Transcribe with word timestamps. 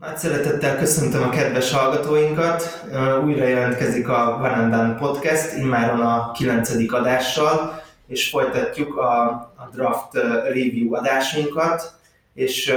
Nagy 0.00 0.16
szeretettel 0.16 0.78
köszöntöm 0.78 1.22
a 1.22 1.28
kedves 1.28 1.72
hallgatóinkat. 1.72 2.84
Újra 3.24 3.44
jelentkezik 3.44 4.08
a 4.08 4.36
Van 4.40 4.52
and 4.52 4.70
Done 4.70 4.94
Podcast, 4.94 5.56
immáron 5.56 6.00
a 6.00 6.32
9. 6.32 6.92
adással, 6.92 7.82
és 8.06 8.28
folytatjuk 8.30 8.96
a, 8.96 9.22
a 9.56 9.68
Draft 9.74 10.14
Review 10.44 10.94
adásunkat, 10.94 11.92
és 12.34 12.74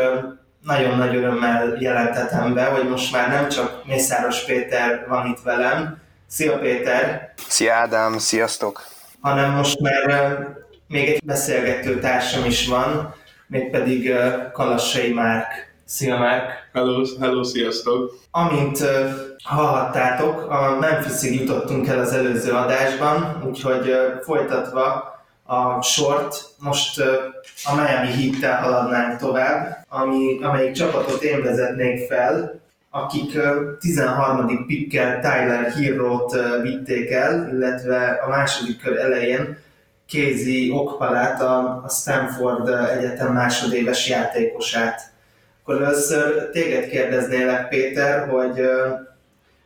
nagyon 0.61 0.97
nagy 0.97 1.15
örömmel 1.15 1.75
jelentetem 1.79 2.53
be, 2.53 2.65
hogy 2.65 2.89
most 2.89 3.11
már 3.11 3.29
nem 3.29 3.49
csak 3.49 3.85
Mészáros 3.85 4.45
Péter 4.45 5.05
van 5.07 5.27
itt 5.27 5.41
velem. 5.43 6.01
Szia 6.27 6.59
Péter! 6.59 7.33
Szia 7.47 7.73
Ádám, 7.73 8.17
sziasztok! 8.17 8.83
Hanem 9.21 9.51
most 9.51 9.79
már 9.79 10.37
még 10.87 11.09
egy 11.09 11.23
beszélgető 11.25 11.99
társam 11.99 12.45
is 12.45 12.67
van, 12.67 13.15
mégpedig 13.47 14.13
Kalassai 14.53 15.13
Márk. 15.13 15.72
Szia 15.85 16.17
Márk! 16.17 16.69
Hello, 16.73 17.05
hello, 17.19 17.43
sziasztok! 17.43 18.13
Amint 18.31 18.79
uh, 18.79 19.09
hallhattátok, 19.43 20.51
a 20.51 20.77
Memphisig 20.79 21.39
jutottunk 21.39 21.87
el 21.87 21.99
az 21.99 22.13
előző 22.13 22.51
adásban, 22.51 23.43
úgyhogy 23.47 23.89
uh, 23.89 24.21
folytatva 24.21 25.13
a 25.43 25.81
sort, 25.81 26.45
most 26.59 26.99
uh, 26.99 27.05
a 27.63 27.75
Miami 27.75 28.11
Heat-tel 28.11 28.61
haladnánk 28.61 29.19
tovább, 29.19 29.85
ami, 29.89 30.43
amelyik 30.43 30.71
csapatot 30.71 31.21
én 31.21 31.43
vezetnék 31.43 32.07
fel, 32.07 32.61
akik 32.89 33.37
13. 33.79 34.65
pikkel 34.65 35.19
Tyler 35.19 35.71
Hero-t 35.71 36.61
vitték 36.61 37.11
el, 37.11 37.49
illetve 37.51 38.21
a 38.25 38.29
második 38.29 38.81
kör 38.81 38.97
elején 38.97 39.57
Casey 40.07 40.71
Okpalát, 40.71 41.41
a 41.41 41.85
Stanford 41.89 42.69
Egyetem 42.69 43.33
másodéves 43.33 44.09
játékosát. 44.09 45.12
Akkor 45.65 45.81
először 45.81 46.49
téged 46.49 46.89
kérdeznélek, 46.89 47.67
Péter, 47.67 48.29
hogy 48.29 48.61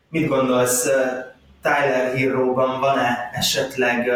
mit 0.10 0.28
gondolsz, 0.28 0.88
Tyler 1.62 2.16
Hero-ban 2.16 2.80
van-e 2.80 3.30
esetleg 3.34 4.10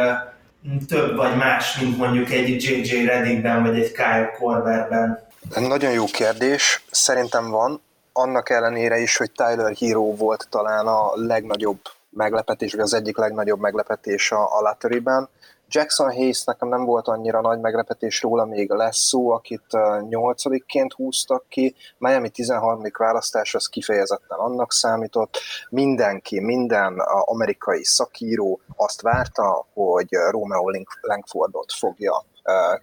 több 0.88 1.16
vagy 1.16 1.36
más, 1.36 1.80
mint 1.80 1.98
mondjuk 1.98 2.32
egy 2.32 2.64
J.J. 2.64 3.06
Redickben 3.06 3.64
vagy 3.64 3.80
egy 3.80 3.92
Kyle 3.92 4.32
Korverben? 4.40 5.28
Nagyon 5.60 5.92
jó 5.92 6.06
kérdés, 6.06 6.84
szerintem 6.92 7.50
van. 7.50 7.82
Annak 8.14 8.50
ellenére 8.50 9.00
is, 9.00 9.18
hogy 9.18 9.32
Tyler 9.32 9.76
Hero 9.80 10.16
volt 10.16 10.48
talán 10.50 10.88
a 10.88 11.12
legnagyobb 11.16 11.80
meglepetés, 12.10 12.72
vagy 12.72 12.82
az 12.82 12.94
egyik 12.94 13.18
legnagyobb 13.18 13.60
meglepetés 13.60 14.32
a, 14.32 14.58
a 14.58 14.62
Latteryben. 14.62 15.30
Jackson 15.74 16.12
Hayes 16.12 16.44
nekem 16.44 16.68
nem 16.68 16.86
volt 16.86 17.08
annyira 17.08 17.42
nagy 17.42 17.60
meglepetés 17.60 18.22
róla, 18.22 18.46
még 18.46 18.70
lesz 18.70 18.98
szó, 18.98 19.30
akit 19.30 19.78
nyolcadikként 20.10 20.94
húztak 20.94 21.46
ki, 21.50 21.76
Miami 21.98 22.30
13. 22.30 22.82
választás 22.98 23.56
az 23.56 23.68
kifejezetten 23.68 24.38
annak 24.38 24.72
számított, 24.74 25.40
mindenki, 25.70 26.40
minden 26.40 27.00
amerikai 27.26 27.84
szakíró 27.84 28.62
azt 28.76 29.02
várta, 29.02 29.68
hogy 29.74 30.08
Romeo 30.30 30.70
Langfordot 31.02 31.72
fogja 31.72 32.26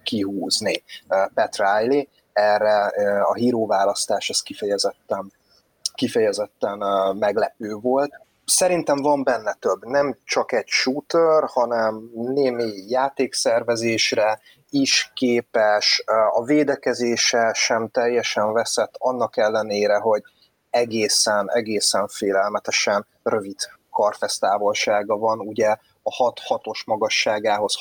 kihúzni 0.03 0.83
Pat 1.33 1.55
Riley, 1.57 2.03
erre 2.33 2.85
a 3.21 3.33
híró 3.33 3.65
választás 3.65 4.29
az 4.29 4.41
kifejezetten 4.41 5.31
kifejezetten 5.93 6.77
meglepő 7.15 7.73
volt. 7.73 8.27
Szerintem 8.49 8.97
van 8.97 9.23
benne 9.23 9.53
több, 9.59 9.85
nem 9.85 10.17
csak 10.23 10.51
egy 10.51 10.67
shooter, 10.67 11.43
hanem 11.43 12.09
némi 12.13 12.73
játékszervezésre 12.87 14.39
is 14.69 15.11
képes, 15.13 16.03
a 16.31 16.43
védekezése 16.43 17.51
sem 17.53 17.87
teljesen 17.87 18.53
veszett, 18.53 18.93
annak 18.97 19.37
ellenére, 19.37 19.97
hogy 19.97 20.21
egészen, 20.69 21.51
egészen 21.51 22.07
félelmetesen 22.07 23.07
rövid 23.23 23.57
karfesztávolsága 23.91 25.17
van, 25.17 25.39
ugye 25.39 25.75
a 26.03 26.33
6-6-os 26.33 26.85
magasságához 26.85 27.75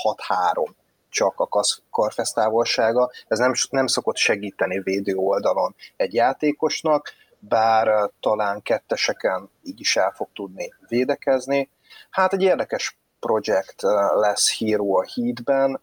6-3 0.52 0.68
csak 1.10 1.40
a 1.40 1.48
karfesztávolsága, 1.90 3.10
ez 3.28 3.38
nem, 3.38 3.52
nem 3.70 3.86
szokott 3.86 4.16
segíteni 4.16 4.80
védő 4.80 5.14
oldalon 5.14 5.74
egy 5.96 6.14
játékosnak, 6.14 7.12
bár 7.38 8.10
talán 8.20 8.62
ketteseken 8.62 9.50
így 9.62 9.80
is 9.80 9.96
el 9.96 10.12
fog 10.16 10.28
tudni 10.34 10.74
védekezni. 10.88 11.70
Hát 12.10 12.32
egy 12.32 12.42
érdekes 12.42 12.98
projekt 13.20 13.82
lesz 14.14 14.58
Hero 14.58 14.98
a 14.98 15.06
Heatben. 15.14 15.80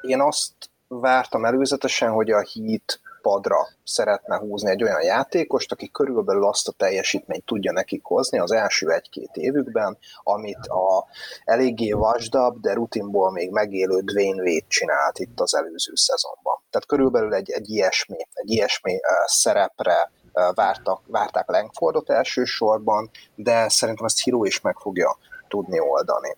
Én 0.00 0.20
azt 0.20 0.52
vártam 0.88 1.44
előzetesen, 1.44 2.10
hogy 2.10 2.30
a 2.30 2.46
Heat 2.54 3.00
padra 3.26 3.68
szeretne 3.84 4.36
húzni 4.36 4.70
egy 4.70 4.82
olyan 4.82 5.02
játékost, 5.02 5.72
aki 5.72 5.90
körülbelül 5.90 6.44
azt 6.44 6.68
a 6.68 6.72
teljesítményt 6.72 7.44
tudja 7.44 7.72
nekik 7.72 8.04
hozni 8.04 8.38
az 8.38 8.52
első 8.52 8.90
egy-két 8.90 9.30
évükben, 9.36 9.98
amit 10.22 10.66
a 10.66 11.06
eléggé 11.44 11.92
vasdabb, 11.92 12.60
de 12.60 12.72
rutinból 12.72 13.30
még 13.32 13.50
megélő 13.50 14.00
Dwayne 14.00 14.42
Wade 14.42 14.66
csinált 14.68 15.18
itt 15.18 15.40
az 15.40 15.54
előző 15.54 15.92
szezonban. 15.94 16.58
Tehát 16.70 16.86
körülbelül 16.86 17.34
egy, 17.34 17.50
egy 17.50 17.70
ilyesmi, 17.70 18.26
egy 18.32 18.50
ilyesmi 18.50 19.00
szerepre 19.24 20.10
vártak, 20.54 21.00
várták 21.06 21.50
Langfordot 21.50 22.10
elsősorban, 22.10 23.10
de 23.34 23.68
szerintem 23.68 24.04
ezt 24.04 24.22
Hiro 24.22 24.44
is 24.44 24.60
meg 24.60 24.76
fogja 24.78 25.16
tudni 25.48 25.80
oldani. 25.80 26.36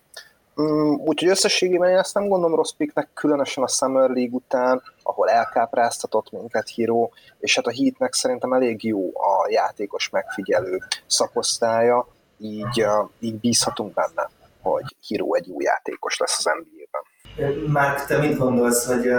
Mm, 0.61 0.93
úgyhogy 0.93 1.29
összességében 1.29 1.89
én 1.89 1.97
ezt 1.97 2.13
nem 2.13 2.27
gondolom 2.27 2.55
rossz 2.55 2.71
picknek, 2.71 3.09
különösen 3.13 3.63
a 3.63 3.67
Summer 3.67 4.09
League 4.09 4.35
után, 4.35 4.81
ahol 5.03 5.29
elkápráztatott 5.29 6.31
minket 6.31 6.67
Hiro, 6.67 7.09
és 7.39 7.55
hát 7.55 7.65
a 7.65 7.71
Heatnek 7.71 8.13
szerintem 8.13 8.53
elég 8.53 8.83
jó 8.83 9.07
a 9.07 9.47
játékos 9.49 10.09
megfigyelő 10.09 10.79
szakosztálya, 11.07 12.07
így, 12.37 12.85
így 13.19 13.39
bízhatunk 13.39 13.93
benne, 13.93 14.29
hogy 14.61 14.95
Hiro 15.07 15.33
egy 15.33 15.49
új 15.49 15.63
játékos 15.63 16.17
lesz 16.17 16.45
az 16.45 16.51
NBA-ben. 16.63 17.71
Márk, 17.71 18.05
te 18.05 18.17
mit 18.17 18.37
gondolsz, 18.37 18.85
hogy 18.85 19.09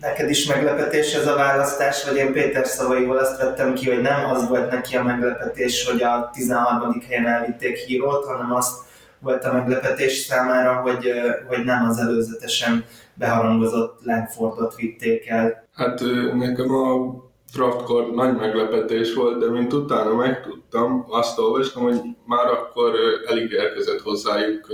neked 0.00 0.30
is 0.30 0.46
meglepetés 0.46 1.14
ez 1.14 1.26
a 1.26 1.34
választás, 1.34 2.04
vagy 2.04 2.16
én 2.16 2.32
Péter 2.32 2.66
szavaival 2.66 3.16
azt 3.16 3.38
vettem 3.38 3.74
ki, 3.74 3.90
hogy 3.90 4.00
nem 4.02 4.30
az 4.30 4.48
volt 4.48 4.70
neki 4.70 4.96
a 4.96 5.02
meglepetés, 5.02 5.90
hogy 5.90 6.02
a 6.02 6.30
13. 6.32 7.02
helyen 7.08 7.26
elvitték 7.26 7.76
hírót, 7.76 8.24
hanem 8.24 8.54
azt 8.54 8.84
volt 9.18 9.44
a 9.44 9.52
meglepetés 9.52 10.12
számára, 10.12 10.74
hogy, 10.74 11.12
hogy 11.46 11.64
nem 11.64 11.88
az 11.88 11.98
előzetesen 11.98 12.84
beharangozott 13.14 13.98
Langfordot 14.04 14.74
vitték 14.74 15.28
el. 15.28 15.68
Hát 15.74 16.00
nekem 16.34 16.74
a 16.74 17.14
draftkor 17.52 18.14
nagy 18.14 18.36
meglepetés 18.36 19.14
volt, 19.14 19.38
de 19.38 19.50
mint 19.50 19.72
utána 19.72 20.14
megtudtam, 20.14 21.06
azt 21.08 21.38
olvastam, 21.38 21.82
hogy 21.82 22.00
már 22.26 22.46
akkor 22.46 22.94
elígérkezett 23.28 24.00
hozzájuk 24.00 24.66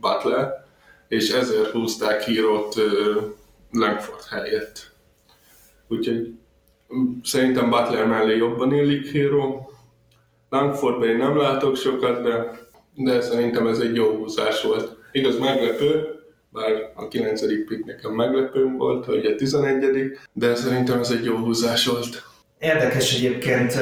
Butler, 0.00 0.66
és 1.08 1.30
ezért 1.30 1.70
húzták 1.70 2.22
hírót 2.22 2.74
Langford 3.72 4.24
helyett. 4.30 4.90
Úgyhogy 5.88 6.34
mm, 6.94 7.12
szerintem 7.22 7.70
Butler 7.70 8.06
mellé 8.06 8.36
jobban 8.36 8.74
illik 8.74 9.12
Hero. 9.12 9.60
Langfordban 10.48 11.08
én 11.08 11.16
nem 11.16 11.36
látok 11.36 11.76
sokat, 11.76 12.22
de, 12.22 12.58
de 12.94 13.20
szerintem 13.20 13.66
ez 13.66 13.78
egy 13.78 13.94
jó 13.94 14.16
húzás 14.16 14.62
volt. 14.62 14.96
Igaz, 15.12 15.38
meglepő, 15.38 16.18
bár 16.48 16.92
a 16.94 17.08
9. 17.08 17.40
pick 17.40 17.84
nekem 17.84 18.12
meglepő 18.12 18.70
volt, 18.76 19.04
hogy 19.04 19.26
a 19.26 19.34
11 19.34 20.18
de 20.32 20.54
szerintem 20.54 20.98
ez 20.98 21.10
egy 21.10 21.24
jó 21.24 21.36
húzás 21.36 21.86
volt. 21.86 22.22
Érdekes 22.58 23.16
egyébként, 23.16 23.72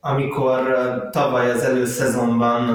amikor 0.00 0.62
tavaly 1.12 1.50
az 1.50 1.62
előszezonban 1.62 2.68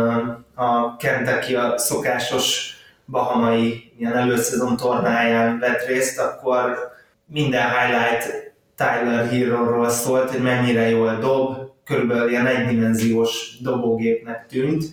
a 0.55 0.95
Kentucky 0.97 1.55
a 1.55 1.77
szokásos 1.77 2.78
bahamai 3.09 3.93
ilyen 3.97 4.17
előszezon 4.17 4.77
tornáján 4.77 5.59
vett 5.59 5.85
részt, 5.85 6.19
akkor 6.19 6.77
minden 7.25 7.69
highlight 7.69 8.53
Tyler 8.75 9.29
Hero-ról 9.29 9.89
szólt, 9.89 10.29
hogy 10.29 10.41
mennyire 10.41 10.89
jól 10.89 11.15
dob, 11.15 11.57
körülbelül 11.85 12.29
ilyen 12.29 12.47
egydimenziós 12.47 13.57
dobógépnek 13.61 14.45
tűnt, 14.47 14.83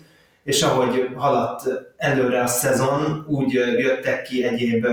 és 0.44 0.62
ahogy 0.62 1.08
haladt 1.14 1.62
előre 1.96 2.42
a 2.42 2.46
szezon, 2.46 3.24
úgy 3.28 3.52
jöttek 3.52 4.22
ki 4.22 4.44
egyéb 4.44 4.86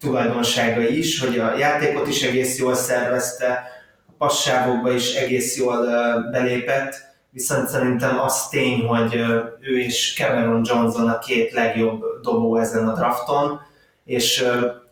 tulajdonságai 0.00 0.98
is, 0.98 1.20
hogy 1.20 1.38
a 1.38 1.56
játékot 1.58 2.08
is 2.08 2.22
egész 2.22 2.58
jól 2.58 2.74
szervezte, 2.74 3.62
a 4.06 4.12
passávokba 4.18 4.92
is 4.92 5.14
egész 5.14 5.56
jól 5.56 5.86
belépett, 6.30 7.05
viszont 7.36 7.68
szerintem 7.68 8.20
az 8.20 8.48
tény, 8.48 8.86
hogy 8.86 9.14
ő 9.60 9.80
és 9.80 10.14
Cameron 10.16 10.62
Johnson 10.64 11.08
a 11.08 11.18
két 11.18 11.52
legjobb 11.52 12.04
dobó 12.22 12.56
ezen 12.56 12.88
a 12.88 12.94
drafton, 12.94 13.60
és 14.04 14.44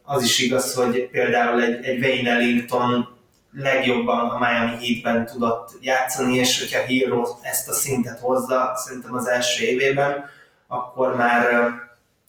az 0.02 0.22
is 0.22 0.38
igaz, 0.38 0.74
hogy 0.74 1.08
például 1.10 1.62
egy, 1.62 1.84
egy 1.84 2.02
Wayne 2.02 2.30
Ellington 2.30 3.08
legjobban 3.52 4.30
a 4.30 4.38
Miami 4.38 4.86
Heatben 4.86 5.26
tudott 5.26 5.70
játszani, 5.80 6.36
és 6.36 6.58
hogyha 6.58 6.86
Hero 6.86 7.26
ezt 7.42 7.68
a 7.68 7.72
szintet 7.72 8.18
hozza, 8.18 8.72
szerintem 8.74 9.14
az 9.14 9.26
első 9.26 9.64
évében, 9.64 10.24
akkor 10.66 11.16
már 11.16 11.70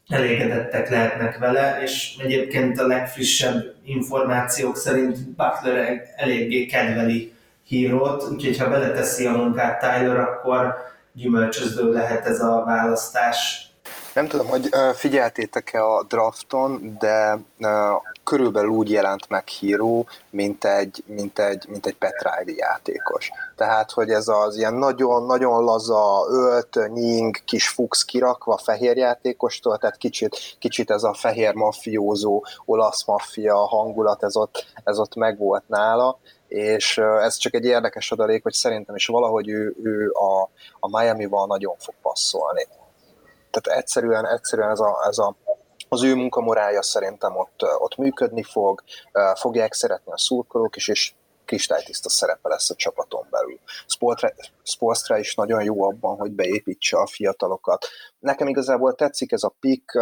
elégedettek 0.07 0.89
lehetnek 0.89 1.37
vele, 1.37 1.81
és 1.83 2.15
egyébként 2.17 2.79
a 2.79 2.87
legfrissebb 2.87 3.73
információk 3.85 4.77
szerint 4.77 5.29
Butler 5.29 6.01
eléggé 6.15 6.65
kedveli 6.65 7.34
hírót, 7.65 8.23
úgyhogy 8.31 8.57
ha 8.57 8.69
beleteszi 8.69 9.25
a 9.25 9.31
munkát 9.31 9.79
Tyler, 9.79 10.19
akkor 10.19 10.75
gyümölcsöző 11.13 11.91
lehet 11.91 12.25
ez 12.25 12.41
a 12.41 12.63
választás. 12.65 13.69
Nem 14.13 14.27
tudom, 14.27 14.47
hogy 14.47 14.69
figyeltétek-e 14.93 15.85
a 15.85 16.03
drafton, 16.03 16.97
de 16.99 17.39
körülbelül 18.23 18.69
úgy 18.69 18.91
jelent 18.91 19.29
meg 19.29 19.47
híró, 19.47 20.07
mint 20.29 20.65
egy, 20.65 21.03
mint 21.07 21.39
egy, 21.39 21.65
mint 21.69 21.85
egy 21.85 21.95
Petráidi 21.95 22.55
játékos. 22.57 23.29
Tehát, 23.55 23.91
hogy 23.91 24.09
ez 24.09 24.27
az 24.27 24.57
ilyen 24.57 24.73
nagyon-nagyon 24.73 25.63
laza, 25.63 26.25
ölt, 26.29 26.79
nying, 26.93 27.35
kis 27.45 27.67
fux 27.67 28.03
kirakva 28.03 28.57
fehér 28.57 28.97
játékostól, 28.97 29.77
tehát 29.77 29.97
kicsit, 29.97 30.37
kicsit 30.59 30.91
ez 30.91 31.03
a 31.03 31.13
fehér 31.13 31.53
mafiózó, 31.53 32.45
olasz 32.65 33.05
maffia 33.05 33.55
hangulat, 33.55 34.23
ez 34.23 34.35
ott, 34.35 34.65
ez 34.83 34.99
ott 34.99 35.15
megvolt 35.15 35.63
nála, 35.67 36.19
és 36.55 36.97
ez 36.97 37.37
csak 37.37 37.53
egy 37.53 37.65
érdekes 37.65 38.11
adalék, 38.11 38.43
hogy 38.43 38.53
szerintem 38.53 38.95
is 38.95 39.05
valahogy 39.05 39.49
ő, 39.49 39.75
ő 39.83 40.11
a, 40.11 40.49
a 40.79 40.99
Miami-val 40.99 41.47
nagyon 41.47 41.75
fog 41.77 41.95
passzolni. 42.01 42.67
Tehát 43.51 43.79
egyszerűen, 43.79 44.27
egyszerűen 44.27 44.69
ez 44.69 44.79
a, 44.79 45.05
ez 45.07 45.17
a 45.17 45.35
az 45.89 46.03
ő 46.03 46.15
munkamorája 46.15 46.81
szerintem 46.81 47.37
ott, 47.37 47.61
ott 47.77 47.95
működni 47.95 48.43
fog, 48.43 48.83
fogják 49.35 49.73
szeretni 49.73 50.11
a 50.11 50.17
szurkolók 50.17 50.75
is, 50.75 50.87
és 50.87 51.13
kristálytiszta 51.45 52.09
szerepe 52.09 52.49
lesz 52.49 52.69
a 52.69 52.75
csapaton 52.75 53.27
belül. 53.29 53.59
Spolstra 54.63 55.17
is 55.17 55.35
nagyon 55.35 55.63
jó 55.63 55.83
abban, 55.83 56.17
hogy 56.17 56.31
beépítse 56.31 56.97
a 56.97 57.07
fiatalokat. 57.07 57.85
Nekem 58.19 58.47
igazából 58.47 58.95
tetszik 58.95 59.31
ez 59.31 59.43
a 59.43 59.55
pick, 59.59 59.99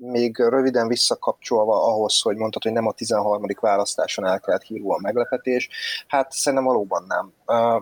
még 0.00 0.38
röviden 0.38 0.88
visszakapcsolva 0.88 1.84
ahhoz, 1.84 2.20
hogy 2.20 2.36
mondtad, 2.36 2.62
hogy 2.62 2.72
nem 2.72 2.86
a 2.86 2.92
13. 2.92 3.42
választáson 3.60 4.26
el 4.26 4.40
kellett 4.40 4.62
híró 4.62 4.92
a 4.92 4.98
meglepetés, 5.00 5.68
hát 6.06 6.32
szerintem 6.32 6.68
valóban 6.68 7.04
nem. 7.06 7.32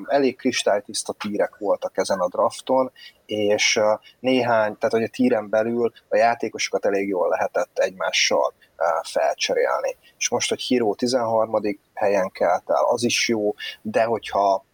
Elég 0.06 0.36
kristálytiszta 0.36 1.12
tírek 1.12 1.56
voltak 1.58 1.96
ezen 1.96 2.18
a 2.18 2.28
drafton, 2.28 2.92
és 3.26 3.80
néhány, 4.20 4.78
tehát 4.78 4.94
hogy 4.94 5.02
a 5.02 5.08
tíren 5.08 5.48
belül 5.48 5.92
a 6.08 6.16
játékosokat 6.16 6.84
elég 6.84 7.08
jól 7.08 7.28
lehetett 7.28 7.78
egymással 7.78 8.54
felcserélni. 9.02 9.96
És 10.18 10.28
most, 10.28 10.48
hogy 10.48 10.60
Híró 10.60 10.94
13. 10.94 11.60
helyen 11.94 12.30
kelt 12.30 12.70
el, 12.70 12.84
az 12.84 13.02
is 13.02 13.28
jó, 13.28 13.54
de 13.82 14.04
hogyha 14.04 14.64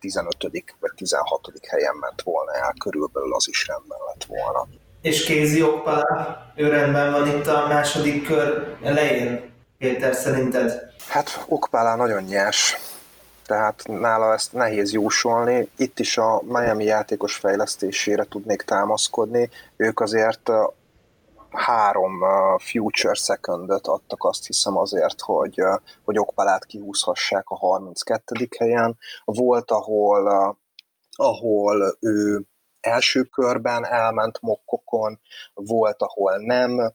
15. 0.00 0.36
vagy 0.80 0.92
16. 0.96 1.52
helyen 1.68 1.96
ment 1.96 2.22
volna 2.22 2.52
el, 2.52 2.74
körülbelül 2.78 3.34
az 3.34 3.48
is 3.48 3.66
rendben 3.66 3.98
lett 4.06 4.24
volna. 4.24 4.68
És 5.04 5.24
Kézi 5.24 5.62
Okpala, 5.62 6.38
ő 6.54 6.68
rendben 6.68 7.12
van 7.12 7.26
itt 7.26 7.46
a 7.46 7.66
második 7.66 8.26
kör 8.26 8.76
elején, 8.82 9.52
Péter, 9.78 10.14
szerinted? 10.14 10.92
Hát 11.08 11.44
Okpala 11.48 11.96
nagyon 11.96 12.22
nyers, 12.22 12.76
tehát 13.46 13.82
nála 13.86 14.32
ezt 14.32 14.52
nehéz 14.52 14.92
jósolni. 14.92 15.68
Itt 15.76 15.98
is 15.98 16.18
a 16.18 16.42
Miami 16.42 16.84
játékos 16.84 17.36
fejlesztésére 17.36 18.24
tudnék 18.24 18.62
támaszkodni. 18.62 19.50
Ők 19.76 20.00
azért 20.00 20.50
három 21.50 22.22
future 22.58 23.14
secondot 23.14 23.86
adtak 23.86 24.24
azt 24.24 24.46
hiszem 24.46 24.76
azért, 24.76 25.20
hogy, 25.20 25.60
hogy 26.04 26.18
Okpalát 26.18 26.64
kihúzhassák 26.64 27.48
a 27.48 27.56
32. 27.56 28.48
helyen. 28.58 28.98
Volt, 29.24 29.70
ahol, 29.70 30.56
ahol 31.10 31.96
ő 32.00 32.44
első 32.84 33.22
körben 33.22 33.86
elment 33.86 34.38
mokkokon, 34.40 35.20
volt, 35.54 36.02
ahol 36.02 36.36
nem. 36.36 36.92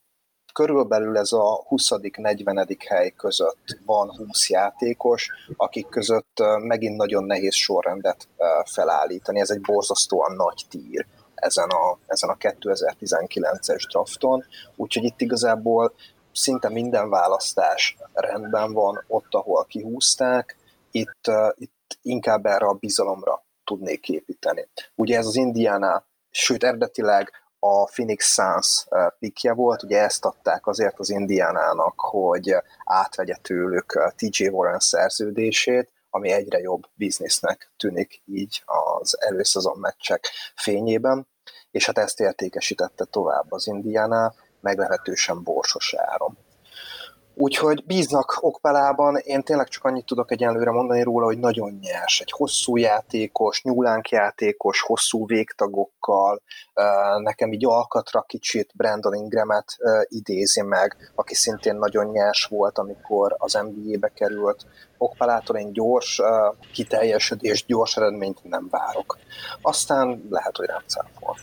Körülbelül 0.54 1.18
ez 1.18 1.32
a 1.32 1.66
20.-40. 1.70 2.78
hely 2.88 3.10
között 3.10 3.78
van 3.86 4.16
20 4.16 4.50
játékos, 4.50 5.30
akik 5.56 5.88
között 5.88 6.44
megint 6.62 6.98
nagyon 6.98 7.24
nehéz 7.24 7.54
sorrendet 7.54 8.28
felállítani. 8.66 9.40
Ez 9.40 9.50
egy 9.50 9.62
borzasztóan 9.62 10.36
nagy 10.36 10.66
tír 10.70 11.06
ezen 11.36 11.70
a, 11.70 11.98
ezen 12.06 12.30
a 12.30 12.38
2019-es 12.38 13.84
drafton, 13.90 14.46
úgyhogy 14.76 15.04
itt 15.04 15.22
igazából 15.22 15.94
szinte 16.32 16.70
minden 16.70 17.10
választás 17.10 17.98
rendben 18.14 18.74
van 18.74 19.04
ott, 19.08 19.34
ahol 19.34 19.66
kihúzták, 19.66 20.58
itt, 20.92 21.32
itt 21.56 21.98
inkább 22.02 22.46
erre 22.46 22.66
a 22.66 22.74
bizalomra 22.74 23.44
tudnék 23.70 24.10
építeni. 24.10 24.68
Ugye 24.96 25.18
ez 25.18 25.26
az 25.26 25.36
Indiana, 25.36 26.06
sőt 26.30 26.64
eredetileg 26.64 27.32
a 27.60 27.86
Phoenix 27.86 28.34
Suns 28.34 28.86
pikje 29.20 29.54
volt, 29.54 29.84
ugye 29.84 30.00
ezt 30.00 30.26
adták 30.26 30.68
azért 30.68 31.00
az 31.00 31.10
Indiánának, 31.10 31.94
hogy 32.00 32.56
átvegye 32.84 33.36
tőlük 33.42 34.14
TJ 34.16 34.48
Warren 34.48 34.80
szerződését, 34.80 35.90
ami 36.10 36.32
egyre 36.32 36.60
jobb 36.60 36.84
biznisznek 36.94 37.72
tűnik 37.78 38.22
így 38.26 38.64
az 39.00 39.18
előszezon 39.22 39.78
meccsek 39.78 40.28
fényében, 40.56 41.28
és 41.72 41.86
hát 41.86 41.98
ezt 41.98 42.20
értékesítette 42.20 43.06
tovább 43.06 43.52
az 43.52 43.68
Indiana 43.68 44.34
meglehetősen 44.62 45.44
borsos 45.44 45.94
áron. 45.98 46.38
Úgyhogy 47.42 47.86
bíznak 47.86 48.38
Okpelában, 48.40 49.16
én 49.16 49.42
tényleg 49.42 49.68
csak 49.68 49.84
annyit 49.84 50.06
tudok 50.06 50.32
egyenlőre 50.32 50.72
mondani 50.72 51.02
róla, 51.04 51.26
hogy 51.26 51.40
nagyon 51.40 51.80
nyers, 51.82 52.20
egy 52.20 52.32
hosszú 52.32 52.78
játékos, 52.78 53.64
nyúlánk 53.64 54.10
játékos, 54.10 54.82
hosszú 54.82 55.26
végtagokkal, 55.26 56.42
nekem 57.18 57.52
így 57.52 57.66
alkatra 57.66 58.22
kicsit 58.22 58.72
Brandon 58.76 59.14
Ingramet 59.14 59.78
idézi 60.04 60.62
meg, 60.62 61.12
aki 61.16 61.36
szintén 61.36 61.76
nagyon 61.76 62.06
nyers 62.06 62.46
volt, 62.46 62.78
amikor 62.78 63.36
az 63.38 63.54
NBA-be 63.54 64.08
került. 64.08 64.66
Okpalától 64.98 65.58
én 65.58 65.74
gyors 65.74 66.22
kiteljesedés, 66.74 67.66
gyors 67.66 67.98
eredményt 67.98 68.44
nem 68.44 68.68
várok. 68.70 69.18
Aztán 69.62 70.28
lehet, 70.30 70.58
hogy 70.58 70.66
rám 70.66 70.84
cáfol. 70.86 71.36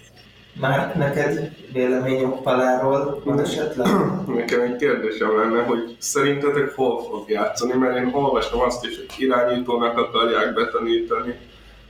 Már 0.60 0.96
neked 0.96 1.50
vélemény 1.72 2.24
Okpaláról 2.24 3.20
van 3.24 3.40
esetleg? 3.40 3.88
Nekem 4.36 4.60
egy 4.60 4.76
kérdésem 4.76 5.36
lenne, 5.36 5.62
hogy 5.62 5.96
szerintetek 5.98 6.74
hol 6.74 7.02
fog 7.02 7.30
játszani, 7.30 7.72
mert 7.72 7.96
én 7.96 8.10
olvastam 8.12 8.60
azt 8.60 8.84
is, 8.84 8.96
hogy 8.96 9.06
irányítónak 9.18 9.98
akarják 9.98 10.54
betanítani, 10.54 11.34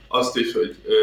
azt 0.07 0.37
is, 0.37 0.53
hogy 0.53 0.75
ö, 0.85 0.93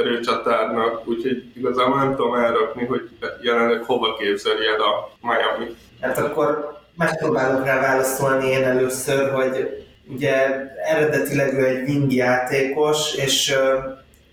erőcsatárnak, 0.00 1.08
úgyhogy 1.08 1.44
igazából 1.56 1.96
nem 1.96 2.16
tudom 2.16 2.34
elrakni, 2.34 2.84
hogy 2.84 3.08
jelenleg 3.40 3.82
hova 3.82 4.16
képzeli 4.16 4.66
el 4.66 4.80
a 4.80 5.10
Miami. 5.20 5.76
Hát 6.00 6.18
akkor 6.18 6.78
megpróbálok 6.96 7.64
rá 7.64 7.80
válaszolni 7.80 8.46
én 8.46 8.64
először, 8.64 9.30
hogy 9.30 9.84
ugye 10.06 10.34
eredetileg 10.84 11.54
ő 11.54 11.66
egy 11.66 11.88
wing 11.88 12.12
játékos, 12.12 13.14
és 13.14 13.54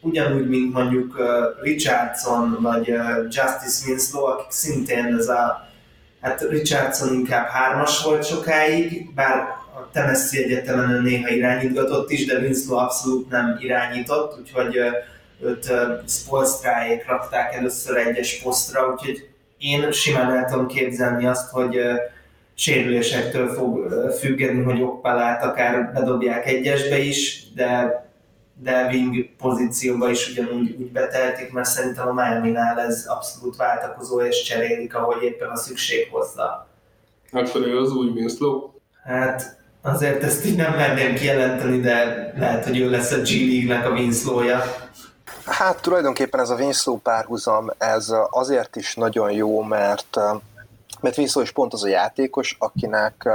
ugyanúgy, 0.07 0.49
mint 0.49 0.73
mondjuk 0.73 1.15
Richardson 1.61 2.57
vagy 2.61 2.87
Justice 3.23 3.87
Winslow, 3.87 4.23
akik 4.23 4.51
szintén 4.51 5.15
ez 5.19 5.27
a, 5.27 5.67
hát 6.21 6.41
Richardson 6.49 7.13
inkább 7.13 7.47
hármas 7.47 8.03
volt 8.03 8.25
sokáig, 8.25 9.13
bár 9.13 9.37
a 9.75 9.89
Tennessee 9.91 10.43
Egyetemen 10.43 11.01
néha 11.01 11.29
irányítgatott 11.29 12.11
is, 12.11 12.25
de 12.25 12.39
Winslow 12.39 12.77
abszolút 12.77 13.29
nem 13.29 13.57
irányított, 13.59 14.39
úgyhogy 14.39 14.79
őt 15.41 15.71
Spolstráék 16.07 17.07
rakták 17.07 17.53
először 17.53 17.97
egyes 17.97 18.41
posztra, 18.43 18.91
úgyhogy 18.91 19.29
én 19.57 19.91
simán 19.91 20.35
el 20.35 20.45
tudom 20.45 20.67
képzelni 20.67 21.25
azt, 21.25 21.49
hogy 21.49 21.79
sérülésektől 22.53 23.53
fog 23.53 23.93
függeni, 24.19 24.63
hogy 24.63 24.81
Okpalát 24.81 25.43
akár 25.43 25.91
bedobják 25.93 26.47
egyesbe 26.47 26.97
is, 26.97 27.43
de 27.55 28.05
de 28.59 28.87
wing 28.91 29.29
pozícióba 29.37 30.09
is 30.09 30.29
ugyanúgy 30.29 30.75
úgy 30.79 30.91
betehetik, 30.91 31.51
mert 31.51 31.67
szerintem 31.67 32.07
a 32.07 32.13
Miami-nál 32.13 32.79
ez 32.79 33.05
abszolút 33.07 33.55
váltakozó 33.55 34.21
és 34.21 34.43
cserélik, 34.43 34.95
ahogy 34.95 35.23
éppen 35.23 35.49
a 35.49 35.55
szükség 35.55 36.09
hozza. 36.11 36.67
Akkor 37.31 37.61
ő 37.61 37.79
az 37.79 37.91
új 37.91 38.07
Winslow? 38.07 38.69
Hát 39.03 39.57
azért 39.81 40.23
ezt 40.23 40.45
így 40.45 40.55
nem 40.55 40.73
merném 40.73 41.15
kijelenteni, 41.15 41.79
de 41.79 42.31
lehet, 42.37 42.65
hogy 42.65 42.79
ő 42.79 42.89
lesz 42.89 43.11
a 43.11 43.17
G 43.17 43.29
League-nek 43.29 43.85
a 43.85 43.89
Winslow-ja. 43.89 44.63
Hát 45.45 45.81
tulajdonképpen 45.81 46.39
ez 46.39 46.49
a 46.49 46.55
Winslow 46.55 46.97
párhuzam, 46.97 47.69
ez 47.77 48.13
azért 48.29 48.75
is 48.75 48.95
nagyon 48.95 49.31
jó, 49.31 49.61
mert, 49.61 50.17
mert 51.01 51.17
Winslow 51.17 51.43
is 51.43 51.51
pont 51.51 51.73
az 51.73 51.83
a 51.83 51.87
játékos, 51.87 52.55
akinek 52.59 53.29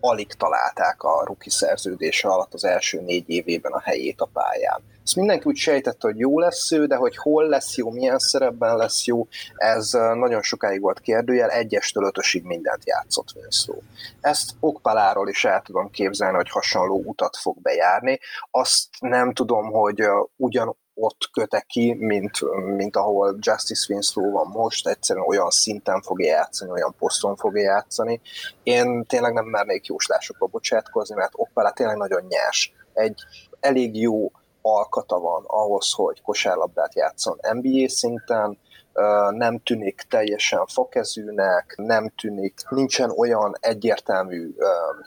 alig 0.00 0.32
találták 0.32 1.02
a 1.02 1.24
ruki 1.24 1.50
szerződése 1.50 2.28
alatt 2.28 2.54
az 2.54 2.64
első 2.64 3.00
négy 3.00 3.28
évében 3.28 3.72
a 3.72 3.80
helyét 3.80 4.20
a 4.20 4.28
pályán. 4.32 4.82
Ezt 5.02 5.16
mindenki 5.16 5.44
úgy 5.48 5.56
sejtette, 5.56 6.06
hogy 6.06 6.18
jó 6.18 6.38
lesz 6.38 6.72
ő, 6.72 6.86
de 6.86 6.96
hogy 6.96 7.16
hol 7.16 7.48
lesz 7.48 7.76
jó, 7.76 7.90
milyen 7.90 8.18
szerepben 8.18 8.76
lesz 8.76 9.04
jó, 9.04 9.26
ez 9.54 9.90
nagyon 9.92 10.42
sokáig 10.42 10.80
volt 10.80 11.00
kérdőjel, 11.00 11.50
egyestől 11.50 12.04
ötösig 12.04 12.44
mindent 12.44 12.86
játszott 12.86 13.32
Winslow. 13.34 13.78
Ezt 14.20 14.50
Okpaláról 14.60 15.28
is 15.28 15.44
el 15.44 15.62
tudom 15.62 15.90
képzelni, 15.90 16.36
hogy 16.36 16.50
hasonló 16.50 17.02
utat 17.04 17.36
fog 17.36 17.56
bejárni. 17.60 18.18
Azt 18.50 18.88
nem 19.00 19.32
tudom, 19.32 19.70
hogy 19.70 20.02
ugyan 20.36 20.76
ott 20.98 21.30
köte 21.32 21.64
ki, 21.68 21.94
mint, 21.94 22.30
mint 22.76 22.96
ahol 22.96 23.36
Justice 23.40 23.92
Winslow 23.92 24.30
van 24.30 24.46
most, 24.46 24.88
egyszerűen 24.88 25.26
olyan 25.28 25.50
szinten 25.50 26.02
fogja 26.02 26.26
játszani, 26.26 26.70
olyan 26.70 26.94
poszton 26.98 27.36
fogja 27.36 27.62
játszani. 27.62 28.20
Én 28.62 29.04
tényleg 29.04 29.32
nem 29.32 29.44
mernék 29.44 29.86
jóslásokba 29.86 30.46
bocsátkozni, 30.46 31.14
mert 31.14 31.32
Oppala 31.34 31.72
tényleg 31.72 31.96
nagyon 31.96 32.22
nyers 32.28 32.72
egy 32.92 33.20
elég 33.60 34.00
jó 34.00 34.30
alkata 34.62 35.18
van 35.18 35.44
ahhoz, 35.46 35.92
hogy 35.92 36.22
kosárlabdát 36.22 36.94
játszon 36.94 37.38
NBA 37.52 37.88
szinten, 37.88 38.58
nem 39.30 39.58
tűnik 39.58 40.04
teljesen 40.08 40.66
fakezűnek, 40.66 41.74
nem 41.76 42.08
tűnik, 42.08 42.60
nincsen 42.68 43.10
olyan 43.10 43.56
egyértelmű 43.60 44.54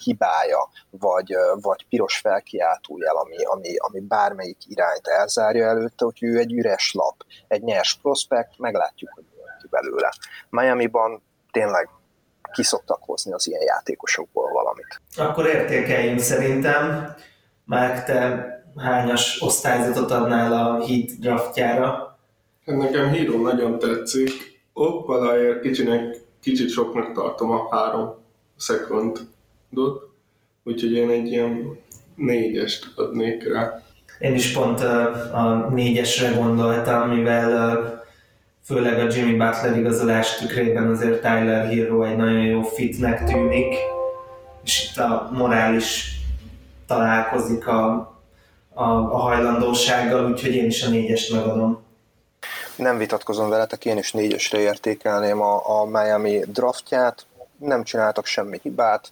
hibája, 0.04 0.70
vagy, 0.90 1.36
vagy 1.62 1.86
piros 1.90 2.18
felkiáltójel, 2.18 3.16
ami, 3.16 3.44
ami, 3.44 3.76
ami 3.78 4.00
bármelyik 4.00 4.58
irányt 4.68 5.08
elzárja 5.08 5.68
előtte, 5.68 6.06
hogy 6.06 6.24
ő 6.24 6.38
egy 6.38 6.54
üres 6.54 6.94
lap, 6.94 7.16
egy 7.48 7.62
nyers 7.62 8.00
prospekt, 8.02 8.58
meglátjuk, 8.58 9.12
hogy 9.14 9.24
ki 9.62 9.68
belőle. 9.70 10.14
Miami-ban 10.50 11.22
tényleg 11.52 11.90
ki 12.52 12.64
szoktak 12.64 13.04
hozni 13.04 13.34
az 13.34 13.48
ilyen 13.48 13.62
játékosokból 13.62 14.52
valamit. 14.52 15.02
Akkor 15.18 15.46
értékeljünk 15.46 16.20
szerintem. 16.20 17.16
Már 17.66 18.04
te 18.04 18.48
hányas 18.78 19.42
osztályzatot 19.42 20.12
adnál 20.12 20.54
a 20.54 20.86
Heat 20.86 21.20
draftjára? 21.20 22.09
Hát 22.70 22.78
nekem 22.78 23.12
híró 23.12 23.42
nagyon 23.42 23.80
tetszik. 23.80 24.32
Ok, 24.74 25.08
valahogy 25.08 25.60
kicsinek, 25.60 26.18
kicsit 26.42 26.70
soknak 26.70 27.14
tartom 27.14 27.52
a 27.52 27.68
három 27.72 28.16
szekundot, 28.56 30.10
úgyhogy 30.64 30.92
én 30.92 31.10
egy 31.10 31.28
ilyen 31.28 31.78
négyest 32.16 32.88
adnék 32.96 33.54
rá. 33.54 33.82
Én 34.20 34.34
is 34.34 34.52
pont 34.52 34.80
a 34.80 35.70
négyesre 35.74 36.32
gondoltam, 36.32 37.10
mivel 37.10 38.04
főleg 38.64 39.00
a 39.00 39.14
Jimmy 39.14 39.32
Butler 39.32 39.78
igazolás 39.78 40.38
tükrében 40.38 40.90
azért 40.90 41.22
Tyler 41.22 41.68
Hero 41.68 42.04
egy 42.04 42.18
nagyon 42.18 42.46
jó 42.46 42.62
fitnek 42.62 43.24
tűnik, 43.24 43.76
és 44.64 44.90
itt 44.90 44.98
a 44.98 45.30
morális 45.34 46.18
találkozik 46.88 47.68
a, 47.68 47.90
a, 48.74 48.84
a 48.84 49.18
hajlandósággal, 49.18 50.32
úgyhogy 50.32 50.56
én 50.56 50.66
is 50.66 50.84
a 50.84 50.90
négyest 50.90 51.34
megadom. 51.34 51.88
Nem 52.80 52.98
vitatkozom 52.98 53.50
veletek, 53.50 53.86
én 53.86 53.98
is 53.98 54.12
négyesre 54.12 54.60
értékelném 54.60 55.42
a, 55.42 55.80
a 55.80 55.86
Miami 55.86 56.44
draftját, 56.48 57.26
nem 57.58 57.84
csináltak 57.84 58.26
semmi 58.26 58.60
hibát, 58.62 59.12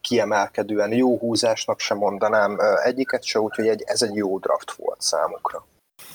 kiemelkedően 0.00 0.92
jó 0.92 1.18
húzásnak 1.18 1.80
sem 1.80 1.96
mondanám 1.96 2.58
egyiket 2.84 3.22
se, 3.22 3.40
úgyhogy 3.40 3.68
egy, 3.68 3.82
ez 3.86 4.02
egy 4.02 4.14
jó 4.14 4.38
draft 4.38 4.72
volt 4.72 5.00
számukra. 5.00 5.66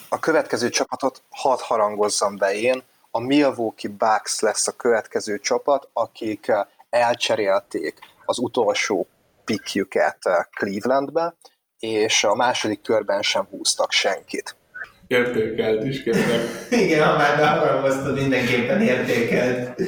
A 0.10 0.20
következő 0.20 0.70
csapatot 0.70 1.22
hadd 1.30 1.58
harangozzam 1.62 2.38
be 2.38 2.54
én, 2.54 2.84
a 3.12 3.20
Milwaukee 3.20 3.92
Bucks 3.98 4.40
lesz 4.40 4.68
a 4.68 4.72
következő 4.72 5.40
csapat, 5.40 5.90
akik 5.94 6.52
elcserélték 6.90 8.00
az 8.26 8.38
utolsó 8.38 9.08
pikjüket 9.46 10.20
Clevelandbe, 10.52 11.34
és 11.80 12.24
a 12.24 12.36
második 12.36 12.82
körben 12.82 13.22
sem 13.22 13.48
húztak 13.50 13.92
senkit. 13.92 14.56
Értékelt 15.08 15.84
is, 15.84 16.04
kérlek. 16.04 16.42
Igen, 16.84 17.08
ha 17.08 17.18
már 17.18 17.38
beharangoztad, 17.38 18.16
mindenképpen 18.16 18.82
értékelt. 18.82 19.82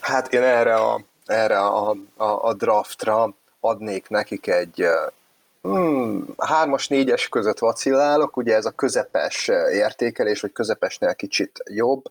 Hát 0.00 0.32
én 0.32 0.42
erre 0.42 0.74
a, 0.74 1.00
erre 1.26 1.58
a, 1.58 1.90
a, 2.16 2.24
a 2.24 2.54
draftra 2.54 3.36
adnék 3.60 4.08
nekik 4.08 4.46
egy 4.46 4.86
Hmm, 5.64 6.24
hármas, 6.38 6.88
négyes 6.88 7.28
között 7.28 7.58
vacillálok, 7.58 8.36
ugye 8.36 8.54
ez 8.54 8.64
a 8.64 8.70
közepes 8.70 9.48
értékelés, 9.72 10.40
vagy 10.40 10.52
közepesnél 10.52 11.14
kicsit 11.14 11.62
jobb. 11.64 12.04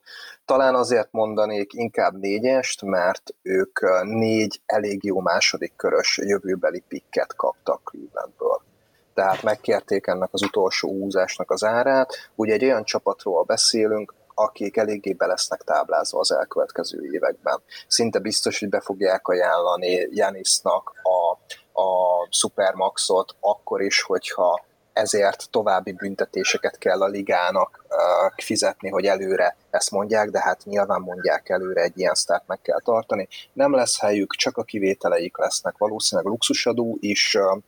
Talán 0.46 0.76
azért 0.76 1.08
mondanék 1.12 1.74
inkább 1.74 2.20
négyest, 2.20 2.82
mert 2.82 3.36
ők 3.42 3.80
négy 4.04 4.62
elég 4.66 5.04
jó 5.04 5.20
második 5.20 5.74
körös 5.76 6.18
jövőbeli 6.18 6.84
pikket 6.88 7.36
kaptak 7.36 7.82
Clevelandből. 7.84 8.62
Tehát 9.14 9.44
megkérték 9.44 10.08
ennek 10.08 10.30
az 10.32 10.42
utolsó 10.42 10.90
úzásnak 10.90 11.52
az 11.52 11.64
árát. 11.64 12.14
Ugye 12.36 12.54
egy 12.54 12.64
olyan 12.64 12.84
csapatról 12.84 13.44
beszélünk, 13.44 14.14
akik 14.36 14.78
eléggé 14.78 15.14
be 15.14 15.26
lesznek 15.26 15.62
táblázva 15.62 16.20
az 16.20 16.32
elkövetkező 16.32 17.10
években. 17.12 17.62
Szinte 17.88 18.20
biztos, 18.20 18.60
hogy 18.60 18.70
be 18.70 18.82
fogják 18.82 19.28
ajánlani 19.28 20.08
Janisnak 20.12 20.94
a 21.04 21.38
a 21.74 22.28
Supermaxot, 22.30 23.36
akkor 23.40 23.82
is, 23.82 24.02
hogyha 24.02 24.64
ezért 24.94 25.50
további 25.50 25.92
büntetéseket 25.92 26.78
kell 26.78 27.02
a 27.02 27.08
ligának 27.08 27.86
uh, 27.90 28.44
fizetni, 28.44 28.90
hogy 28.90 29.06
előre 29.06 29.58
ezt 29.70 29.92
mondják, 29.92 30.30
de 30.30 30.40
hát 30.40 30.66
nyilván 30.66 31.02
mondják 31.02 31.50
előre, 31.50 31.82
egy 31.82 31.98
ilyen 31.98 32.14
sztárt 32.14 32.48
meg 32.48 32.62
kell 32.62 32.80
tartani. 32.84 33.28
Nem 33.54 33.74
lesz 33.74 34.00
helyük, 34.00 34.36
csak 34.36 34.58
a 34.58 34.64
kivételeik 34.64 35.38
lesznek, 35.38 35.78
valószínűleg 35.78 36.32
luxusadó 36.32 36.98
is 37.00 37.36
uh, 37.36 37.62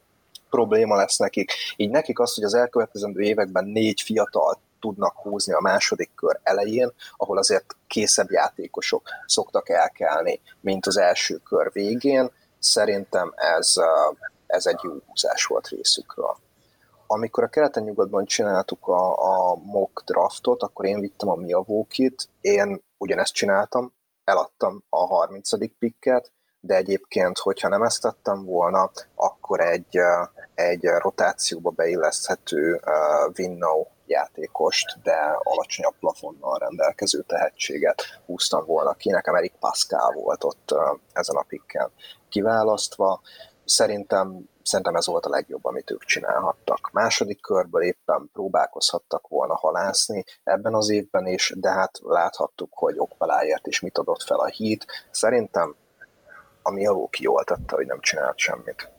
probléma 0.55 0.95
lesz 0.95 1.17
nekik. 1.17 1.51
Így 1.75 1.89
nekik 1.89 2.19
az, 2.19 2.33
hogy 2.33 2.43
az 2.43 2.53
elkövetkezendő 2.53 3.21
években 3.21 3.65
négy 3.65 4.01
fiatal 4.01 4.59
tudnak 4.79 5.17
húzni 5.17 5.53
a 5.53 5.59
második 5.59 6.11
kör 6.15 6.39
elején, 6.43 6.91
ahol 7.17 7.37
azért 7.37 7.75
készebb 7.87 8.31
játékosok 8.31 9.09
szoktak 9.25 9.69
elkelni, 9.69 10.39
mint 10.61 10.85
az 10.85 10.97
első 10.97 11.37
kör 11.37 11.71
végén, 11.71 12.31
Szerintem 12.65 13.33
ez, 13.35 13.73
ez 14.47 14.65
egy 14.65 14.79
jó 14.83 14.91
húzás 15.07 15.45
volt 15.45 15.67
részükről. 15.67 16.37
Amikor 17.07 17.43
a 17.43 17.47
keleten-nyugatban 17.47 18.25
csináltuk 18.25 18.87
a, 18.87 19.17
a 19.51 19.55
mock 19.55 20.03
draftot, 20.05 20.63
akkor 20.63 20.85
én 20.85 20.99
vittem 20.99 21.29
a 21.29 21.35
Milwaukee-t, 21.35 22.29
én 22.41 22.83
ugyanezt 22.97 23.33
csináltam, 23.33 23.93
eladtam 24.23 24.83
a 24.89 25.05
30. 25.05 25.77
pikket, 25.79 26.31
de 26.65 26.75
egyébként, 26.75 27.37
hogyha 27.37 27.67
nem 27.67 27.81
ezt 27.83 28.01
tettem 28.01 28.45
volna, 28.45 28.91
akkor 29.15 29.59
egy, 29.59 29.97
egy 30.55 30.83
rotációba 30.83 31.69
beilleszthető 31.69 32.81
Winnow 33.37 33.85
játékost, 34.05 35.01
de 35.03 35.39
alacsonyabb 35.43 35.95
plafonnal 35.99 36.57
rendelkező 36.57 37.21
tehetséget 37.21 38.03
húztam 38.25 38.65
volna 38.65 38.93
ki. 38.93 39.09
Nekem 39.09 39.35
Erik 39.35 39.53
Pascal 39.59 40.13
volt 40.13 40.43
ott 40.43 40.75
ezen 41.13 41.35
a 41.35 41.45
pikken 41.47 41.91
kiválasztva. 42.29 43.21
Szerintem, 43.65 44.49
szerintem 44.63 44.95
ez 44.95 45.07
volt 45.07 45.25
a 45.25 45.29
legjobb, 45.29 45.65
amit 45.65 45.91
ők 45.91 46.03
csinálhattak. 46.03 46.89
Második 46.91 47.41
körből 47.41 47.83
éppen 47.83 48.29
próbálkozhattak 48.33 49.27
volna 49.27 49.55
halászni 49.55 50.23
ebben 50.43 50.73
az 50.73 50.89
évben 50.89 51.27
is, 51.27 51.53
de 51.55 51.69
hát 51.69 51.99
láthattuk, 52.03 52.69
hogy 52.73 52.95
Okpeláért 52.97 53.67
is 53.67 53.79
mit 53.79 53.97
adott 53.97 54.23
fel 54.23 54.39
a 54.39 54.45
híd. 54.45 54.85
Szerintem 55.11 55.75
a 56.67 56.71
Milwaukee 56.71 57.23
jól 57.23 57.43
tette, 57.43 57.75
hogy 57.75 57.85
nem 57.85 57.99
csinált 58.01 58.37
semmit. 58.37 58.89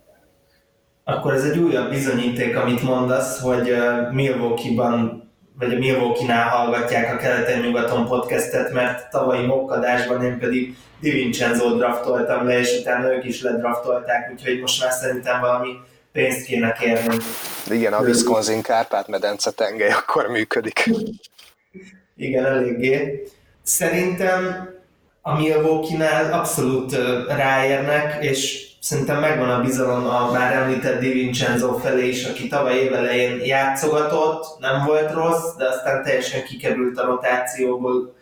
Akkor 1.05 1.33
ez 1.33 1.45
egy 1.45 1.59
újabb 1.59 1.91
bizonyíték, 1.91 2.57
amit 2.57 2.83
mondasz, 2.83 3.41
hogy 3.41 3.77
Milwaukee-ban 4.13 5.25
vagy 5.59 5.75
a 5.75 5.79
Milwaukee-nál 5.79 6.49
hallgatják 6.49 7.15
a 7.15 7.17
keleten-nyugaton 7.17 8.07
podcastet, 8.07 8.73
mert 8.73 9.11
tavalyi 9.11 9.47
mokkadásban 9.47 10.25
én 10.25 10.39
pedig 10.39 10.77
Di 11.01 11.11
Vincenzo 11.11 11.77
draftoltam 11.77 12.47
le, 12.47 12.59
és 12.59 12.79
utána 12.81 13.15
ők 13.15 13.25
is 13.25 13.43
ledraftolták, 13.43 14.31
úgyhogy 14.33 14.61
most 14.61 14.83
már 14.83 14.93
szerintem 14.93 15.41
valami 15.41 15.69
pénzt 16.13 16.47
kéne 16.47 16.73
kérni. 16.73 17.17
Igen, 17.71 17.93
a 17.93 18.01
Wisconsin 18.01 18.63
Kárpát-medence 18.63 19.51
tengely 19.51 19.91
akkor 19.91 20.27
működik. 20.27 20.91
Igen, 22.17 22.45
eléggé. 22.45 23.27
Szerintem 23.63 24.69
a 25.29 25.35
Milwaukee-nál 25.35 26.33
abszolút 26.33 26.97
ráérnek, 27.29 28.25
és 28.25 28.69
szerintem 28.81 29.21
megvan 29.21 29.51
a 29.51 29.61
bizalom 29.61 30.07
a 30.07 30.31
már 30.33 30.53
említett 30.53 31.01
Di 31.01 31.13
Vincenzo 31.13 31.73
felé 31.73 32.09
is, 32.09 32.25
aki 32.25 32.49
tavaly 32.49 32.75
évelején 32.75 33.41
játszogatott, 33.45 34.59
nem 34.59 34.85
volt 34.85 35.13
rossz, 35.13 35.55
de 35.59 35.65
aztán 35.69 36.03
teljesen 36.03 36.45
kikerült 36.45 36.99
a 36.99 37.05
rotációból, 37.05 38.15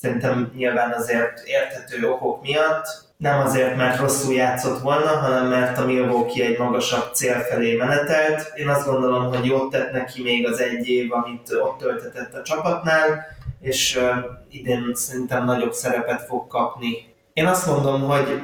szerintem 0.00 0.52
nyilván 0.54 0.92
azért 0.92 1.42
érthető 1.44 2.08
okok 2.08 2.42
miatt. 2.42 2.86
Nem 3.16 3.40
azért, 3.40 3.76
mert 3.76 4.00
rosszul 4.00 4.34
játszott 4.34 4.80
volna, 4.80 5.16
hanem 5.16 5.46
mert 5.46 5.78
a 5.78 5.84
Milwaukee 5.84 6.46
egy 6.46 6.58
magasabb 6.58 7.14
cél 7.14 7.40
felé 7.40 7.74
menetelt. 7.74 8.52
Én 8.54 8.68
azt 8.68 8.86
gondolom, 8.86 9.34
hogy 9.34 9.46
jót 9.46 9.70
tett 9.70 9.92
neki 9.92 10.22
még 10.22 10.46
az 10.46 10.60
egy 10.60 10.88
év, 10.88 11.12
amit 11.12 11.52
ott 11.62 11.78
töltetett 11.78 12.34
a 12.34 12.42
csapatnál, 12.42 13.35
és 13.60 13.96
uh, 13.96 14.24
idén 14.50 14.90
szerintem 14.94 15.44
nagyobb 15.44 15.72
szerepet 15.72 16.22
fog 16.22 16.46
kapni. 16.46 17.14
Én 17.32 17.46
azt 17.46 17.66
mondom, 17.66 18.00
hogy 18.02 18.40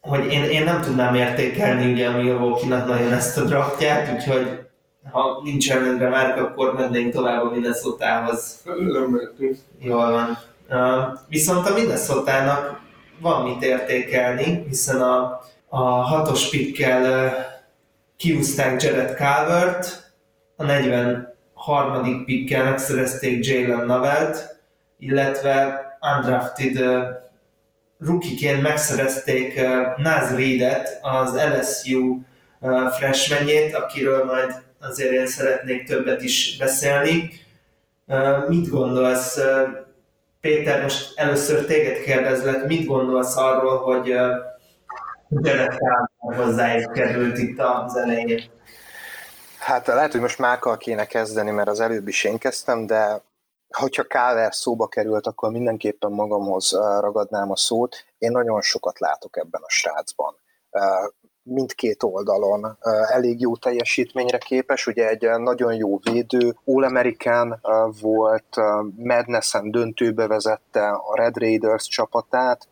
hogy 0.00 0.32
én, 0.32 0.44
én 0.44 0.64
nem 0.64 0.80
tudnám 0.80 1.14
értékelni 1.14 1.92
ugye 1.92 2.08
a 2.08 2.16
Milwaukee-nak 2.16 2.86
nagyon 2.86 3.12
ezt 3.12 3.38
a 3.38 3.44
draftját, 3.44 4.14
úgyhogy 4.14 4.58
ha 5.10 5.40
nincs 5.44 5.72
rendre 5.72 6.08
már, 6.08 6.38
akkor 6.38 6.74
mennénk 6.74 7.12
tovább 7.12 7.42
a 7.42 7.50
Minnesota-hoz. 7.50 8.62
Jól 9.78 10.10
van. 10.10 10.38
Uh, 10.70 11.18
viszont 11.28 11.68
a 11.68 11.74
minnesota 11.74 12.78
van 13.20 13.48
mit 13.48 13.62
értékelni, 13.62 14.64
hiszen 14.68 15.00
a, 15.00 15.40
a 15.68 15.80
hatos 15.80 16.48
pikkel 16.48 17.26
uh, 17.26 17.32
kiúzták 18.16 18.82
Jared 18.82 19.16
Calvert, 19.16 20.12
a 20.56 20.64
43. 21.66 22.24
pikkel 22.24 22.64
megszerezték 22.64 23.46
Jalen 23.46 23.86
Navelt, 23.86 24.60
illetve 24.98 25.80
undrafted 26.16 26.80
uh, 26.80 27.02
rukiként 27.98 28.62
megszerezték 28.62 29.60
Naz 29.96 30.34
Reedet 30.36 30.98
az 31.02 31.34
LSU 31.34 32.18
freshmanjét, 32.98 33.74
akiről 33.74 34.24
majd 34.24 34.62
azért 34.80 35.12
én 35.12 35.26
szeretnék 35.26 35.84
többet 35.84 36.22
is 36.22 36.56
beszélni. 36.58 37.30
Mit 38.48 38.68
gondolsz, 38.68 39.38
Péter, 40.40 40.82
most 40.82 41.18
először 41.18 41.64
téged 41.64 42.00
kérdezlek, 42.00 42.66
mit 42.66 42.86
gondolsz 42.86 43.36
arról, 43.36 43.76
hogy 43.76 44.06
Jared 45.28 45.78
hozzájuk 46.16 46.92
került 46.92 47.38
itt 47.38 47.58
az 47.58 47.96
elején? 47.96 48.40
Hát 49.60 49.86
lehet, 49.86 50.12
hogy 50.12 50.20
most 50.20 50.38
Mákkal 50.38 50.76
kéne 50.76 51.06
kezdeni, 51.06 51.50
mert 51.50 51.68
az 51.68 51.80
előbb 51.80 52.08
is 52.08 52.24
én 52.24 52.38
kezdtem, 52.38 52.86
de 52.86 53.22
hogyha 53.76 54.02
Káver 54.02 54.54
szóba 54.54 54.86
került, 54.86 55.26
akkor 55.26 55.50
mindenképpen 55.50 56.10
magamhoz 56.10 56.72
ragadnám 57.00 57.50
a 57.50 57.56
szót. 57.56 57.96
Én 58.18 58.30
nagyon 58.30 58.60
sokat 58.60 58.98
látok 58.98 59.36
ebben 59.36 59.60
a 59.64 59.70
srácban. 59.70 60.34
Mindkét 61.42 62.02
oldalon 62.02 62.78
elég 63.08 63.40
jó 63.40 63.56
teljesítményre 63.56 64.38
képes, 64.38 64.86
ugye 64.86 65.08
egy 65.08 65.28
nagyon 65.38 65.74
jó 65.74 65.98
védő, 65.98 66.56
All-American 66.64 67.60
volt, 68.00 68.56
Madness-en 68.96 69.70
döntőbe 69.70 70.26
vezette 70.26 70.88
a 70.88 71.16
Red 71.16 71.36
Raiders 71.36 71.88
csapatát, 71.88 72.68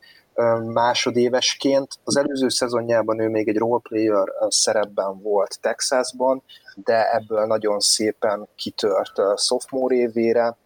másodévesként. 0.72 1.98
Az 2.04 2.16
előző 2.16 2.48
szezonjában 2.48 3.20
ő 3.20 3.28
még 3.28 3.48
egy 3.48 3.58
roleplayer 3.58 4.28
szerepben 4.48 5.22
volt 5.22 5.58
Texasban, 5.60 6.42
de 6.84 7.12
ebből 7.12 7.46
nagyon 7.46 7.80
szépen 7.80 8.48
kitört 8.56 9.20
sophomore 9.36 9.94
évére, 9.94 10.56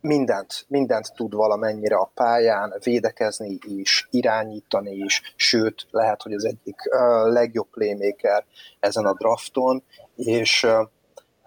mindent, 0.00 0.64
mindent 0.68 1.14
tud 1.14 1.34
valamennyire 1.34 1.96
a 1.96 2.10
pályán, 2.14 2.74
védekezni 2.82 3.58
is, 3.60 4.08
irányítani 4.10 4.90
is, 4.90 5.34
sőt, 5.36 5.86
lehet, 5.90 6.22
hogy 6.22 6.32
az 6.32 6.44
egyik 6.44 6.76
legjobb 7.24 7.68
playmaker 7.70 8.44
ezen 8.80 9.04
a 9.04 9.12
drafton, 9.12 9.82
és 10.16 10.66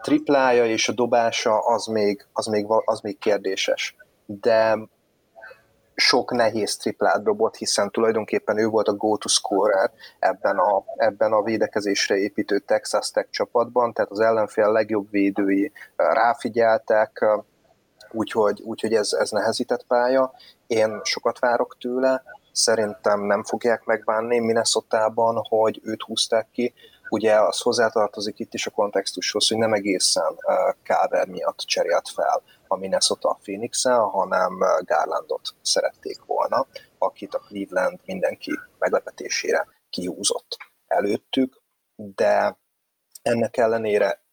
triplája 0.02 0.66
és 0.66 0.90
a 0.90 0.94
dobása 0.94 1.60
az 1.60 1.86
még, 1.86 2.26
az 2.34 2.46
még, 2.46 2.66
az 2.86 3.00
még 3.00 3.18
kérdéses. 3.18 3.96
De 4.26 4.78
sok 6.00 6.32
nehéz 6.32 6.78
triplát 6.78 7.24
dobott, 7.24 7.56
hiszen 7.56 7.92
tulajdonképpen 7.92 8.58
ő 8.58 8.68
volt 8.68 8.88
a 8.88 8.94
go-to 8.94 9.28
scorer 9.28 9.92
ebben 10.20 10.58
a, 10.58 10.84
ebben 10.96 11.32
a 11.32 11.44
védekezésre 11.44 12.16
építő 12.16 12.60
Texas 12.60 13.12
Tech 13.12 13.30
csapatban, 13.30 13.94
tehát 13.94 14.12
az 14.12 14.20
ellenfél 14.20 14.72
legjobb 14.72 15.10
védői 15.10 15.72
ráfigyeltek, 15.96 17.26
úgyhogy, 18.12 18.62
úgyhogy 18.62 18.94
ez, 18.94 19.14
ez 19.14 19.30
nehezített 19.30 19.84
pálya. 19.88 20.34
Én 20.68 21.00
sokat 21.04 21.40
várok 21.40 21.78
tőle, 21.80 22.24
szerintem 22.52 23.22
nem 23.22 23.44
fogják 23.44 23.84
megbánni 23.84 24.40
Minnesota-ban, 24.40 25.46
hogy 25.50 25.82
őt 25.84 26.02
húzták 26.02 26.48
ki. 26.52 26.74
Ugye 27.10 27.40
az 27.42 27.62
hozzátartozik 27.62 28.40
itt 28.40 28.54
is 28.54 28.68
a 28.68 28.72
kontextushoz, 28.72 29.48
hogy 29.48 29.58
nem 29.58 29.74
egészen 29.74 30.36
Káver 30.84 31.28
miatt 31.28 31.58
cserélt 31.58 32.10
fel 32.10 32.42
a 32.68 32.76
Minnesota 32.76 33.38
phoenix 33.42 33.84
hanem 33.84 34.58
Garlandot 34.86 35.56
szerették 35.62 36.22
volna, 36.26 36.68
akit 36.98 37.34
a 37.34 37.40
Cleveland 37.40 38.00
mindenki 38.06 38.60
meglepetésére 38.78 39.68
kihúzott 39.90 40.58
előttük, 40.88 41.62
de 41.96 42.58
ennek 43.22 43.58
ellenére 43.58 44.26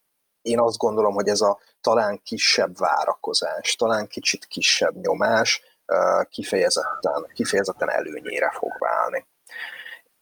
én 0.42 0.60
azt 0.60 0.76
gondolom, 0.76 1.14
hogy 1.14 1.28
ez 1.28 1.40
a 1.40 1.58
talán 1.80 2.20
kisebb 2.22 2.78
várakozás, 2.78 3.76
talán 3.76 4.06
kicsit 4.06 4.44
kisebb 4.44 4.96
nyomás 4.96 5.62
kifejezetten, 6.28 7.30
kifejezetten 7.34 7.90
előnyére 7.90 8.50
fog 8.50 8.72
válni. 8.78 9.26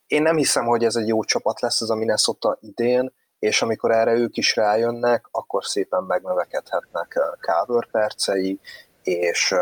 Én 0.07 0.23
nem 0.23 0.37
hiszem, 0.37 0.65
hogy 0.65 0.85
ez 0.85 0.97
egy 0.97 1.09
jó 1.09 1.25
csapat 1.25 1.61
lesz 1.61 1.81
ez 1.81 1.89
a 1.89 1.95
Minnesota 1.95 2.59
idén, 2.61 3.13
és 3.43 3.63
amikor 3.63 3.91
erre 3.91 4.13
ők 4.13 4.37
is 4.37 4.57
rájönnek, 4.57 5.29
akkor 5.31 5.65
szépen 5.65 6.03
megnövekedhetnek 6.03 7.21
cover 7.41 7.87
percei, 7.91 8.61
és 9.03 9.55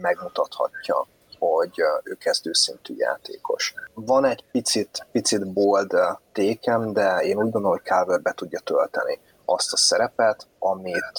megmutathatja, 0.00 1.06
hogy 1.38 1.72
ő 2.04 2.14
kezdőszintű 2.14 2.94
játékos. 2.96 3.74
Van 3.94 4.24
egy 4.24 4.44
picit, 4.52 5.06
picit 5.12 5.52
bold 5.52 5.96
tékem, 6.32 6.92
de 6.92 7.18
én 7.22 7.36
úgy 7.36 7.42
gondolom, 7.42 7.70
hogy 7.70 7.82
Calvert 7.82 8.22
be 8.22 8.32
tudja 8.32 8.58
tölteni 8.58 9.18
azt 9.50 9.72
a 9.72 9.76
szerepet, 9.76 10.46
amit 10.58 11.14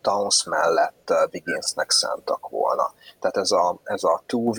Towns 0.00 0.44
mellett 0.44 1.12
Wigginsnek 1.32 1.90
szántak 1.90 2.48
volna. 2.48 2.94
Tehát 3.20 3.36
ez 3.36 3.50
a, 3.50 3.80
ez 3.84 4.02
a 4.04 4.22
two 4.26 4.52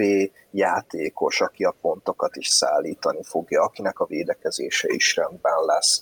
játékos, 0.51 1.41
aki 1.41 1.63
a 1.63 1.75
pontokat 1.81 2.35
is 2.35 2.47
szállítani 2.47 3.23
fogja, 3.23 3.61
akinek 3.61 3.99
a 3.99 4.05
védekezése 4.05 4.87
is 4.89 5.15
rendben 5.15 5.65
lesz, 5.65 6.01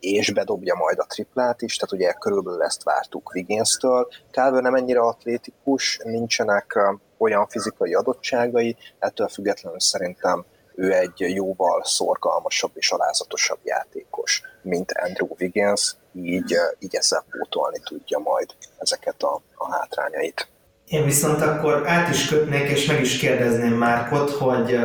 és 0.00 0.32
bedobja 0.32 0.74
majd 0.74 0.98
a 0.98 1.06
triplát 1.08 1.62
is, 1.62 1.76
tehát 1.76 1.92
ugye 1.92 2.12
körülbelül 2.12 2.62
ezt 2.62 2.82
vártuk 2.82 3.34
Wigginstől. 3.34 4.08
Calvin 4.30 4.62
nem 4.62 4.74
ennyire 4.74 5.00
atlétikus, 5.00 6.00
nincsenek 6.04 6.78
olyan 7.18 7.46
fizikai 7.46 7.94
adottságai, 7.94 8.76
ettől 8.98 9.28
függetlenül 9.28 9.80
szerintem 9.80 10.44
ő 10.74 10.92
egy 10.92 11.34
jóval 11.34 11.84
szorgalmasabb 11.84 12.70
és 12.74 12.90
alázatosabb 12.90 13.58
játékos, 13.64 14.42
mint 14.62 14.92
Andrew 14.92 15.28
Wiggins, 15.38 15.94
így, 16.14 16.54
így 16.78 16.94
ezzel 16.94 17.24
pótolni 17.30 17.78
tudja 17.84 18.18
majd 18.18 18.48
ezeket 18.78 19.22
a, 19.22 19.42
a 19.54 19.72
hátrányait. 19.72 20.48
Én 20.86 21.04
viszont 21.04 21.42
akkor 21.42 21.88
át 21.88 22.08
is 22.08 22.28
kötnék, 22.28 22.70
és 22.70 22.86
meg 22.86 23.00
is 23.00 23.18
kérdezném 23.18 23.72
Márkot, 23.72 24.30
hogy 24.30 24.78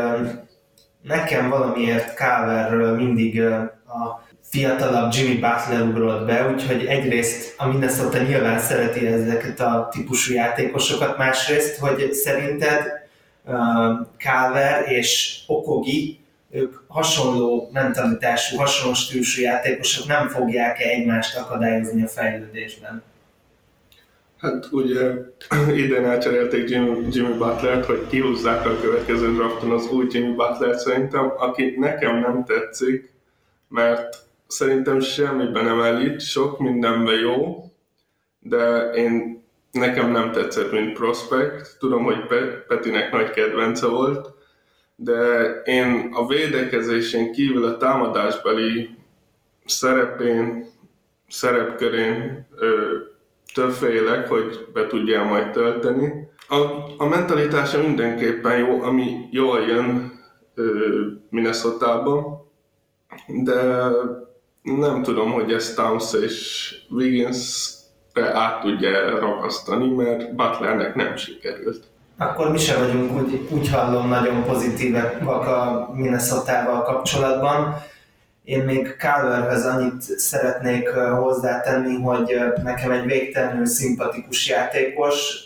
nekem 1.02 1.50
valamiért 1.50 2.14
Káverről 2.14 2.96
mindig 2.96 3.42
a 3.42 4.26
fiatalabb 4.50 5.14
Jimmy 5.14 5.34
Butler 5.34 5.82
ugrott 5.82 6.26
be, 6.26 6.50
úgyhogy 6.50 6.86
egyrészt 6.86 7.54
a 7.58 7.68
Minnesota 7.68 8.18
nyilván 8.18 8.60
szereti 8.60 9.08
ezeket 9.08 9.60
a 9.60 9.88
típusú 9.92 10.34
játékosokat, 10.34 11.18
másrészt, 11.18 11.78
hogy 11.78 12.14
szerinted 12.14 12.97
Calver 14.18 14.92
és 14.92 15.40
Okogi, 15.48 16.20
ők 16.52 16.76
hasonló 16.88 17.70
mentalitású, 17.74 18.58
hasonló 18.58 18.94
stílusú 18.94 19.42
játékosok 19.42 20.08
nem 20.08 20.28
fogják-e 20.28 20.90
egymást 20.90 21.38
akadályozni 21.38 22.04
a 22.04 22.08
fejlődésben? 22.08 23.04
Hát 24.38 24.68
ugye 24.72 25.12
idén 25.84 26.06
elcserélték 26.06 26.70
Jimmy, 26.70 27.08
Jimmy 27.12 27.38
Butler-t, 27.38 27.86
hogy 27.86 28.08
kihúzzák 28.08 28.66
a 28.66 28.80
következő 28.82 29.34
drafton 29.34 29.72
az 29.72 29.92
új 29.92 30.08
Jimmy 30.10 30.36
Butler 30.36 30.78
szerintem, 30.78 31.34
aki 31.38 31.76
nekem 31.78 32.20
nem 32.20 32.44
tetszik, 32.46 33.14
mert 33.68 34.18
szerintem 34.48 35.00
semmiben 35.00 35.66
nem 35.66 35.82
elit, 35.82 36.22
sok 36.22 36.60
mindenben 36.60 37.20
jó, 37.20 37.66
de 38.40 38.92
én 38.96 39.37
nekem 39.72 40.12
nem 40.12 40.32
tetszett, 40.32 40.72
mint 40.72 40.94
prospect. 40.94 41.78
Tudom, 41.80 42.04
hogy 42.04 42.26
Petinek 42.68 43.12
nagy 43.12 43.30
kedvence 43.30 43.88
volt, 43.88 44.30
de 44.96 45.52
én 45.66 46.10
a 46.14 46.28
védekezésén 46.28 47.32
kívül 47.32 47.66
a 47.66 47.78
támadásbeli 47.78 48.90
szerepén, 49.66 50.66
szerepkörén 51.28 52.48
ö, 52.56 52.98
többfélek, 53.54 54.28
hogy 54.28 54.68
be 54.74 54.88
tudja 54.88 55.24
majd 55.24 55.52
tölteni. 55.52 56.30
A, 56.48 56.56
a 56.98 57.06
mentalitása 57.06 57.82
mindenképpen 57.82 58.58
jó, 58.58 58.82
ami 58.82 59.28
jól 59.32 59.60
jön 59.60 60.16
minnesota 61.30 61.92
de 63.28 63.90
nem 64.62 65.04
tudom, 65.04 65.32
hogy 65.32 65.52
ez 65.52 65.74
Towns 65.74 66.14
és 66.14 66.76
Wiggins 66.90 67.74
át 68.18 68.62
tudja 68.62 69.20
ragasztani, 69.20 69.90
mert 69.90 70.36
Butlernek 70.36 70.96
nem 70.96 71.16
sikerült. 71.16 71.84
Akkor 72.18 72.52
mi 72.52 72.58
sem 72.58 72.80
vagyunk 72.80 73.22
úgy, 73.22 73.48
úgy 73.50 73.70
hallom 73.70 74.08
nagyon 74.08 74.44
pozitívek 74.44 75.28
a 75.28 75.90
minnesota 75.94 76.84
kapcsolatban. 76.86 77.76
Én 78.44 78.64
még 78.64 78.96
Calverhez 79.00 79.66
annyit 79.66 80.02
szeretnék 80.02 80.90
hozzátenni, 80.90 82.02
hogy 82.02 82.40
nekem 82.64 82.92
egy 82.92 83.06
végtelenül 83.06 83.66
szimpatikus 83.66 84.48
játékos, 84.48 85.46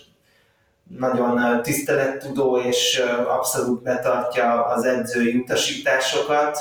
nagyon 1.00 1.62
tisztelettudó 1.62 2.58
és 2.58 3.04
abszolút 3.28 3.84
betartja 3.84 4.66
az 4.66 4.84
edzői 4.84 5.36
utasításokat 5.36 6.58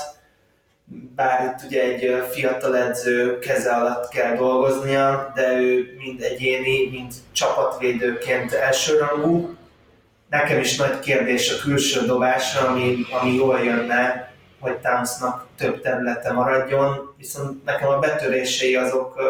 bár 1.15 1.55
itt 1.55 1.67
ugye 1.67 1.81
egy 1.81 2.23
fiatal 2.31 2.77
edző 2.77 3.39
keze 3.39 3.71
alatt 3.71 4.09
kell 4.09 4.35
dolgoznia, 4.35 5.31
de 5.35 5.59
ő 5.59 5.95
mind 5.97 6.21
egyéni, 6.21 6.89
mind 6.91 7.13
csapatvédőként 7.31 8.53
elsőrangú. 8.53 9.55
Nekem 10.29 10.59
is 10.59 10.77
nagy 10.77 10.99
kérdés 10.99 11.53
a 11.53 11.61
külső 11.61 12.05
dobásra, 12.05 12.67
ami, 12.67 12.97
ami 13.21 13.33
jól 13.33 13.59
jönne, 13.59 14.33
hogy 14.59 14.77
Townsnak 14.77 15.47
több 15.57 15.81
területe 15.81 16.31
maradjon, 16.31 17.13
viszont 17.17 17.65
nekem 17.65 17.89
a 17.89 17.99
betörései 17.99 18.75
azok 18.75 19.21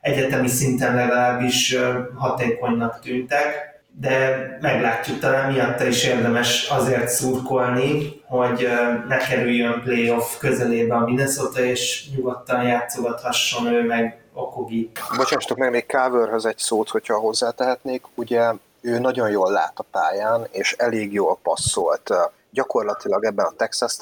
egyetemi 0.00 0.48
szinten 0.48 0.94
legalábbis 0.94 1.76
hatékonynak 2.14 3.00
tűntek. 3.00 3.73
De 4.00 4.46
meglátjuk, 4.60 5.18
talán 5.18 5.52
miatta 5.52 5.84
is 5.84 6.04
érdemes 6.04 6.68
azért 6.70 7.08
szurkolni, 7.08 8.22
hogy 8.26 8.68
ne 9.08 9.16
kerüljön 9.16 9.80
playoff 9.82 10.38
közelébe 10.38 10.94
a 10.94 11.04
Minnesota, 11.04 11.60
és 11.60 12.10
nyugodtan 12.16 12.62
játszogathasson 12.62 13.66
ő 13.66 13.86
meg 13.86 14.18
Okogi. 14.34 14.90
Bocsássatok 15.16 15.56
meg 15.58 15.70
még 15.70 15.86
Káverhöz 15.86 16.46
egy 16.46 16.58
szót, 16.58 16.88
hogyha 16.88 17.18
hozzátehetnék. 17.18 18.02
Ugye 18.14 18.52
ő 18.80 18.98
nagyon 18.98 19.30
jól 19.30 19.52
lát 19.52 19.78
a 19.78 19.84
pályán, 19.90 20.46
és 20.50 20.72
elég 20.72 21.12
jól 21.12 21.38
passzolt. 21.42 22.10
Gyakorlatilag 22.50 23.24
ebben 23.24 23.46
a 23.46 23.52
Texas 23.56 23.96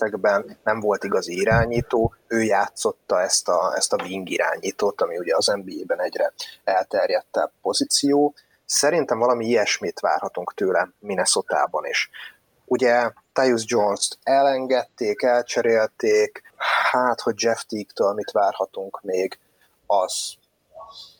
nem 0.64 0.80
volt 0.80 1.04
igazi 1.04 1.40
irányító, 1.40 2.14
ő 2.26 2.42
játszotta 2.42 3.20
ezt 3.20 3.48
a, 3.48 3.72
ezt 3.76 3.92
a 3.92 4.02
wing 4.02 4.30
irányítót, 4.30 5.00
ami 5.00 5.18
ugye 5.18 5.36
az 5.36 5.46
NBA-ben 5.46 6.00
egyre 6.00 6.32
elterjedtebb 6.64 7.50
pozíció. 7.62 8.34
Szerintem 8.66 9.18
valami 9.18 9.46
ilyesmit 9.46 10.00
várhatunk 10.00 10.54
tőle 10.54 10.88
Minnesota-ban 10.98 11.86
is. 11.86 12.10
Ugye 12.64 13.10
Tyus 13.32 13.64
Jones-t 13.66 14.18
elengedték, 14.22 15.22
elcserélték, 15.22 16.42
hát, 16.90 17.20
hogy 17.20 17.34
Jeff 17.36 17.62
Teague-től 17.68 18.12
mit 18.12 18.30
várhatunk 18.30 19.00
még, 19.02 19.38
az, 19.86 20.34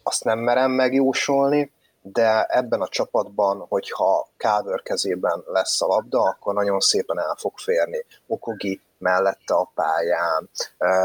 azt 0.02 0.24
nem 0.24 0.38
merem 0.38 0.70
megjósolni, 0.70 1.72
de 2.02 2.44
ebben 2.44 2.80
a 2.80 2.88
csapatban, 2.88 3.64
hogyha 3.68 4.28
Káver 4.36 4.82
kezében 4.82 5.42
lesz 5.46 5.82
a 5.82 5.86
labda, 5.86 6.22
akkor 6.22 6.54
nagyon 6.54 6.80
szépen 6.80 7.18
el 7.18 7.36
fog 7.38 7.58
férni. 7.58 8.04
Okogi 8.26 8.80
mellette 8.98 9.54
a 9.54 9.70
pályán, 9.74 10.50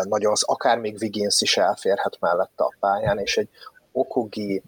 nagyon, 0.04 0.34
akár 0.39 0.78
még 0.78 0.97
Wiggins 1.02 1.41
is 1.41 1.58
elférhet 1.58 2.17
mellette 2.19 2.63
a 2.63 2.76
pályán, 2.80 3.19
és 3.19 3.38
egy 3.38 3.50
Okogi, 3.91 4.63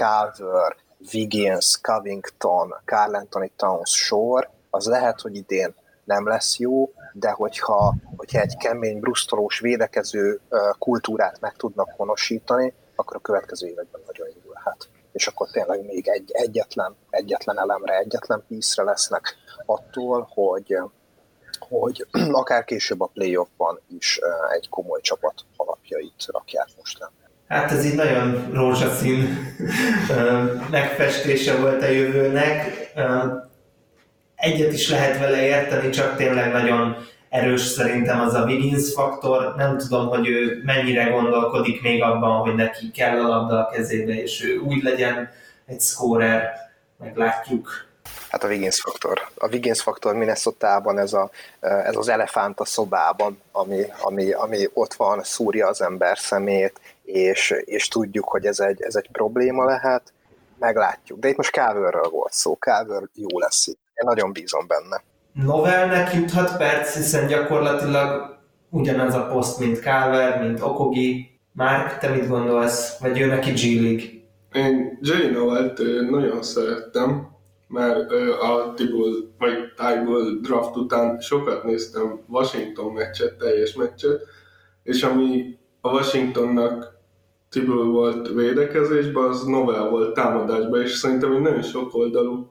Carver, 0.00 0.76
Wiggins, 1.12 1.80
Covington, 1.80 2.74
Carl 2.84 3.14
Anthony 3.14 3.50
Towns 3.56 3.90
sor, 3.90 4.50
az 4.70 4.86
lehet, 4.86 5.20
hogy 5.20 5.36
idén 5.36 5.74
nem 6.04 6.26
lesz 6.26 6.58
jó, 6.58 6.92
de 7.12 7.30
hogyha, 7.30 7.94
hogyha 8.16 8.40
egy 8.40 8.56
kemény, 8.56 9.00
brusztolós, 9.00 9.58
védekező 9.58 10.40
kultúrát 10.78 11.40
meg 11.40 11.56
tudnak 11.56 11.90
honosítani, 11.96 12.74
akkor 12.94 13.16
a 13.16 13.20
következő 13.20 13.66
években 13.66 14.00
nagyon 14.06 14.26
lehet. 14.54 14.88
És 15.12 15.26
akkor 15.26 15.50
tényleg 15.50 15.84
még 15.84 16.08
egy, 16.08 16.30
egyetlen, 16.32 16.96
egyetlen 17.10 17.58
elemre, 17.58 17.98
egyetlen 17.98 18.44
piszre 18.48 18.82
lesznek 18.82 19.34
attól, 19.66 20.28
hogy, 20.34 20.78
hogy 21.58 22.06
akár 22.32 22.64
később 22.64 23.00
a 23.00 23.10
playoffban 23.12 23.80
is 23.88 24.20
egy 24.50 24.68
komoly 24.68 25.00
csapat 25.00 25.44
alapjait 25.56 26.26
rakják 26.26 26.68
most 26.76 26.98
nem. 26.98 27.10
Hát 27.50 27.72
ez 27.72 27.84
így 27.84 27.94
nagyon 27.94 28.50
rózsaszín 28.52 29.38
megfestése 30.70 31.56
volt 31.56 31.82
a 31.82 31.90
jövőnek. 31.90 32.72
Egyet 34.34 34.72
is 34.72 34.90
lehet 34.90 35.18
vele 35.18 35.42
érteni, 35.46 35.90
csak 35.90 36.16
tényleg 36.16 36.52
nagyon 36.52 36.96
erős 37.28 37.60
szerintem 37.60 38.20
az 38.20 38.34
a 38.34 38.44
Wiggins 38.44 38.92
faktor. 38.92 39.54
Nem 39.56 39.78
tudom, 39.78 40.06
hogy 40.06 40.28
ő 40.28 40.62
mennyire 40.64 41.04
gondolkodik 41.04 41.82
még 41.82 42.02
abban, 42.02 42.40
hogy 42.40 42.54
neki 42.54 42.90
kell 42.90 43.18
a 43.18 43.28
labda 43.28 43.58
a 43.58 43.70
kezébe, 43.72 44.22
és 44.22 44.44
ő 44.44 44.56
úgy 44.58 44.82
legyen 44.82 45.28
egy 45.66 45.80
scorer, 45.80 46.52
meglátjuk. 46.98 47.88
Hát 48.30 48.44
a 48.44 48.48
Wiggins 48.48 48.80
faktor. 48.80 49.28
A 49.34 49.48
Wiggins 49.48 49.82
faktor 49.82 50.14
Minnesota-ban 50.14 50.98
ez, 50.98 51.12
a, 51.12 51.30
ez 51.60 51.96
az 51.96 52.08
elefánt 52.08 52.60
a 52.60 52.64
szobában, 52.64 53.40
ami, 53.52 53.84
ami, 54.00 54.32
ami 54.32 54.68
ott 54.72 54.94
van, 54.94 55.22
szúrja 55.22 55.68
az 55.68 55.82
ember 55.82 56.18
szemét, 56.18 56.80
és, 57.02 57.54
és 57.64 57.88
tudjuk, 57.88 58.28
hogy 58.28 58.46
ez 58.46 58.60
egy, 58.60 58.82
ez 58.82 58.94
egy 58.94 59.08
probléma 59.12 59.64
lehet, 59.64 60.12
meglátjuk. 60.58 61.18
De 61.18 61.28
itt 61.28 61.36
most 61.36 61.50
Káverről 61.50 62.08
volt 62.10 62.32
szó, 62.32 62.56
Káver 62.58 63.02
jó 63.14 63.38
lesz 63.38 63.66
itt. 63.66 63.80
Én 63.94 64.04
nagyon 64.04 64.32
bízom 64.32 64.66
benne. 64.66 65.02
Novelnek 65.32 66.14
juthat 66.14 66.56
perc, 66.56 66.94
hiszen 66.94 67.26
gyakorlatilag 67.26 68.38
ugyanaz 68.68 69.14
a 69.14 69.26
poszt, 69.26 69.58
mint 69.58 69.80
Káver, 69.80 70.40
mint 70.40 70.60
Okogi. 70.60 71.40
Márk, 71.52 71.98
te 71.98 72.08
mit 72.08 72.28
gondolsz? 72.28 72.98
Vagy 72.98 73.20
ő 73.20 73.26
neki 73.26 73.50
G 73.50 73.82
League? 73.82 74.04
Én 74.52 74.98
J. 75.00 75.12
Novelt 75.32 75.78
nagyon 76.10 76.42
szerettem, 76.42 77.29
mert 77.70 78.12
a 78.40 78.72
Tibul 78.76 79.30
vagy 79.38 79.72
Tybul 79.76 80.38
draft 80.40 80.76
után 80.76 81.20
sokat 81.20 81.64
néztem 81.64 82.20
Washington 82.28 82.92
meccset, 82.92 83.38
teljes 83.38 83.74
meccset, 83.74 84.26
és 84.82 85.02
ami 85.02 85.58
a 85.80 85.88
Washingtonnak 85.88 86.98
Tibul 87.50 87.90
volt 87.90 88.28
védekezésben, 88.28 89.22
az 89.22 89.44
Novel 89.44 89.88
volt 89.88 90.14
támadásban, 90.14 90.80
és 90.80 90.90
szerintem 90.90 91.32
egy 91.32 91.40
nagyon 91.40 91.62
sok 91.62 91.94
oldalú 91.94 92.50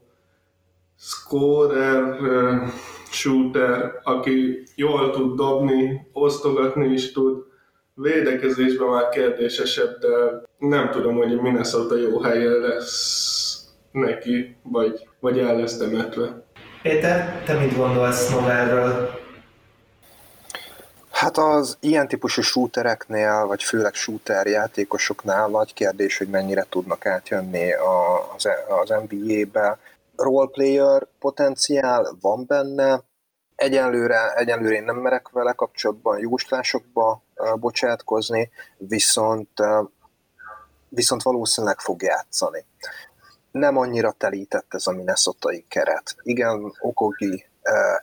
scorer, 0.98 2.18
shooter, 3.12 4.00
aki 4.04 4.64
jól 4.76 5.12
tud 5.12 5.36
dobni, 5.36 6.08
osztogatni 6.14 6.94
is 6.94 7.12
tud, 7.12 7.44
védekezésben 7.94 8.88
már 8.88 9.10
kérdésesebb, 9.10 10.00
de 10.00 10.42
nem 10.58 10.90
tudom, 10.90 11.16
hogy 11.16 11.42
Minnesota 11.42 11.98
jó 11.98 12.20
helye 12.20 12.50
lesz 12.50 13.49
neki, 13.92 14.58
vagy, 14.64 15.08
vagy 15.20 15.40
el 15.40 15.56
lesz 15.56 15.78
temetve. 15.78 16.44
Péter, 16.82 17.44
te 17.46 17.54
mit 17.54 17.76
gondolsz 17.76 18.30
Novelről? 18.30 19.10
Hát 21.12 21.38
az 21.38 21.78
ilyen 21.80 22.08
típusú 22.08 22.42
shootereknél, 22.42 23.46
vagy 23.46 23.64
főleg 23.64 23.94
shooter 23.94 24.48
játékosoknál 24.48 25.48
nagy 25.48 25.74
kérdés, 25.74 26.18
hogy 26.18 26.28
mennyire 26.28 26.66
tudnak 26.70 27.06
átjönni 27.06 27.72
az, 27.74 28.48
az 28.82 28.94
NBA-be. 29.10 29.80
Roleplayer 30.16 31.08
potenciál 31.20 32.18
van 32.22 32.46
benne, 32.48 33.04
egyenlőre, 33.56 34.34
egyenlőre 34.34 34.76
én 34.76 34.84
nem 34.84 34.96
merek 34.96 35.30
vele 35.30 35.54
kapcsolatban 35.54 36.20
jóslásokba 36.20 37.24
bocsátkozni, 37.56 38.50
viszont, 38.78 39.50
viszont 40.90 41.22
valószínűleg 41.22 41.80
fog 41.80 42.02
játszani. 42.02 42.66
Nem 43.52 43.78
annyira 43.78 44.12
telített 44.12 44.74
ez 44.74 44.88
a 44.88 44.92
minnesota 44.92 45.50
keret. 45.68 46.16
Igen, 46.22 46.74
Okogi 46.80 47.46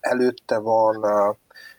előtte 0.01 0.59
van, 0.59 1.07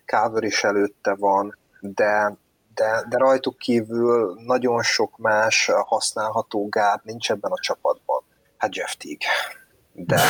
Carver 0.05 0.43
is 0.43 0.63
előtte 0.63 1.15
van, 1.15 1.57
de, 1.79 2.37
de, 2.75 3.05
de 3.09 3.17
rajtuk 3.17 3.57
kívül 3.57 4.39
nagyon 4.45 4.83
sok 4.83 5.17
más 5.17 5.71
használható 5.85 6.69
gárd 6.69 7.01
nincs 7.03 7.31
ebben 7.31 7.51
a 7.51 7.59
csapatban. 7.59 8.23
Hát 8.57 8.75
Jeff 8.75 8.93
Teague. 8.95 9.27
De, 9.91 10.21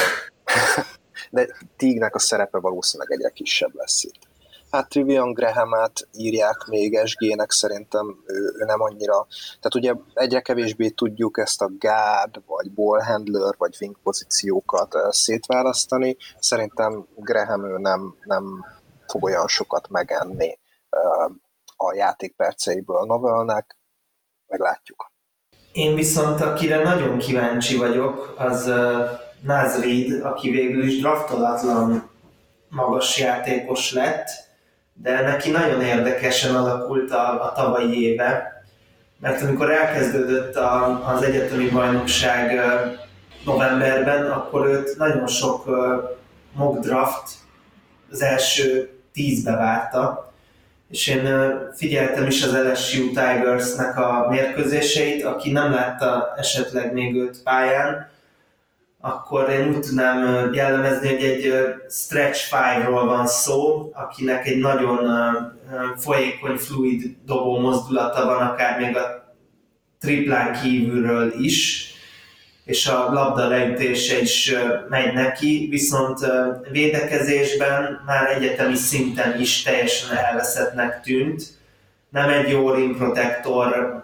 de 1.31 1.47
Teague-nek 1.77 2.15
a 2.15 2.19
szerepe 2.19 2.59
valószínűleg 2.59 3.11
egyre 3.11 3.29
kisebb 3.29 3.75
lesz 3.75 4.03
itt. 4.03 4.26
Hát 4.71 4.89
Trivian 4.89 5.33
graham 5.33 5.69
írják 6.13 6.65
még 6.67 6.99
SG-nek, 7.05 7.51
szerintem 7.51 8.23
ő, 8.25 8.53
ő 8.59 8.65
nem 8.65 8.81
annyira, 8.81 9.27
tehát 9.45 9.75
ugye 9.75 9.93
egyre 10.13 10.41
kevésbé 10.41 10.89
tudjuk 10.89 11.37
ezt 11.37 11.61
a 11.61 11.71
guard, 11.79 12.41
vagy 12.45 12.71
ball 12.71 13.01
handler, 13.01 13.53
vagy 13.57 13.75
wing 13.79 13.97
pozíciókat 14.03 14.95
szétválasztani. 15.09 16.17
Szerintem 16.39 17.07
Graham 17.15 17.65
ő 17.65 17.77
nem, 17.77 18.15
nem 18.23 18.65
fog 19.07 19.23
olyan 19.23 19.47
sokat 19.47 19.89
megenni 19.89 20.59
a 21.77 21.93
játékperceiből 21.93 23.05
Novelnek, 23.05 23.77
meglátjuk. 24.47 25.11
Én 25.71 25.95
viszont 25.95 26.41
akire 26.41 26.83
nagyon 26.83 27.17
kíváncsi 27.17 27.77
vagyok, 27.77 28.35
az 28.37 28.65
Naz 29.41 29.79
Reed, 29.81 30.25
aki 30.25 30.49
végül 30.49 30.83
is 30.83 30.99
draftolatlan 30.99 32.09
magas 32.69 33.19
játékos 33.19 33.93
lett, 33.93 34.46
de 35.01 35.21
neki 35.21 35.51
nagyon 35.51 35.81
érdekesen 35.81 36.55
alakult 36.55 37.11
a, 37.11 37.43
a 37.43 37.51
tavalyi 37.55 38.03
éve, 38.03 38.61
mert 39.19 39.41
amikor 39.41 39.71
elkezdődött 39.71 40.55
a, 40.55 41.03
az 41.07 41.21
egyetemi 41.21 41.69
bajnokság 41.69 42.59
novemberben, 43.45 44.31
akkor 44.31 44.67
őt 44.67 44.97
nagyon 44.97 45.27
sok 45.27 45.65
mock 46.53 46.79
draft 46.79 47.31
az 48.11 48.21
első 48.21 48.89
tízbe 49.13 49.51
várta, 49.51 50.33
és 50.89 51.07
én 51.07 51.53
figyeltem 51.75 52.25
is 52.27 52.43
az 52.43 52.53
LSU 52.53 53.07
Tigersnek 53.07 53.97
a 53.97 54.27
mérkőzéseit, 54.29 55.23
aki 55.23 55.51
nem 55.51 55.71
látta 55.71 56.33
esetleg 56.37 56.93
még 56.93 57.15
őt 57.15 57.43
pályán, 57.43 58.09
akkor 59.01 59.49
én 59.49 59.67
úgy 59.67 59.79
tudnám 59.79 60.53
jellemezni, 60.53 61.07
hogy 61.07 61.23
egy 61.23 61.53
stretch 61.89 62.55
five-ról 62.55 63.05
van 63.05 63.27
szó, 63.27 63.89
akinek 63.93 64.47
egy 64.47 64.57
nagyon 64.57 64.99
folyékony, 65.97 66.55
fluid 66.55 67.15
dobó 67.25 67.59
mozdulata 67.59 68.25
van, 68.25 68.47
akár 68.47 68.79
még 68.79 68.97
a 68.97 69.35
triplán 69.99 70.61
kívülről 70.61 71.33
is, 71.39 71.91
és 72.65 72.87
a 72.87 73.13
labda 73.13 73.47
leütése 73.47 74.19
is 74.19 74.53
megy 74.89 75.13
neki, 75.13 75.67
viszont 75.69 76.19
védekezésben 76.71 78.01
már 78.05 78.29
egyetemi 78.29 78.75
szinten 78.75 79.39
is 79.39 79.61
teljesen 79.61 80.17
elveszettnek 80.17 81.01
tűnt. 81.01 81.43
Nem 82.09 82.29
egy 82.29 82.49
jó 82.49 82.73
rim 82.73 82.95
protektor, 82.95 84.03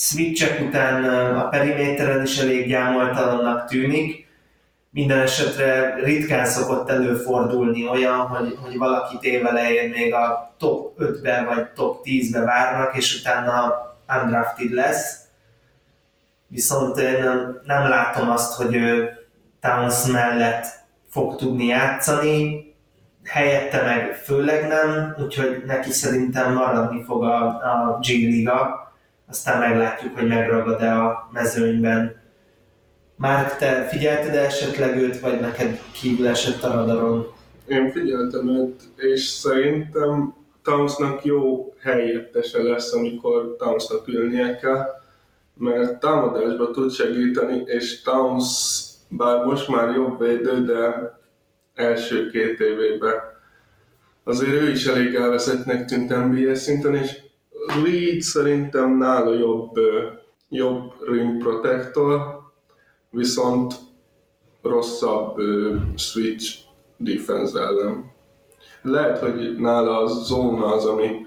switchek 0.00 0.60
után 0.60 1.04
a 1.34 1.48
periméteren 1.48 2.22
is 2.22 2.38
elég 2.38 2.68
gyámoltalannak 2.68 3.68
tűnik, 3.68 4.28
minden 4.90 5.18
esetre 5.18 5.94
ritkán 5.94 6.44
szokott 6.44 6.90
előfordulni 6.90 7.88
olyan, 7.88 8.18
hogy, 8.18 8.58
hogy 8.62 8.76
valakit 8.76 9.22
évelején 9.22 9.90
még 9.90 10.14
a 10.14 10.54
top 10.58 10.98
5-be 10.98 11.44
vagy 11.44 11.70
top 11.70 12.04
10-be 12.04 12.40
várnak, 12.40 12.96
és 12.96 13.20
utána 13.20 13.74
undrafted 14.22 14.70
lesz. 14.70 15.18
Viszont 16.46 16.98
én 16.98 17.24
nem 17.64 17.88
látom 17.88 18.30
azt, 18.30 18.54
hogy 18.54 18.74
ő 18.74 19.10
Towns 19.60 20.06
mellett 20.06 20.66
fog 21.10 21.36
tudni 21.36 21.66
játszani, 21.66 22.68
helyette 23.24 23.82
meg 23.82 24.14
főleg 24.14 24.68
nem, 24.68 25.16
úgyhogy 25.18 25.62
neki 25.66 25.90
szerintem 25.90 26.52
maradni 26.52 27.02
fog 27.02 27.24
a, 27.24 27.46
a 27.46 27.98
G-liga, 28.00 28.89
aztán 29.30 29.58
meglátjuk, 29.58 30.18
hogy 30.18 30.28
megragad-e 30.28 31.04
a 31.04 31.28
mezőnyben. 31.32 32.20
Már 33.16 33.56
te 33.56 33.86
figyelted 33.86 34.34
-e 34.34 34.44
esetleg 34.44 34.96
őt, 34.96 35.20
vagy 35.20 35.40
neked 35.40 35.80
kívül 35.92 36.28
esett 36.28 36.62
a 36.62 36.72
radaron? 36.72 37.26
Én 37.66 37.90
figyeltem 37.90 38.48
őt, 38.48 38.82
és 38.96 39.20
szerintem 39.20 40.34
Townsnak 40.62 41.24
jó 41.24 41.74
helyettese 41.80 42.62
lesz, 42.62 42.92
amikor 42.92 43.56
Townsnak 43.58 44.08
ülnie 44.08 44.56
kell, 44.56 44.86
mert 45.54 46.00
támadásba 46.00 46.70
tud 46.70 46.92
segíteni, 46.92 47.62
és 47.66 48.02
Towns 48.02 48.80
bár 49.08 49.44
most 49.44 49.68
már 49.68 49.94
jobb 49.94 50.18
védő, 50.18 50.64
de 50.64 51.18
első 51.74 52.30
két 52.30 52.60
évében 52.60 53.14
azért 54.24 54.52
ő 54.52 54.70
is 54.70 54.86
elég 54.86 55.14
elveszettnek 55.14 55.84
tűnt 55.84 56.08
NBA 56.08 56.54
szinten, 56.54 56.94
és 56.94 57.18
Reed 57.66 58.20
szerintem 58.20 58.96
nála 58.96 59.34
jobb, 59.34 59.78
jobb 60.48 60.92
rim 61.08 61.38
protector, 61.38 62.40
viszont 63.10 63.74
rosszabb 64.62 65.36
switch 65.96 66.58
defense 66.96 67.60
ellen. 67.60 68.12
Lehet, 68.82 69.18
hogy 69.18 69.56
nála 69.58 70.02
a 70.02 70.06
zóna 70.06 70.74
az, 70.74 70.84
ami 70.86 71.26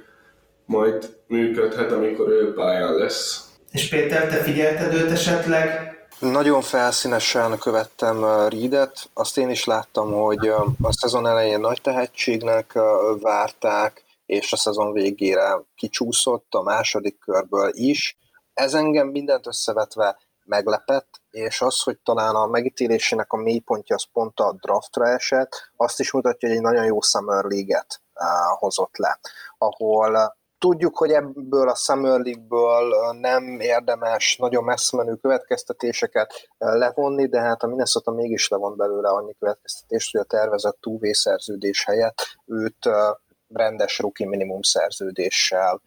majd 0.66 1.16
működhet, 1.28 1.92
amikor 1.92 2.28
ő 2.28 2.54
pályán 2.54 2.94
lesz. 2.94 3.52
És 3.72 3.90
Péter, 3.90 4.28
te 4.28 4.36
figyelted 4.36 4.94
őt 4.94 5.12
esetleg? 5.12 5.92
Nagyon 6.20 6.62
felszínesen 6.62 7.58
követtem 7.58 8.26
Reedet, 8.50 9.10
azt 9.14 9.38
én 9.38 9.50
is 9.50 9.66
láttam, 9.66 10.12
hogy 10.12 10.48
a 10.82 10.94
szezon 10.94 11.28
elején 11.28 11.60
nagy 11.60 11.82
tehetségnek 11.82 12.80
várták, 13.22 14.03
és 14.26 14.54
a 14.54 14.58
szezon 14.58 14.94
végére 14.94 15.62
kicsúszott 15.76 16.54
a 16.54 16.62
második 16.62 17.20
körből 17.20 17.70
is. 17.74 18.18
Ez 18.54 18.74
engem 18.74 19.08
mindent 19.08 19.48
összevetve 19.48 20.18
meglepett, 20.46 21.22
és 21.30 21.62
az, 21.62 21.82
hogy 21.82 21.98
talán 22.00 22.36
a 22.36 22.48
megítélésének 22.48 23.32
a 23.32 23.38
mélypontja 23.38 23.96
az 23.96 24.06
pont 24.12 24.40
a 24.40 24.56
draftra 24.62 25.08
esett, 25.08 25.72
azt 25.76 26.00
is 26.00 26.12
mutatja, 26.12 26.48
hogy 26.48 26.58
egy 26.58 26.64
nagyon 26.64 26.86
jó 26.86 27.02
Summer 27.02 27.44
League-et 27.44 28.02
hozott 28.60 28.98
le, 28.98 29.20
ahol 29.58 30.36
Tudjuk, 30.64 30.98
hogy 30.98 31.12
ebből 31.12 31.70
a 31.70 31.76
Summer 31.76 32.20
League-ből 32.20 33.12
nem 33.20 33.60
érdemes 33.60 34.38
nagyon 34.38 34.64
messze 34.64 34.98
menő 34.98 35.16
következtetéseket 35.16 36.50
levonni, 36.58 37.28
de 37.28 37.40
hát 37.40 37.64
a 37.64 37.68
Minnesota 37.68 38.12
mégis 38.12 38.48
levon 38.48 38.78
belőle 38.78 39.10
annyi 39.10 39.34
következtetést, 39.40 40.12
hogy 40.12 40.22
a 40.22 40.24
tervezett 40.38 40.78
túvé 40.82 41.12
szerződés 41.12 41.84
helyett 41.84 42.38
őt 42.46 42.90
rendes 43.54 44.00
rookie 44.00 44.28
minimum 44.28 44.62
szerződéssel 44.62 45.82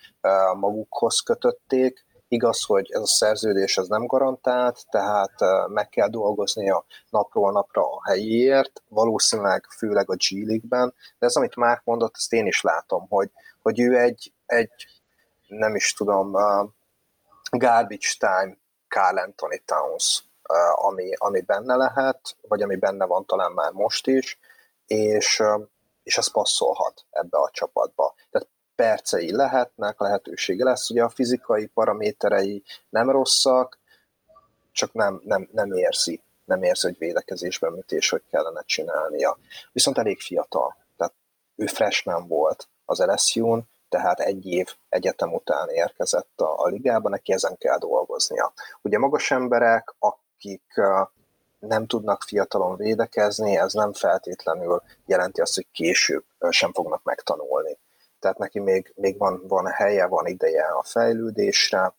magukhoz 0.55 1.21
kötötték. 1.21 2.05
Igaz, 2.29 2.65
hogy 2.65 2.91
ez 2.91 3.01
a 3.01 3.07
szerződés 3.07 3.79
az 3.79 3.89
nem 3.89 4.07
garantált, 4.07 4.87
tehát 4.91 5.33
meg 5.69 5.89
kell 5.89 6.09
dolgoznia 6.09 6.85
napról 7.11 7.53
napra 7.53 7.83
a 7.83 8.05
helyéért, 8.05 8.83
valószínűleg 8.89 9.67
főleg 9.77 10.11
a 10.11 10.15
G 10.15 10.47
League-ben, 10.47 10.95
de 11.19 11.27
ez, 11.27 11.37
amit 11.37 11.57
már 11.57 11.81
mondott, 11.85 12.15
ezt 12.17 12.33
én 12.33 12.47
is 12.47 12.61
látom, 12.61 13.07
hogy, 13.09 13.31
hogy 13.63 13.81
ő 13.81 13.99
egy 13.99 14.33
egy, 14.47 14.71
nem 15.47 15.75
is 15.75 15.93
tudom, 15.93 16.35
uh, 16.35 16.69
garbage 17.51 18.09
time 18.19 18.57
Carl 18.89 19.19
Anthony 19.19 19.63
Towns, 19.65 20.25
ami, 20.75 21.13
ami 21.17 21.41
benne 21.41 21.75
lehet, 21.75 22.37
vagy 22.41 22.63
ami 22.63 22.77
benne 22.77 23.05
van 23.05 23.25
talán 23.27 23.53
már 23.53 23.73
most 23.73 24.07
is, 24.07 24.39
és, 24.87 25.43
és 26.07 26.19
az 26.19 26.31
passzolhat 26.31 27.05
ebbe 27.11 27.39
a 27.39 27.51
csapatba. 27.53 28.15
Tehát 28.31 28.49
percei 28.75 29.33
lehetnek, 29.33 30.01
lehetősége 30.01 30.65
lesz, 30.65 30.91
ugye 30.91 31.03
a 31.03 31.09
fizikai 31.09 31.67
paraméterei 31.67 32.63
nem 32.89 33.11
rosszak, 33.11 33.79
csak 34.73 34.93
nem, 34.93 35.21
nem, 35.25 35.49
nem 35.53 35.73
érzi, 35.73 36.23
nem 36.45 36.63
érzi, 36.63 36.87
hogy 36.87 36.99
védekezésben 36.99 37.73
mit 37.73 37.93
és 37.93 38.09
hogy 38.09 38.23
kellene 38.31 38.63
csinálnia. 38.67 39.39
Viszont 39.73 39.99
elég 39.99 40.21
fiatal, 40.21 40.77
tehát 40.97 41.15
ő 41.57 41.67
freshman 41.67 42.29
volt 42.29 42.69
az 42.85 42.99
LSU-n, 42.99 43.69
tehát 43.89 44.21
egy 44.21 44.47
év 44.47 44.75
egyetem 44.89 45.35
után 45.35 45.69
érkezett 45.69 46.41
a, 46.41 46.63
a 46.63 46.67
ligába, 46.67 47.09
neki 47.09 47.33
ezen 47.33 47.57
kell 47.59 47.79
dolgoznia. 47.79 48.53
Ugye 48.83 48.99
magas 48.99 49.31
emberek, 49.31 49.95
akik 49.99 50.81
nem 51.59 51.87
tudnak 51.87 52.23
fiatalon 52.23 52.77
védekezni, 52.77 53.57
ez 53.57 53.73
nem 53.73 53.93
feltétlenül 53.93 54.83
jelenti 55.07 55.41
azt, 55.41 55.55
hogy 55.55 55.67
később 55.73 56.25
sem 56.51 56.73
fognak 56.73 57.03
megtanulni. 57.03 57.79
Tehát 58.19 58.39
neki 58.39 58.59
még, 58.59 58.93
még 58.97 59.19
van, 59.19 59.43
van 59.49 59.67
helye, 59.67 60.07
van 60.07 60.27
ideje 60.27 60.65
a 60.65 60.83
fejlődésre. 60.83 61.95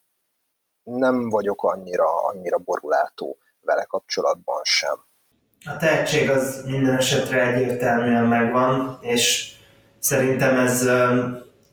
Nem 0.84 1.30
vagyok 1.30 1.64
annyira, 1.64 2.26
annyira 2.26 2.58
borulátó 2.58 3.38
vele 3.62 3.84
kapcsolatban 3.84 4.60
sem. 4.64 5.06
A 5.66 5.78
tehetség 5.78 6.30
az 6.30 6.64
minden 6.66 6.98
esetre 6.98 7.54
egyértelműen 7.54 8.26
megvan, 8.26 8.98
és 9.02 9.56
szerintem 10.00 10.60
ez 10.60 10.90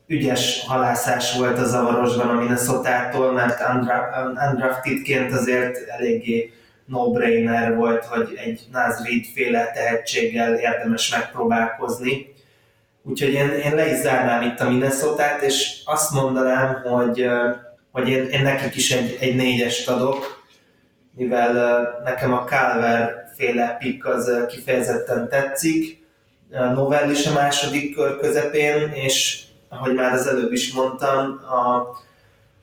ügyes 0.07 0.65
halászás 0.67 1.37
volt 1.37 1.57
a 1.57 1.65
zavarosban 1.65 2.29
a 2.29 2.33
Minnesota-tól, 2.33 3.31
mert 3.31 3.61
undraftedként 4.51 5.33
azért 5.33 5.87
eléggé 5.87 6.53
no-brainer 6.85 7.75
volt, 7.75 8.05
hogy 8.05 8.39
egy 8.45 8.61
Naz 8.71 9.01
féle 9.33 9.71
tehetséggel 9.71 10.55
érdemes 10.55 11.09
megpróbálkozni. 11.09 12.33
Úgyhogy 13.03 13.33
én, 13.33 13.49
én 13.49 13.75
le 13.75 13.91
is 13.91 13.97
zárnám 13.97 14.41
itt 14.41 14.59
a 14.59 14.69
minnesota 14.69 15.23
és 15.41 15.81
azt 15.85 16.11
mondanám, 16.11 16.81
hogy, 16.83 17.27
hogy 17.91 18.09
én, 18.09 18.25
én 18.25 18.41
nekik 18.41 18.75
is 18.75 18.91
egy, 18.91 19.17
egy 19.19 19.35
négyest 19.35 19.89
adok, 19.89 20.43
mivel 21.15 21.83
nekem 22.03 22.33
a 22.33 22.43
Calver 22.43 23.31
féle 23.37 23.77
pick 23.79 24.05
az 24.05 24.45
kifejezetten 24.47 25.29
tetszik. 25.29 26.03
Novell 26.49 27.09
is 27.09 27.25
a 27.25 27.33
második 27.33 27.95
kör 27.95 28.17
közepén, 28.17 28.91
és 28.93 29.43
ahogy 29.69 29.93
már 29.93 30.13
az 30.13 30.27
előbb 30.27 30.51
is 30.51 30.73
mondtam, 30.73 31.41
a, 31.49 31.95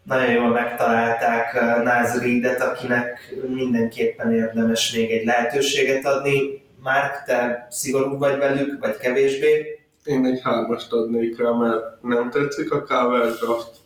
nagyon 0.03 0.33
jól 0.33 0.49
megtalálták 0.49 1.53
Naz 1.83 2.21
Reedet, 2.23 2.61
akinek 2.61 3.35
mindenképpen 3.49 4.33
érdemes 4.33 4.93
még 4.93 5.11
egy 5.11 5.25
lehetőséget 5.25 6.05
adni. 6.07 6.63
Márk, 6.83 7.23
te 7.25 7.67
szigorú 7.71 8.19
vagy 8.19 8.39
velük, 8.39 8.81
vagy 8.81 8.97
kevésbé? 8.97 9.81
Én 10.05 10.25
egy 10.25 10.41
hármast 10.43 10.93
adnék 10.93 11.39
rá, 11.39 11.51
mert 11.51 12.03
nem 12.03 12.31
tetszik 12.31 12.73
a 12.73 12.85
Cover 12.85 13.33
draft. 13.33 13.81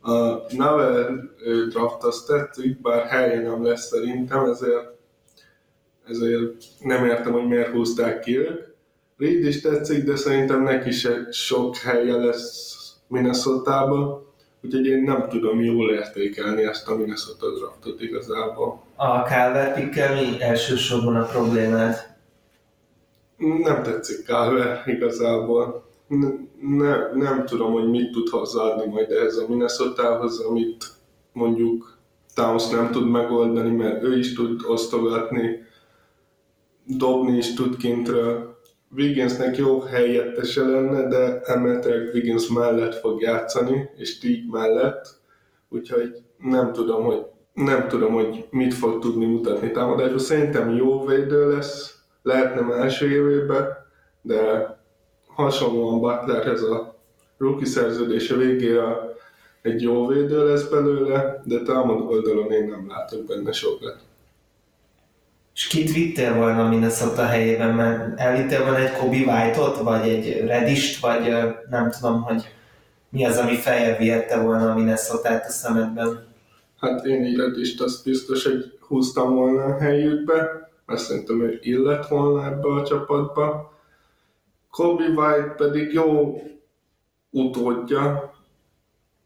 A 0.00 0.40
Navel 0.56 1.30
draft 1.68 2.02
azt 2.02 2.26
tetszik, 2.26 2.80
bár 2.80 3.06
helye 3.06 3.40
nem 3.40 3.64
lesz 3.64 3.86
szerintem, 3.86 4.44
ezért, 4.44 4.86
ezért 6.08 6.64
nem 6.80 7.04
értem, 7.04 7.32
hogy 7.32 7.46
miért 7.46 7.72
húzták 7.72 8.20
ki 8.20 8.38
ők. 8.38 8.70
Reed 9.18 9.44
is 9.44 9.60
tetszik, 9.60 10.04
de 10.04 10.16
szerintem 10.16 10.62
neki 10.62 10.90
se 10.90 11.26
sok 11.30 11.76
helye 11.76 12.16
lesz 12.16 12.76
minnesota 13.06 13.72
úgyhogy 14.64 14.86
én 14.86 15.02
nem 15.02 15.28
tudom 15.28 15.60
jól 15.60 15.90
értékelni 15.90 16.62
ezt 16.62 16.88
a 16.88 16.96
Minnesota 16.96 17.46
draftot 17.58 18.00
igazából. 18.00 18.82
A 18.96 19.18
Calvert 19.18 19.74
pickkel 19.74 20.14
mi 20.14 20.40
elsősorban 20.40 21.16
a 21.16 21.24
problémád? 21.24 22.10
Nem 23.36 23.82
tetszik 23.82 24.26
Calvert 24.26 24.86
igazából. 24.86 25.90
Ne, 26.60 27.12
nem 27.12 27.46
tudom, 27.46 27.72
hogy 27.72 27.90
mit 27.90 28.10
tud 28.10 28.28
hozzáadni 28.28 28.92
majd 28.92 29.10
ehhez 29.10 29.36
a 29.36 29.48
Minnesotához, 29.48 30.40
amit 30.40 30.84
mondjuk 31.32 31.98
Towns 32.34 32.68
nem 32.68 32.90
tud 32.90 33.08
megoldani, 33.08 33.70
mert 33.76 34.02
ő 34.02 34.18
is 34.18 34.34
tud 34.34 34.60
osztogatni, 34.66 35.66
dobni 36.84 37.36
is 37.36 37.54
tud 37.54 37.76
kintről, 37.76 38.51
Wigginsnek 38.96 39.56
jó 39.56 39.80
helyettese 39.80 40.62
lenne, 40.62 41.08
de 41.08 41.40
emeltek 41.40 42.14
Wiggins 42.14 42.48
mellett 42.48 42.94
fog 42.94 43.20
játszani, 43.20 43.90
és 43.96 44.18
Teague 44.18 44.60
mellett, 44.60 45.06
úgyhogy 45.68 46.22
nem 46.38 46.72
tudom, 46.72 47.04
hogy 47.04 47.26
nem 47.54 47.88
tudom, 47.88 48.12
hogy 48.12 48.46
mit 48.50 48.74
fog 48.74 49.00
tudni 49.00 49.26
mutatni 49.26 49.70
támadásban. 49.70 50.18
Szerintem 50.18 50.70
jó 50.70 51.06
védő 51.06 51.52
lesz, 51.52 51.98
lehetne 52.22 52.74
első 52.74 53.10
évében, 53.10 53.68
de 54.22 54.70
hasonlóan 55.26 56.00
Butlerhez 56.00 56.62
a 56.62 56.94
rookie 57.38 57.66
szerződése 57.66 58.34
végére 58.34 59.10
egy 59.62 59.82
jó 59.82 60.06
védő 60.06 60.46
lesz 60.46 60.68
belőle, 60.68 61.42
de 61.44 61.62
támad 61.62 62.00
oldalon 62.00 62.52
én 62.52 62.68
nem 62.68 62.88
látok 62.88 63.26
benne 63.26 63.52
sokat. 63.52 63.96
És 65.54 65.66
kit 65.66 65.92
vittél 65.92 66.34
volna 66.34 66.68
Minnesota 66.68 67.26
helyében? 67.26 67.74
Mert 67.74 68.20
elvittél 68.20 68.62
volna 68.62 68.78
egy 68.78 68.92
Kobe 68.92 69.16
White-ot, 69.16 69.78
vagy 69.78 70.08
egy 70.08 70.46
Redist, 70.46 71.00
vagy 71.00 71.34
nem 71.70 71.90
tudom, 71.90 72.22
hogy 72.22 72.48
mi 73.08 73.24
az, 73.24 73.36
ami 73.36 73.56
feljebb 73.56 73.98
vihette 73.98 74.40
volna 74.40 74.70
a 74.70 74.74
minnesota 74.74 75.28
a 75.28 75.50
szemedben? 75.50 76.26
Hát 76.80 77.04
én 77.04 77.24
egy 77.24 77.36
Redist 77.36 77.80
azt 77.80 78.04
biztos, 78.04 78.44
hogy 78.44 78.78
húztam 78.80 79.34
volna 79.34 79.64
a 79.64 79.78
helyükbe, 79.78 80.70
mert 80.86 81.00
szerintem 81.00 81.42
ő 81.42 81.58
illet 81.62 82.08
volna 82.08 82.46
ebbe 82.46 82.68
a 82.68 82.86
csapatba. 82.86 83.72
Kobe 84.70 85.04
White 85.04 85.54
pedig 85.56 85.92
jó 85.92 86.42
utódja 87.30 88.34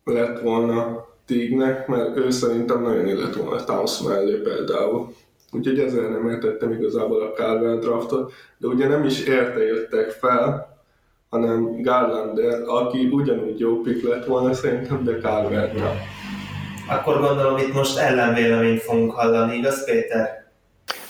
lett 0.05 0.41
volna 0.41 1.07
Tignek, 1.27 1.87
mert 1.87 2.17
ő 2.17 2.31
szerintem 2.31 2.83
nagyon 2.83 3.07
illet 3.07 3.35
volna 3.35 3.65
Towns 3.65 4.01
mellé 4.03 4.35
például. 4.35 5.15
Úgyhogy 5.53 5.79
ezért 5.79 6.09
nem 6.09 6.29
értettem 6.29 6.73
igazából 6.73 7.23
a 7.23 7.33
Carver 7.33 7.79
draftot, 7.79 8.33
de 8.59 8.67
ugye 8.67 8.89
nem 8.89 9.05
is 9.05 9.25
érte 9.25 9.63
jöttek 9.63 10.11
fel, 10.11 10.77
hanem 11.31 11.83
Garlander, 11.83 12.63
aki 12.67 13.09
ugyanúgy 13.13 13.59
jó 13.59 13.81
pick 13.81 14.09
lett 14.09 14.25
volna 14.25 14.55
szerintem, 14.55 15.05
de 15.05 15.19
Carver 15.19 15.75
nem. 15.75 15.97
Akkor 16.89 17.21
gondolom 17.21 17.57
itt 17.57 17.75
most 17.75 17.99
ellenvéleményt 17.99 18.83
fogunk 18.83 19.13
hallani, 19.13 19.57
igaz 19.57 19.85
Péter? 19.85 20.46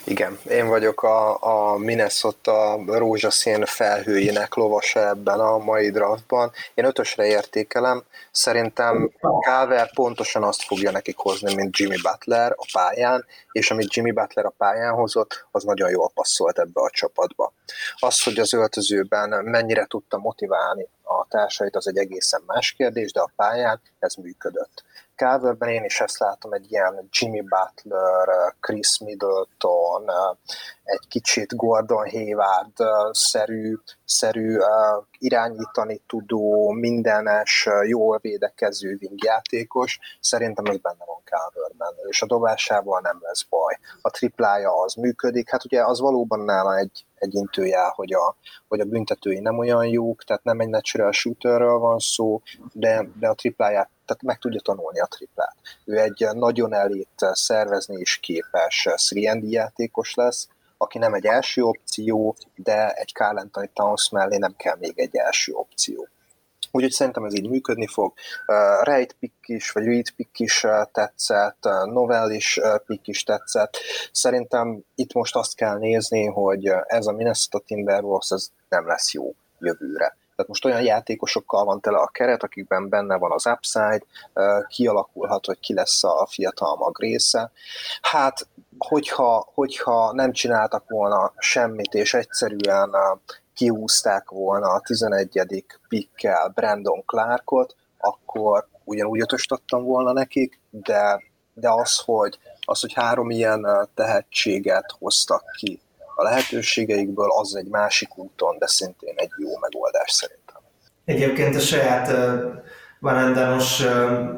Igen, 0.09 0.38
én 0.49 0.69
vagyok 0.69 1.03
a, 1.03 1.42
a 1.42 1.77
Minnesota 1.77 2.79
rózsaszín 2.87 3.64
felhőjének 3.64 4.55
lovasa 4.55 5.09
ebben 5.09 5.40
a 5.40 5.59
mai 5.59 5.90
draftban. 5.90 6.53
Én 6.75 6.85
ötösre 6.85 7.27
értékelem, 7.27 8.05
szerintem 8.31 9.11
Calver 9.47 9.92
pontosan 9.95 10.42
azt 10.42 10.62
fogja 10.62 10.90
nekik 10.90 11.16
hozni, 11.16 11.55
mint 11.55 11.77
Jimmy 11.77 11.97
Butler 12.03 12.53
a 12.57 12.69
pályán, 12.73 13.25
és 13.53 13.71
amit 13.71 13.95
Jimmy 13.95 14.12
Butler 14.12 14.45
a 14.45 14.55
pályán 14.57 14.95
hozott, 14.95 15.47
az 15.51 15.64
nagyon 15.64 15.90
jól 15.90 16.11
passzolt 16.14 16.59
ebbe 16.59 16.81
a 16.81 16.90
csapatba. 16.90 17.53
Az, 17.99 18.23
hogy 18.23 18.38
az 18.38 18.53
öltözőben 18.53 19.45
mennyire 19.45 19.87
tudta 19.87 20.19
motiválni 20.19 20.88
a 21.03 21.27
társait, 21.29 21.77
az 21.77 21.88
egy 21.88 21.99
egészen 21.99 22.42
más 22.47 22.73
kérdés, 22.73 23.12
de 23.12 23.21
a 23.21 23.31
pályán 23.37 23.81
ez 23.99 24.14
működött. 24.14 24.85
Calverben 25.16 25.68
én 25.68 25.85
is 25.85 26.00
ezt 26.00 26.18
látom, 26.18 26.52
egy 26.52 26.72
ilyen 26.72 27.09
Jimmy 27.11 27.40
Butler, 27.40 28.55
Chris 28.61 28.98
Middleton, 28.98 30.05
egy 30.85 31.09
kicsit 31.09 31.57
Gordon 31.57 32.11
Hayward-szerű 32.11 33.74
szerű, 34.05 34.57
irányítani 35.18 36.02
tudó, 36.07 36.70
mindenes, 36.70 37.68
jól 37.83 38.18
védekező 38.22 38.98
wingjátékos, 39.00 39.98
szerintem 40.20 40.64
ez 40.64 40.79
benne 40.79 41.05
van 41.07 41.20
Calverben, 41.24 41.94
és 42.09 42.22
a 42.22 42.26
dobásával 42.26 43.00
nem 43.00 43.18
lesz 43.20 43.42
baj. 43.42 43.79
A 44.00 44.11
triplája 44.11 44.83
az 44.83 44.94
működik, 44.94 45.50
hát 45.50 45.64
ugye 45.64 45.85
az 45.85 46.00
valóban 46.00 46.40
nála 46.40 46.76
egy, 46.76 47.05
egy 47.16 47.35
intőjel, 47.35 47.92
hogy 47.94 48.12
a, 48.12 48.37
hogy 48.68 48.81
a 48.81 48.85
büntetői 48.85 49.40
nem 49.40 49.59
olyan 49.59 49.87
jók, 49.87 50.24
tehát 50.24 50.44
nem 50.44 50.61
egy 50.61 50.68
natural 50.68 51.12
shooterről 51.12 51.79
van 51.79 51.98
szó, 51.98 52.42
de, 52.72 53.09
de 53.18 53.29
a 53.29 53.35
tripláját 53.35 53.90
tehát 54.07 54.22
meg 54.22 54.38
tudja 54.38 54.61
tanulni 54.61 55.00
a 55.00 55.07
triplát. 55.07 55.57
Ő 55.85 55.98
egy 55.98 56.26
nagyon 56.33 56.74
elét 56.74 57.26
szervezni 57.33 58.00
is 58.00 58.16
képes 58.16 58.88
3 59.24 59.42
játékos 59.42 60.14
lesz, 60.14 60.48
aki 60.76 60.98
nem 60.98 61.14
egy 61.14 61.26
első 61.26 61.62
opció, 61.62 62.37
de 62.55 62.92
egy 62.92 63.12
Carl 63.14 63.38
Anthony 63.38 63.70
Towns 63.72 64.11
mellé 64.11 64.37
nem 64.37 64.55
kell 64.57 64.76
még 64.76 64.98
egy 64.98 65.16
első 65.16 65.52
opció. 65.52 66.09
Úgyhogy 66.76 66.92
szerintem 66.92 67.24
ez 67.24 67.34
így 67.34 67.48
működni 67.48 67.86
fog. 67.86 68.12
Uh, 68.46 68.84
Reit 68.84 69.16
pick 69.20 69.34
is, 69.46 69.70
vagy 69.70 69.84
Reed 69.84 70.10
pick 70.10 70.38
is 70.38 70.64
uh, 70.64 70.70
tetszett, 70.92 71.58
uh, 71.64 71.92
Novell 71.92 72.30
is 72.30 72.56
uh, 72.56 72.76
pick 72.86 73.06
is 73.06 73.22
tetszett. 73.22 73.76
Szerintem 74.12 74.82
itt 74.94 75.12
most 75.12 75.36
azt 75.36 75.54
kell 75.54 75.78
nézni, 75.78 76.26
hogy 76.26 76.72
ez 76.86 77.06
a 77.06 77.12
Minnesota 77.12 77.58
Timberwolves 77.58 78.30
ez 78.30 78.48
nem 78.68 78.86
lesz 78.86 79.12
jó 79.12 79.34
jövőre. 79.58 80.16
Tehát 80.36 80.50
most 80.50 80.64
olyan 80.64 80.82
játékosokkal 80.82 81.64
van 81.64 81.80
tele 81.80 81.98
a 81.98 82.06
keret, 82.12 82.42
akikben 82.42 82.88
benne 82.88 83.16
van 83.16 83.32
az 83.32 83.46
upside, 83.46 84.02
kialakulhat, 84.68 85.46
hogy 85.46 85.60
ki 85.60 85.74
lesz 85.74 86.04
a 86.04 86.26
fiatal 86.30 86.76
mag 86.76 87.00
része. 87.00 87.50
Hát, 88.00 88.46
hogyha, 88.78 89.48
hogyha 89.54 90.12
nem 90.12 90.32
csináltak 90.32 90.88
volna 90.88 91.32
semmit, 91.38 91.94
és 91.94 92.14
egyszerűen 92.14 92.90
kiúzták 93.57 94.31
volna 94.31 94.66
a 94.66 94.81
11. 94.81 95.64
pikkel 95.88 96.53
Brandon 96.55 97.05
Clarkot, 97.05 97.77
akkor 97.99 98.66
ugyanúgy 98.85 99.21
ötöst 99.21 99.53
adtam 99.53 99.85
volna 99.85 100.12
nekik, 100.12 100.61
de, 100.71 101.23
de 101.55 101.71
az, 101.71 102.01
hogy, 102.05 102.38
az, 102.61 102.81
hogy 102.81 102.92
három 102.92 103.31
ilyen 103.31 103.88
tehetséget 103.95 104.95
hoztak 104.99 105.42
ki 105.59 105.81
a 106.14 106.23
lehetőségeikből, 106.23 107.31
az 107.31 107.57
egy 107.57 107.69
másik 107.69 108.19
úton, 108.19 108.59
de 108.59 108.66
szintén 108.66 109.14
egy 109.16 109.31
jó 109.38 109.59
megoldás 109.59 110.11
szerintem. 110.11 110.61
Egyébként 111.05 111.57
a 111.57 111.61
saját 111.61 112.09
uh, 112.09 112.45
Valendanos 113.01 113.81
uh, 113.81 113.87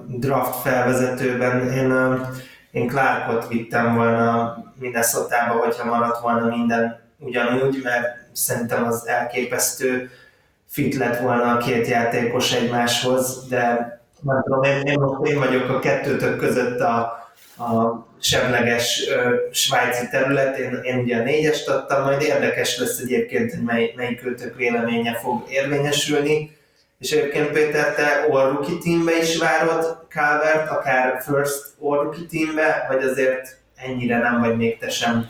draft 0.07 0.61
felvezetőben 0.61 1.73
én, 1.73 1.93
uh, 1.93 2.27
én 2.71 2.89
Clarkot 2.89 3.49
vittem 3.49 3.95
volna 3.95 4.57
Minnesota-ba, 4.79 5.65
hogyha 5.65 5.85
maradt 5.85 6.21
volna 6.21 6.57
minden 6.57 7.08
ugyanúgy, 7.19 7.81
mert 7.83 8.07
szerintem 8.33 8.85
az 8.85 9.07
elképesztő 9.07 10.11
fit 10.69 10.95
lett 10.95 11.21
volna 11.21 11.53
a 11.53 11.57
két 11.57 11.87
játékos 11.87 12.53
egymáshoz, 12.53 13.49
de 13.49 13.97
nem 14.21 14.43
tudom, 14.43 14.63
én, 14.63 14.81
én, 14.81 14.99
én 15.25 15.39
vagyok 15.39 15.69
a 15.69 15.79
kettőtök 15.79 16.39
között 16.39 16.81
a, 16.81 16.99
a 17.59 18.07
semleges 18.21 19.07
uh, 19.09 19.33
svájci 19.53 20.09
terület, 20.11 20.59
én, 20.59 20.81
én 20.83 20.99
ugye 20.99 21.17
a 21.17 21.23
négyest 21.23 21.69
adtam, 21.69 22.03
majd 22.03 22.23
érdekes 22.23 22.79
lesz 22.79 22.99
egyébként, 22.99 23.51
hogy 23.51 23.63
mely, 23.63 23.93
melyik 23.97 24.23
véleménye 24.57 25.15
fog 25.15 25.45
érvényesülni. 25.49 26.57
És 26.99 27.11
egyébként 27.11 27.51
Péter, 27.51 27.95
te 27.95 28.27
all 28.31 28.65
teambe 28.83 29.17
is 29.23 29.37
várod 29.37 30.07
Calvert, 30.09 30.71
akár 30.71 31.23
first 31.23 31.65
all 31.81 32.15
teambe, 32.31 32.87
vagy 32.89 33.03
azért 33.03 33.59
ennyire 33.77 34.19
nem 34.19 34.41
vagy 34.41 34.57
még 34.57 34.79
te 34.79 34.89
sem 34.89 35.29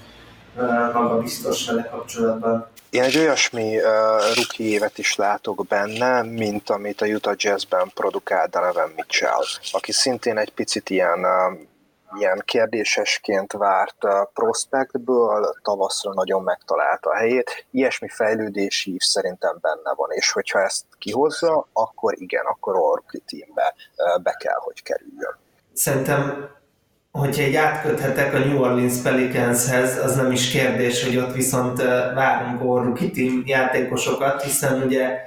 uh, 0.58 0.92
magabiztos 0.92 1.66
vele 1.66 1.88
kapcsolatban? 1.90 2.66
Én 2.90 3.02
egy 3.02 3.18
olyasmi 3.18 3.76
uh, 3.76 3.84
rookie 4.34 4.66
évet 4.66 4.98
is 4.98 5.16
látok 5.16 5.66
benne, 5.66 6.22
mint 6.22 6.70
amit 6.70 7.00
a 7.00 7.06
Utah 7.06 7.34
Jazzben 7.36 7.90
produkál 7.94 8.46
Donovan 8.46 8.92
Mitchell, 8.96 9.42
aki 9.72 9.92
szintén 9.92 10.38
egy 10.38 10.52
picit 10.52 10.90
ilyen 10.90 11.18
uh, 11.18 11.58
ilyen 12.16 12.42
kérdésesként 12.44 13.52
várt 13.52 13.96
prospektből 14.32 15.54
tavaszra 15.62 16.12
nagyon 16.14 16.42
megtalálta 16.42 17.10
a 17.10 17.16
helyét. 17.16 17.66
Ilyesmi 17.70 18.08
fejlődési 18.08 18.92
ív 18.92 19.00
szerintem 19.00 19.58
benne 19.60 19.94
van, 19.94 20.10
és 20.10 20.32
hogyha 20.32 20.60
ezt 20.60 20.84
kihozza, 20.98 21.68
akkor 21.72 22.14
igen, 22.16 22.44
akkor 22.44 22.74
a 22.74 22.78
rookie 22.78 23.20
teambe 23.26 23.74
be 24.22 24.32
kell, 24.38 24.58
hogy 24.58 24.82
kerüljön. 24.82 25.36
Szerintem 25.72 26.50
hogyha 27.18 27.42
egy 27.42 27.54
átköthetek 27.56 28.34
a 28.34 28.38
New 28.38 28.60
Orleans 28.60 28.96
Pelicanshez, 29.02 30.04
az 30.04 30.16
nem 30.16 30.32
is 30.32 30.50
kérdés, 30.50 31.04
hogy 31.04 31.16
ott 31.16 31.34
viszont 31.34 31.82
várunk 32.14 32.60
a 32.60 32.82
rookie 32.82 33.10
team 33.10 33.42
játékosokat, 33.46 34.42
hiszen 34.42 34.82
ugye 34.82 35.26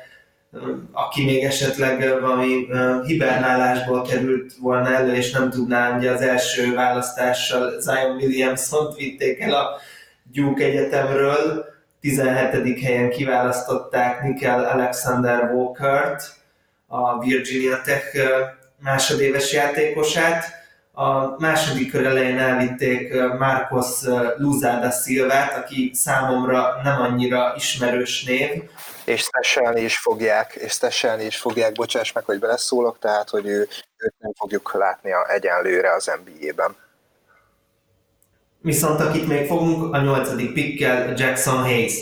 aki 0.92 1.26
még 1.26 1.44
esetleg 1.44 2.20
valami 2.22 2.68
hibernálásból 3.06 4.02
került 4.02 4.54
volna 4.60 4.96
elő, 4.96 5.14
és 5.16 5.32
nem 5.32 5.50
tudná, 5.50 5.98
ugye 5.98 6.12
az 6.12 6.22
első 6.22 6.74
választással 6.74 7.80
Zion 7.80 8.16
Williamson 8.16 8.94
vitték 8.98 9.40
el 9.40 9.54
a 9.54 9.70
Duke 10.34 10.64
Egyetemről, 10.64 11.66
17. 12.02 12.84
helyen 12.84 13.10
kiválasztották 13.10 14.24
Nickel 14.24 14.64
Alexander 14.64 15.52
Walkert, 15.54 16.36
a 16.88 17.20
Virginia 17.20 17.82
Tech 17.82 18.18
másodéves 18.80 19.54
játékosát, 19.54 20.61
a 20.92 21.36
második 21.40 21.92
kör 21.92 22.06
elején 22.06 22.40
elvitték 22.40 23.14
Marcos 23.40 24.02
Luzada 24.38 24.92
Silvát, 24.92 25.58
aki 25.58 25.92
számomra 25.94 26.80
nem 26.84 27.02
annyira 27.02 27.54
ismerős 27.56 28.24
név. 28.24 28.64
És 29.06 29.28
tesselni 29.30 29.82
is 29.82 29.98
fogják, 29.98 30.54
és 30.54 30.78
tesselni 30.78 31.24
is 31.26 31.38
fogják, 31.38 31.72
bocsáss 31.72 32.12
meg, 32.12 32.26
hogy 32.26 32.40
beleszólok, 32.40 33.00
tehát, 33.00 33.30
hogy 33.30 33.46
ő, 33.46 33.60
őt 33.98 34.14
nem 34.20 34.32
fogjuk 34.38 34.74
látni 34.74 35.12
a 35.12 35.32
egyenlőre 35.32 35.94
az 35.94 36.12
NBA-ben. 36.24 36.76
Viszont 38.62 39.00
akit 39.00 39.28
még 39.28 39.48
fogunk, 39.48 39.94
a 39.94 40.02
nyolcadik 40.02 40.54
pikkel 40.54 41.14
Jackson 41.18 41.64
Hayes. 41.64 41.94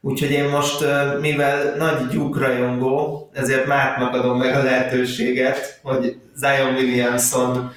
Úgyhogy 0.00 0.30
én 0.30 0.48
most, 0.48 0.84
mivel 1.20 1.74
nagy 1.76 2.08
gyúkrajongó, 2.08 3.30
ezért 3.32 3.66
már 3.66 4.02
adom 4.02 4.38
meg 4.38 4.54
a 4.54 4.62
lehetőséget, 4.62 5.80
hogy 5.82 6.20
Zion 6.34 6.74
Williamson 6.74 7.72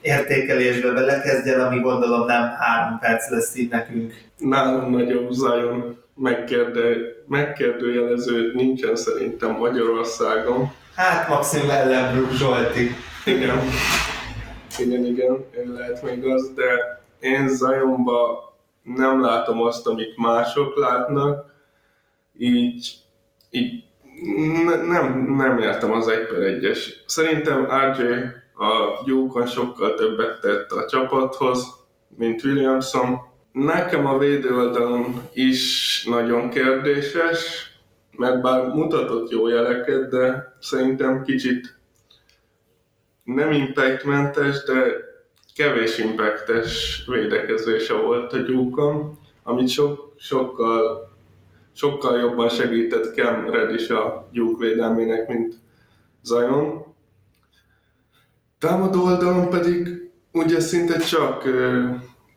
értékelésbe 0.00 0.92
belekezdjen, 0.92 1.60
ami 1.60 1.80
gondolom 1.80 2.26
nem 2.26 2.48
három 2.58 2.98
perc 2.98 3.30
lesz 3.30 3.56
így 3.56 3.70
nekünk. 3.70 4.14
Nálam 4.38 4.90
nagyobb 4.90 5.30
Zion 5.30 5.98
megkérdő, 6.14 7.16
megkérdőjelező 7.28 8.52
nincsen 8.54 8.96
szerintem 8.96 9.50
Magyarországon. 9.50 10.72
Hát 10.94 11.28
maximum 11.28 11.70
Ellenbrook 11.70 12.30
Zsolti. 12.32 12.90
Igen. 13.24 13.58
Igen, 14.78 15.04
igen, 15.04 15.44
lehet 15.74 16.02
még 16.02 16.24
az, 16.24 16.50
de 16.54 17.00
én 17.20 17.48
Zionba 17.48 18.48
nem 18.82 19.20
látom 19.20 19.62
azt, 19.62 19.86
amit 19.86 20.16
mások 20.16 20.76
látnak, 20.76 21.44
így, 22.38 22.94
így 23.50 23.84
ne, 24.64 24.76
nem, 24.76 25.34
nem 25.36 25.58
értem 25.58 25.92
az 25.92 26.08
1 26.08 26.26
per 26.26 26.38
1-es. 26.38 26.78
Szerintem 27.06 27.68
RJ 27.70 28.02
a 28.60 29.02
Gyúkon 29.04 29.46
sokkal 29.46 29.94
többet 29.94 30.40
tett 30.40 30.70
a 30.70 30.86
csapathoz, 30.86 31.66
mint 32.16 32.44
Williamson. 32.44 33.18
Nekem 33.52 34.06
a 34.06 34.18
védőoldalon 34.18 35.22
is 35.32 36.04
nagyon 36.08 36.50
kérdéses, 36.50 37.70
mert 38.16 38.40
bár 38.40 38.66
mutatott 38.66 39.30
jó 39.30 39.48
jeleket, 39.48 40.08
de 40.08 40.56
szerintem 40.60 41.22
kicsit 41.22 41.78
nem 43.24 43.52
impactmentes, 43.52 44.64
de 44.64 44.82
kevés 45.54 45.98
impactes 45.98 47.02
védekezése 47.06 47.94
volt 47.94 48.32
a 48.32 48.38
gyúkon, 48.38 49.18
amit 49.42 49.68
sok, 49.68 50.14
sokkal, 50.18 51.10
sokkal 51.72 52.18
jobban 52.18 52.48
segített 52.48 53.14
Cam 53.14 53.50
Reddish 53.50 53.92
a 53.92 54.28
gyúk 54.32 54.58
védelmének, 54.58 55.28
mint 55.28 55.54
Zion. 56.22 56.89
Támadó 58.60 59.04
oldalon 59.04 59.50
pedig 59.50 60.10
ugye 60.32 60.60
szinte 60.60 60.98
csak 60.98 61.44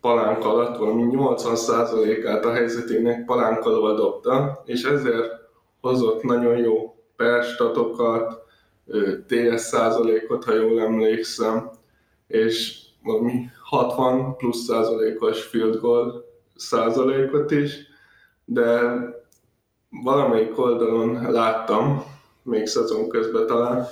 palánk 0.01 0.45
alatt, 0.45 0.77
valami 0.77 1.03
80%-át 1.11 2.45
a 2.45 2.53
helyzetének 2.53 3.25
palánk 3.25 3.65
alól 3.65 3.95
dobta, 3.95 4.63
és 4.65 4.83
ezért 4.83 5.31
hozott 5.81 6.23
nagyon 6.23 6.57
jó 6.57 6.95
perstatokat, 7.15 8.41
TS 9.27 9.61
százalékot, 9.61 10.43
ha 10.43 10.53
jól 10.53 10.81
emlékszem, 10.81 11.69
és 12.27 12.81
valami 13.01 13.49
60 13.63 14.35
plusz 14.37 14.63
százalékos 14.63 15.43
field 15.43 15.79
goal 15.79 16.25
százalékot 16.55 17.51
is, 17.51 17.77
de 18.45 18.81
valamelyik 19.89 20.59
oldalon 20.59 21.31
láttam, 21.31 22.03
még 22.43 22.65
szezon 22.67 23.09
közben 23.09 23.47
talán, 23.47 23.87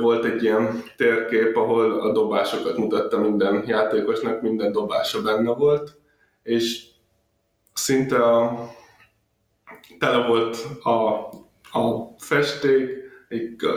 volt 0.00 0.24
egy 0.24 0.42
ilyen 0.42 0.82
térkép, 0.96 1.56
ahol 1.56 2.00
a 2.00 2.12
dobásokat 2.12 2.76
mutatta 2.76 3.18
minden 3.18 3.64
játékosnak, 3.66 4.42
minden 4.42 4.72
dobása 4.72 5.22
benne 5.22 5.50
volt, 5.50 5.98
és 6.42 6.84
szinte 7.72 8.16
a, 8.24 8.68
tele 9.98 10.26
volt 10.26 10.66
a, 10.82 10.98
a 11.78 12.14
festék, 12.18 12.90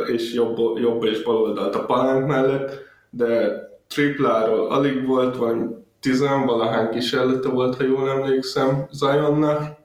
és 0.08 0.34
jobb, 0.34 0.78
jobb 0.78 1.04
és 1.04 1.24
bal 1.24 1.36
oldalt 1.36 1.76
a 1.76 1.86
palánk 1.86 2.28
mellett, 2.28 2.78
de 3.10 3.62
tripláról 3.88 4.68
alig 4.68 5.06
volt, 5.06 5.38
vagy 5.38 5.58
tizenvalahány 6.00 6.90
kísérlete 6.90 7.50
volt, 7.50 7.76
ha 7.76 7.84
jól 7.84 8.10
emlékszem, 8.10 8.88
Zionnak. 8.92 9.78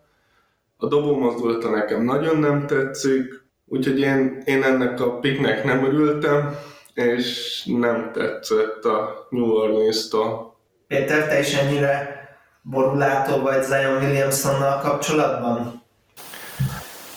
A 0.76 0.86
dobó 0.86 1.18
mozdulata 1.18 1.70
nekem 1.70 2.04
nagyon 2.04 2.36
nem 2.36 2.66
tetszik, 2.66 3.43
úgyhogy 3.66 4.00
én, 4.00 4.42
én 4.44 4.62
ennek 4.62 5.00
a 5.00 5.18
piknek 5.18 5.64
nem 5.64 5.84
örültem, 5.84 6.58
és 6.94 7.62
nem 7.64 8.10
tetszett 8.12 8.84
a 8.84 9.26
New 9.30 9.50
Orleans-tól. 9.50 10.56
Péter, 10.86 11.28
te 11.28 11.38
is 11.38 11.54
ennyire 11.54 12.22
borulátó 12.62 13.40
vagy 13.40 13.62
Zion 13.62 14.02
Williamsonnal 14.02 14.80
kapcsolatban? 14.80 15.82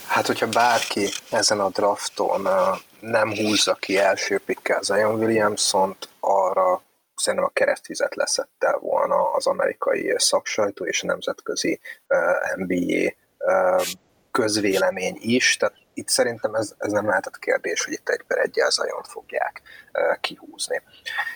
Hát, 0.08 0.28
hogyha 0.28 0.48
bárki 0.48 1.10
ezen 1.32 1.60
a 1.60 1.70
drafton 1.70 2.48
nem 3.00 3.36
húzza 3.36 3.74
ki 3.74 3.98
első 3.98 4.42
pikkel 4.46 4.82
Zion 4.82 5.16
Williamson-t, 5.16 6.10
arra 6.20 6.82
szerintem 7.16 7.50
a 7.50 7.54
keresztvizet 7.54 8.16
leszettel 8.16 8.78
volna 8.82 9.32
az 9.34 9.48
amerikai 9.48 10.14
szaksajtó 10.18 10.86
és 10.86 11.04
a 11.04 11.06
nemzetközi 11.06 11.80
NBA 12.56 13.14
közvélemény 14.32 15.18
is, 15.20 15.58
tehát 15.58 15.76
itt 15.98 16.08
szerintem 16.08 16.54
ez, 16.54 16.74
ez 16.78 16.92
nem 16.92 17.08
lehetett 17.08 17.40
kérdés, 17.40 17.84
hogy 17.86 17.94
itt 17.94 18.10
egy 18.10 18.24
per 18.28 18.38
egyel 18.38 18.70
zajon 18.70 19.04
fogják 19.04 19.62
kihúzni. 20.22 20.82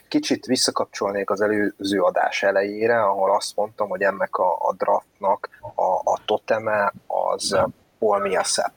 Kicsit 0.08 0.46
visszakapcsolnék 0.46 1.30
az 1.30 1.42
előző 1.42 2.02
adás 2.02 2.44
elejére, 2.44 3.04
ahol 3.04 3.36
azt 3.36 3.56
mondtam, 3.56 3.90
hogy 3.90 4.02
ennek 4.02 4.36
a, 4.36 4.54
a 4.54 4.74
draftnak 4.78 5.50
a, 5.76 6.12
a 6.12 6.20
toteme 6.26 6.94
az 7.08 7.58
Paul 8.00 8.20
Millsap. 8.20 8.72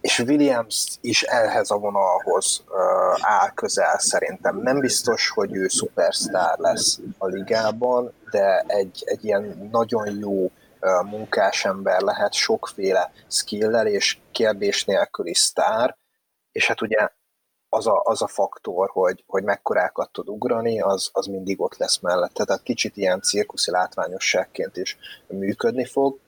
És 0.00 0.18
Williams 0.18 0.98
is 1.00 1.22
ehhez 1.22 1.70
a 1.70 1.76
vonalhoz 1.76 2.64
uh, 2.68 2.76
áll 3.20 3.50
közel 3.54 3.98
szerintem. 3.98 4.56
Nem 4.56 4.80
biztos, 4.80 5.30
hogy 5.30 5.54
ő 5.54 5.68
szupersztár 5.68 6.58
lesz 6.58 6.98
a 7.18 7.26
ligában, 7.26 8.12
de 8.30 8.64
egy, 8.66 9.02
egy 9.06 9.24
ilyen 9.24 9.68
nagyon 9.72 10.18
jó 10.18 10.44
uh, 10.44 10.50
munkásember 11.02 12.00
lehet 12.00 12.32
sokféle 12.32 13.12
skill 13.28 13.86
és 13.86 14.18
kérdés 14.32 14.84
nélküli 14.84 15.34
sztár, 15.34 15.96
és 16.52 16.66
hát 16.66 16.80
ugye 16.80 17.08
az 17.68 17.86
a, 17.86 18.00
az 18.04 18.22
a 18.22 18.26
faktor, 18.26 18.90
hogy, 18.92 19.24
hogy 19.26 19.42
mekkorákat 19.42 20.10
tud 20.12 20.28
ugrani, 20.28 20.80
az, 20.80 21.10
az 21.12 21.26
mindig 21.26 21.60
ott 21.60 21.76
lesz 21.76 21.98
mellette. 22.00 22.44
Tehát 22.44 22.62
kicsit 22.62 22.96
ilyen 22.96 23.20
cirkuszi 23.20 23.70
látványosságként 23.70 24.76
is 24.76 24.96
működni 25.26 25.84
fog, 25.84 26.18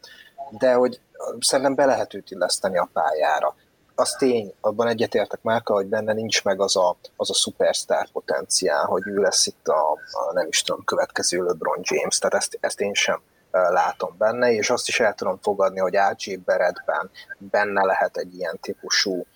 de 0.51 0.75
hogy 0.75 1.01
szerintem 1.41 1.75
be 1.75 1.85
lehet 1.85 2.15
őt 2.15 2.31
illeszteni 2.31 2.79
a 2.79 2.89
pályára. 2.93 3.55
Az 3.95 4.13
tény, 4.13 4.55
abban 4.61 4.89
egyetértek 4.89 5.43
Márka, 5.43 5.75
hogy 5.75 5.87
benne 5.87 6.13
nincs 6.13 6.45
meg 6.45 6.61
az 6.61 6.77
a, 6.77 6.97
az 7.17 7.31
a 7.31 7.35
szupersztár 7.35 8.11
potenciál, 8.11 8.85
hogy 8.85 9.03
ő 9.07 9.15
lesz 9.15 9.47
itt 9.47 9.69
a, 9.69 9.91
a 9.93 10.33
nem 10.33 10.47
is 10.49 10.63
tudom, 10.63 10.85
következő 10.85 11.43
LeBron 11.43 11.81
James, 11.83 12.19
tehát 12.19 12.35
ezt, 12.35 12.59
ezt 12.61 12.81
én 12.81 12.95
sem 12.95 13.21
látom 13.51 14.15
benne, 14.19 14.53
és 14.53 14.71
azt 14.71 14.89
is 14.89 15.01
el 15.01 15.15
tudom 15.15 15.39
fogadni, 15.43 15.79
hogy 15.79 16.41
Beredben 16.45 17.11
benne 17.39 17.85
lehet 17.85 18.17
egy 18.17 18.35
ilyen 18.35 18.59
típusú 18.61 19.27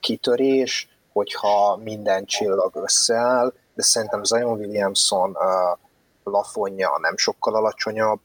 kitörés, 0.00 0.88
hogyha 1.12 1.76
minden 1.76 2.24
csillag 2.24 2.76
összeáll, 2.76 3.52
de 3.74 3.82
szerintem 3.82 4.24
Zion 4.24 4.58
Williamson 4.58 5.36
plafonja 6.22 6.98
nem 7.00 7.16
sokkal 7.16 7.54
alacsonyabb, 7.54 8.20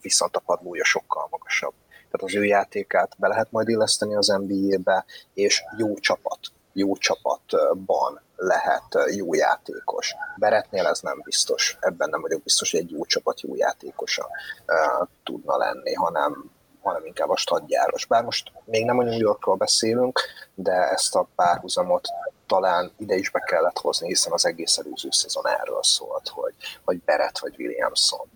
viszont 0.00 0.36
a 0.36 0.40
padlója 0.40 0.84
sokkal 0.84 1.26
magasabb. 1.30 1.74
Tehát 1.90 2.34
az 2.34 2.34
ő 2.34 2.44
játékát 2.44 3.12
be 3.18 3.28
lehet 3.28 3.50
majd 3.50 3.68
illeszteni 3.68 4.14
az 4.14 4.26
NBA-be, 4.26 5.04
és 5.34 5.62
jó 5.76 5.94
csapat, 5.94 6.38
jó 6.72 6.96
csapatban 6.96 8.22
lehet 8.36 8.84
jó 9.14 9.34
játékos. 9.34 10.14
Beretnél 10.36 10.86
ez 10.86 11.00
nem 11.00 11.20
biztos, 11.24 11.76
ebben 11.80 12.08
nem 12.08 12.20
vagyok 12.20 12.42
biztos, 12.42 12.70
hogy 12.70 12.80
egy 12.80 12.90
jó 12.90 13.04
csapat 13.04 13.40
jó 13.40 13.56
játékosa 13.56 14.28
uh, 14.66 15.08
tudna 15.24 15.56
lenni, 15.56 15.94
hanem, 15.94 16.50
hanem 16.82 17.06
inkább 17.06 17.28
a 17.28 17.36
stadgyáros. 17.36 18.06
Bár 18.06 18.24
most 18.24 18.52
még 18.64 18.84
nem 18.84 18.98
a 18.98 19.02
New 19.02 19.18
Yorkról 19.18 19.56
beszélünk, 19.56 20.20
de 20.54 20.72
ezt 20.72 21.14
a 21.14 21.28
párhuzamot 21.34 22.08
talán 22.46 22.92
ide 22.98 23.14
is 23.14 23.30
be 23.30 23.40
kellett 23.40 23.78
hozni, 23.78 24.06
hiszen 24.06 24.32
az 24.32 24.46
egész 24.46 24.78
előző 24.78 25.08
szezon 25.10 25.46
erről 25.46 25.82
szólt, 25.82 26.28
hogy, 26.28 26.54
hogy 26.84 27.02
Beret 27.02 27.38
vagy 27.38 27.54
Williamson 27.58 28.26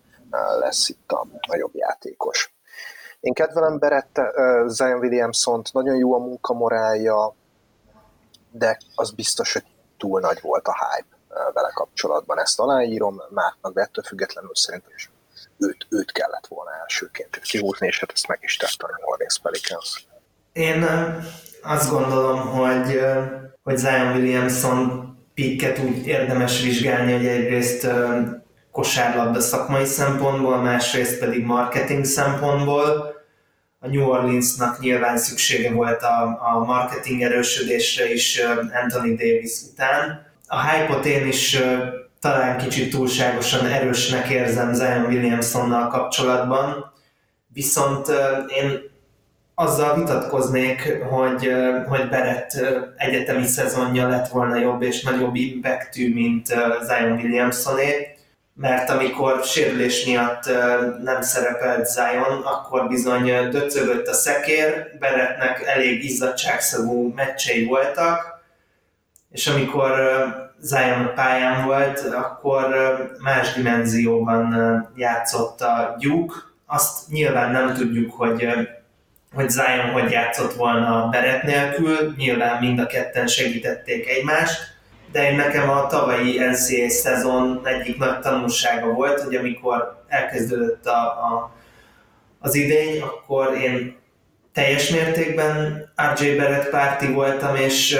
lesz 0.59 0.89
itt 0.89 1.13
a, 1.13 1.27
a 1.49 1.57
jobb 1.57 1.75
játékos. 1.75 2.53
Én 3.21 3.33
kedvelem 3.33 3.79
Berett 3.79 4.21
Zion 4.67 4.99
Williamson-t, 4.99 5.73
nagyon 5.73 5.97
jó 5.97 6.15
a 6.15 6.19
munkamorálja, 6.19 7.35
de 8.51 8.79
az 8.95 9.11
biztos, 9.11 9.53
hogy 9.53 9.65
túl 9.99 10.21
nagy 10.21 10.39
volt 10.41 10.67
a 10.67 10.77
hype 10.79 11.17
vele 11.53 11.71
kapcsolatban. 11.75 12.39
Ezt 12.39 12.61
aláírom 12.61 13.23
Márknak, 13.31 13.75
de 13.75 13.81
ettől 13.81 14.05
függetlenül 14.05 14.55
szerintem 14.55 14.93
is 14.97 15.11
őt, 15.59 15.87
őt 15.91 16.13
kellett 16.13 16.47
volna 16.47 16.71
elsőként 16.81 17.41
kihúzni, 17.41 17.87
és 17.87 18.01
hát 18.01 18.13
ezt 18.13 18.29
meg 18.29 18.39
is 18.43 18.57
tette 18.57 18.87
a 18.87 18.97
New 18.99 19.11
Orleans 19.11 19.39
Pelicans. 19.39 20.07
Én 20.53 20.87
azt 21.63 21.91
gondolom, 21.91 22.41
hogy, 22.41 23.01
hogy 23.63 23.77
Zion 23.77 24.13
Williamson 24.17 25.09
pikket 25.35 25.79
úgy 25.79 26.07
érdemes 26.07 26.63
vizsgálni, 26.63 27.13
hogy 27.13 27.27
egyrészt 27.27 27.87
kosárlabda 28.73 29.41
szakmai 29.41 29.85
szempontból, 29.85 30.57
másrészt 30.57 31.19
pedig 31.19 31.45
marketing 31.45 32.05
szempontból. 32.05 33.17
A 33.81 33.89
New 33.89 34.09
Orleansnak 34.09 34.81
nyilván 34.81 35.19
szüksége 35.19 35.73
volt 35.73 36.03
a, 36.03 36.39
a 36.53 36.65
marketing 36.65 37.23
erősödésre 37.23 38.13
is 38.13 38.41
Anthony 38.83 39.17
Davis 39.17 39.53
után. 39.73 40.27
A 40.47 40.69
hype 40.69 41.09
én 41.09 41.27
is 41.27 41.59
talán 42.21 42.59
kicsit 42.59 42.91
túlságosan 42.91 43.67
erősnek 43.67 44.29
érzem 44.29 44.73
Zion 44.73 45.05
Williamsonnal 45.05 45.89
kapcsolatban, 45.89 46.93
viszont 47.53 48.09
én 48.61 48.81
azzal 49.55 49.95
vitatkoznék, 49.95 50.99
hogy, 51.03 51.53
hogy 51.89 52.09
Berett 52.09 52.51
egyetemi 52.97 53.47
szezonja 53.47 54.09
lett 54.09 54.29
volna 54.29 54.57
jobb 54.57 54.83
és 54.83 55.03
nagyobb 55.03 55.35
impactű, 55.35 56.15
mint 56.15 56.47
Zion 56.87 57.13
Williamsoné 57.13 58.18
mert 58.59 58.91
amikor 58.91 59.45
sérülés 59.45 60.05
miatt 60.05 60.45
nem 61.03 61.21
szerepelt 61.21 61.87
Zion, 61.87 62.43
akkor 62.45 62.89
bizony 62.89 63.49
döcögött 63.51 64.07
a 64.07 64.13
szekér, 64.13 64.97
Berettnek 64.99 65.63
elég 65.67 66.05
izzadságszagú 66.05 67.13
meccsei 67.15 67.65
voltak, 67.65 68.41
és 69.31 69.47
amikor 69.47 69.91
Zion 70.61 71.13
pályán 71.15 71.67
volt, 71.67 71.99
akkor 72.01 72.75
más 73.19 73.55
dimenzióban 73.55 74.55
játszott 74.97 75.61
a 75.61 75.97
Duke. 75.99 76.35
Azt 76.67 77.09
nyilván 77.09 77.51
nem 77.51 77.75
tudjuk, 77.75 78.13
hogy, 78.13 78.49
hogy 79.35 79.51
Zion 79.51 79.91
hogy 79.93 80.11
játszott 80.11 80.55
volna 80.55 81.09
beret 81.09 81.43
nélkül, 81.43 82.15
nyilván 82.17 82.59
mind 82.61 82.79
a 82.79 82.87
ketten 82.87 83.27
segítették 83.27 84.09
egymást, 84.09 84.78
de 85.13 85.31
én 85.31 85.37
nekem 85.37 85.71
a 85.71 85.87
tavalyi 85.87 86.39
NCAA 86.39 86.89
szezon 86.89 87.61
egyik 87.65 87.99
nagy 87.99 88.21
tanulsága 88.21 88.87
volt, 88.87 89.21
hogy 89.21 89.35
amikor 89.35 90.03
elkezdődött 90.09 90.87
a, 90.87 91.07
a, 91.07 91.53
az 92.39 92.55
idény, 92.55 93.01
akkor 93.01 93.55
én 93.55 93.97
teljes 94.53 94.91
mértékben 94.91 95.87
RJ 96.15 96.37
Barrett 96.37 96.71
párti 96.71 97.13
voltam, 97.13 97.57
és 97.57 97.99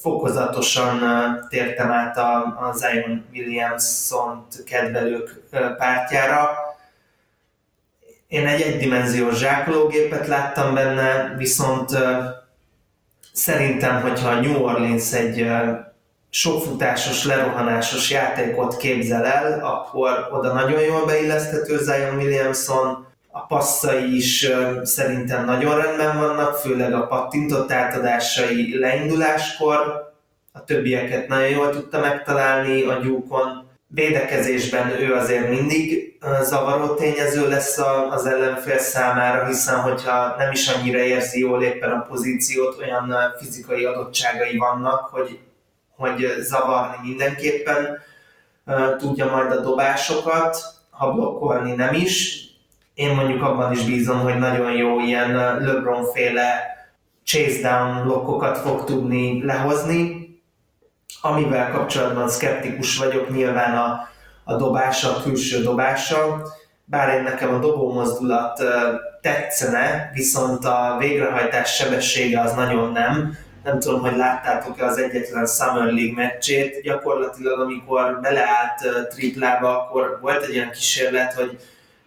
fokozatosan 0.00 1.00
tértem 1.48 1.90
át 1.90 2.16
a, 2.16 2.36
a 2.36 2.72
Zion 2.72 3.24
Williamson-t 3.32 4.64
kedvelők 4.64 5.40
pártjára. 5.76 6.50
Én 8.28 8.46
egy 8.46 8.60
egydimenziós 8.60 9.38
zsákológépet 9.38 10.26
láttam 10.26 10.74
benne, 10.74 11.34
viszont 11.36 11.90
szerintem, 13.32 14.00
hogyha 14.00 14.40
New 14.40 14.62
Orleans 14.62 15.12
egy 15.12 15.50
sokfutásos, 16.30 17.24
lerohanásos 17.24 18.10
játékot 18.10 18.76
képzel 18.76 19.24
el, 19.24 19.64
akkor 19.64 20.28
oda 20.32 20.52
nagyon 20.52 20.80
jól 20.80 21.04
beilleszthető 21.06 21.78
Zion 21.78 22.16
Williamson, 22.16 23.08
a 23.32 23.46
passzai 23.46 24.16
is 24.16 24.48
szerintem 24.82 25.44
nagyon 25.44 25.76
rendben 25.82 26.18
vannak, 26.18 26.56
főleg 26.56 26.94
a 26.94 27.06
pattintott 27.06 27.72
átadásai 27.72 28.78
leinduláskor, 28.78 30.08
a 30.52 30.64
többieket 30.64 31.28
nagyon 31.28 31.48
jól 31.48 31.70
tudta 31.70 32.00
megtalálni 32.00 32.82
a 32.82 33.00
gyúkon. 33.02 33.68
Védekezésben 33.86 35.00
ő 35.00 35.14
azért 35.14 35.48
mindig 35.48 36.18
zavaró 36.42 36.94
tényező 36.94 37.48
lesz 37.48 37.78
az 38.10 38.26
ellenfél 38.26 38.78
számára, 38.78 39.46
hiszen 39.46 39.80
hogyha 39.80 40.34
nem 40.38 40.52
is 40.52 40.68
annyira 40.68 40.98
érzi 40.98 41.40
jól 41.40 41.62
éppen 41.62 41.90
a 41.90 42.06
pozíciót, 42.08 42.78
olyan 42.78 43.14
fizikai 43.38 43.84
adottságai 43.84 44.56
vannak, 44.56 45.08
hogy, 45.12 45.38
hogy 46.00 46.26
zavarni 46.40 47.08
mindenképpen 47.08 47.98
tudja 48.98 49.30
majd 49.30 49.50
a 49.50 49.60
dobásokat, 49.60 50.58
ha 50.90 51.12
blokkolni 51.12 51.72
nem 51.72 51.94
is, 51.94 52.44
én 52.94 53.14
mondjuk 53.14 53.42
abban 53.42 53.72
is 53.72 53.84
bízom, 53.84 54.20
hogy 54.20 54.38
nagyon 54.38 54.72
jó 54.72 55.00
ilyen 55.00 55.32
LeBron-féle 55.64 56.78
chase 57.24 57.60
down 57.62 58.02
blokkokat 58.02 58.58
fog 58.58 58.84
tudni 58.84 59.44
lehozni, 59.44 60.28
amivel 61.20 61.70
kapcsolatban 61.70 62.28
szkeptikus 62.28 62.98
vagyok 62.98 63.30
nyilván 63.30 63.76
a, 63.76 64.08
a 64.44 64.54
dobása, 64.54 65.16
a 65.16 65.22
külső 65.22 65.62
dobása, 65.62 66.42
bár 66.84 67.14
én 67.14 67.22
nekem 67.22 67.54
a 67.54 67.58
dobó 67.58 67.92
mozdulat 67.92 68.62
tetszene, 69.20 70.10
viszont 70.14 70.64
a 70.64 70.96
végrehajtás 70.98 71.74
sebessége 71.74 72.40
az 72.40 72.54
nagyon 72.54 72.92
nem. 72.92 73.36
Nem 73.64 73.78
tudom, 73.78 74.00
hogy 74.00 74.16
láttátok-e 74.16 74.84
az 74.84 74.98
egyetlen 74.98 75.46
Summer 75.46 75.92
League 75.92 76.12
meccsét, 76.14 76.82
gyakorlatilag 76.82 77.60
amikor 77.60 78.20
beleállt 78.20 79.08
triplába, 79.08 79.78
akkor 79.78 80.18
volt 80.20 80.44
egy 80.44 80.56
olyan 80.56 80.70
kísérlet, 80.70 81.32
hogy 81.32 81.58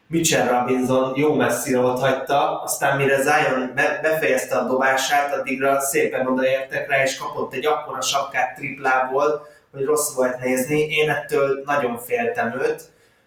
Mitchell 0.08 0.47
Robinson 0.47 1.14
jó 1.16 1.34
messzire 1.34 1.80
ott 1.80 1.99
hagyta, 1.99 2.62
aztán 2.62 2.97
mire 2.97 3.22
Zion 3.22 3.72
befejezte 4.01 4.56
a 4.56 4.68
dobását, 4.68 5.34
addigra 5.34 5.80
szépen 5.80 6.28
odaértek 6.28 6.89
rá, 6.89 7.04
és 7.04 7.18
kapott 7.18 7.54
egy 7.54 7.66
akkora 7.66 8.01
sapkát 8.01 8.56
triplából, 8.56 9.47
hogy 9.72 9.84
rossz 9.84 10.16
volt 10.16 10.39
nézni. 10.39 10.80
Én 10.80 11.10
ettől 11.10 11.62
nagyon 11.66 11.97
féltem 11.97 12.62
őt, 12.62 12.82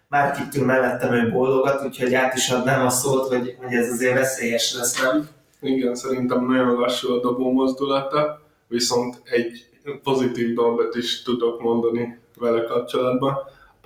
már 0.09 0.31
kittől 0.31 0.65
mellettem 0.65 1.13
ő 1.13 1.29
bólogat, 1.29 1.83
úgyhogy 1.83 2.13
át 2.13 2.35
is 2.35 2.49
adnám 2.49 2.85
a 2.85 2.89
szót, 2.89 3.27
hogy, 3.27 3.55
hogy 3.61 3.73
ez 3.73 3.91
azért 3.91 4.13
veszélyes 4.13 4.73
lesz, 4.73 5.01
nem? 5.01 5.29
Igen, 5.61 5.95
szerintem 5.95 6.45
nagyon 6.45 6.79
lassú 6.79 7.13
a 7.13 7.19
dobó 7.19 7.51
mozdulata, 7.51 8.41
viszont 8.67 9.21
egy 9.23 9.65
pozitív 10.03 10.53
dolgot 10.53 10.95
is 10.95 11.21
tudok 11.21 11.61
mondani 11.61 12.19
vele 12.39 12.63
kapcsolatban 12.63 13.37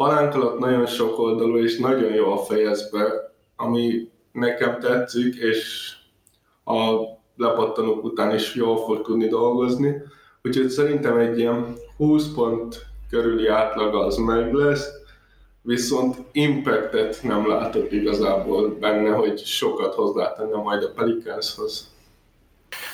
palánk 0.02 0.60
nagyon 0.60 0.86
sok 0.86 1.20
oldalú 1.20 1.58
és 1.58 1.78
nagyon 1.78 2.14
jó 2.14 2.32
a 2.32 2.38
fejezbe, 2.38 3.32
ami 3.56 4.10
nekem 4.32 4.80
tetszik, 4.80 5.36
és 5.36 5.92
a 6.66 7.00
lepattanók 7.36 8.04
után 8.04 8.36
is 8.36 8.56
jól 8.56 8.78
fog 8.78 9.02
tudni 9.02 9.28
dolgozni. 9.28 10.04
Úgyhogy 10.44 10.70
szerintem 10.70 11.18
egy 11.18 11.38
ilyen 11.40 11.76
20 11.98 12.34
pont 12.34 12.86
körüli 13.10 13.48
átlag 13.48 13.96
az 13.96 14.18
meg 14.18 14.54
lesz, 14.54 14.90
viszont 15.62 16.18
impactet 16.32 17.24
nem 17.24 17.48
látok 17.48 17.92
igazából 17.92 18.70
benne, 18.70 19.10
hogy 19.10 19.46
sokat 19.46 19.94
hozzátenne 19.94 20.56
majd 20.56 20.84
a 20.84 20.92
Pelicanshoz. 20.92 21.90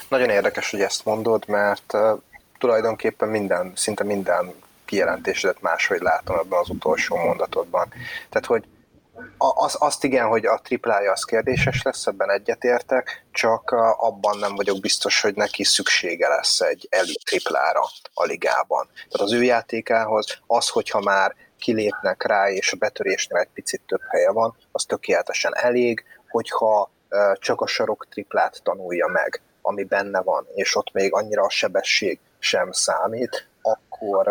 Nagyon 0.10 0.30
érdekes, 0.30 0.72
hogy 0.72 0.82
ezt 0.82 1.06
mondod, 1.06 1.48
mert 1.48 1.94
tulajdonképpen 2.58 3.30
minden, 3.30 3.72
szinte 3.76 4.04
minden 4.04 4.54
kijelentésedet 4.86 5.62
máshogy 5.62 6.02
látom 6.02 6.38
ebben 6.38 6.60
az 6.60 6.70
utolsó 6.70 7.16
mondatodban. 7.16 7.94
Tehát, 8.30 8.48
hogy 8.48 8.64
az, 9.38 9.76
azt 9.80 10.04
igen, 10.04 10.28
hogy 10.28 10.46
a 10.46 10.60
triplája 10.64 11.12
az 11.12 11.24
kérdéses 11.24 11.82
lesz, 11.82 12.06
ebben 12.06 12.32
egyetértek, 12.32 13.26
csak 13.32 13.72
abban 13.98 14.38
nem 14.38 14.56
vagyok 14.56 14.80
biztos, 14.80 15.22
hogy 15.22 15.36
neki 15.36 15.64
szüksége 15.64 16.28
lesz 16.28 16.60
egy 16.62 16.88
elit 16.90 17.24
triplára 17.26 17.82
a 18.14 18.24
ligában. 18.24 18.88
Tehát 18.94 19.28
az 19.28 19.34
ő 19.34 19.44
játékához 19.44 20.38
az, 20.48 20.70
hogyha 20.70 21.02
már 21.02 21.36
kilépnek 21.60 22.24
rá, 22.24 22.50
és 22.50 22.74
a 22.74 22.78
betörésnél 22.78 23.40
egy 23.40 23.50
picit 23.54 23.82
több 23.88 24.02
helye 24.10 24.32
van, 24.32 24.56
az 24.72 24.84
tökéletesen 24.84 25.56
elég, 25.56 26.04
hogyha 26.30 26.90
csak 27.34 27.62
a 27.62 27.68
sarok 27.68 28.08
triplát 28.10 28.60
tanulja 28.64 29.08
meg, 29.08 29.42
ami 29.62 29.84
benne 29.84 30.22
van, 30.22 30.48
és 30.54 30.76
ott 30.76 30.92
még 30.94 31.14
annyira 31.14 31.44
a 31.44 31.50
sebesség 31.50 32.20
sem 32.40 32.72
számít, 32.72 33.48
akkor, 33.62 34.28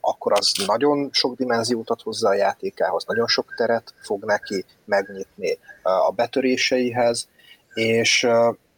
akkor 0.00 0.32
az 0.32 0.52
nagyon 0.66 1.08
sok 1.12 1.36
dimenziót 1.36 1.90
ad 1.90 2.00
hozzá 2.00 2.28
a 2.28 2.34
játékához, 2.34 3.04
nagyon 3.04 3.26
sok 3.26 3.54
teret 3.56 3.94
fog 4.02 4.24
neki 4.24 4.64
megnyitni 4.84 5.58
a 5.82 6.10
betöréseihez, 6.10 7.28
és, 7.74 8.26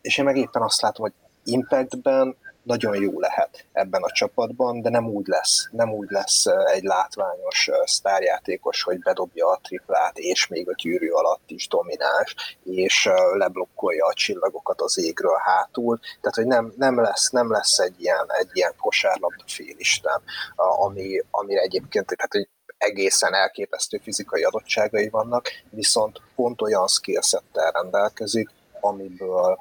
és 0.01 0.18
én 0.18 0.24
meg 0.24 0.36
éppen 0.36 0.62
azt 0.62 0.80
látom, 0.80 1.03
hogy 1.03 1.12
Impactben 1.44 2.36
nagyon 2.62 3.02
jó 3.02 3.20
lehet 3.20 3.66
ebben 3.72 4.02
a 4.02 4.11
csapatban, 4.11 4.80
de 4.80 4.90
nem 4.90 5.06
úgy 5.06 5.26
lesz, 5.26 5.68
nem 5.70 5.92
úgy 5.92 6.11
lesz 6.11 6.46
egy 6.46 6.82
látványos 6.82 7.70
sztárjátékos, 7.84 8.82
hogy 8.82 8.98
bedobja 8.98 9.48
a 9.48 9.61
triplát, 9.62 10.18
és 10.18 10.46
még 10.46 10.68
a 10.68 10.74
gyűrű 10.74 11.08
alatt 11.08 11.50
is 11.50 11.68
domináns, 11.68 12.58
és 12.64 13.08
leblokkolja 13.32 14.06
a 14.06 14.14
csillagokat 14.14 14.80
az 14.80 14.98
égről 14.98 15.38
hátul. 15.44 15.98
Tehát, 16.20 16.36
hogy 16.36 16.46
nem, 16.46 16.72
nem, 16.76 17.00
lesz, 17.00 17.30
nem 17.30 17.50
lesz 17.50 17.78
egy 17.78 17.94
ilyen, 17.98 18.26
egy 18.38 18.50
ilyen 18.52 18.74
kosárlabda 18.80 19.44
félisten, 19.46 20.22
ami, 20.56 21.22
amire 21.30 21.61
egyébként, 21.61 22.06
tehát, 22.06 22.32
hogy 22.32 22.48
egészen 22.78 23.34
elképesztő 23.34 24.00
fizikai 24.02 24.42
adottságai 24.42 25.08
vannak, 25.08 25.48
viszont 25.70 26.20
pont 26.34 26.62
olyan 26.62 26.86
skillsettel 26.86 27.70
rendelkezik, 27.70 28.48
amiből 28.80 29.58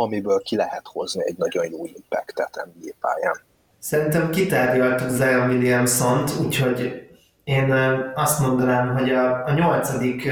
amiből 0.00 0.38
ki 0.38 0.56
lehet 0.56 0.86
hozni 0.86 1.22
egy 1.26 1.36
nagyon 1.36 1.70
jó 1.70 1.84
impactet 1.84 2.66
NBA 2.74 2.92
pályán. 3.00 3.40
Szerintem 3.78 4.30
kitárgyaltuk 4.30 5.08
Zion 5.08 5.48
Williamson-t, 5.48 6.30
úgyhogy 6.44 7.08
én 7.44 7.72
azt 8.14 8.40
mondanám, 8.40 8.96
hogy 8.96 9.10
a, 9.10 9.44
a 9.46 9.52
nyolcadik 9.52 10.30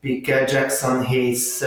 pickkel 0.00 0.44
Jackson 0.48 1.06
Hayes 1.06 1.64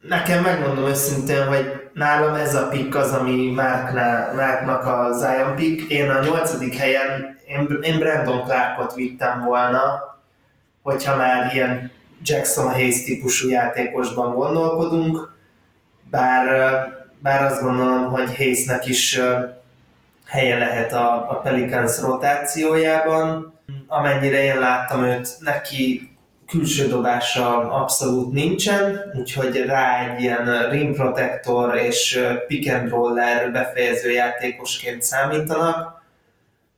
nekem 0.00 0.42
megmondom 0.42 0.84
őszintén, 0.84 1.46
hogy 1.46 1.90
nálam 1.92 2.34
ez 2.34 2.54
a 2.54 2.68
pick 2.68 2.94
az, 2.94 3.12
ami 3.12 3.50
Marknak 3.50 4.86
a 4.86 5.12
Zion 5.12 5.54
pick. 5.54 5.90
Én 5.90 6.10
a 6.10 6.24
nyolcadik 6.24 6.74
helyen, 6.74 7.38
én, 7.46 7.78
én 7.82 7.98
Brandon 7.98 8.42
Clarkot 8.42 8.94
vittem 8.94 9.44
volna, 9.44 10.02
hogyha 10.82 11.16
már 11.16 11.54
ilyen 11.54 11.90
Jackson 12.22 12.72
Hayes 12.72 13.04
típusú 13.04 13.48
játékosban 13.48 14.34
gondolkodunk, 14.34 15.36
bár, 16.10 16.46
bár 17.18 17.42
azt 17.42 17.62
gondolom, 17.62 18.10
hogy 18.10 18.36
Hayesnek 18.36 18.86
is 18.86 19.20
helye 20.26 20.58
lehet 20.58 20.92
a, 20.92 21.30
a 21.30 21.34
Pelicans 21.34 22.00
rotációjában. 22.00 23.58
Amennyire 23.86 24.42
én 24.42 24.58
láttam 24.58 25.04
őt, 25.04 25.28
neki 25.40 26.10
külső 26.46 26.88
dobása 26.88 27.72
abszolút 27.72 28.32
nincsen, 28.32 29.12
úgyhogy 29.14 29.56
rá 29.56 30.08
egy 30.08 30.20
ilyen 30.20 30.68
rim 30.70 30.94
protector 30.94 31.76
és 31.76 32.20
pick 32.46 32.74
and 32.74 32.90
roller 32.90 33.52
befejező 33.52 34.10
játékosként 34.10 35.02
számítanak. 35.02 36.02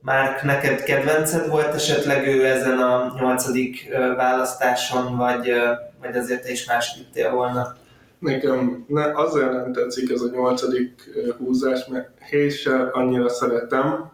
Mark, 0.01 0.43
neked 0.43 0.83
kedvenced 0.83 1.49
volt 1.49 1.74
esetleg 1.74 2.26
ő 2.26 2.47
ezen 2.47 2.78
a 2.78 3.14
nyolcadik 3.20 3.89
választáson, 4.16 5.16
vagy, 5.16 5.53
vagy 6.01 6.16
azért 6.16 6.43
te 6.43 6.51
is 6.51 6.64
más 6.64 6.95
vittél 6.97 7.31
volna? 7.31 7.76
Nekem 8.21 8.85
ne, 8.89 9.12
azért 9.14 9.53
nem 9.53 9.73
tetszik 9.73 10.11
ez 10.11 10.21
a 10.21 10.31
nyolcadik 10.33 11.11
húzás, 11.39 11.87
mert 11.87 12.09
Hayes 12.31 12.68
annyira 12.93 13.29
szeretem, 13.29 14.11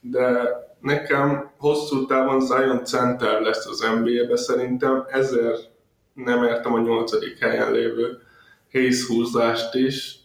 de 0.00 0.48
nekem 0.80 1.50
hosszú 1.58 2.06
távon 2.06 2.40
Zion 2.40 2.84
center 2.84 3.40
lesz 3.40 3.66
az 3.66 3.86
NBA-be 3.98 4.36
szerintem, 4.36 5.04
ezért 5.08 5.70
nem 6.12 6.44
értem 6.44 6.74
a 6.74 6.80
nyolcadik 6.80 7.38
helyen 7.38 7.72
lévő 7.72 8.18
Hayes 8.72 9.06
húzást 9.06 9.74
is, 9.74 10.18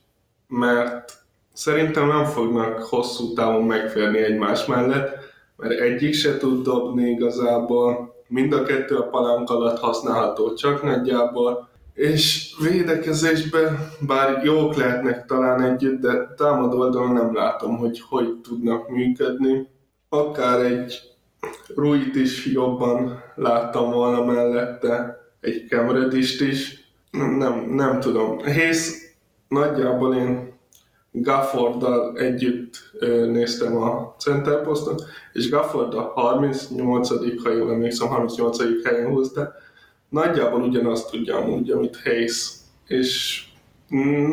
mert 0.47 1.13
szerintem 1.53 2.07
nem 2.07 2.26
fognak 2.26 2.80
hosszú 2.80 3.34
távon 3.34 3.63
megférni 3.63 4.17
egymás 4.17 4.65
mellett, 4.65 5.17
mert 5.55 5.80
egyik 5.80 6.13
se 6.13 6.38
tud 6.38 6.63
dobni 6.63 7.09
igazából, 7.09 8.15
mind 8.28 8.53
a 8.53 8.63
kettő 8.63 8.95
a 8.95 9.09
palánk 9.09 9.49
alatt 9.49 9.80
használható 9.80 10.53
csak 10.53 10.84
nagyjából, 10.84 11.70
és 12.00 12.56
védekezésben, 12.62 13.91
bár 14.00 14.43
jók 14.43 14.76
lehetnek 14.76 15.26
talán 15.26 15.62
együtt, 15.62 16.02
de 16.02 16.34
támadó 16.38 16.80
oldalon 16.80 17.14
nem 17.14 17.36
látom, 17.36 17.78
hogy 17.78 18.02
hogy 18.10 18.36
tudnak 18.41 18.89
működni. 18.89 19.68
Akár 20.10 20.60
egy 20.60 21.02
Ruit 21.76 22.16
is 22.16 22.45
jobban 22.45 23.24
láttam 23.36 23.91
volna 23.91 24.26
mellette, 24.26 25.22
egy 25.39 25.66
Kemredist 25.66 26.41
is, 26.41 26.91
nem, 27.12 27.70
nem 27.70 28.00
tudom. 28.00 28.38
Hész 28.38 29.16
nagyjából 29.47 30.16
én 30.16 30.54
Gafforddal 31.12 32.18
együtt 32.18 32.91
néztem 33.32 33.78
a 33.78 34.16
center 34.18 34.62
poszton, 34.62 34.95
és 35.34 35.50
Gafford 35.50 35.93
a 35.93 36.02
38 36.02 37.43
ha 37.43 37.52
jól 37.52 37.72
emlékszem, 37.72 38.08
38 38.08 38.84
helyen 38.84 39.10
húzta, 39.10 39.54
nagyjából 40.10 40.62
ugyanazt 40.62 41.10
tudja 41.10 41.38
amúgy, 41.38 41.72
amit 41.72 42.01
Hayes, 42.03 42.51
és 42.88 43.43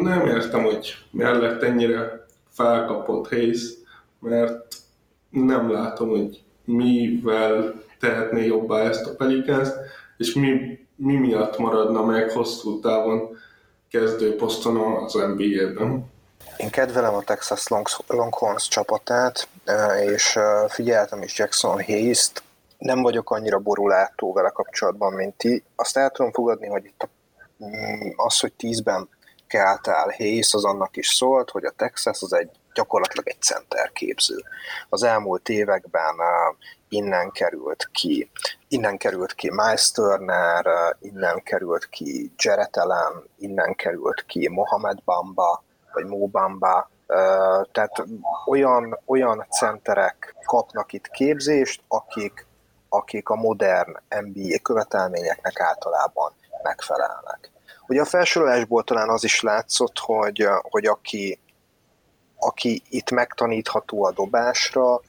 nem 0.02 0.26
értem, 0.26 0.62
hogy 0.62 0.94
mellett 1.10 1.62
ennyire 1.62 2.26
felkapott 2.50 3.28
Hayes, 3.28 3.62
mert 4.20 4.74
nem 5.30 5.72
látom, 5.72 6.08
hogy 6.08 6.42
mivel 6.64 7.82
tehetné 8.00 8.46
jobbá 8.46 8.80
ezt 8.80 9.06
a 9.06 9.14
Pelicans, 9.14 9.68
és 10.16 10.34
mi, 10.34 10.78
mi 10.96 11.14
miatt 11.14 11.58
maradna 11.58 12.04
meg 12.04 12.30
hosszú 12.30 12.80
távon 12.80 13.36
kezdőposzton 13.90 14.76
az 14.76 15.12
NBA-ben. 15.12 16.14
Én 16.56 16.70
kedvelem 16.70 17.14
a 17.14 17.22
Texas 17.22 17.64
Longhorns 18.06 18.68
csapatát, 18.68 19.48
és 20.06 20.38
figyeltem 20.68 21.22
is 21.22 21.38
Jackson 21.38 21.84
Hayes-t, 21.84 22.42
nem 22.78 23.02
vagyok 23.02 23.30
annyira 23.30 23.58
borulátó 23.58 24.32
vele 24.32 24.48
kapcsolatban, 24.48 25.12
mint 25.12 25.36
ti. 25.36 25.64
Azt 25.76 25.96
el 25.96 26.10
tudom 26.10 26.32
fogadni, 26.32 26.66
hogy 26.66 26.84
itt 26.84 27.02
a, 27.02 27.08
mm, 27.64 28.10
az, 28.16 28.40
hogy 28.40 28.52
tízben 28.52 29.08
keltál 29.46 30.14
Hayes, 30.16 30.54
az 30.54 30.64
annak 30.64 30.96
is 30.96 31.08
szólt, 31.08 31.50
hogy 31.50 31.64
a 31.64 31.70
Texas 31.76 32.22
az 32.22 32.32
egy 32.32 32.50
gyakorlatilag 32.74 33.28
egy 33.28 33.40
center 33.40 33.92
képző. 33.92 34.36
Az 34.88 35.02
elmúlt 35.02 35.48
években 35.48 36.14
uh, 36.14 36.56
innen 36.88 37.30
került 37.30 37.88
ki, 37.92 38.30
innen 38.68 38.96
került 38.96 39.34
ki 39.34 39.50
Miles 39.50 39.90
Turner, 39.90 40.66
uh, 40.66 40.96
innen 41.00 41.42
került 41.42 41.88
ki 41.88 42.32
Jarrett 42.36 42.76
Allen, 42.76 43.24
innen 43.38 43.74
került 43.74 44.24
ki 44.26 44.48
Mohamed 44.48 44.98
Bamba, 45.04 45.64
vagy 45.92 46.04
Mo 46.04 46.26
Bamba, 46.26 46.90
uh, 47.06 47.66
tehát 47.72 48.04
olyan, 48.46 48.98
olyan 49.06 49.46
centerek 49.50 50.34
kapnak 50.44 50.92
itt 50.92 51.08
képzést, 51.08 51.82
akik 51.88 52.45
akik 52.96 53.28
a 53.28 53.34
modern 53.34 53.96
NBA 54.08 54.58
követelményeknek 54.62 55.60
általában 55.60 56.32
megfelelnek. 56.62 57.50
Ugye 57.86 58.00
a 58.00 58.04
felsorolásból 58.04 58.84
talán 58.84 59.08
az 59.08 59.24
is 59.24 59.40
látszott, 59.40 59.98
hogy, 59.98 60.46
hogy 60.62 60.86
aki, 60.86 61.40
aki 62.38 62.82
itt 62.88 63.10
megtanítható 63.10 64.04
a 64.04 64.12
dobásra, 64.12 65.00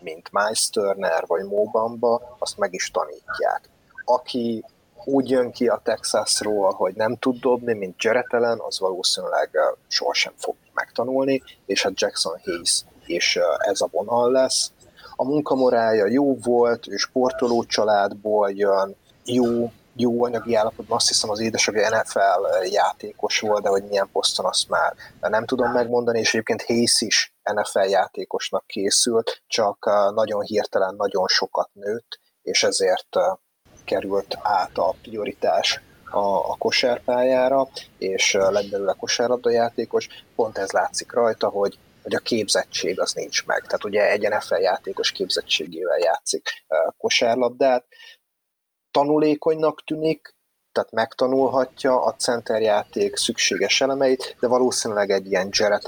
mint 0.00 0.32
Miles 0.32 0.70
Turner 0.70 1.24
vagy 1.26 1.44
Mobamba, 1.44 2.36
azt 2.38 2.58
meg 2.58 2.74
is 2.74 2.90
tanítják. 2.90 3.68
Aki 4.04 4.64
úgy 5.04 5.30
jön 5.30 5.50
ki 5.50 5.68
a 5.68 5.80
Texasról, 5.84 6.72
hogy 6.72 6.94
nem 6.94 7.16
tud 7.16 7.40
dobni, 7.40 7.74
mint 7.74 8.02
Jarrett 8.02 8.32
Allen, 8.32 8.58
az 8.60 8.78
valószínűleg 8.78 9.50
sohasem 9.88 10.32
fog 10.36 10.54
megtanulni, 10.72 11.42
és 11.66 11.84
a 11.84 11.90
Jackson 11.94 12.40
Hayes 12.44 12.84
és 13.10 13.38
ez 13.58 13.80
a 13.80 13.88
vonal 13.90 14.30
lesz 14.30 14.72
a 15.20 15.24
munkamorálja 15.24 16.06
jó 16.06 16.36
volt, 16.36 16.88
ő 16.88 16.96
sportoló 16.96 17.64
családból 17.64 18.50
jön, 18.50 18.96
jó, 19.24 19.70
jó 19.96 20.24
anyagi 20.24 20.54
állapotban, 20.54 20.96
azt 20.96 21.08
hiszem 21.08 21.30
az 21.30 21.40
édesapja 21.40 21.88
NFL 21.88 22.66
játékos 22.70 23.40
volt, 23.40 23.62
de 23.62 23.68
hogy 23.68 23.84
milyen 23.88 24.08
poszton 24.12 24.46
azt 24.46 24.68
már 24.68 24.94
nem 25.20 25.44
tudom 25.44 25.72
megmondani, 25.72 26.18
és 26.18 26.28
egyébként 26.34 26.62
Hayes 26.62 27.00
is 27.00 27.34
NFL 27.52 27.78
játékosnak 27.78 28.66
készült, 28.66 29.42
csak 29.46 29.90
nagyon 30.14 30.42
hirtelen 30.42 30.94
nagyon 30.94 31.26
sokat 31.26 31.68
nőtt, 31.72 32.20
és 32.42 32.62
ezért 32.62 33.16
került 33.84 34.38
át 34.42 34.78
a 34.78 34.94
prioritás 35.02 35.80
a, 36.10 36.50
a 36.50 36.56
kosárpályára, 36.58 37.68
és 37.98 38.32
lett 38.32 38.70
belőle 38.70 38.94
kosárlabda 38.98 39.50
játékos. 39.50 40.08
Pont 40.34 40.58
ez 40.58 40.70
látszik 40.70 41.12
rajta, 41.12 41.48
hogy 41.48 41.78
hogy 42.02 42.14
a 42.14 42.18
képzettség 42.18 43.00
az 43.00 43.12
nincs 43.12 43.46
meg. 43.46 43.60
Tehát 43.60 43.84
ugye 43.84 44.10
egy 44.10 44.28
NFL 44.28 44.54
játékos 44.54 45.12
képzettségével 45.12 45.98
játszik 45.98 46.48
kosárlabdát. 46.98 47.84
Tanulékonynak 48.90 49.84
tűnik, 49.84 50.34
tehát 50.72 50.90
megtanulhatja 50.90 52.04
a 52.04 52.14
centerjáték 52.14 53.16
szükséges 53.16 53.80
elemeit, 53.80 54.36
de 54.40 54.46
valószínűleg 54.46 55.10
egy 55.10 55.26
ilyen 55.26 55.48
Jared 55.50 55.82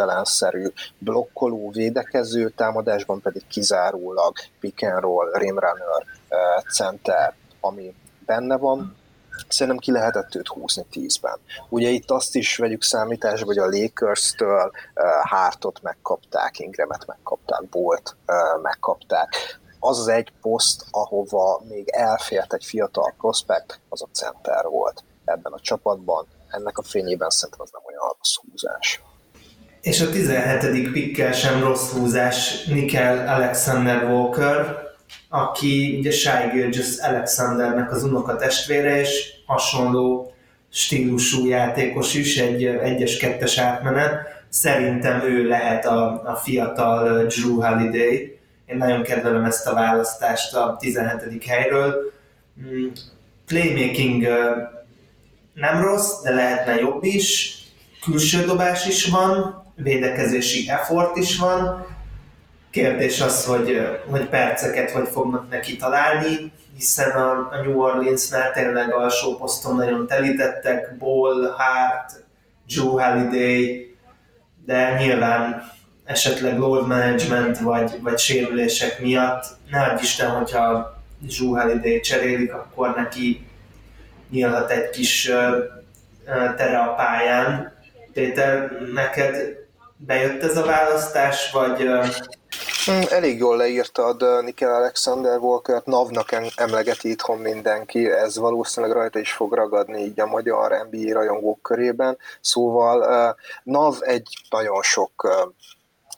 blokkoló, 0.99 1.71
védekező, 1.71 2.49
támadásban 2.49 3.21
pedig 3.21 3.47
kizárólag 3.47 4.37
pick 4.61 4.83
and 4.83 5.01
roll, 5.01 5.31
rim 5.33 5.59
runner 5.59 6.07
center, 6.75 7.35
ami 7.61 7.95
benne 8.27 8.57
van, 8.57 8.97
szerintem 9.49 9.77
ki 9.77 9.91
lehetett 9.91 10.35
őt 10.35 10.49
húzni 10.49 10.85
tízben. 10.91 11.39
Ugye 11.69 11.89
itt 11.89 12.11
azt 12.11 12.35
is 12.35 12.57
vegyük 12.57 12.83
számításba, 12.83 13.47
hogy 13.47 13.59
a 13.59 13.69
Lakers-től 13.69 14.71
uh, 14.95 15.05
Hartot 15.23 15.83
megkapták, 15.83 16.59
Ingramet 16.59 17.07
megkapták, 17.07 17.69
Bolt 17.69 18.17
uh, 18.27 18.63
megkapták. 18.63 19.61
Az 19.79 19.99
az 19.99 20.09
egy 20.09 20.33
poszt, 20.41 20.85
ahova 20.91 21.63
még 21.69 21.89
elfért 21.89 22.53
egy 22.53 22.65
fiatal 22.65 23.15
prospekt, 23.19 23.81
az 23.89 24.03
a 24.03 24.09
center 24.13 24.65
volt 24.65 25.05
ebben 25.25 25.53
a 25.53 25.61
csapatban. 25.61 26.27
Ennek 26.49 26.79
a 26.79 26.83
fényében 26.83 27.31
szerintem 27.31 27.61
az 27.61 27.71
nem 27.73 27.83
olyan 27.87 28.15
rossz 28.19 28.35
húzás. 28.35 29.03
És 29.81 30.01
a 30.01 30.11
17. 30.11 30.93
pikkel 30.93 31.33
sem 31.33 31.61
rossz 31.61 31.93
húzás 31.93 32.65
Nickel 32.65 33.29
Alexander 33.29 34.05
Walker, 34.05 34.82
aki 35.35 35.97
ugye 35.99 36.11
Shai 36.11 36.49
Gilgis 36.53 36.99
Alexandernek 36.99 37.93
az 37.93 38.05
unokatestvére, 38.05 39.01
és 39.01 39.33
hasonló 39.47 40.33
stílusú 40.71 41.47
játékos 41.47 42.15
is, 42.15 42.37
egy 42.37 42.65
egyes 42.65 43.17
kettes 43.17 43.59
átmenet. 43.59 44.13
Szerintem 44.49 45.23
ő 45.25 45.49
lehet 45.49 45.87
a, 45.87 46.23
a 46.25 46.35
fiatal 46.35 47.27
Drew 47.27 47.61
Holiday. 47.61 48.39
Én 48.67 48.77
nagyon 48.77 49.03
kedvelem 49.03 49.45
ezt 49.45 49.67
a 49.67 49.75
választást 49.75 50.55
a 50.55 50.77
17. 50.81 51.45
helyről. 51.47 52.13
Mm, 52.61 52.87
playmaking 53.47 54.27
nem 55.55 55.83
rossz, 55.83 56.23
de 56.23 56.31
lehetne 56.31 56.75
jobb 56.75 57.05
is. 57.05 57.57
Külső 58.05 58.45
dobás 58.45 58.87
is 58.87 59.07
van, 59.07 59.63
védekezési 59.75 60.69
effort 60.69 61.17
is 61.17 61.39
van, 61.39 61.87
Kérdés 62.73 63.21
az, 63.21 63.45
hogy, 63.45 63.81
hogy 64.07 64.29
perceket 64.29 64.91
hogy 64.91 65.09
fognak 65.09 65.51
neki 65.51 65.77
találni, 65.77 66.53
hiszen 66.77 67.11
a, 67.11 67.31
a 67.31 67.61
New 67.65 67.81
Orleansnál 67.81 68.53
tényleg 68.53 68.93
alsó 68.95 69.37
poszton 69.37 69.77
nagyon 69.77 70.07
telítettek, 70.07 70.97
Ball, 70.99 71.55
Hart, 71.57 72.25
Joe 72.67 73.03
Halliday, 73.03 73.95
de 74.65 74.97
nyilván 74.99 75.71
esetleg 76.05 76.59
load 76.59 76.87
management 76.87 77.59
vagy, 77.59 78.03
vagy 78.03 78.19
sérülések 78.19 79.01
miatt, 79.01 79.45
ne 79.71 79.83
adj 79.83 80.03
Isten, 80.03 80.31
hogyha 80.31 80.97
Joe 81.21 81.61
Halliday 81.61 82.01
cserélik, 82.01 82.55
akkor 82.55 82.95
neki 82.97 83.47
nyílhat 84.31 84.71
egy 84.71 84.91
kis 84.91 85.31
tere 86.57 86.79
a 86.79 86.95
pályán. 86.95 87.73
Péter, 88.13 88.71
neked 88.93 89.62
bejött 90.07 90.43
ez 90.43 90.57
a 90.57 90.65
választás, 90.65 91.51
vagy 91.51 91.89
Hm, 92.85 93.03
elég 93.09 93.39
jól 93.39 93.57
leírtad 93.57 94.45
Nikel 94.45 94.75
Alexander 94.75 95.39
Walker-t, 95.39 95.87
NAV-nak 95.87 96.29
emlegeti 96.57 97.11
itthon 97.11 97.39
mindenki, 97.39 98.11
ez 98.11 98.39
valószínűleg 98.39 98.97
rajta 98.97 99.19
is 99.19 99.33
fog 99.33 99.53
ragadni 99.53 100.03
így 100.03 100.21
a 100.21 100.27
magyar 100.27 100.87
NBA 100.91 101.13
rajongók 101.13 101.63
körében, 101.63 102.19
szóval 102.41 103.37
NAV 103.63 103.97
egy 104.01 104.29
nagyon 104.51 104.83
sok 104.83 105.29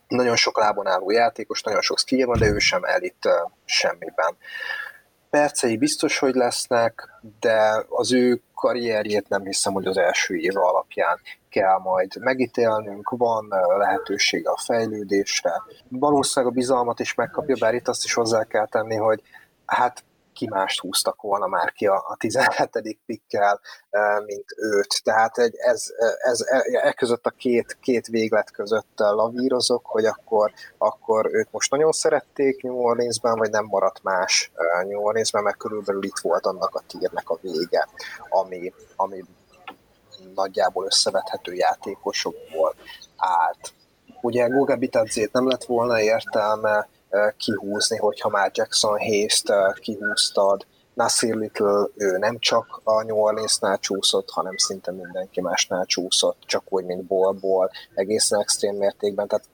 nagyon 0.09 0.37
sok 0.37 0.59
lábon 0.59 0.87
álló 0.87 1.11
játékos, 1.11 1.63
nagyon 1.63 1.81
sok 1.81 1.99
skill 1.99 2.27
van, 2.27 2.39
de 2.39 2.47
ő 2.47 2.59
sem 2.59 2.85
elit 2.85 3.29
semmiben. 3.65 4.37
percei 5.31 5.77
biztos, 5.77 6.19
hogy 6.19 6.35
lesznek, 6.35 7.09
de 7.41 7.85
az 7.89 8.13
ő 8.13 8.41
karrierjét 8.65 9.29
nem 9.29 9.45
hiszem, 9.45 9.73
hogy 9.73 9.87
az 9.87 9.97
első 9.97 10.35
év 10.37 10.57
alapján 10.57 11.21
kell 11.49 11.79
majd 11.79 12.17
megítélnünk, 12.21 13.11
van 13.11 13.49
lehetősége 13.79 14.51
a 14.51 14.61
fejlődésre. 14.65 15.53
Valószínűleg 15.89 16.53
a 16.53 16.57
bizalmat 16.57 17.01
is 17.01 17.15
megkapja, 17.15 17.57
bár 17.61 17.75
itt 17.75 17.89
azt 17.89 18.05
is 18.05 18.15
hozzá 18.15 18.45
kell 18.45 18.67
tenni, 18.67 18.97
hogy 18.97 19.23
hát 19.67 20.05
ki 20.35 20.49
mást 20.49 20.81
húztak 20.81 21.23
volna 21.23 21.47
már 21.47 21.73
ki 21.73 21.87
a, 21.87 21.95
a 21.95 22.17
17. 22.19 22.99
pikkel, 23.07 23.61
mint 24.27 24.45
őt. 24.57 25.01
Tehát 25.05 25.39
egy, 25.39 25.55
ez, 25.57 25.87
ez, 26.19 26.41
e, 26.41 26.65
e 26.83 26.93
között 26.93 27.27
a 27.27 27.31
két, 27.31 27.77
két 27.81 28.07
véglet 28.07 28.51
között 28.51 28.93
lavírozok, 28.97 29.87
hogy 29.87 30.05
akkor, 30.05 30.53
akkor 30.79 31.29
őt 31.33 31.49
most 31.51 31.71
nagyon 31.71 31.93
szerették 31.93 32.63
New 32.63 32.77
Orleansben, 32.77 33.39
vagy 33.39 33.51
nem 33.51 33.65
maradt 33.65 34.03
más 34.03 34.51
New 34.87 35.01
Orleansben, 35.01 35.43
mert 35.43 35.57
körülbelül 35.57 36.05
itt 36.05 36.19
volt 36.23 36.47
annak 36.47 36.75
a 36.75 36.83
tírnek 36.87 37.31
a 37.31 37.39
vége, 37.41 37.89
ami, 38.29 38.73
ami 38.97 39.25
nagyjából 40.35 40.85
összevethető 40.85 41.55
játékosokból 41.55 42.75
állt. 43.17 43.73
Ugye 44.21 44.47
Goga 44.47 44.77
Bitadzét 44.77 45.33
nem 45.33 45.49
lett 45.49 45.65
volna 45.65 46.01
értelme 46.01 46.89
kihúzni, 47.37 47.97
hogyha 47.97 48.29
már 48.29 48.51
Jackson 48.55 48.99
Hayes-t 48.99 49.53
kihúztad, 49.81 50.67
Nasir 50.95 51.35
Little, 51.35 51.89
ő 51.95 52.19
nem 52.19 52.39
csak 52.39 52.81
a 52.85 53.03
New 53.03 53.17
Orleans-nál 53.17 53.79
csúszott, 53.79 54.31
hanem 54.31 54.57
szinte 54.57 54.93
mindenki 54.93 55.41
másnál 55.41 55.85
csúszott, 55.85 56.39
csak 56.47 56.63
úgy, 56.69 56.85
mint 56.85 57.05
Ballból, 57.05 57.71
egészen 57.95 58.41
extrém 58.41 58.77
mértékben, 58.77 59.29
tehát 59.29 59.45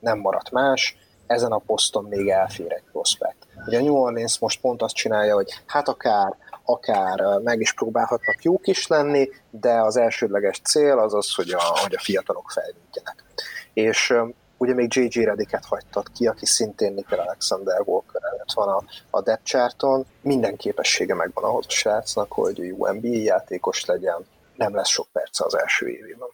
nem 0.00 0.18
maradt 0.18 0.50
más, 0.50 0.96
ezen 1.26 1.52
a 1.52 1.58
poszton 1.58 2.04
még 2.04 2.28
elfér 2.28 2.72
egy 2.72 2.84
prospekt. 2.92 3.46
Ugye 3.66 3.78
a 3.78 3.82
New 3.82 3.94
Orleans 3.94 4.38
most 4.38 4.60
pont 4.60 4.82
azt 4.82 4.94
csinálja, 4.94 5.34
hogy 5.34 5.62
hát 5.66 5.88
akár, 5.88 6.36
akár 6.64 7.38
meg 7.42 7.60
is 7.60 7.72
próbálhatnak 7.72 8.42
jók 8.42 8.66
is 8.66 8.86
lenni, 8.86 9.28
de 9.50 9.80
az 9.80 9.96
elsődleges 9.96 10.60
cél 10.60 10.98
az 10.98 11.14
az, 11.14 11.34
hogy 11.34 11.50
a, 11.50 11.78
hogy 11.82 11.94
a 11.94 12.00
fiatalok 12.00 12.50
fejlődjenek. 12.50 13.24
És 13.72 14.14
Ugye 14.56 14.74
még 14.74 14.94
J.J. 14.94 15.24
Rediket 15.24 15.64
hagytad 15.64 16.06
ki, 16.12 16.26
aki 16.26 16.46
szintén 16.46 16.92
Nickel 16.92 17.18
Alexander 17.18 17.80
Walker 17.84 18.22
előtt 18.24 18.52
van 18.54 18.68
a, 18.68 18.82
a 19.10 19.22
depth 19.22 19.44
charton. 19.44 20.06
Minden 20.20 20.56
képessége 20.56 21.14
megvan 21.14 21.44
ahhoz 21.44 21.64
a 21.68 21.70
srácnak, 21.70 22.32
hogy 22.32 22.58
jó 22.58 22.86
NBA 22.92 23.08
játékos 23.08 23.84
legyen. 23.84 24.26
Nem 24.56 24.74
lesz 24.74 24.88
sok 24.88 25.06
perce 25.12 25.44
az 25.44 25.58
első 25.58 25.88
évében. 25.88 26.28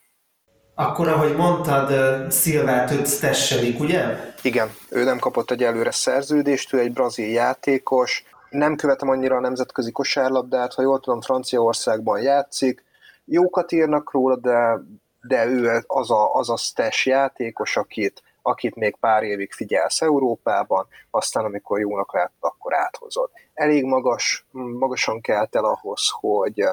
Akkor, 0.74 1.08
ahogy 1.08 1.36
mondtad, 1.36 2.30
Szilvát 2.30 2.90
őt 2.90 3.20
tesselik, 3.20 3.80
ugye? 3.80 4.04
Igen, 4.42 4.68
ő 4.90 5.04
nem 5.04 5.18
kapott 5.18 5.50
egy 5.50 5.62
előre 5.62 5.90
szerződést, 5.90 6.72
ő 6.72 6.78
egy 6.78 6.92
brazil 6.92 7.30
játékos. 7.30 8.24
Nem 8.50 8.76
követem 8.76 9.08
annyira 9.08 9.36
a 9.36 9.40
nemzetközi 9.40 9.90
kosárlabdát, 9.90 10.74
ha 10.74 10.82
jól 10.82 11.00
tudom, 11.00 11.20
Franciaországban 11.20 12.20
játszik. 12.20 12.84
Jókat 13.24 13.72
írnak 13.72 14.12
róla, 14.12 14.36
de 14.36 14.80
de 15.22 15.46
ő 15.46 15.82
az 15.86 16.10
a, 16.10 16.34
az 16.34 16.50
a 16.50 16.56
stash 16.56 17.06
játékos, 17.06 17.76
akit, 17.76 18.22
akit 18.42 18.74
még 18.74 18.96
pár 18.96 19.22
évig 19.22 19.52
figyelsz 19.52 20.00
Európában, 20.00 20.86
aztán 21.10 21.44
amikor 21.44 21.80
jónak 21.80 22.14
lett, 22.14 22.32
akkor 22.40 22.74
áthozod. 22.74 23.30
Elég 23.54 23.84
magas, 23.84 24.46
magasan 24.50 25.20
kelt 25.20 25.56
el 25.56 25.64
ahhoz, 25.64 26.08
hogy, 26.20 26.64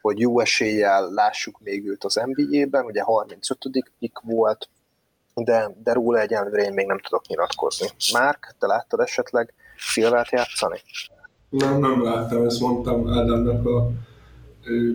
hogy 0.00 0.20
jó 0.20 0.40
eséllyel 0.40 1.08
lássuk 1.10 1.60
még 1.60 1.86
őt 1.86 2.04
az 2.04 2.20
NBA-ben, 2.24 2.84
ugye 2.84 3.02
35. 3.02 3.58
pick 3.98 4.20
volt, 4.22 4.68
de, 5.34 5.70
de 5.82 5.92
róla 5.92 6.20
egyenlőre 6.20 6.62
én 6.62 6.72
még 6.72 6.86
nem 6.86 6.98
tudok 6.98 7.26
nyilatkozni. 7.26 7.88
Márk, 8.12 8.54
te 8.58 8.66
láttad 8.66 9.00
esetleg 9.00 9.54
Szilvát 9.76 10.30
játszani? 10.30 10.78
Nem, 11.48 11.78
nem 11.78 12.02
láttam, 12.02 12.44
ezt 12.44 12.60
mondtam 12.60 13.08
Ádámnak 13.08 13.66
a 13.66 13.90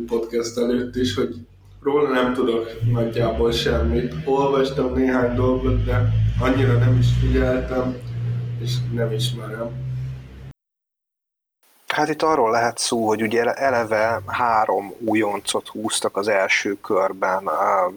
podcast 0.08 0.58
előtt 0.58 0.96
is, 0.96 1.16
hogy 1.16 1.36
Róla 1.82 2.10
nem 2.10 2.34
tudok 2.34 2.68
nagyjából 2.92 3.52
semmit. 3.52 4.14
Olvastam 4.26 4.94
néhány 4.94 5.36
dolgot, 5.36 5.84
de 5.84 6.14
annyira 6.42 6.74
nem 6.74 6.98
is 6.98 7.08
figyeltem, 7.20 7.98
és 8.62 8.76
nem 8.94 9.12
ismerem. 9.12 9.88
Hát 11.88 12.10
itt 12.10 12.22
arról 12.22 12.52
lehet 12.52 12.78
szó, 12.78 13.08
hogy 13.08 13.22
ugye 13.22 13.44
eleve 13.44 14.22
három 14.26 14.94
újoncot 15.00 15.68
húztak 15.68 16.18
az 16.18 16.28
első 16.28 16.74
körben 16.74 17.48
a 17.48 17.92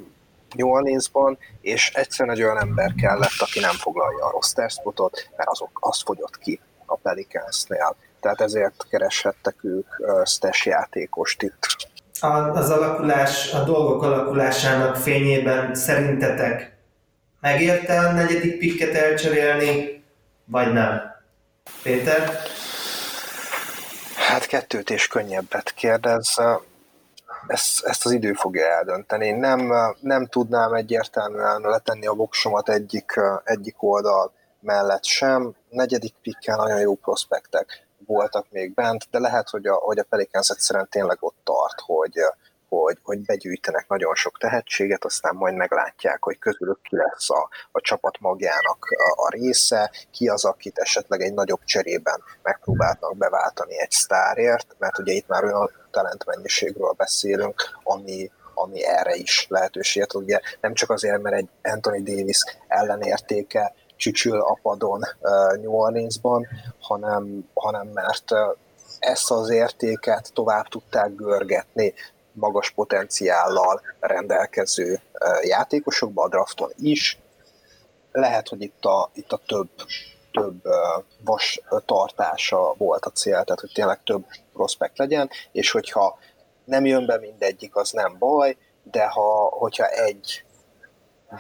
New 0.55 0.69
Orleansban, 0.69 1.39
és 1.61 1.91
egyszerűen 1.95 2.37
egy 2.37 2.43
olyan 2.43 2.61
ember 2.61 2.95
kellett, 2.95 3.41
aki 3.41 3.61
nem 3.61 3.75
foglalja 3.75 4.27
a 4.27 4.31
roster 4.31 4.71
spotot, 4.71 5.29
mert 5.37 5.49
azok, 5.49 5.71
az 5.81 6.03
fogyott 6.03 6.39
ki 6.39 6.61
a 6.87 6.97
Pelicansnél. 6.97 7.97
Tehát 8.21 8.41
ezért 8.41 8.87
kereshettek 8.91 9.57
ők 9.65 9.87
stash 10.25 10.67
játékost 10.67 11.43
itt 11.43 11.91
az 12.23 12.71
alakulás, 12.71 13.53
a 13.53 13.65
dolgok 13.65 14.03
alakulásának 14.03 14.97
fényében 14.97 15.75
szerintetek 15.75 16.73
megérte 17.43 17.99
a 17.99 18.13
negyedik 18.13 18.59
pikket 18.59 18.95
elcserélni, 18.95 20.05
vagy 20.45 20.73
nem? 20.73 21.01
Péter? 21.83 22.31
Hát 24.17 24.47
kettőt 24.47 24.91
és 24.91 25.07
könnyebbet 25.07 25.73
kérdez. 25.75 26.37
Ezt, 27.47 27.85
ezt 27.85 28.07
az 28.07 28.13
idő 28.13 28.33
fogja 28.33 28.67
eldönteni. 28.67 29.31
Nem, 29.31 29.73
nem 30.01 30.27
tudnám 30.27 30.73
egyértelműen 30.73 31.61
letenni 31.61 32.07
a 32.07 32.15
voksomat 32.15 32.69
egyik, 32.69 33.21
egyik 33.45 33.83
oldal 33.83 34.33
mellett 34.61 35.05
sem. 35.05 35.55
Negyedik 35.69 36.15
pikkel 36.23 36.57
nagyon 36.57 36.81
jó 36.81 36.95
prospektek 36.95 37.87
voltak 38.13 38.47
még 38.51 38.75
bent, 38.75 39.07
de 39.11 39.19
lehet, 39.19 39.49
hogy 39.49 39.67
a, 39.67 39.75
hogy 39.75 39.99
a 39.99 40.05
Pelicans 40.09 40.49
egyszerűen 40.49 40.89
tényleg 40.91 41.17
ott 41.21 41.37
tart, 41.45 41.81
hogy, 41.81 42.15
hogy, 42.69 42.99
hogy 43.03 43.21
begyűjtenek 43.25 43.89
nagyon 43.89 44.15
sok 44.15 44.39
tehetséget, 44.39 45.05
aztán 45.05 45.35
majd 45.35 45.55
meglátják, 45.55 46.23
hogy 46.23 46.39
közülük 46.39 46.83
ki 46.83 46.97
lesz 46.97 47.31
a, 47.31 47.49
a 47.73 47.81
csapat 47.81 48.21
magjának 48.21 48.87
a, 48.91 49.23
a 49.23 49.29
része, 49.31 49.91
ki 50.11 50.29
az, 50.29 50.45
akit 50.45 50.79
esetleg 50.79 51.21
egy 51.21 51.35
nagyobb 51.35 51.65
cserében 51.65 52.23
megpróbálnak 52.43 53.17
beváltani 53.17 53.81
egy 53.81 53.91
sztárért, 53.91 54.75
mert 54.79 54.99
ugye 54.99 55.13
itt 55.13 55.29
már 55.29 55.45
olyan 55.45 55.71
talentmennyiségről 55.91 56.93
beszélünk, 56.97 57.55
ami, 57.83 58.31
ami 58.55 58.85
erre 58.85 59.15
is 59.15 59.47
lehetőséget, 59.49 60.15
ugye 60.15 60.41
nem 60.61 60.75
csak 60.75 60.91
azért, 60.91 61.23
mert 61.23 61.37
egy 61.37 61.49
Anthony 61.63 62.03
Davis 62.03 62.45
ellenértéke 62.69 63.75
csücsül 64.03 64.41
a 64.41 64.59
padon 64.63 65.01
New 65.61 65.73
Orleansban, 65.73 66.47
hanem, 66.81 67.49
hanem 67.55 67.87
mert 67.87 68.31
ezt 68.99 69.31
az 69.31 69.51
értéket 69.51 70.31
tovább 70.33 70.69
tudták 70.69 71.15
görgetni 71.15 71.95
magas 72.33 72.71
potenciállal 72.71 73.81
rendelkező 74.01 75.01
játékosokba 75.43 76.23
a 76.23 76.29
drafton 76.29 76.71
is. 76.77 77.19
Lehet, 78.13 78.49
hogy 78.49 78.63
itt 78.63 78.85
a, 78.85 79.11
itt 79.15 79.33
a 79.33 79.41
több, 79.47 79.71
több 80.33 80.63
vas 81.25 81.61
tartása 81.87 82.75
volt 82.79 83.05
a 83.05 83.11
cél, 83.11 83.45
tehát 83.45 83.61
hogy 83.61 83.73
tényleg 83.75 84.03
több 84.05 84.25
prospekt 84.53 84.99
legyen, 84.99 85.31
és 85.53 85.71
hogyha 85.71 86.19
nem 86.65 86.87
jön 86.87 87.07
be 87.07 87.19
mindegyik, 87.19 87.77
az 87.77 87.91
nem 87.91 88.17
baj, 88.19 88.57
de 88.83 89.07
ha, 89.07 89.49
hogyha 89.59 89.87
egy 89.87 90.45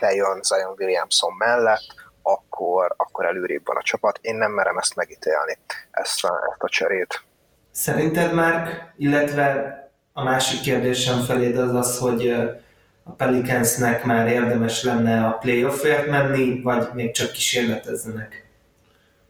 bejön 0.00 0.40
Zion 0.42 0.74
Williamson 0.78 1.32
mellett, 1.38 2.02
akkor, 2.22 2.94
akkor 2.96 3.24
előrébb 3.24 3.62
van 3.64 3.76
a 3.76 3.82
csapat. 3.82 4.18
Én 4.20 4.34
nem 4.34 4.52
merem 4.52 4.78
ezt 4.78 4.96
megítélni, 4.96 5.58
ezt 5.90 6.24
a, 6.24 6.48
ezt 6.50 6.62
a 6.62 6.68
cserét. 6.68 7.22
Szerinted 7.70 8.34
már, 8.34 8.92
illetve 8.96 9.76
a 10.12 10.22
másik 10.22 10.60
kérdésem 10.60 11.20
feléd 11.20 11.56
az 11.56 11.74
az, 11.74 11.98
hogy 11.98 12.28
a 13.04 13.10
Pelicansnek 13.10 14.04
már 14.04 14.28
érdemes 14.28 14.84
lenne 14.84 15.26
a 15.26 15.32
playoffért 15.32 16.06
menni, 16.06 16.60
vagy 16.62 16.88
még 16.94 17.10
csak 17.10 17.30
kísérletezzenek? 17.30 18.50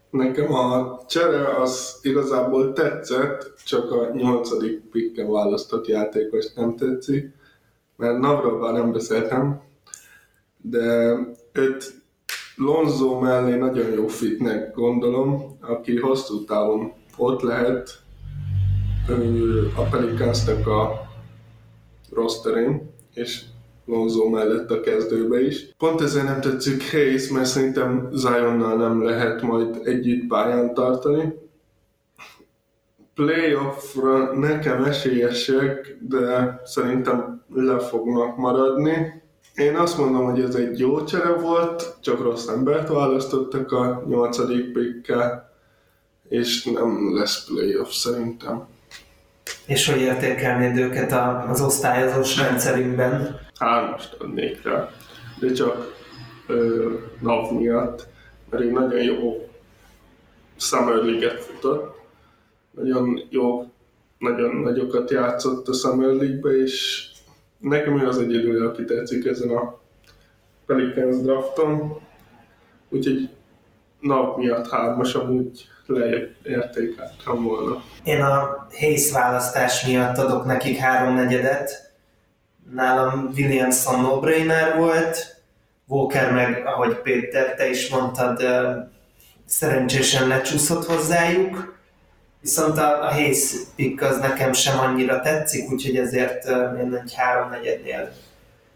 Nekem 0.09 0.53
a 0.53 0.99
csere 1.07 1.61
az 1.61 1.99
igazából 2.01 2.73
tetszett, 2.73 3.53
csak 3.65 3.91
a 3.91 4.09
nyolcadik 4.13 4.79
pikken 4.91 5.31
választott 5.31 5.87
játékos 5.87 6.53
nem 6.53 6.75
tetszik, 6.75 7.33
mert 7.95 8.17
Navrovval 8.17 8.71
nem 8.71 8.91
beszéltem, 8.91 9.61
de 10.61 11.15
őt 11.51 12.02
Lonzo 12.55 13.19
mellé 13.19 13.57
nagyon 13.57 13.91
jó 13.91 14.07
fitnek 14.07 14.75
gondolom, 14.75 15.57
aki 15.61 15.99
hosszú 15.99 16.43
távon 16.43 16.93
ott 17.17 17.41
lehet 17.41 18.01
a 19.75 19.81
Pelicansnak 19.81 20.67
a 20.67 21.07
rosterén, 22.11 22.91
és 23.13 23.41
Lonzo 23.85 24.29
mellett 24.29 24.71
a 24.71 24.79
kezdőbe 24.79 25.41
is. 25.41 25.73
Pont 25.77 26.01
ezért 26.01 26.25
nem 26.25 26.41
tetszik 26.41 26.91
Hayes, 26.91 27.29
mert 27.29 27.45
szerintem 27.45 28.09
Zionnal 28.11 28.77
nem 28.77 29.03
lehet 29.03 29.41
majd 29.41 29.79
együtt 29.83 30.27
pályán 30.27 30.73
tartani. 30.73 31.33
Playoffra 33.13 34.39
nekem 34.39 34.83
esélyesek, 34.83 35.97
de 36.01 36.61
szerintem 36.63 37.43
le 37.53 37.79
fognak 37.79 38.37
maradni. 38.37 39.22
Én 39.55 39.75
azt 39.75 39.97
mondom, 39.97 40.25
hogy 40.25 40.41
ez 40.41 40.55
egy 40.55 40.79
jó 40.79 41.03
csere 41.03 41.31
volt, 41.31 41.95
csak 42.01 42.21
rossz 42.21 42.47
embert 42.47 42.89
választottak 42.89 43.71
a 43.71 44.03
nyolcadik 44.07 44.71
pikkel, 44.71 45.51
és 46.29 46.63
nem 46.63 47.15
lesz 47.15 47.45
playoff 47.45 47.91
szerintem. 47.91 48.67
És 49.65 49.89
hogy 49.89 50.01
értékelnéd 50.01 50.77
őket 50.77 51.11
az 51.49 51.61
osztályozós 51.61 52.37
rendszerünkben? 52.37 53.39
Hármast 53.59 54.13
adnék 54.13 54.63
rá, 54.63 54.89
de 55.39 55.51
csak 55.51 55.95
ö, 56.47 56.91
NAV 57.19 57.51
miatt, 57.51 58.07
mert 58.49 58.63
egy 58.63 58.71
nagyon 58.71 59.01
jó 59.01 59.49
Summer 60.55 60.95
League-et 60.95 61.43
futott, 61.43 61.95
nagyon 62.71 63.21
jó, 63.29 63.71
nagyon 64.17 64.55
nagyokat 64.55 65.11
játszott 65.11 65.67
a 65.67 65.73
Summer 65.73 66.09
League-be, 66.09 66.57
és 66.57 67.07
nekem 67.63 67.99
ő 68.01 68.07
az 68.07 68.17
egyedül, 68.17 68.67
aki 68.67 68.85
tetszik 68.85 69.25
ezen 69.25 69.49
a 69.49 69.79
Pelicans 70.65 71.21
drafton, 71.21 72.01
úgyhogy 72.89 73.29
nap 73.99 74.37
miatt 74.37 74.69
hármas 74.69 75.13
amúgy 75.13 75.67
leértékeltem 75.85 77.43
volna. 77.43 77.83
Én 78.03 78.21
a 78.21 78.67
Hayes 78.79 79.11
választás 79.11 79.85
miatt 79.85 80.17
adok 80.17 80.45
nekik 80.45 80.77
háromnegyedet. 80.77 81.91
Nálam 82.71 83.29
Williamson 83.35 84.01
no-brainer 84.01 84.77
volt, 84.77 85.41
Walker 85.87 86.33
meg, 86.33 86.65
ahogy 86.65 87.01
Péter, 87.01 87.55
te 87.55 87.69
is 87.69 87.89
mondtad, 87.89 88.41
szerencsésen 89.45 90.27
lecsúszott 90.27 90.85
hozzájuk, 90.85 91.72
viszont 92.43 92.77
a, 92.77 93.03
a 93.03 93.11
Hayes 93.11 93.53
pick 93.75 94.01
az 94.01 94.17
nekem 94.17 94.53
sem 94.53 94.79
annyira 94.79 95.21
tetszik, 95.21 95.71
úgyhogy 95.71 95.97
ezért 95.97 96.45
én 96.79 97.01
egy 97.03 97.13
háromnegyednél 97.15 98.13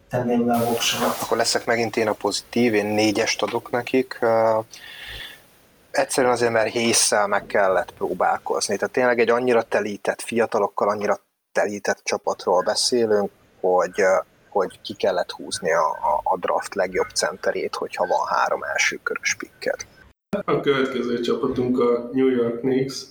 tenném 0.09 0.47
le 0.47 0.53
a 0.53 0.65
voksomat. 0.65 1.17
Akkor 1.21 1.37
leszek 1.37 1.65
megint 1.65 1.97
én 1.97 2.07
a 2.07 2.13
pozitív, 2.13 2.73
én 2.73 2.85
négyest 2.85 3.41
adok 3.41 3.71
nekik. 3.71 4.17
Uh, 4.21 4.65
egyszerűen 5.91 6.33
azért, 6.33 6.51
mert 6.51 6.71
hésszel 6.71 7.27
meg 7.27 7.45
kellett 7.45 7.93
próbálkozni. 7.97 8.77
Tehát 8.77 8.93
tényleg 8.93 9.19
egy 9.19 9.29
annyira 9.29 9.61
telített, 9.61 10.21
fiatalokkal 10.21 10.89
annyira 10.89 11.19
telített 11.51 11.99
csapatról 12.03 12.63
beszélünk, 12.63 13.31
hogy, 13.59 14.03
hogy 14.49 14.79
ki 14.81 14.93
kellett 14.93 15.31
húzni 15.31 15.73
a, 15.73 15.87
a, 15.87 16.21
a 16.23 16.37
draft 16.37 16.75
legjobb 16.75 17.09
centerét, 17.13 17.75
hogyha 17.75 18.07
van 18.07 18.27
három 18.37 18.63
első 18.63 18.99
körös 19.03 19.35
pikked. 19.35 19.75
A 20.45 20.59
következő 20.59 21.19
csapatunk 21.19 21.79
a 21.79 22.09
New 22.13 22.29
York 22.29 22.59
Knicks, 22.59 23.03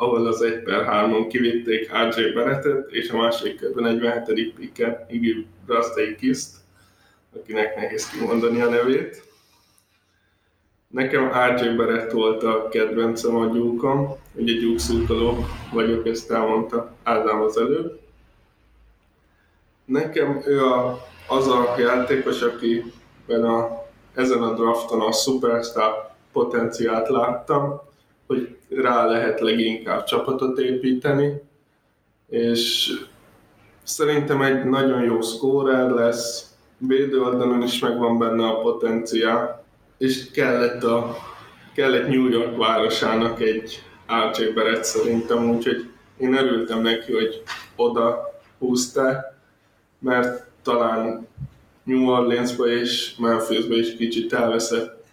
ahol 0.00 0.26
az 0.26 0.42
1 0.42 0.62
per 0.62 0.86
3-on 0.90 1.26
kivitték 1.28 1.90
RJ 1.92 2.32
Barrettet, 2.32 2.90
és 2.90 3.10
a 3.10 3.16
második 3.16 3.56
körben 3.56 3.82
47. 3.82 4.54
pikken 4.54 5.06
Iggy 5.08 5.46
Brasteikiszt, 5.66 6.56
akinek 7.36 7.76
nehéz 7.76 8.10
kimondani 8.10 8.60
a 8.60 8.68
nevét. 8.68 9.22
Nekem 10.88 11.32
RJ 11.54 11.76
Barrett 11.76 12.10
volt 12.10 12.42
a 12.42 12.68
kedvencem 12.68 13.36
a 13.36 13.46
gyúkon, 13.46 14.16
ugye 14.34 14.52
gyúkszurkoló 14.52 15.46
vagyok, 15.72 16.06
ezt 16.06 16.30
elmondta 16.30 16.92
Ádám 17.02 17.40
az 17.40 17.56
előbb. 17.56 17.98
Nekem 19.84 20.42
ő 20.46 20.64
a, 20.64 21.06
az 21.28 21.48
a 21.48 21.74
játékos, 21.78 22.42
akiben 22.42 23.44
a, 23.44 23.86
ezen 24.14 24.42
a 24.42 24.54
drafton 24.54 25.00
a 25.00 25.12
superstar 25.12 26.10
potenciált 26.32 27.08
láttam, 27.08 27.80
hogy 28.26 28.57
rá 28.68 29.06
lehet 29.06 29.40
leginkább 29.40 30.04
csapatot 30.04 30.58
építeni, 30.58 31.42
és 32.28 32.92
szerintem 33.82 34.42
egy 34.42 34.64
nagyon 34.64 35.02
jó 35.02 35.20
scorer 35.20 35.90
lesz, 35.90 36.56
védőoldalon 36.78 37.62
is 37.62 37.78
megvan 37.78 38.18
benne 38.18 38.46
a 38.46 38.60
potenciál, 38.60 39.64
és 39.98 40.30
kellett, 40.30 40.82
a, 40.82 41.16
kellett 41.74 42.08
New 42.08 42.28
York 42.28 42.56
városának 42.56 43.40
egy 43.40 43.82
Barrett 44.54 44.84
szerintem, 44.84 45.50
úgyhogy 45.50 45.90
én 46.18 46.34
örültem 46.34 46.80
neki, 46.80 47.12
hogy 47.12 47.42
oda 47.76 48.32
húzta, 48.58 49.36
mert 49.98 50.46
talán 50.62 51.26
New 51.82 52.08
Orleansba 52.08 52.66
és 52.66 53.16
Memphisbe 53.18 53.76
is 53.76 53.96
kicsit 53.96 54.32
elveszett, 54.32 55.04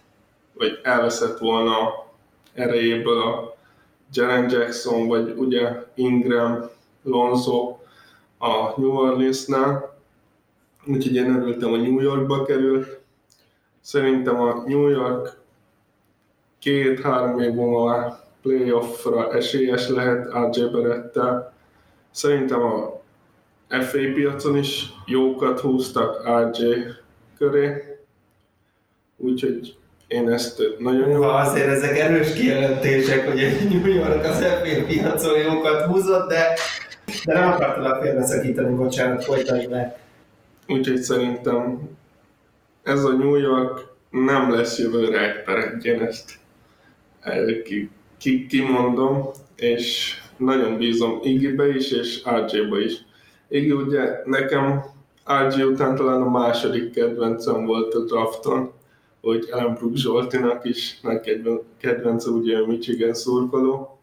vagy 0.52 0.78
elveszett 0.82 1.38
volna 1.38 2.05
erejéből 2.56 3.20
a 3.20 3.56
Jaren 4.12 4.50
Jackson, 4.50 5.06
vagy 5.06 5.34
ugye 5.36 5.82
Ingram, 5.94 6.68
Lonzo 7.02 7.78
a 8.38 8.80
New 8.80 8.90
Orleansnál. 8.90 9.98
Úgyhogy 10.86 11.14
én 11.14 11.36
örültem, 11.36 11.70
hogy 11.70 11.82
New 11.82 12.00
Yorkba 12.00 12.44
került. 12.44 13.00
Szerintem 13.80 14.40
a 14.40 14.62
New 14.66 14.88
York 14.88 15.38
két-három 16.58 17.40
év 17.40 17.52
múlva 17.52 18.18
playoffra 18.42 19.32
esélyes 19.32 19.88
lehet 19.88 20.32
RJ 20.32 20.64
Berettel. 20.64 21.52
Szerintem 22.10 22.62
a 22.62 23.00
FA 23.68 23.98
piacon 24.14 24.56
is 24.56 24.92
jókat 25.06 25.60
húztak 25.60 26.28
RJ 26.28 26.64
köré, 27.38 27.98
úgyhogy 29.16 29.76
én 30.08 30.28
ezt 30.28 30.62
nagyon 30.78 31.10
jó. 31.10 31.22
Azért 31.22 31.66
ezek 31.66 31.98
erős 31.98 32.32
kijelentések, 32.32 33.28
hogy 33.28 33.38
egy 33.38 33.68
New 33.68 33.94
York 33.94 34.24
az 34.24 34.44
FA 34.44 34.84
piacon 34.86 35.38
jókat 35.38 35.82
húzott, 35.82 36.28
de, 36.28 36.58
de 37.24 37.32
nem 37.32 37.48
akartalak 37.48 38.02
félbeszakítani, 38.02 38.74
bocsánat, 38.74 39.24
folytatni 39.24 39.66
meg. 39.66 39.98
Úgyhogy 40.68 40.96
szerintem 40.96 41.80
ez 42.82 43.04
a 43.04 43.12
New 43.12 43.36
York 43.36 43.84
nem 44.10 44.52
lesz 44.52 44.78
jövőre 44.78 45.20
egy 45.20 45.42
per 45.42 45.78
ezt 46.00 46.38
ki, 47.64 47.90
ki, 48.18 48.46
kimondom, 48.46 49.30
és 49.56 50.14
nagyon 50.36 50.76
bízom 50.76 51.18
Iggybe 51.22 51.68
is, 51.68 51.90
és 51.90 52.22
RJ-ba 52.24 52.80
is. 52.80 52.94
Iggy 53.48 53.72
ugye 53.72 54.20
nekem 54.24 54.84
RJ 55.48 55.62
után 55.62 55.96
talán 55.96 56.22
a 56.22 56.30
második 56.30 56.90
kedvencem 56.90 57.64
volt 57.64 57.94
a 57.94 58.04
drafton, 58.04 58.72
hogy 59.26 59.48
Ellenbrook 59.52 59.96
Zsoltinak 59.96 60.64
is 60.64 61.00
nagy 61.00 61.20
kedvence, 61.80 62.30
ugye 62.30 62.58
a 62.58 62.66
Michigan 62.66 63.14
szurkoló. 63.14 63.98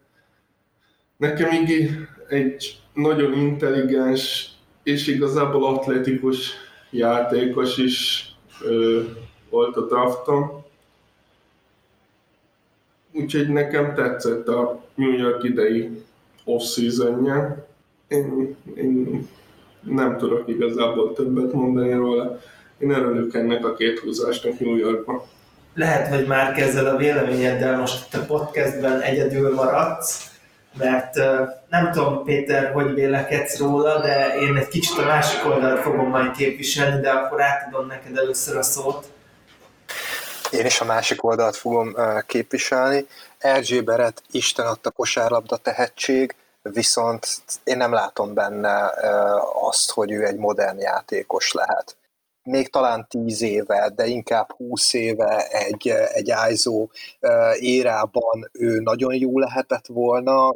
Nekem 1.17 1.51
így 1.51 1.89
egy 2.29 2.81
nagyon 2.93 3.33
intelligens 3.33 4.51
és 4.83 5.07
igazából 5.07 5.65
atletikus 5.65 6.51
játékos 6.89 7.77
is 7.77 8.27
ö, 8.61 9.03
volt 9.49 9.75
a 9.75 9.85
drafton. 9.85 10.63
Úgyhogy 13.11 13.49
nekem 13.49 13.93
tetszett 13.93 14.47
a 14.47 14.83
New 14.95 15.17
York 15.17 15.43
idei 15.43 16.03
off-seasonje. 16.43 17.67
Én, 18.07 18.55
én 18.75 19.27
nem 19.81 20.17
tudok 20.17 20.47
igazából 20.47 21.13
többet 21.13 21.53
mondani 21.53 21.93
róla. 21.93 22.39
Én 22.83 22.89
örülök 22.89 23.33
ennek 23.35 23.65
a 23.65 23.73
két 23.73 23.99
húzásnak 23.99 24.59
New 24.59 24.75
Yorkban. 24.75 25.21
Lehet, 25.73 26.07
hogy 26.07 26.27
már 26.27 26.53
kezded 26.53 26.85
a 26.87 26.95
véleményeddel 26.95 27.77
most 27.77 28.05
itt 28.05 28.21
a 28.21 28.25
podcastben 28.25 29.01
egyedül 29.01 29.53
maradsz, 29.53 30.29
mert 30.77 31.15
nem 31.69 31.91
tudom, 31.91 32.23
Péter, 32.23 32.71
hogy 32.71 32.93
vélekedsz 32.93 33.57
róla, 33.57 34.01
de 34.01 34.35
én 34.39 34.55
egy 34.55 34.67
kicsit 34.67 34.97
a 34.97 35.05
másik 35.05 35.45
oldalt 35.45 35.81
fogom 35.81 36.09
majd 36.09 36.31
képviselni, 36.31 37.01
de 37.01 37.09
akkor 37.09 37.41
átadom 37.41 37.87
neked 37.87 38.17
először 38.17 38.57
a 38.57 38.63
szót. 38.63 39.05
Én 40.51 40.65
is 40.65 40.81
a 40.81 40.85
másik 40.85 41.23
oldalt 41.23 41.55
fogom 41.55 41.95
képviselni. 42.25 43.05
RJ 43.59 43.79
Beret 43.79 44.21
Isten 44.31 44.65
adta 44.65 44.91
kosárlabda 44.91 45.57
tehetség, 45.57 46.35
viszont 46.61 47.27
én 47.63 47.77
nem 47.77 47.93
látom 47.93 48.33
benne 48.33 48.91
azt, 49.69 49.91
hogy 49.91 50.11
ő 50.11 50.25
egy 50.25 50.37
modern 50.37 50.79
játékos 50.79 51.51
lehet 51.51 51.95
még 52.43 52.69
talán 52.69 53.07
tíz 53.09 53.41
éve, 53.41 53.91
de 53.95 54.05
inkább 54.05 54.51
húsz 54.51 54.93
éve 54.93 55.47
egy, 55.47 55.87
egy 55.87 56.33
ISO 56.51 56.87
érában 57.59 58.49
ő 58.51 58.79
nagyon 58.79 59.13
jó 59.13 59.39
lehetett 59.39 59.87
volna, 59.87 60.55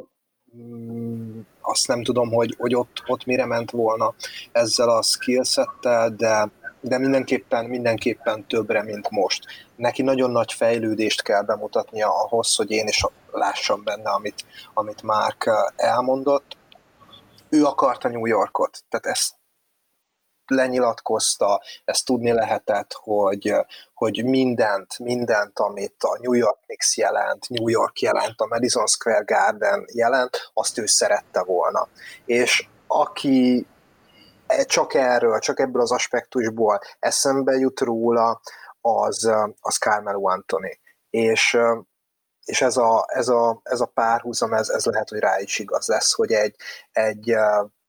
mm, 0.56 1.40
azt 1.60 1.86
nem 1.86 2.02
tudom, 2.02 2.30
hogy, 2.32 2.54
hogy 2.58 2.74
ott, 2.74 3.02
ott 3.06 3.24
mire 3.24 3.46
ment 3.46 3.70
volna 3.70 4.14
ezzel 4.52 4.88
a 4.88 5.02
skillsettel, 5.02 6.10
de, 6.10 6.50
de 6.80 6.98
mindenképpen, 6.98 7.64
mindenképpen 7.64 8.46
többre, 8.46 8.82
mint 8.82 9.10
most. 9.10 9.44
Neki 9.76 10.02
nagyon 10.02 10.30
nagy 10.30 10.52
fejlődést 10.52 11.22
kell 11.22 11.42
bemutatnia 11.42 12.22
ahhoz, 12.22 12.56
hogy 12.56 12.70
én 12.70 12.86
is 12.86 13.04
lássam 13.30 13.84
benne, 13.84 14.10
amit, 14.10 14.44
amit 14.74 15.02
Mark 15.02 15.50
elmondott. 15.76 16.56
Ő 17.48 17.64
akarta 17.64 18.08
New 18.08 18.26
Yorkot, 18.26 18.84
tehát 18.88 19.06
ezt 19.06 19.37
lenyilatkozta, 20.50 21.62
ezt 21.84 22.04
tudni 22.04 22.32
lehetett, 22.32 22.92
hogy, 22.92 23.54
hogy 23.94 24.24
mindent, 24.24 24.98
mindent, 24.98 25.58
amit 25.58 25.96
a 25.98 26.18
New 26.20 26.32
York 26.32 26.58
Knicks 26.66 26.96
jelent, 26.96 27.48
New 27.48 27.68
York 27.68 28.00
jelent, 28.00 28.40
a 28.40 28.46
Madison 28.46 28.86
Square 28.86 29.24
Garden 29.24 29.84
jelent, 29.92 30.50
azt 30.54 30.78
ő 30.78 30.86
szerette 30.86 31.42
volna. 31.42 31.88
És 32.24 32.68
aki 32.86 33.66
csak 34.66 34.94
erről, 34.94 35.38
csak 35.38 35.60
ebből 35.60 35.82
az 35.82 35.92
aspektusból 35.92 36.80
eszembe 36.98 37.52
jut 37.52 37.80
róla, 37.80 38.40
az, 38.80 39.32
az 39.60 39.76
Carmelo 39.76 40.28
Anthony. 40.28 40.78
És 41.10 41.58
és 42.48 42.60
ez 42.62 42.76
a, 42.76 43.04
ez 43.08 43.28
a, 43.28 43.60
ez 43.62 43.80
a 43.80 43.86
párhuzam, 43.86 44.52
ez, 44.52 44.68
ez 44.68 44.84
lehet, 44.84 45.08
hogy 45.08 45.18
rá 45.18 45.38
is 45.38 45.58
igaz 45.58 45.86
lesz, 45.86 46.12
hogy 46.12 46.32
egy, 46.32 46.56
egy 46.92 47.34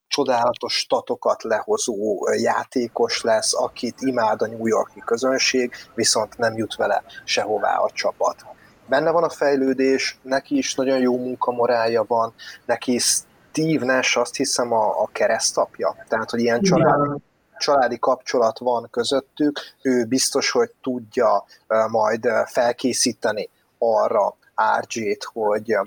csodálatos 0.09 0.73
statokat 0.73 1.43
lehozó 1.43 2.27
játékos 2.37 3.21
lesz, 3.21 3.53
akit 3.55 4.01
imád 4.01 4.41
a 4.41 4.47
New 4.47 4.67
Yorki 4.67 5.01
közönség, 5.05 5.73
viszont 5.95 6.37
nem 6.37 6.57
jut 6.57 6.75
vele 6.75 7.03
sehová 7.23 7.77
a 7.77 7.89
csapat. 7.93 8.45
Benne 8.87 9.11
van 9.11 9.23
a 9.23 9.29
fejlődés, 9.29 10.19
neki 10.21 10.57
is 10.57 10.75
nagyon 10.75 10.99
jó 10.99 11.17
munkamorálja 11.17 12.03
van, 12.07 12.33
neki 12.65 12.99
Steve 12.99 13.85
Nash 13.85 14.17
azt 14.17 14.35
hiszem 14.35 14.73
a, 14.73 15.01
a 15.01 15.09
keresztapja, 15.11 15.95
tehát 16.07 16.29
hogy 16.29 16.39
ilyen 16.39 16.61
családi, 16.61 17.21
családi 17.57 17.99
kapcsolat 17.99 18.59
van 18.59 18.87
közöttük, 18.91 19.59
ő 19.81 20.05
biztos, 20.05 20.51
hogy 20.51 20.71
tudja 20.81 21.45
majd 21.87 22.27
felkészíteni 22.45 23.49
arra 23.77 24.35
RJ-t, 24.79 25.23
hogy 25.33 25.77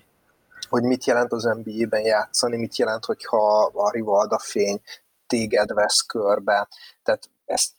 hogy 0.73 0.83
mit 0.83 1.05
jelent 1.05 1.33
az 1.33 1.43
NBA-ben 1.43 2.01
játszani, 2.01 2.57
mit 2.57 2.77
jelent, 2.77 3.05
hogyha 3.05 3.62
a 3.62 3.91
Rivalda 3.91 4.39
fény 4.39 4.81
téged 5.27 5.73
vesz 5.73 6.01
körbe. 6.01 6.68
Tehát 7.03 7.31
ezt 7.45 7.70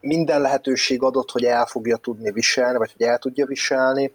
minden 0.00 0.40
lehetőség 0.40 1.02
adott, 1.02 1.30
hogy 1.30 1.44
el 1.44 1.66
fogja 1.66 1.96
tudni 1.96 2.30
viselni, 2.30 2.78
vagy 2.78 2.92
hogy 2.96 3.06
el 3.06 3.18
tudja 3.18 3.46
viselni, 3.46 4.14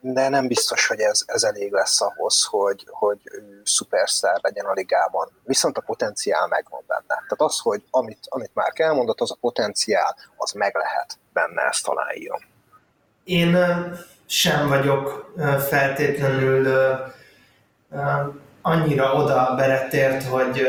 de 0.00 0.28
nem 0.28 0.46
biztos, 0.46 0.86
hogy 0.86 1.00
ez, 1.00 1.22
ez 1.26 1.42
elég 1.42 1.72
lesz 1.72 2.00
ahhoz, 2.00 2.44
hogy, 2.44 2.86
hogy 2.90 3.20
ő 3.24 3.60
szuperszár 3.64 4.38
legyen 4.42 4.66
a 4.66 4.72
ligában. 4.72 5.28
Viszont 5.44 5.76
a 5.76 5.80
potenciál 5.80 6.46
megvan 6.46 6.82
benne. 6.86 7.04
Tehát 7.06 7.40
az, 7.40 7.58
hogy 7.58 7.82
amit, 7.90 8.18
amit 8.28 8.54
már 8.54 8.72
elmondott, 8.74 9.20
az 9.20 9.30
a 9.30 9.36
potenciál, 9.40 10.16
az 10.36 10.52
meg 10.52 10.74
lehet 10.74 11.18
benne, 11.32 11.62
ezt 11.62 11.84
találjon. 11.84 12.40
Én 13.24 13.56
sem 14.30 14.68
vagyok 14.68 15.34
feltétlenül 15.68 16.68
annyira 18.62 19.12
oda 19.12 19.54
beretért, 19.56 20.24
hogy 20.24 20.68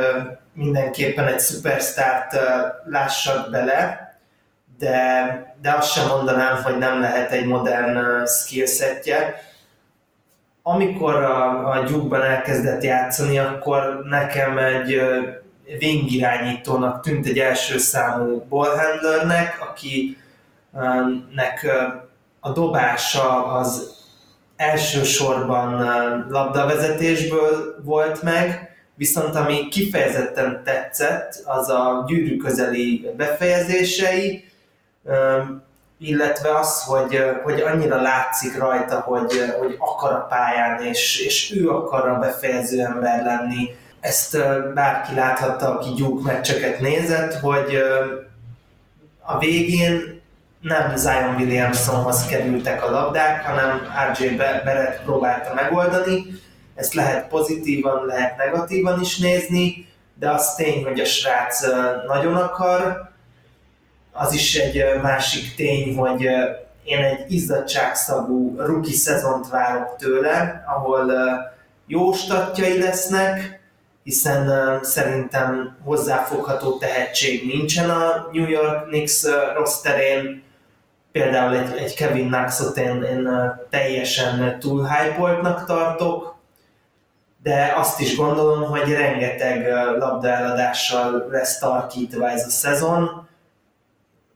mindenképpen 0.54 1.28
egy 1.28 1.40
szupersztárt 1.40 2.38
lássak 2.86 3.50
bele, 3.50 4.10
de, 4.78 5.56
de 5.62 5.72
azt 5.72 5.92
sem 5.92 6.08
mondanám, 6.08 6.64
hogy 6.64 6.78
nem 6.78 7.00
lehet 7.00 7.32
egy 7.32 7.46
modern 7.46 8.26
skillsetje. 8.26 9.36
Amikor 10.64 11.16
a, 11.16 11.70
a 11.70 11.84
gyúkban 11.84 12.22
elkezdett 12.22 12.84
játszani, 12.84 13.38
akkor 13.38 14.04
nekem 14.10 14.58
egy 14.58 15.02
wing 15.82 16.12
irányítónak 16.12 17.02
tűnt 17.02 17.26
egy 17.26 17.40
első 17.40 17.78
számú 17.78 18.46
ballhandlernek, 18.50 19.68
akinek 19.70 20.16
a 22.44 22.52
dobása 22.52 23.46
az 23.46 24.00
elsősorban 24.56 25.72
labdavezetésből 26.30 27.76
volt 27.84 28.22
meg, 28.22 28.76
viszont 28.96 29.36
ami 29.36 29.68
kifejezetten 29.68 30.62
tetszett, 30.64 31.42
az 31.46 31.70
a 31.70 32.04
gyűrű 32.08 32.38
közeli 32.38 33.10
befejezései, 33.18 34.46
illetve 35.98 36.58
az, 36.58 36.84
hogy, 36.84 37.24
hogy 37.44 37.62
annyira 37.62 38.02
látszik 38.02 38.58
rajta, 38.58 39.00
hogy, 39.00 39.54
hogy 39.60 39.76
akar 39.80 40.12
a 40.12 40.26
pályán, 40.30 40.84
és, 40.84 41.20
és 41.20 41.56
ő 41.56 41.70
akar 41.70 42.08
a 42.08 42.20
befejező 42.20 42.82
ember 42.86 43.24
lenni. 43.24 43.70
Ezt 44.00 44.38
bárki 44.74 45.16
láthatta, 45.16 45.76
aki 45.76 45.90
gyúk 45.94 46.24
meccseket 46.24 46.80
nézett, 46.80 47.34
hogy 47.34 47.76
a 49.22 49.38
végén 49.38 50.21
nem 50.62 50.96
Zion 50.96 51.36
Williamsonhoz 51.36 52.26
kerültek 52.26 52.84
a 52.84 52.92
labdák, 52.92 53.46
hanem 53.46 53.82
RJ 54.12 54.36
Barrett 54.36 55.04
próbálta 55.04 55.54
megoldani. 55.54 56.26
Ezt 56.76 56.94
lehet 56.94 57.28
pozitívan, 57.28 58.06
lehet 58.06 58.38
negatívan 58.38 59.02
is 59.02 59.18
nézni, 59.18 59.88
de 60.14 60.30
az 60.30 60.56
tény, 60.56 60.84
hogy 60.84 61.00
a 61.00 61.06
srác 61.06 61.62
nagyon 62.08 62.36
akar. 62.36 63.10
Az 64.12 64.34
is 64.34 64.56
egy 64.56 65.02
másik 65.02 65.56
tény, 65.56 65.96
hogy 65.98 66.22
én 66.84 67.04
egy 67.04 67.32
izzadságszagú 67.32 68.56
rookie 68.58 68.94
szezont 68.94 69.50
várok 69.50 69.96
tőle, 69.98 70.64
ahol 70.76 71.12
jó 71.88 72.14
statjai 72.14 72.80
lesznek, 72.80 73.60
hiszen 74.04 74.80
szerintem 74.84 75.78
hozzáfogható 75.84 76.78
tehetség 76.78 77.46
nincsen 77.46 77.90
a 77.90 78.30
New 78.32 78.50
York 78.50 78.88
Knicks 78.88 79.24
uh, 79.24 79.34
rosterén, 79.56 80.44
például 81.12 81.58
egy, 81.58 81.78
egy 81.78 81.94
Kevin 81.94 82.28
Knoxot 82.28 82.78
én, 82.78 83.04
én 83.04 83.30
teljesen 83.70 84.60
túl 84.60 84.88
hype 84.88 85.64
tartok, 85.66 86.36
de 87.44 87.74
azt 87.76 88.00
is 88.00 88.16
gondolom, 88.16 88.70
hogy 88.70 88.92
rengeteg 88.92 89.68
labdaeladással 89.98 91.28
lesz 91.30 91.58
tarkítva 91.58 92.30
ez 92.30 92.46
a 92.46 92.50
szezon, 92.50 93.28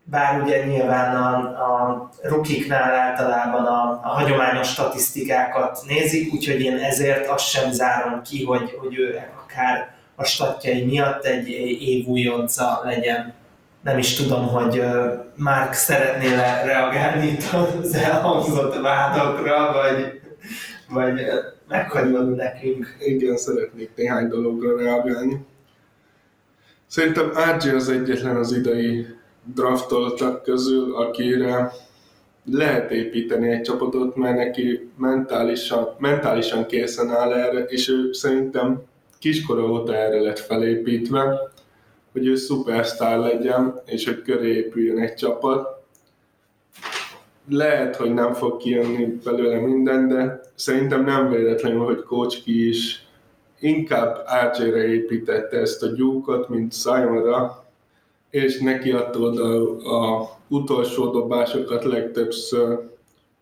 bár 0.03 0.41
ugye 0.41 0.65
nyilván 0.65 1.15
a, 1.15 1.35
a 1.37 2.09
rukiknál 2.21 2.93
általában 2.93 3.65
a, 3.65 3.99
a 4.03 4.07
hagyományos 4.07 4.67
statisztikákat 4.67 5.79
nézik, 5.87 6.33
úgyhogy 6.33 6.61
én 6.61 6.77
ezért 6.77 7.27
azt 7.27 7.49
sem 7.49 7.71
zárom 7.71 8.21
ki, 8.21 8.43
hogy, 8.43 8.77
hogy 8.79 8.97
ő 8.97 9.21
akár 9.43 9.93
a 10.15 10.23
statjai 10.23 10.83
miatt 10.83 11.25
egy 11.25 11.49
év 11.81 12.07
újonca 12.07 12.81
legyen 12.83 13.33
nem 13.85 13.97
is 13.97 14.15
tudom, 14.15 14.47
hogy 14.47 14.83
Mark 15.35 15.73
szeretné 15.73 16.35
le 16.35 16.63
reagálni 16.65 17.27
itt 17.27 17.43
az 17.53 17.93
elhangzott 17.93 18.81
vádakra, 18.81 19.71
vagy, 19.73 20.21
vagy 20.89 21.21
meghagyod 21.67 22.35
nekünk. 22.35 22.95
Igen, 22.99 23.37
szeretnék 23.37 23.89
néhány 23.95 24.27
dologra 24.27 24.77
reagálni. 24.77 25.45
Szerintem 26.87 27.31
RJ 27.57 27.69
az 27.69 27.89
egyetlen 27.89 28.35
az 28.35 28.51
idei 28.51 29.05
draftoltak 29.53 30.43
közül, 30.43 30.95
akire 30.95 31.71
lehet 32.45 32.91
építeni 32.91 33.49
egy 33.51 33.61
csapatot, 33.61 34.15
mert 34.15 34.37
neki 34.37 34.91
mentálisan, 34.97 35.95
mentálisan 35.97 36.65
készen 36.65 37.09
áll 37.09 37.33
erre, 37.33 37.63
és 37.63 37.89
ő 37.89 38.11
szerintem 38.11 38.81
kiskora 39.19 39.63
óta 39.63 39.95
erre 39.95 40.19
lett 40.19 40.39
felépítve 40.39 41.53
hogy 42.15 42.27
ő 42.27 42.35
szupersztár 42.35 43.19
legyen, 43.19 43.81
és 43.85 44.05
hogy 44.05 44.21
köré 44.21 44.55
épüljön 44.55 44.99
egy 44.99 45.13
csapat. 45.13 45.83
Lehet, 47.49 47.95
hogy 47.95 48.13
nem 48.13 48.33
fog 48.33 48.57
kijönni 48.57 49.05
belőle 49.23 49.59
minden, 49.59 50.07
de 50.07 50.41
szerintem 50.55 51.03
nem 51.03 51.29
véletlenül, 51.29 51.83
hogy 51.83 52.03
Kocski 52.03 52.67
is 52.67 53.07
inkább 53.59 54.25
RJ-re 54.43 54.87
építette 54.87 55.57
ezt 55.57 55.83
a 55.83 55.87
gyúkot, 55.87 56.49
mint 56.49 56.73
Simonra, 56.73 57.65
és 58.29 58.59
neki 58.59 58.91
adta 58.91 59.19
oda 59.19 59.77
a 59.77 60.29
utolsó 60.47 61.11
dobásokat 61.11 61.83
legtöbbször. 61.83 62.79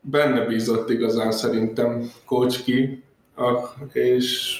Benne 0.02 0.46
bízott 0.46 0.90
igazán 0.90 1.32
szerintem 1.32 2.12
Kocski, 2.26 3.04
és 3.92 4.60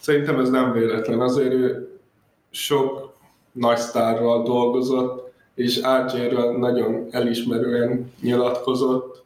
szerintem 0.00 0.38
ez 0.38 0.50
nem 0.50 0.72
véletlen. 0.72 1.20
Azért 1.20 1.52
ő 1.52 1.88
sok 2.50 3.15
nagy 3.56 3.76
sztárral 3.76 4.42
dolgozott, 4.42 5.32
és 5.54 5.80
RJ-ről 5.80 6.58
nagyon 6.58 7.08
elismerően 7.10 8.12
nyilatkozott, 8.20 9.24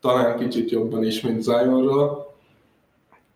talán 0.00 0.38
kicsit 0.38 0.70
jobban 0.70 1.04
is, 1.04 1.20
mint 1.20 1.42
Zionról. 1.42 2.34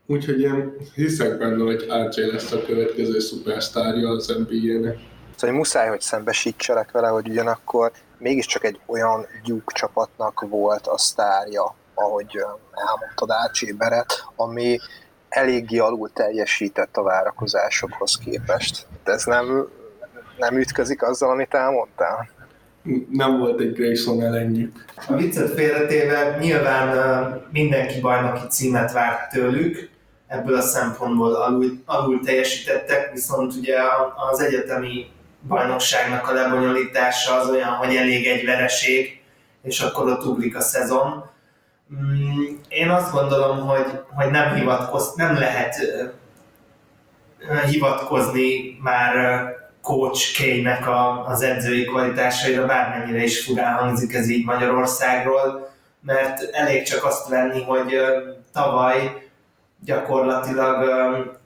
Úgyhogy 0.07 0.41
én 0.41 0.77
hiszek 0.95 1.39
benne, 1.39 1.63
hogy 1.63 1.87
RJ 1.87 2.31
lesz 2.31 2.53
a 2.53 2.63
következő 2.63 3.19
szupersztárja 3.19 4.09
az 4.09 4.27
NBA-nek. 4.27 4.99
Szóval 5.37 5.57
muszáj, 5.57 5.89
hogy 5.89 6.01
szembesítselek 6.01 6.91
vele, 6.91 7.09
hogy 7.09 7.29
ugyanakkor 7.29 7.93
mégiscsak 8.19 8.65
egy 8.65 8.81
olyan 8.87 9.27
gyúk 9.45 9.73
csapatnak 9.73 10.47
volt 10.49 10.87
a 10.87 10.99
sztárja, 10.99 11.75
ahogy 11.95 12.39
elmondtad 12.73 13.31
Ácsi 13.31 13.77
ami 14.37 14.79
eléggé 15.29 15.79
alul 15.79 16.11
teljesített 16.13 16.97
a 16.97 17.03
várakozásokhoz 17.03 18.17
képest. 18.17 18.87
De 19.05 19.13
ez 19.13 19.25
nem 19.25 19.69
nem 20.37 20.59
ütközik 20.59 21.03
azzal, 21.03 21.31
amit 21.31 21.55
elmondtál? 21.55 22.29
Nem 23.11 23.39
volt 23.39 23.61
egy 23.61 23.73
Grayson 23.73 24.23
ellenjük. 24.23 24.85
A 25.09 25.15
viccet 25.15 25.55
félretéve 25.55 26.37
nyilván 26.41 27.41
mindenki 27.53 28.01
bajnoki 28.01 28.47
címet 28.49 28.93
várt 28.93 29.31
tőlük, 29.31 29.91
ebből 30.27 30.57
a 30.57 30.61
szempontból 30.61 31.35
alul, 31.35 31.83
alul 31.85 32.21
teljesítettek, 32.25 33.13
viszont 33.13 33.55
ugye 33.55 33.77
az 34.31 34.41
egyetemi 34.41 35.07
bajnokságnak 35.49 36.29
a 36.29 36.33
lebonyolítása 36.33 37.35
az 37.41 37.49
olyan, 37.49 37.69
hogy 37.69 37.97
elég 37.97 38.27
egy 38.27 38.45
vereség, 38.45 39.23
és 39.63 39.81
akkor 39.81 40.09
ott 40.09 40.25
ugrik 40.25 40.57
a 40.57 40.61
szezon. 40.61 41.31
Mm, 41.95 42.45
én 42.69 42.91
azt 42.91 43.13
gondolom, 43.13 43.67
hogy, 43.67 44.01
hogy 44.15 44.31
nem, 44.31 44.55
hivatkoz, 44.55 45.15
nem 45.15 45.35
lehet 45.35 45.77
hivatkozni 47.67 48.79
már 48.83 49.45
Coach 49.85 50.33
K-nek 50.37 50.87
a, 50.87 51.27
az 51.27 51.43
edzői 51.43 51.85
kvalitásaira, 51.85 52.67
bármennyire 52.67 53.23
is 53.23 53.45
furán 53.45 53.75
hangzik 53.75 54.15
ez 54.15 54.29
így 54.29 54.45
Magyarországról. 54.45 55.73
mert 56.01 56.43
elég 56.53 56.83
csak 56.83 57.05
azt 57.05 57.29
venni, 57.29 57.63
hogy 57.63 57.95
tavaly 58.53 59.29
gyakorlatilag 59.85 60.79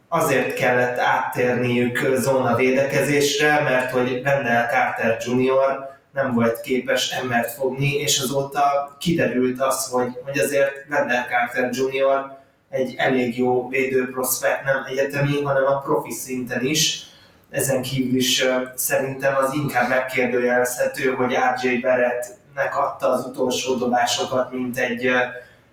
azért 0.09 0.55
kellett 0.55 0.99
áttérniük 0.99 2.09
zóna 2.17 2.55
védekezésre, 2.55 3.61
mert 3.63 3.91
hogy 3.91 4.11
Wendell 4.25 4.67
Carter 4.67 5.19
Jr. 5.27 5.89
nem 6.13 6.35
volt 6.35 6.61
képes 6.61 7.11
embert 7.11 7.53
fogni, 7.53 7.93
és 7.95 8.19
azóta 8.21 8.97
kiderült 9.01 9.61
az, 9.61 9.89
hogy, 9.91 10.19
hogy 10.25 10.39
azért 10.39 10.73
Wendell 10.91 11.25
Carter 11.25 11.71
Jr. 11.73 12.37
egy 12.71 12.95
elég 12.97 13.39
jó 13.39 13.69
védőprospekt, 13.69 14.65
nem 14.65 14.85
egyetemi, 14.89 15.43
hanem 15.43 15.67
a 15.67 15.79
profi 15.79 16.13
szinten 16.13 16.65
is. 16.65 17.08
Ezen 17.51 17.83
kívül 17.83 18.17
is 18.17 18.45
szerintem 18.75 19.37
az 19.37 19.55
inkább 19.55 19.89
megkérdőjelezhető, 19.89 21.11
hogy 21.11 21.33
RJ 21.33 21.77
Barrettnek 21.77 22.77
adta 22.77 23.09
az 23.09 23.27
utolsó 23.27 23.75
dobásokat, 23.75 24.53
mint 24.53 24.79
egy, 24.79 25.11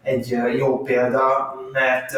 egy 0.03 0.37
jó 0.57 0.81
példa, 0.81 1.55
mert 1.71 2.11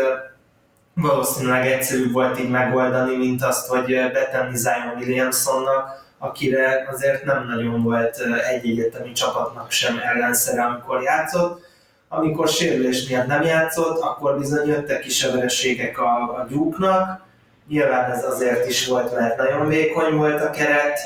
valószínűleg 0.93 1.68
egyszerűbb 1.68 2.12
volt 2.12 2.39
így 2.39 2.49
megoldani, 2.49 3.16
mint 3.16 3.43
azt, 3.43 3.68
hogy 3.68 3.86
betenni 4.14 4.58
Zion 4.58 4.97
Williamsonnak, 4.97 6.05
akire 6.18 6.88
azért 6.91 7.26
nem 7.26 7.45
nagyon 7.47 7.84
volt 7.84 8.20
egy 8.51 8.70
egyetemi 8.70 9.12
csapatnak 9.12 9.72
sem 9.72 9.97
ellenszere, 9.97 10.64
amikor 10.64 11.01
játszott. 11.01 11.66
Amikor 12.10 12.47
sérülés 12.47 13.08
miatt 13.08 13.28
nem 13.28 13.41
játszott, 13.41 13.99
akkor 13.99 14.38
bizony 14.38 14.68
jöttek 14.68 15.05
is 15.05 15.24
a 15.24 15.32
vereségek 15.32 15.99
a, 15.99 16.22
a 16.22 16.45
gyúknak. 16.49 17.26
Nyilván 17.68 18.11
ez 18.11 18.24
azért 18.24 18.68
is 18.70 18.88
volt, 18.88 19.15
mert 19.15 19.38
nagyon 19.38 19.68
vékony 19.68 20.15
volt 20.15 20.41
a 20.41 20.49
keret, 20.49 20.99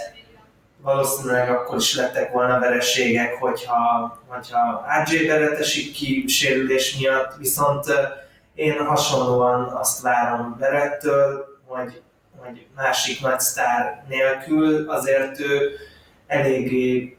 valószínűleg 0.82 1.50
akkor 1.50 1.78
is 1.78 1.96
lettek 1.96 2.32
volna 2.32 2.60
vereségek, 2.60 3.34
hogyha, 3.34 4.18
hogyha 4.28 4.86
AJ 4.88 5.26
beretesik 5.26 5.94
ki 5.94 6.28
sérülés 6.28 6.98
miatt, 6.98 7.36
viszont 7.38 7.86
én 8.56 8.86
hasonlóan 8.86 9.64
azt 9.64 10.02
várom 10.02 10.56
Berettől, 10.60 11.46
hogy, 11.66 12.02
hogy 12.38 12.68
másik 12.76 13.22
nagy 13.22 13.40
sztár 13.40 14.04
nélkül 14.08 14.90
azért 14.90 15.40
ő 15.40 15.72
eléggé, 16.28 17.18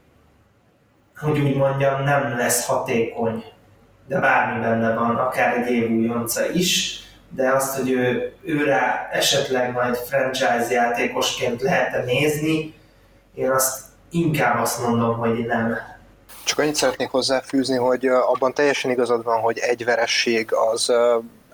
hogy 1.17 1.39
úgy 1.39 1.55
mondjam, 1.55 2.03
nem 2.03 2.37
lesz 2.37 2.65
hatékony. 2.65 3.43
De 4.07 4.19
bármi 4.19 4.61
benne 4.61 4.93
van, 4.93 5.15
akár 5.15 5.57
egy 5.57 5.71
évújonca 5.71 6.49
is, 6.51 7.02
de 7.35 7.51
azt, 7.51 7.77
hogy 7.77 7.91
ő, 7.91 8.33
őre 8.43 9.09
esetleg 9.11 9.71
majd 9.71 9.95
franchise 9.95 10.67
játékosként 10.69 11.61
lehet 11.61 12.05
nézni, 12.05 12.73
én 13.33 13.51
azt 13.51 13.81
inkább 14.09 14.59
azt 14.59 14.87
mondom, 14.87 15.17
hogy 15.17 15.45
nem. 15.45 15.77
Csak 16.43 16.59
annyit 16.59 16.75
szeretnék 16.75 17.09
hozzáfűzni, 17.09 17.75
hogy 17.77 18.05
abban 18.07 18.53
teljesen 18.53 18.91
igazad 18.91 19.23
van, 19.23 19.39
hogy 19.41 19.57
egy 19.57 19.85
veresség 19.85 20.53
az 20.53 20.91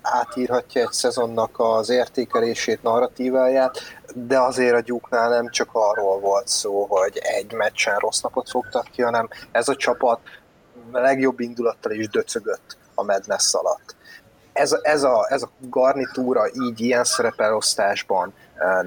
átírhatja 0.02 0.82
egy 0.82 0.92
szezonnak 0.92 1.54
az 1.58 1.88
értékelését, 1.88 2.82
narratíváját, 2.82 3.78
de 4.14 4.38
azért 4.38 4.74
a 4.74 4.80
gyúknál 4.80 5.28
nem 5.28 5.50
csak 5.50 5.68
arról 5.72 6.18
volt 6.20 6.48
szó, 6.48 6.86
hogy 6.86 7.18
egy 7.18 7.52
meccsen 7.52 7.96
rossz 7.96 8.20
napot 8.20 8.50
fogtak 8.50 8.86
ki, 8.92 9.02
hanem 9.02 9.28
ez 9.52 9.68
a 9.68 9.76
csapat 9.76 10.20
legjobb 10.92 11.40
indulattal 11.40 11.92
is 11.92 12.08
döcögött 12.08 12.76
a 12.94 13.02
Madness 13.02 13.54
alatt. 13.54 13.96
Ez, 14.52 14.76
ez, 14.82 15.02
a, 15.02 15.26
ez 15.28 15.42
a 15.42 15.50
garnitúra 15.58 16.42
így 16.64 16.80
ilyen 16.80 17.04
szerepelosztásban 17.04 18.34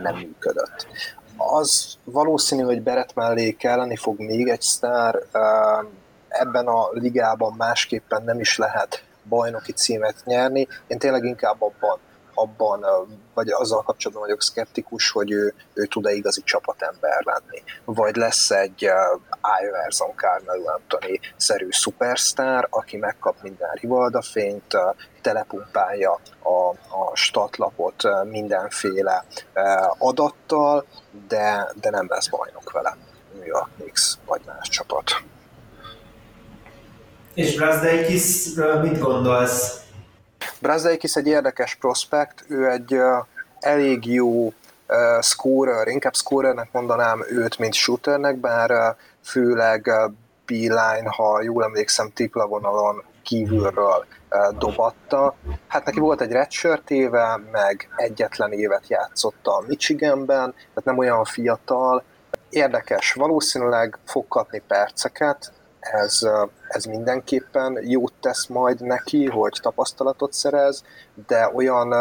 nem 0.01 0.15
működött 0.15 0.87
az 1.37 1.97
valószínű, 2.03 2.61
hogy 2.63 2.81
Beret 2.81 3.15
mellé 3.15 3.51
kelleni 3.51 3.95
fog 3.95 4.19
még 4.19 4.47
egy 4.47 4.61
sztár, 4.61 5.19
ebben 6.27 6.67
a 6.67 6.89
ligában 6.91 7.53
másképpen 7.57 8.23
nem 8.23 8.39
is 8.39 8.57
lehet 8.57 9.03
bajnoki 9.29 9.71
címet 9.71 10.15
nyerni. 10.25 10.67
Én 10.87 10.97
tényleg 10.97 11.23
inkább 11.23 11.61
abban, 11.61 11.99
abban 12.33 12.85
vagy 13.33 13.49
azzal 13.49 13.81
kapcsolatban 13.81 14.25
vagyok 14.25 14.41
szkeptikus, 14.41 15.11
hogy 15.11 15.31
ő, 15.31 15.53
ő 15.73 15.85
tud-e 15.85 16.11
igazi 16.11 16.41
csapatember 16.43 17.23
lenni. 17.23 17.63
Vagy 17.85 18.15
lesz 18.15 18.51
egy 18.51 18.85
uh, 18.85 19.21
Iverson 19.63 20.11
Carmelo 20.15 20.67
Anthony 20.67 21.19
szerű 21.37 21.67
szupersztár, 21.69 22.67
aki 22.69 22.97
megkap 22.97 23.35
minden 23.41 23.71
Rivalda 23.71 24.21
fényt, 24.21 24.73
uh, 24.73 24.95
telepumpálja 25.21 26.19
a, 26.43 26.69
a 26.95 27.15
statlapot 27.15 28.03
mindenféle 28.23 29.25
adattal, 29.97 30.85
de, 31.27 31.71
de 31.81 31.89
nem 31.89 32.05
lesz 32.09 32.27
bajnok 32.27 32.71
vele. 32.71 32.97
New 33.33 33.45
York 33.45 33.69
Knicks 33.75 34.17
vagy 34.25 34.41
más 34.45 34.69
csapat. 34.69 35.11
És 37.33 37.55
Brazdeikisről 37.55 38.81
mit 38.81 38.99
gondolsz? 38.99 39.82
Brazdeikis 40.61 41.15
egy 41.15 41.27
érdekes 41.27 41.75
prospekt, 41.75 42.45
ő 42.47 42.69
egy 42.69 42.99
elég 43.59 44.05
jó 44.05 44.53
scorer, 45.21 45.87
inkább 45.87 46.15
scorernek 46.15 46.71
mondanám 46.71 47.23
őt, 47.29 47.57
mint 47.57 47.73
shooternek, 47.73 48.35
bár 48.35 48.95
főleg 49.23 49.91
beeline, 50.45 51.09
ha 51.09 51.41
jól 51.41 51.63
emlékszem, 51.63 52.11
tripla 52.13 52.47
vonalon 52.47 53.03
kívülről 53.23 54.05
dobatta. 54.57 55.35
Hát 55.67 55.85
neki 55.85 55.99
volt 55.99 56.21
egy 56.21 56.31
redshirt 56.31 56.91
éve, 56.91 57.39
meg 57.51 57.89
egyetlen 57.95 58.51
évet 58.51 58.87
játszott 58.87 59.47
a 59.47 59.63
Michiganben, 59.67 60.51
tehát 60.53 60.83
nem 60.83 60.97
olyan 60.97 61.23
fiatal. 61.23 62.03
Érdekes, 62.49 63.13
valószínűleg 63.13 63.97
fog 64.05 64.27
kapni 64.27 64.61
perceket, 64.67 65.51
ez, 65.91 66.19
ez 66.67 66.83
mindenképpen 66.85 67.79
jót 67.81 68.13
tesz 68.21 68.47
majd 68.47 68.81
neki, 68.81 69.25
hogy 69.25 69.59
tapasztalatot 69.61 70.33
szerez, 70.33 70.83
de 71.27 71.51
olyan 71.53 71.93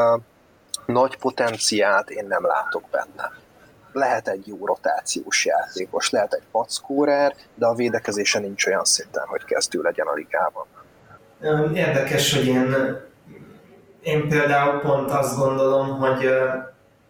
nagy 0.87 1.17
potenciált 1.17 2.11
én 2.11 2.27
nem 2.29 2.47
látok 2.47 2.83
benne. 2.91 3.33
Lehet 3.93 4.29
egy 4.29 4.47
jó 4.47 4.67
rotációs 4.67 5.45
játékos, 5.45 6.11
lehet 6.11 6.33
egy 6.33 6.43
packórer, 6.51 7.35
de 7.55 7.67
a 7.67 7.75
védekezése 7.75 8.39
nincs 8.39 8.67
olyan 8.67 8.85
szinten, 8.85 9.27
hogy 9.27 9.45
kezdő 9.45 9.81
legyen 9.81 10.07
a 10.07 10.13
ligában. 10.13 10.67
Érdekes, 11.75 12.35
hogy 12.35 12.47
én, 12.47 12.75
én 14.03 14.29
például 14.29 14.81
pont 14.81 15.11
azt 15.11 15.37
gondolom, 15.37 15.99
hogy, 15.99 16.29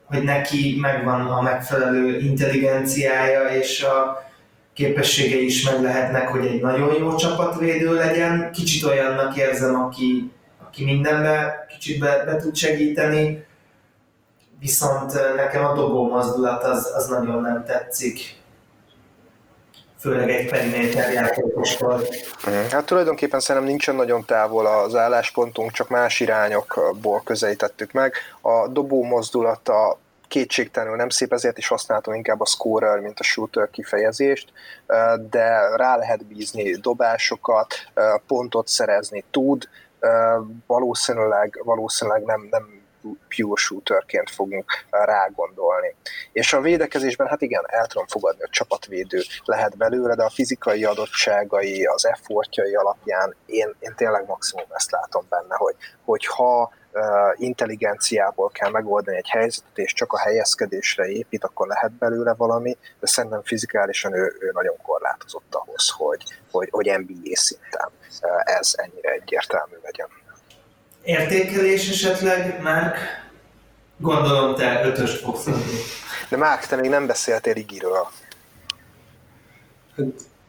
hogy 0.04 0.22
neki 0.22 0.78
megvan 0.80 1.26
a 1.26 1.40
megfelelő 1.40 2.18
intelligenciája, 2.18 3.48
és 3.48 3.82
a, 3.82 4.22
képességei 4.74 5.44
is 5.44 5.70
meg 5.70 5.82
lehetnek, 5.82 6.28
hogy 6.28 6.46
egy 6.46 6.60
nagyon 6.60 6.94
jó 6.98 7.14
csapatvédő 7.14 7.94
legyen. 7.94 8.50
Kicsit 8.52 8.84
olyannak 8.84 9.36
érzem, 9.36 9.74
aki, 9.74 10.32
aki 10.66 10.84
mindenbe 10.84 11.66
kicsit 11.68 11.98
be, 11.98 12.24
be 12.24 12.36
tud 12.36 12.54
segíteni, 12.54 13.46
viszont 14.60 15.12
nekem 15.36 15.64
a 15.64 15.74
dobó 15.74 16.08
mozdulat 16.08 16.64
az, 16.64 16.92
az 16.94 17.06
nagyon 17.06 17.40
nem 17.40 17.64
tetszik 17.66 18.40
főleg 20.02 20.30
egy 20.30 20.50
periméter 20.50 21.12
játékostól. 21.12 22.00
Hát 22.70 22.86
tulajdonképpen 22.86 23.40
szerintem 23.40 23.70
nincsen 23.70 23.94
nagyon 23.94 24.24
távol 24.24 24.66
az 24.66 24.94
álláspontunk, 24.94 25.70
csak 25.72 25.88
más 25.88 26.20
irányokból 26.20 27.22
közelítettük 27.24 27.92
meg. 27.92 28.14
A 28.40 28.68
dobó 28.68 29.02
mozdulata 29.02 29.98
kétségtelenül 30.32 30.96
nem 30.96 31.08
szép, 31.08 31.32
ezért 31.32 31.58
is 31.58 31.68
használtam 31.68 32.14
inkább 32.14 32.40
a 32.40 32.44
scorer, 32.44 32.98
mint 32.98 33.20
a 33.20 33.22
shooter 33.22 33.70
kifejezést, 33.70 34.52
de 35.30 35.76
rá 35.76 35.96
lehet 35.96 36.26
bízni 36.26 36.70
dobásokat, 36.70 37.74
pontot 38.26 38.68
szerezni 38.68 39.24
tud, 39.30 39.68
valószínűleg, 40.66 41.60
valószínűleg 41.64 42.22
nem, 42.22 42.46
nem 42.50 42.80
pure 43.28 43.60
shooterként 43.60 44.30
fogunk 44.30 44.64
rágondolni. 44.90 45.94
És 46.32 46.52
a 46.52 46.60
védekezésben, 46.60 47.26
hát 47.26 47.42
igen, 47.42 47.64
el 47.66 47.86
tudom 47.86 48.06
fogadni, 48.06 48.40
hogy 48.40 48.50
csapatvédő 48.50 49.20
lehet 49.44 49.76
belőle, 49.76 50.14
de 50.14 50.22
a 50.22 50.30
fizikai 50.30 50.84
adottságai, 50.84 51.84
az 51.84 52.06
effortjai 52.06 52.74
alapján 52.74 53.36
én, 53.46 53.74
én 53.78 53.94
tényleg 53.96 54.26
maximum 54.26 54.66
ezt 54.68 54.90
látom 54.90 55.24
benne, 55.28 55.54
hogy, 55.54 55.74
hogy 56.04 56.26
ha 56.26 56.72
intelligenciából 57.36 58.50
kell 58.50 58.70
megoldani 58.70 59.16
egy 59.16 59.28
helyzetet, 59.28 59.78
és 59.78 59.92
csak 59.92 60.12
a 60.12 60.18
helyezkedésre 60.18 61.06
épít, 61.06 61.44
akkor 61.44 61.66
lehet 61.66 61.92
belőle 61.92 62.34
valami, 62.34 62.76
de 63.00 63.06
szerintem 63.06 63.42
fizikálisan 63.44 64.14
ő, 64.14 64.36
ő 64.40 64.50
nagyon 64.52 64.76
korlátozott 64.82 65.54
ahhoz, 65.54 65.88
hogy, 65.96 66.24
hogy, 66.50 66.68
hogy 66.70 66.98
NBA 66.98 67.36
szinten 67.36 67.88
ez 68.44 68.74
ennyire 68.76 69.10
egyértelmű 69.10 69.74
legyen. 69.82 70.08
Értékelés 71.02 71.90
esetleg, 71.90 72.62
Márk? 72.62 72.96
Gondolom 73.96 74.54
te 74.54 74.80
ötöst 74.84 75.22
fogsz 75.22 75.46
adni. 75.46 75.78
De 76.28 76.36
Márk, 76.36 76.66
te 76.66 76.76
még 76.76 76.90
nem 76.90 77.06
beszéltél 77.06 77.56
Igiről. 77.56 78.06
Hát, 79.96 80.06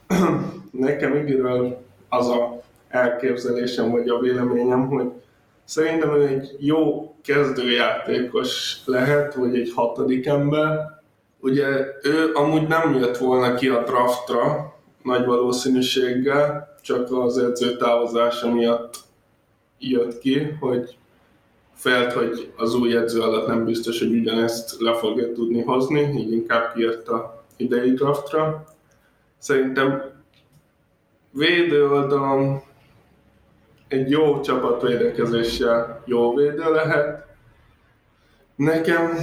nekem 0.71 1.15
Igiről 1.15 1.85
az 2.09 2.27
a 2.27 2.61
elképzelésem, 2.89 3.91
vagy 3.91 4.09
a 4.09 4.19
véleményem, 4.19 4.87
hogy 4.87 5.11
Szerintem 5.65 6.13
ő 6.13 6.27
egy 6.27 6.55
jó 6.59 7.15
kezdőjátékos 7.23 8.81
lehet, 8.85 9.33
vagy 9.33 9.55
egy 9.55 9.71
hatodik 9.75 10.25
ember. 10.25 11.01
Ugye 11.39 11.67
ő 12.03 12.31
amúgy 12.33 12.67
nem 12.67 12.93
jött 12.93 13.17
volna 13.17 13.55
ki 13.55 13.67
a 13.67 13.83
draftra 13.83 14.75
nagy 15.03 15.25
valószínűséggel, 15.25 16.77
csak 16.81 17.11
az 17.11 17.37
edző 17.37 17.77
távozása 17.77 18.53
miatt 18.53 18.97
jött 19.79 20.19
ki, 20.19 20.57
hogy 20.59 20.97
felt, 21.73 22.13
hogy 22.13 22.51
az 22.57 22.75
új 22.75 22.95
edző 22.95 23.21
alatt 23.21 23.47
nem 23.47 23.65
biztos, 23.65 23.99
hogy 23.99 24.13
ugyanezt 24.13 24.81
le 24.81 24.93
fogja 24.93 25.31
tudni 25.31 25.61
hozni, 25.61 26.01
így 26.01 26.31
inkább 26.31 26.73
kiírta 26.73 27.43
idei 27.57 27.93
draftra. 27.93 28.65
Szerintem 29.37 30.03
védő 31.31 31.89
oldalon 31.89 32.61
egy 33.93 34.09
jó 34.09 34.41
csapatvédekezéssel 34.41 36.03
jó 36.05 36.35
védő 36.35 36.71
lehet. 36.71 37.25
Nekem 38.55 39.17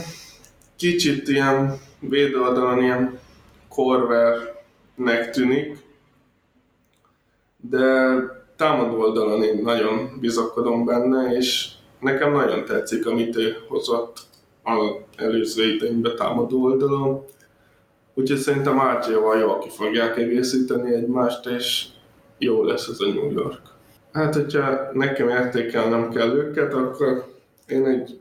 kicsit 0.77 1.29
ilyen 1.29 1.79
védő 2.01 2.39
ilyen 2.79 3.19
korvernek 3.69 5.31
tűnik, 5.33 5.77
de 7.57 8.15
támadó 8.57 9.01
oldalon 9.01 9.43
én 9.43 9.63
nagyon 9.63 10.19
bizakodom 10.21 10.85
benne, 10.85 11.37
és 11.37 11.69
nekem 12.01 12.33
nagyon 12.33 12.65
tetszik, 12.65 13.07
amit 13.07 13.37
ő 13.37 13.57
hozott 13.69 14.19
az 14.63 14.79
előző 15.17 15.75
idénybe 15.75 16.15
támadó 16.15 16.63
oldalon. 16.63 17.25
Úgyhogy 18.15 18.39
szerintem 18.39 18.81
RJ-val 18.99 19.39
jól 19.39 19.59
ki 19.59 19.69
fogják 19.69 20.17
egészíteni 20.17 20.95
egymást, 20.95 21.47
és 21.47 21.85
jó 22.39 22.65
lesz 22.65 22.89
ez 22.89 23.01
a 23.01 23.07
New 23.07 23.31
York. 23.31 23.70
Hát, 24.13 24.35
hogyha 24.35 24.91
nekem 24.93 25.29
értékelnem 25.29 26.11
kell 26.11 26.29
őket, 26.29 26.75
akkor 26.75 27.35
én 27.67 27.87
egy 27.87 28.21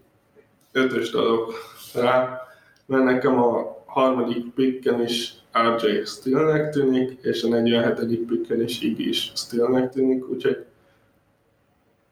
ötös 0.71 1.11
adok 1.11 1.53
rá, 1.93 2.41
mert 2.85 3.03
nekem 3.03 3.39
a 3.39 3.77
harmadik 3.85 4.53
picken 4.53 5.01
is 5.01 5.33
RJ 5.53 6.03
Steelnek 6.05 6.69
tűnik, 6.69 7.19
és 7.21 7.43
a 7.43 7.47
47. 7.47 8.25
picken 8.25 8.61
is 8.61 8.81
Iggy 8.81 8.99
is 8.99 9.31
Steelnek 9.35 9.89
tűnik, 9.89 10.29
úgyhogy 10.29 10.65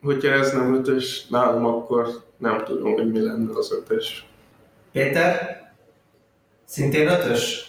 hogyha 0.02 0.28
ez 0.28 0.52
nem 0.52 0.74
ötös 0.74 1.26
nálam, 1.26 1.66
akkor 1.66 2.22
nem 2.36 2.64
tudom, 2.64 2.92
hogy 2.92 3.10
mi 3.10 3.20
lenne 3.20 3.58
az 3.58 3.72
ötös. 3.72 4.28
Péter? 4.92 5.60
Szintén 6.64 7.08
ötös? 7.08 7.67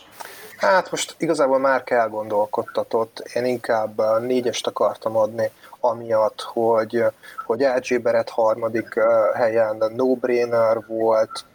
Hát 0.59 0.91
most 0.91 1.15
igazából 1.17 1.59
már 1.59 1.83
elgondolkodtatott, 1.85 3.19
én 3.33 3.45
inkább 3.45 4.21
négyest 4.21 4.67
akartam 4.67 5.17
adni, 5.17 5.51
amiatt, 5.79 6.41
hogy, 6.41 7.03
hogy 7.45 7.59
LG 7.59 8.01
Beret 8.01 8.29
harmadik 8.29 8.99
helyen 9.33 9.83
no-brainer 9.95 10.85
volt, 10.87 11.45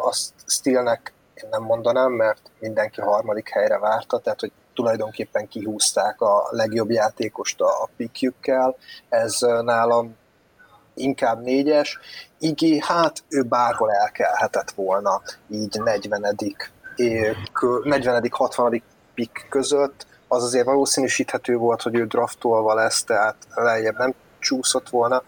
azt 0.00 0.32
Steelnek 0.46 1.12
én 1.34 1.48
nem 1.50 1.62
mondanám, 1.62 2.12
mert 2.12 2.40
mindenki 2.58 3.00
harmadik 3.00 3.48
helyre 3.48 3.78
várta, 3.78 4.18
tehát 4.18 4.40
hogy 4.40 4.52
tulajdonképpen 4.74 5.48
kihúzták 5.48 6.20
a 6.20 6.46
legjobb 6.50 6.90
játékost 6.90 7.60
a 7.60 7.88
pikjükkel, 7.96 8.76
ez 9.08 9.38
nálam 9.40 10.16
inkább 10.94 11.42
négyes. 11.42 11.98
Igi, 12.38 12.80
hát 12.80 13.24
ő 13.28 13.42
bárhol 13.42 13.92
elkelhetett 13.92 14.70
volna, 14.70 15.22
így 15.48 15.80
40 15.84 16.24
40 16.96 18.28
60 18.30 18.82
pick 19.14 19.46
között, 19.48 20.06
az 20.28 20.42
azért 20.42 20.64
valószínűsíthető 20.64 21.56
volt, 21.56 21.82
hogy 21.82 21.94
ő 21.94 22.06
draftolva 22.06 22.74
lesz, 22.74 23.04
tehát 23.04 23.36
lejjebb 23.54 23.98
nem 23.98 24.14
csúszott 24.38 24.88
volna. 24.88 25.22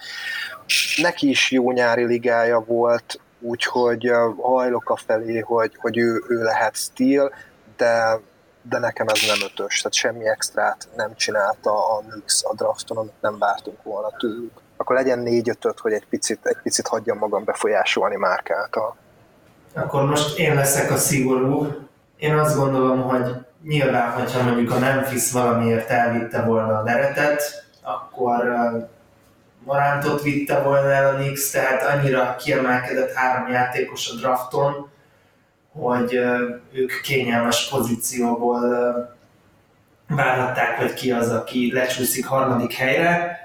Neki 0.97 1.29
is 1.29 1.51
jó 1.51 1.71
nyári 1.73 2.05
ligája 2.05 2.61
volt, 2.61 3.21
úgyhogy 3.41 4.11
hajlok 4.41 4.91
a 4.91 4.97
felé, 4.97 5.39
hogy, 5.39 5.77
hogy 5.77 5.99
ő, 5.99 6.25
ő 6.29 6.43
lehet 6.43 6.77
stíl, 6.77 7.33
de, 7.77 8.21
de 8.63 8.79
nekem 8.79 9.07
ez 9.09 9.21
nem 9.27 9.51
ötös, 9.51 9.77
tehát 9.79 9.93
semmi 9.93 10.29
extrát 10.29 10.89
nem 10.97 11.15
csinálta 11.17 11.97
a 11.97 12.03
Knicks 12.09 12.43
a 12.45 12.55
drafton, 12.55 12.97
amit 12.97 13.21
nem 13.21 13.39
vártunk 13.39 13.83
volna 13.83 14.11
tőlük. 14.19 14.53
Akkor 14.77 14.97
legyen 14.97 15.19
négy 15.19 15.49
ötöt, 15.49 15.79
hogy 15.79 15.93
egy 15.93 16.07
picit, 16.07 16.47
egy 16.47 16.59
picit 16.63 16.87
hagyjam 16.87 17.19
magam 17.19 17.45
befolyásolni 17.45 18.17
márkáltal. 18.17 18.97
Akkor 19.75 20.05
most 20.05 20.39
én 20.39 20.55
leszek 20.55 20.91
a 20.91 20.97
szigorú. 20.97 21.67
Én 22.17 22.35
azt 22.35 22.57
gondolom, 22.57 23.03
hogy 23.03 23.35
nyilván, 23.65 24.11
hogyha 24.11 24.43
mondjuk 24.43 24.71
a 24.71 24.79
Memphis 24.79 25.33
valamiért 25.33 25.91
elvitte 25.91 26.43
volna 26.43 26.79
a 26.79 26.83
deretet, 26.83 27.65
akkor 27.83 28.43
Morántot 29.65 30.23
vitte 30.23 30.63
volna 30.63 30.91
el 30.91 31.15
a 31.15 31.17
Knicks, 31.17 31.51
tehát 31.51 31.97
annyira 31.97 32.37
kiemelkedett 32.37 33.13
három 33.13 33.49
játékos 33.49 34.11
a 34.11 34.15
drafton, 34.15 34.91
hogy 35.73 36.15
ők 36.73 37.01
kényelmes 37.03 37.69
pozícióból 37.69 38.61
várhatták, 40.09 40.79
hogy 40.79 40.95
ki 40.95 41.13
az, 41.13 41.31
aki 41.31 41.73
lecsúszik 41.73 42.27
harmadik 42.27 42.73
helyre. 42.73 43.39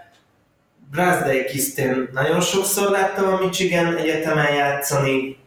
Brazday 0.92 1.46
Kisztén 1.46 2.10
nagyon 2.14 2.42
sokszor 2.42 2.90
láttam 2.90 3.34
a 3.34 3.40
Michigan 3.40 3.98
Egyetemen 3.98 4.54
játszani, 4.54 5.39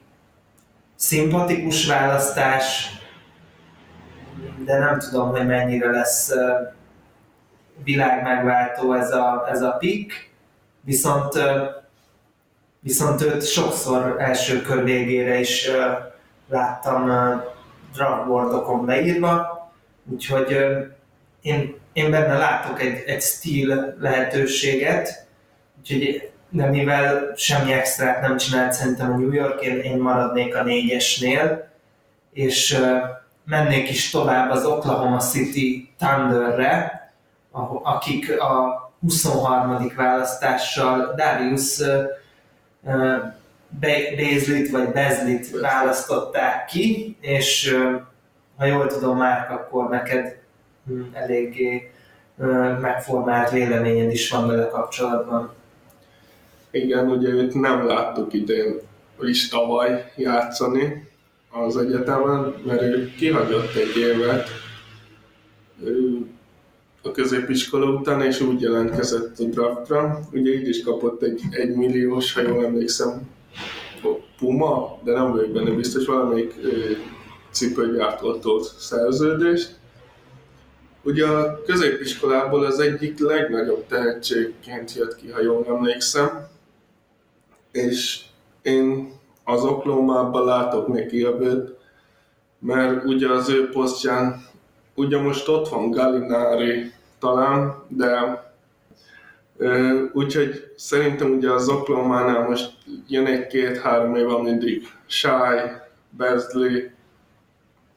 szimpatikus 1.03 1.87
választás, 1.87 2.91
de 4.65 4.79
nem 4.79 4.99
tudom, 4.99 5.31
hogy 5.31 5.47
mennyire 5.47 5.91
lesz 5.91 6.33
világmegváltó 7.85 8.93
ez 8.93 9.13
a, 9.13 9.47
ez 9.51 9.63
a 9.63 9.71
pick. 9.71 10.31
Viszont, 10.81 11.33
viszont 12.81 13.23
őt 13.23 13.47
sokszor 13.47 14.17
első 14.19 14.63
kör 14.63 14.85
végére 14.85 15.39
is 15.39 15.71
láttam 16.49 17.11
draftboardokon 17.95 18.85
beírva, 18.85 19.61
úgyhogy 20.11 20.57
én, 21.41 21.75
én 21.93 22.11
benne 22.11 22.39
látok 22.39 22.81
egy, 22.81 23.03
egy 23.07 23.23
stíl 23.23 23.97
lehetőséget, 24.01 25.27
úgyhogy 25.79 26.32
de 26.53 26.67
mivel 26.67 27.33
semmi 27.37 27.73
extrát 27.73 28.21
nem 28.21 28.37
csinált 28.37 28.73
szerintem 28.73 29.13
a 29.13 29.17
New 29.17 29.33
York, 29.33 29.63
én, 29.63 29.79
én 29.79 29.99
maradnék 29.99 30.57
a 30.57 30.63
négyesnél, 30.63 31.69
és 32.33 32.81
mennék 33.45 33.91
is 33.91 34.11
tovább 34.11 34.51
az 34.51 34.65
Oklahoma 34.65 35.19
City 35.19 35.95
Thunderre, 35.99 37.01
akik 37.83 38.41
a 38.41 38.83
23. 39.01 39.93
választással 39.97 41.15
Darius 41.15 41.83
Bezlit 43.69 44.71
vagy 44.71 44.89
Bezlit 44.89 45.61
választották 45.61 46.65
ki, 46.65 47.17
és 47.21 47.77
ha 48.57 48.65
jól 48.65 48.87
tudom, 48.87 49.17
már 49.17 49.51
akkor 49.51 49.89
neked 49.89 50.37
hm, 50.87 51.03
eléggé 51.13 51.93
megformált 52.81 53.51
véleményed 53.51 54.13
is 54.13 54.31
van 54.31 54.47
vele 54.47 54.69
kapcsolatban. 54.69 55.55
Igen, 56.73 57.11
ugye 57.11 57.29
őt 57.29 57.55
nem 57.55 57.87
láttuk 57.87 58.33
idén 58.33 58.81
is 59.21 59.49
tavaly 59.49 60.13
játszani 60.17 61.09
az 61.51 61.77
egyetemen, 61.77 62.55
mert 62.67 62.83
ő 62.83 63.13
kihagyott 63.17 63.75
egy 63.75 63.97
évet, 63.97 64.49
a 67.03 67.11
középiskola 67.11 67.91
után, 67.91 68.23
és 68.23 68.41
úgy 68.41 68.61
jelentkezett 68.61 69.39
a 69.39 69.45
draftra. 69.45 70.21
Ugye 70.33 70.51
így 70.53 70.69
is 70.69 70.83
kapott 70.83 71.23
egy, 71.23 71.41
egy 71.51 71.75
milliós, 71.75 72.35
ha 72.35 72.41
jól 72.41 72.65
emlékszem, 72.65 73.31
Puma, 74.39 75.01
de 75.05 75.13
nem 75.13 75.33
vagyok 75.33 75.51
benne 75.51 75.71
biztos, 75.71 76.07
valamelyik 76.07 76.55
cipőgyártótól 77.51 78.63
szerződést. 78.79 79.81
Ugye 81.03 81.27
a 81.27 81.63
középiskolából 81.67 82.65
az 82.65 82.79
egyik 82.79 83.19
legnagyobb 83.19 83.87
tehetségként 83.87 84.95
jött 84.95 85.17
ki, 85.17 85.31
ha 85.31 85.43
jól 85.43 85.67
emlékszem, 85.69 86.49
és 87.73 88.25
én 88.63 89.13
az 89.45 89.65
oklómában 89.65 90.45
látok 90.45 90.87
neki 90.87 91.27
bőt, 91.39 91.77
mert 92.59 93.05
ugye 93.05 93.31
az 93.31 93.49
ő 93.49 93.69
posztján 93.69 94.51
Ugye 94.95 95.19
most 95.19 95.49
ott 95.49 95.69
van 95.69 95.91
Gallinari 95.91 96.93
talán, 97.19 97.75
de 97.89 98.43
úgyhogy 100.13 100.73
szerintem 100.77 101.31
ugye 101.31 101.51
az 101.51 101.69
Oklahoma-nál 101.69 102.49
most 102.49 102.73
jön 103.09 103.27
egy-két-három 103.27 104.15
év, 104.15 104.27
mindig 104.27 104.89
Shy, 105.07 105.29
Beasley 106.11 106.81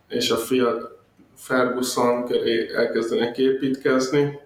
és 0.10 0.30
a 0.30 0.36
fia 0.36 1.00
Ferguson 1.36 2.26
köré 2.26 2.74
elkezdenek 2.76 3.38
építkezni. 3.38 4.40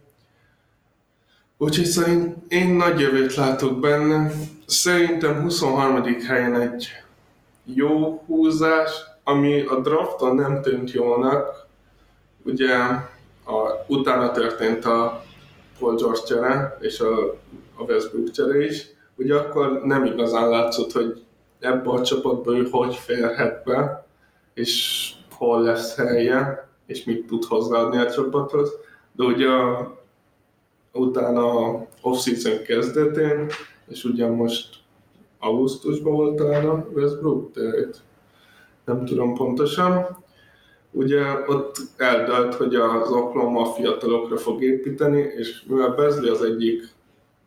Úgyhogy 1.58 1.86
szerint 1.86 2.36
én 2.48 2.70
nagy 2.70 3.00
jövőt 3.00 3.36
látok 3.36 3.80
benne. 3.80 4.32
Szerintem 4.70 5.42
23. 5.42 6.04
helyen 6.28 6.62
egy 6.62 6.88
jó 7.64 8.24
húzás, 8.26 8.92
ami 9.24 9.62
a 9.62 9.80
drafton 9.80 10.36
nem 10.36 10.62
tűnt 10.62 10.92
jónak, 10.92 11.68
Ugye 12.44 12.76
a, 13.46 13.86
utána 13.88 14.32
történt 14.32 14.86
a 14.86 15.24
Paul 15.80 15.96
George 15.96 16.20
csere 16.28 16.78
és 16.82 17.00
a, 17.00 17.30
a 17.76 17.84
Westbrook 17.88 18.32
csere 18.32 18.64
is, 18.66 18.86
ugye 19.16 19.36
akkor 19.36 19.82
nem 19.84 20.06
igazán 20.06 20.50
látszott, 20.50 20.92
hogy 20.92 21.24
ebbe 21.60 21.90
a 21.90 22.02
csapatba 22.02 22.58
ő 22.58 22.68
hogy 22.72 22.96
férhet 22.96 23.64
be, 23.64 24.06
és 24.54 25.12
hol 25.32 25.62
lesz 25.62 25.96
helye, 25.96 26.68
és 26.86 27.04
mit 27.04 27.28
tud 27.28 27.44
hozzáadni 27.46 27.98
a 27.98 28.12
csapathoz. 28.12 28.72
De 29.12 29.24
ugye 29.24 29.48
a 29.48 29.98
utána 30.92 31.72
off-season 32.02 32.64
kezdetén, 32.64 33.50
és 33.90 34.04
ugyan 34.04 34.32
most 34.32 34.78
augusztusban 35.40 36.14
volt 36.14 36.36
talán 36.36 36.70
a 36.70 36.86
Westbrook, 36.94 37.52
de 37.54 37.88
nem 38.86 39.06
tudom 39.06 39.34
pontosan. 39.34 40.18
Ugye 40.92 41.22
ott 41.48 41.78
eldölt, 41.98 42.54
hogy 42.54 42.76
az 42.76 43.12
Oklahoma 43.12 43.66
fiatalokra 43.66 44.38
fog 44.38 44.64
építeni, 44.64 45.20
és 45.20 45.64
mivel 45.68 45.90
Bezli 45.90 46.30
az 46.30 46.44
egyik 46.44 46.88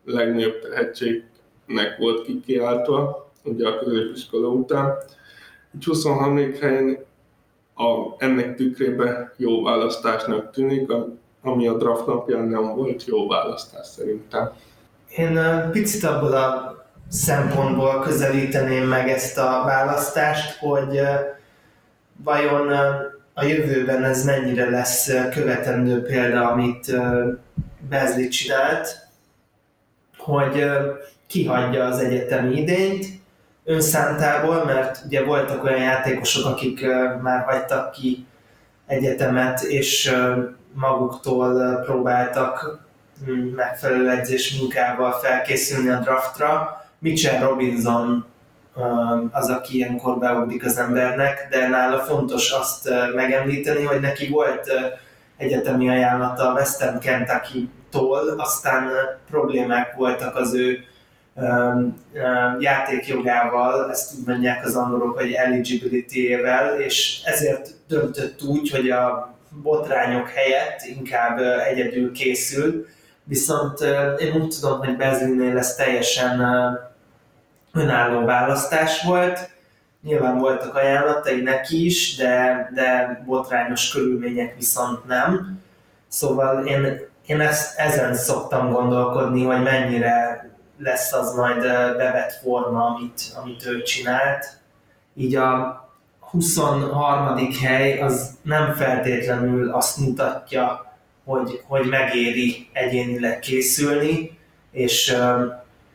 legnagyobb 0.05 0.59
tehetségnek 0.59 1.97
volt 1.99 2.23
kikiáltva, 2.23 3.31
ugye 3.45 3.69
a 3.69 3.79
középiskola 3.79 4.49
után, 4.49 4.97
így 5.75 5.85
23. 5.85 6.37
helyen 6.61 7.05
a, 7.75 8.15
ennek 8.19 8.57
tükrébe 8.57 9.35
jó 9.37 9.63
választásnak 9.63 10.51
tűnik, 10.51 10.93
ami 11.43 11.67
a 11.67 11.77
draft 11.77 12.07
napján 12.07 12.49
nem 12.49 12.75
volt 12.75 13.05
jó 13.05 13.29
választás 13.29 13.87
szerintem. 13.87 14.53
Én 15.17 15.39
picit 15.73 16.05
abból 16.05 16.33
a 16.33 16.77
szempontból 17.09 18.01
közelíteném 18.01 18.89
meg 18.89 19.09
ezt 19.09 19.39
a 19.39 19.63
választást, 19.65 20.59
hogy 20.59 21.01
vajon 22.17 22.69
a 23.35 23.45
jövőben 23.45 24.05
ez 24.05 24.25
mennyire 24.25 24.71
lesz 24.71 25.11
követendő 25.35 26.03
példa, 26.03 26.51
amit 26.51 26.97
Bezli 27.89 28.29
csinált, 28.29 28.97
hogy 30.19 30.65
kihagyja 31.27 31.85
az 31.85 31.99
egyetemi 31.99 32.57
idényt 32.57 33.07
önszántából, 33.65 34.65
mert 34.65 35.03
ugye 35.07 35.25
voltak 35.25 35.65
olyan 35.65 35.81
játékosok, 35.81 36.47
akik 36.47 36.87
már 37.23 37.45
hagytak 37.45 37.91
ki 37.91 38.27
egyetemet, 38.87 39.63
és 39.63 40.15
maguktól 40.73 41.81
próbáltak 41.85 42.81
megfelelő 43.57 44.11
edzés 44.11 44.59
munkával 44.59 45.13
felkészülni 45.13 45.89
a 45.89 45.99
draftra. 45.99 46.81
Mitchell 46.99 47.41
Robinson 47.41 48.25
az, 49.31 49.49
aki 49.49 49.77
ilyenkor 49.77 50.19
beugrik 50.19 50.65
az 50.65 50.79
embernek, 50.79 51.47
de 51.51 51.69
nála 51.69 51.99
fontos 51.99 52.51
azt 52.51 52.89
megemlíteni, 53.15 53.83
hogy 53.85 54.01
neki 54.01 54.29
volt 54.29 54.71
egyetemi 55.37 55.89
ajánlata 55.89 56.51
a 56.51 56.53
Western 56.53 56.99
Kentucky-tól, 56.99 58.35
aztán 58.39 58.91
problémák 59.31 59.95
voltak 59.95 60.37
az 60.37 60.55
ő 60.55 60.85
játékjogával, 62.59 63.91
ezt 63.91 64.19
úgy 64.19 64.27
mondják 64.27 64.65
az 64.65 64.77
angolok, 64.77 65.19
hogy 65.19 65.33
eligibility-ével, 65.33 66.81
és 66.81 67.21
ezért 67.25 67.69
döntött 67.89 68.43
úgy, 68.43 68.71
hogy 68.71 68.91
a 68.91 69.35
botrányok 69.63 70.29
helyett 70.29 70.81
inkább 70.97 71.39
egyedül 71.69 72.13
készül, 72.13 72.87
viszont 73.25 73.81
én 74.19 74.35
úgy 74.41 74.55
tudom, 74.61 74.79
hogy 74.79 74.97
Bezlinél 74.97 75.59
ez 75.59 75.75
teljesen 75.75 76.41
önálló 77.73 78.25
választás 78.25 79.03
volt, 79.03 79.51
nyilván 80.03 80.39
voltak 80.39 80.75
ajánlatai 80.75 81.41
neki 81.41 81.85
is, 81.85 82.17
de, 82.17 82.69
de 82.75 83.23
botrányos 83.27 83.91
körülmények 83.91 84.55
viszont 84.57 85.05
nem. 85.07 85.61
Szóval 86.09 86.67
én, 86.67 87.01
én 87.27 87.41
ezt, 87.41 87.79
ezen 87.79 88.15
szoktam 88.15 88.73
gondolkodni, 88.73 89.45
hogy 89.45 89.63
mennyire 89.63 90.47
lesz 90.79 91.13
az 91.13 91.35
majd 91.35 91.61
bevett 91.97 92.33
forma, 92.33 92.85
amit, 92.85 93.21
amit 93.43 93.67
ő 93.67 93.83
csinált. 93.83 94.61
Így 95.15 95.35
a 95.35 95.81
23. 96.31 97.51
hely 97.63 98.01
az 98.01 98.31
nem 98.43 98.73
feltétlenül 98.73 99.71
azt 99.71 99.97
mutatja, 99.97 100.92
hogy, 101.25 101.63
hogy 101.67 101.87
megéri 101.87 102.69
egyénileg 102.73 103.39
készülni, 103.39 104.39
és 104.71 105.17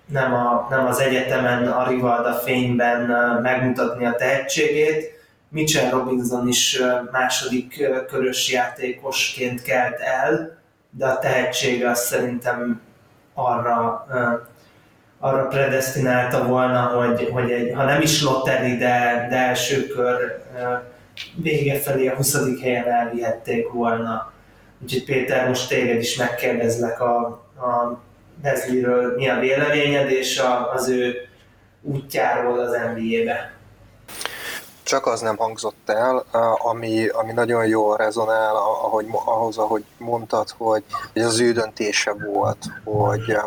nem, 0.06 0.34
a, 0.34 0.68
nem 0.70 0.86
az 0.86 1.00
egyetemen 1.00 1.68
a 1.68 1.88
Rivalda 1.88 2.34
fényben 2.34 3.02
megmutatni 3.42 4.06
a 4.06 4.16
tehetségét. 4.16 5.16
Mitchell 5.50 5.90
Robinson 5.90 6.48
is 6.48 6.82
második 7.12 7.88
körös 8.08 8.52
játékosként 8.52 9.62
kelt 9.62 10.00
el, 10.00 10.58
de 10.90 11.06
a 11.06 11.20
tehetsége 11.20 11.90
az 11.90 12.00
szerintem 12.00 12.82
arra, 13.34 14.08
arra 15.20 15.48
predestinálta 15.48 16.46
volna, 16.46 16.82
hogy, 16.82 17.30
hogy 17.32 17.52
egy, 17.52 17.74
ha 17.76 17.84
nem 17.84 18.02
is 18.02 18.24
lotteri, 18.24 18.78
de, 18.78 19.28
de 19.30 19.36
első 19.36 19.88
kör 19.88 20.46
vége 21.36 21.80
felé 21.80 22.08
a 22.08 22.16
20. 22.16 22.62
helyen 22.62 22.88
elvihették 22.88 23.72
volna. 23.72 24.32
Úgyhogy 24.82 25.04
Péter, 25.04 25.48
most 25.48 25.70
téged 25.70 26.02
is 26.02 26.16
megkérdezlek 26.16 27.02
a, 27.02 27.26
a 27.58 28.00
Bezliről 28.42 29.16
mi 29.16 29.30
a 29.30 29.40
véleményed, 29.40 30.10
és 30.10 30.40
a, 30.40 30.72
az 30.72 30.90
ő 30.90 31.16
útjáról 31.82 32.60
az 32.60 32.72
NBA-be. 32.72 33.52
Csak 34.84 35.06
az 35.06 35.22
nem 35.22 35.38
hangzott 35.38 35.90
el, 35.90 36.26
ami, 36.64 37.08
ami 37.08 37.34
nagyon 37.34 37.68
jól 37.68 37.98
rezonál 37.98 38.56
ahogy, 38.56 39.06
ahhoz, 39.26 39.58
ahogy 39.58 39.84
mondtad, 39.98 40.50
hogy 40.58 40.84
ez 41.14 41.26
az 41.26 41.40
ő 41.40 41.52
döntése 41.52 42.14
volt, 42.14 42.66
hogy 42.84 43.38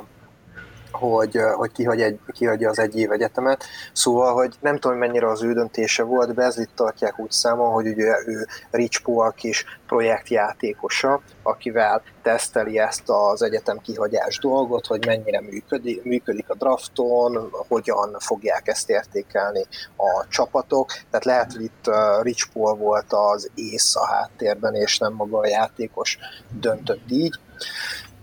hogy, 1.00 1.38
hogy 1.56 1.72
kihagy 1.72 2.00
egy, 2.00 2.18
kihagyja 2.32 2.68
az 2.70 2.78
egy 2.78 2.96
év 2.96 3.10
egyetemet. 3.12 3.64
Szóval, 3.92 4.32
hogy 4.32 4.54
nem 4.60 4.78
tudom, 4.78 4.98
mennyire 4.98 5.28
az 5.28 5.42
ő 5.42 5.52
döntése 5.52 6.02
volt, 6.02 6.34
Bezlit 6.34 6.70
tartják 6.74 7.18
úgy 7.18 7.30
számon, 7.30 7.72
hogy 7.72 7.88
ugye 7.88 8.14
ő 8.26 8.46
Rich 8.70 9.02
Paul 9.02 9.32
kis 9.32 9.64
projektjátékosa, 9.86 11.20
akivel 11.42 12.02
teszteli 12.22 12.78
ezt 12.78 13.02
az 13.06 13.42
egyetem 13.42 13.78
kihagyás 13.78 14.38
dolgot, 14.38 14.86
hogy 14.86 15.06
mennyire 15.06 15.40
működik, 15.40 16.02
működik 16.02 16.50
a 16.50 16.54
drafton, 16.54 17.50
hogyan 17.68 18.16
fogják 18.18 18.68
ezt 18.68 18.90
értékelni 18.90 19.66
a 19.96 20.26
csapatok. 20.28 20.92
Tehát 21.10 21.24
lehet, 21.24 21.52
hogy 21.52 21.62
itt 21.62 21.90
Rich 22.22 22.46
Paul 22.52 22.74
volt 22.74 23.06
az 23.08 23.50
ész 23.54 23.96
a 23.96 24.06
háttérben, 24.06 24.74
és 24.74 24.98
nem 24.98 25.12
maga 25.12 25.38
a 25.38 25.46
játékos 25.46 26.18
döntött 26.60 27.10
így. 27.10 27.38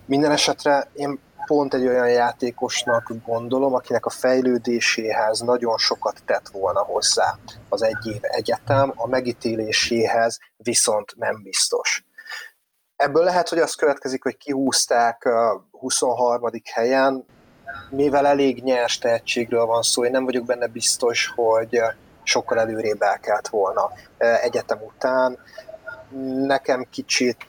Minden 0.06 0.32
esetre 0.32 0.90
én 0.94 1.20
pont 1.48 1.74
egy 1.74 1.88
olyan 1.88 2.10
játékosnak 2.10 3.12
gondolom, 3.26 3.74
akinek 3.74 4.06
a 4.06 4.10
fejlődéséhez 4.10 5.40
nagyon 5.40 5.78
sokat 5.78 6.22
tett 6.26 6.48
volna 6.48 6.80
hozzá 6.80 7.38
az 7.70 7.82
egy 7.82 8.06
év 8.06 8.20
egyetem, 8.22 8.94
a 8.96 9.08
megítéléséhez 9.08 10.40
viszont 10.58 11.16
nem 11.16 11.42
biztos. 11.44 12.06
Ebből 12.96 13.24
lehet, 13.24 13.50
hogy 13.50 13.60
az 13.60 13.76
következik, 13.76 14.24
hogy 14.24 14.38
kihúzták 14.38 15.26
a 15.26 15.68
23. 15.72 16.50
helyen, 16.74 17.26
mivel 17.90 18.28
elég 18.28 18.64
nyers 18.64 18.98
tehetségről 18.98 19.66
van 19.66 19.82
szó, 19.82 20.06
én 20.06 20.12
nem 20.12 20.26
vagyok 20.26 20.46
benne 20.46 20.68
biztos, 20.68 21.34
hogy 21.36 21.82
sokkal 22.24 22.60
előrébb 22.60 23.02
elkelt 23.02 23.48
volna 23.48 23.92
egyetem 24.18 24.80
után. 24.82 25.38
Nekem 26.46 26.88
kicsit 26.92 27.46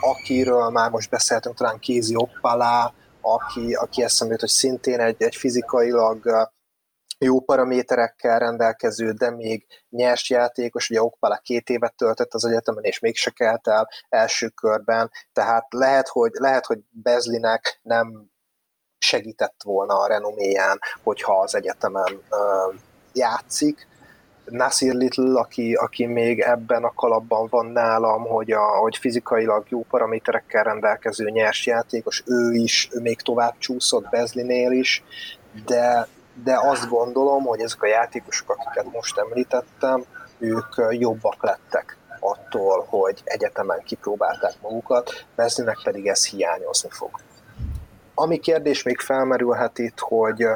akiről 0.00 0.68
már 0.68 0.90
most 0.90 1.10
beszéltünk, 1.10 1.56
talán 1.56 1.78
Kézi 1.78 2.14
Oppalá, 2.16 2.92
aki, 3.20 3.74
aki 3.74 4.02
eszembe 4.02 4.32
jut, 4.32 4.40
hogy 4.40 4.50
szintén 4.50 5.00
egy, 5.00 5.22
egy 5.22 5.36
fizikailag 5.36 6.48
jó 7.18 7.40
paraméterekkel 7.40 8.38
rendelkező, 8.38 9.12
de 9.12 9.30
még 9.30 9.66
nyers 9.88 10.30
játékos, 10.30 10.90
ugye 10.90 11.02
Okpala 11.02 11.36
két 11.36 11.68
évet 11.68 11.94
töltött 11.94 12.34
az 12.34 12.44
egyetemen, 12.44 12.84
és 12.84 12.98
mégse 12.98 13.30
kelt 13.30 13.68
el 13.68 13.88
első 14.08 14.48
körben, 14.48 15.10
tehát 15.32 15.66
lehet, 15.70 16.08
hogy, 16.08 16.30
lehet, 16.32 16.66
hogy 16.66 16.78
Bezlinek 16.90 17.80
nem 17.82 18.30
segített 18.98 19.60
volna 19.64 19.98
a 19.98 20.06
renoméján, 20.06 20.78
hogyha 21.02 21.40
az 21.40 21.54
egyetemen 21.54 22.12
uh, 22.12 22.74
játszik, 23.12 23.88
Nasir 24.50 24.94
Little, 24.94 25.38
aki, 25.40 25.74
aki 25.74 26.06
még 26.06 26.40
ebben 26.40 26.84
a 26.84 26.92
kalapban 26.94 27.46
van 27.50 27.66
nálam, 27.66 28.22
hogy, 28.22 28.50
a, 28.50 28.62
hogy 28.62 28.96
fizikailag 28.96 29.64
jó 29.68 29.84
paraméterekkel 29.90 30.62
rendelkező 30.62 31.30
nyers 31.30 31.66
játékos, 31.66 32.22
ő 32.26 32.52
is, 32.52 32.88
ő 32.92 33.00
még 33.00 33.20
tovább 33.20 33.54
csúszott 33.58 34.08
Bezlinél 34.08 34.70
is, 34.70 35.02
de, 35.66 36.06
de 36.44 36.58
azt 36.62 36.88
gondolom, 36.88 37.42
hogy 37.44 37.60
ezek 37.60 37.82
a 37.82 37.86
játékosok, 37.86 38.50
akiket 38.50 38.92
most 38.92 39.18
említettem, 39.18 40.04
ők 40.38 40.74
jobbak 40.90 41.42
lettek 41.42 41.96
attól, 42.20 42.86
hogy 42.88 43.20
egyetemen 43.24 43.82
kipróbálták 43.84 44.54
magukat, 44.62 45.26
Bezlinek 45.36 45.80
pedig 45.84 46.06
ez 46.06 46.26
hiányozni 46.26 46.88
fog. 46.90 47.10
Ami 48.20 48.38
kérdés 48.38 48.82
még 48.82 48.98
felmerülhet 48.98 49.78
itt, 49.78 49.98
hogy, 49.98 50.46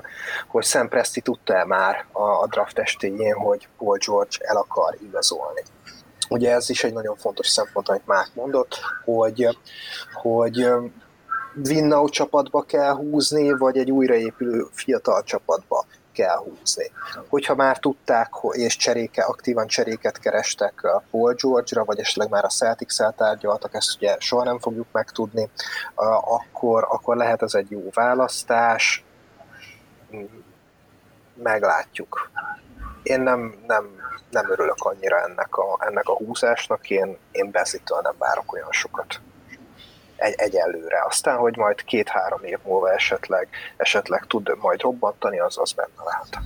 hogy 0.49 0.65
Sam 0.65 0.89
Presti 0.89 1.20
tudta-e 1.20 1.65
már 1.65 2.07
a 2.12 2.47
draft 2.47 2.78
estéjén, 2.78 3.35
hogy 3.35 3.69
Paul 3.78 3.99
George 4.07 4.36
el 4.41 4.57
akar 4.57 4.97
igazolni. 5.03 5.62
Ugye 6.28 6.53
ez 6.53 6.70
is 6.70 6.85
egy 6.85 6.93
nagyon 6.93 7.16
fontos 7.16 7.49
szempont, 7.49 7.89
amit 7.89 8.07
Mák 8.07 8.31
mondott, 8.35 8.78
hogy, 9.05 9.59
hogy 10.12 10.66
Winnau 11.69 12.09
csapatba 12.09 12.62
kell 12.62 12.95
húzni, 12.95 13.53
vagy 13.53 13.77
egy 13.78 13.91
újraépülő 13.91 14.66
fiatal 14.73 15.23
csapatba. 15.23 15.86
Kell 16.15 16.36
húzni. 16.36 16.91
Hogyha 17.28 17.55
már 17.55 17.78
tudták, 17.78 18.31
és 18.51 18.77
cseréke, 18.77 19.23
aktívan 19.23 19.66
cseréket 19.66 20.19
kerestek 20.19 20.86
Paul 21.11 21.35
George-ra, 21.35 21.85
vagy 21.85 21.99
esetleg 21.99 22.31
már 22.31 22.45
a 22.45 22.49
Celtics-el 22.49 23.15
tárgyaltak, 23.16 23.74
ezt 23.74 23.97
ugye 23.97 24.16
soha 24.19 24.45
nem 24.45 24.59
fogjuk 24.59 24.86
megtudni, 24.93 25.49
akkor, 26.24 26.86
akkor 26.91 27.16
lehet 27.16 27.43
ez 27.43 27.55
egy 27.55 27.70
jó 27.70 27.89
választás, 27.93 29.05
meglátjuk. 31.35 32.31
Én 33.03 33.20
nem, 33.20 33.55
nem, 33.66 33.85
nem 34.31 34.51
örülök 34.51 34.85
annyira 34.85 35.20
ennek 35.20 35.57
a, 35.57 35.78
ennek 35.86 36.09
a 36.09 36.16
húzásnak, 36.16 36.91
én, 36.91 37.19
én 37.31 37.51
Bezitől 37.51 38.01
nem 38.03 38.15
várok 38.19 38.53
olyan 38.53 38.73
sokat 38.73 39.20
egy, 40.16 40.35
egyelőre. 40.36 41.05
Aztán, 41.09 41.36
hogy 41.36 41.57
majd 41.57 41.85
két-három 41.85 42.45
év 42.45 42.59
múlva 42.65 42.93
esetleg, 42.93 43.49
esetleg 43.77 44.24
tud 44.28 44.57
majd 44.61 44.81
robbantani, 44.81 45.39
az 45.39 45.59
az 45.59 45.73
benne 45.73 46.03
lehet. 46.05 46.39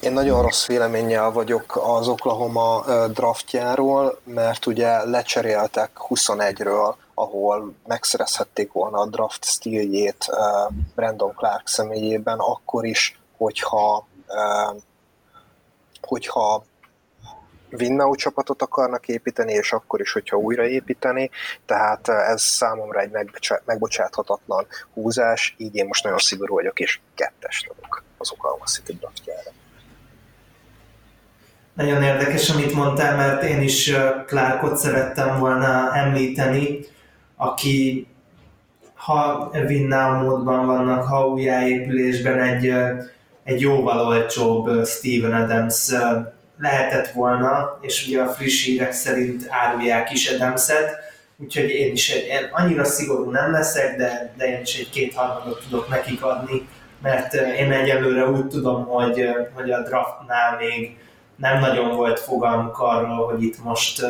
Én 0.00 0.12
nagyon 0.12 0.42
rossz 0.42 0.66
véleménnyel 0.66 1.30
vagyok 1.30 1.76
az 1.76 2.08
Oklahoma 2.08 2.84
draftjáról, 3.08 4.18
mert 4.24 4.66
ugye 4.66 5.04
lecseréltek 5.04 5.90
21-ről, 6.08 6.94
ahol 7.14 7.74
megszerezhették 7.86 8.72
volna 8.72 8.98
a 8.98 9.06
draft 9.06 9.44
stíljét 9.44 10.26
Brandon 10.94 11.34
Clark 11.34 11.68
személyében, 11.68 12.38
akkor 12.38 12.84
is, 12.84 13.18
hogyha 13.36 14.06
hogyha 16.00 16.64
Winnau 17.78 18.14
csapatot 18.14 18.62
akarnak 18.62 19.08
építeni, 19.08 19.52
és 19.52 19.72
akkor 19.72 20.00
is, 20.00 20.12
hogyha 20.12 20.36
újraépíteni, 20.36 21.30
tehát 21.66 22.08
ez 22.08 22.42
számomra 22.42 23.00
egy 23.00 23.10
megbocsáthatatlan 23.64 24.66
húzás, 24.92 25.54
így 25.58 25.74
én 25.74 25.86
most 25.86 26.04
nagyon 26.04 26.18
szigorú 26.18 26.54
vagyok, 26.54 26.80
és 26.80 27.00
kettest 27.14 27.68
adok 27.70 28.02
az 28.18 28.32
Oklahoma 28.32 28.64
City 28.64 28.92
draftjára. 28.92 29.50
Nagyon 31.74 32.02
érdekes, 32.02 32.50
amit 32.50 32.74
mondtál, 32.74 33.16
mert 33.16 33.42
én 33.42 33.60
is 33.62 33.92
Clarkot 34.26 34.76
szerettem 34.76 35.38
volna 35.38 35.94
említeni, 35.94 36.78
aki 37.36 38.06
ha 38.94 39.50
Winnau 39.52 40.24
módban 40.24 40.66
vannak, 40.66 41.04
ha 41.04 41.28
újjáépülésben 41.28 42.40
egy, 42.40 42.72
egy 43.44 43.60
jóval 43.60 44.06
olcsóbb 44.06 44.86
Steven 44.86 45.42
Adams 45.42 45.92
lehetett 46.58 47.08
volna, 47.08 47.78
és 47.80 48.06
ugye 48.06 48.20
a 48.20 48.28
friss 48.28 48.64
hírek 48.64 48.92
szerint 48.92 49.46
árulják 49.48 50.10
is 50.10 50.30
Adamset, 50.30 50.96
úgyhogy 51.36 51.70
én 51.70 51.92
is 51.92 52.10
egy, 52.10 52.26
én 52.26 52.48
annyira 52.52 52.84
szigorú 52.84 53.30
nem 53.30 53.52
leszek, 53.52 53.96
de, 53.96 54.34
de 54.36 54.46
én 54.46 54.60
is 54.60 54.78
egy 54.78 54.90
kétharmadot 54.90 55.62
tudok 55.62 55.88
nekik 55.88 56.22
adni, 56.22 56.68
mert 57.02 57.34
én 57.34 57.72
egyelőre 57.72 58.28
úgy 58.28 58.48
tudom, 58.48 58.84
hogy, 58.84 59.28
hogy 59.54 59.70
a 59.70 59.82
draftnál 59.82 60.56
még 60.56 60.96
nem 61.36 61.60
nagyon 61.60 61.96
volt 61.96 62.20
fogalmuk 62.20 62.78
arról, 62.78 63.26
hogy 63.26 63.42
itt 63.42 63.62
most 63.62 64.06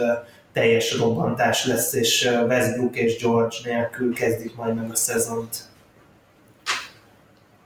teljes 0.53 0.99
robbantás 0.99 1.67
lesz, 1.67 1.93
és 1.93 2.31
Westbrook 2.47 2.97
és 2.97 3.23
George 3.23 3.57
nélkül 3.65 4.15
kezdik 4.15 4.57
majd 4.57 4.75
meg 4.75 4.91
a 4.91 4.97
szezont. 4.97 5.57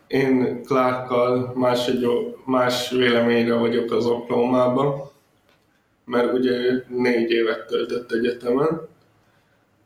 Én 0.09 0.63
Clarkkal 0.65 1.53
más, 1.55 1.89
egy, 1.89 2.07
más 2.45 2.91
véleményre 2.91 3.55
vagyok 3.55 3.93
az 3.93 4.07
oklahoma 4.07 5.11
mert 6.05 6.33
ugye 6.33 6.85
négy 6.89 7.31
évet 7.31 7.67
töltött 7.67 8.13
egyetemen, 8.13 8.89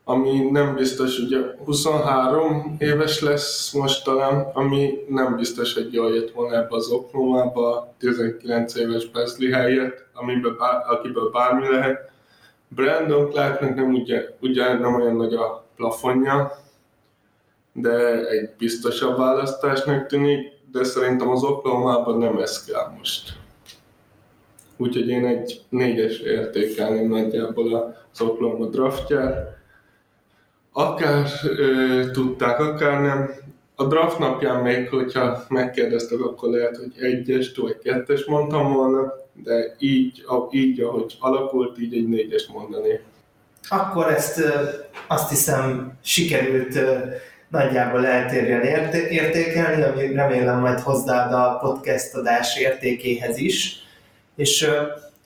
ami 0.03 0.49
nem 0.49 0.75
biztos, 0.75 1.19
ugye 1.19 1.39
23 1.65 2.75
éves 2.79 3.21
lesz 3.21 3.71
most 3.71 4.03
talán, 4.03 4.49
ami 4.53 5.05
nem 5.07 5.35
biztos, 5.35 5.73
hogy 5.73 5.93
jól 5.93 6.13
jött 6.15 6.31
volna 6.31 6.55
ebbe 6.55 6.75
az 6.75 6.89
Oklahoma-ba, 6.89 7.93
19 7.97 8.75
éves 8.75 9.09
Besley 9.09 9.51
helyett, 9.51 10.05
amiben 10.13 10.55
bár, 10.59 10.83
akiből 10.87 11.29
bármi 11.29 11.67
lehet. 11.67 12.11
Brandon 12.67 13.29
Clarknak 13.29 13.75
nem 13.75 13.93
ugye, 13.93 14.29
ugye 14.39 14.77
nem 14.77 14.95
olyan 14.95 15.15
nagy 15.15 15.33
a 15.33 15.65
plafonja, 15.75 16.62
de 17.73 18.27
egy 18.27 18.49
biztosabb 18.57 19.17
választásnak 19.17 20.05
tűnik, 20.05 20.51
de 20.71 20.83
szerintem 20.83 21.29
az 21.29 21.43
Oklahoma-ban 21.43 22.17
nem 22.17 22.37
ez 22.37 22.65
kell 22.65 22.93
most. 22.97 23.33
Úgyhogy 24.77 25.07
én 25.07 25.25
egy 25.25 25.61
négyes 25.69 26.17
értékelném 26.19 27.09
nagyjából 27.09 27.95
az 28.11 28.21
Oklahoma 28.21 28.65
draftját. 28.65 29.57
Akár 30.71 31.27
ö, 31.43 32.11
tudták, 32.11 32.59
akár 32.59 33.01
nem. 33.01 33.31
A 33.75 33.85
draft 33.85 34.19
napján 34.19 34.61
még, 34.61 34.89
hogyha 34.89 35.43
megkérdeztek, 35.49 36.19
akkor 36.19 36.49
lehet, 36.49 36.77
hogy 36.77 36.93
egyes 36.99 37.55
vagy 37.55 37.79
kettes 37.79 38.25
mondtam 38.25 38.73
volna, 38.73 39.13
de 39.43 39.75
így, 39.79 40.23
így 40.51 40.79
ahogy 40.79 41.17
alakult, 41.19 41.79
így 41.79 41.95
egy 41.95 42.07
négyes 42.07 42.47
mondani. 42.47 42.99
Akkor 43.69 44.11
ezt 44.11 44.41
azt 45.07 45.29
hiszem 45.29 45.97
sikerült 46.01 46.79
nagyjából 47.53 48.07
eltérjen 48.07 48.61
értékelni, 49.09 49.81
ami 49.81 50.13
remélem 50.13 50.59
majd 50.59 50.79
hozzáad 50.79 51.33
a 51.33 51.57
podcast 51.61 52.15
adás 52.15 52.57
értékéhez 52.57 53.37
is. 53.37 53.75
És 54.35 54.69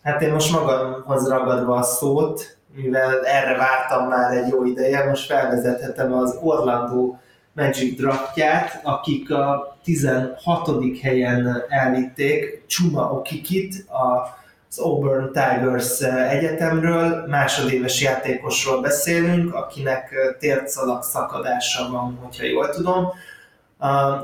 hát 0.03 0.21
én 0.21 0.31
most 0.31 0.51
magamhoz 0.51 1.29
ragadva 1.29 1.75
a 1.75 1.83
szót, 1.83 2.57
mivel 2.75 3.25
erre 3.25 3.57
vártam 3.57 4.07
már 4.07 4.37
egy 4.37 4.47
jó 4.47 4.65
ideje, 4.65 5.05
most 5.05 5.25
felvezethetem 5.25 6.13
az 6.13 6.37
Orlando 6.41 7.15
Magic 7.53 7.97
draftját, 7.97 8.79
akik 8.83 9.31
a 9.31 9.77
16. 9.83 10.69
helyen 11.01 11.63
elvitték 11.69 12.63
Chuma 12.67 13.11
Okikit, 13.11 13.89
a 13.89 14.36
az 14.69 14.79
Auburn 14.79 15.25
Tigers 15.25 16.01
egyetemről, 16.29 17.25
másodéves 17.27 18.01
játékosról 18.01 18.81
beszélünk, 18.81 19.53
akinek 19.53 20.35
tércalak 20.39 21.03
szakadása 21.03 21.89
van, 21.91 22.19
hogyha 22.23 22.45
jól 22.45 22.69
tudom, 22.69 23.07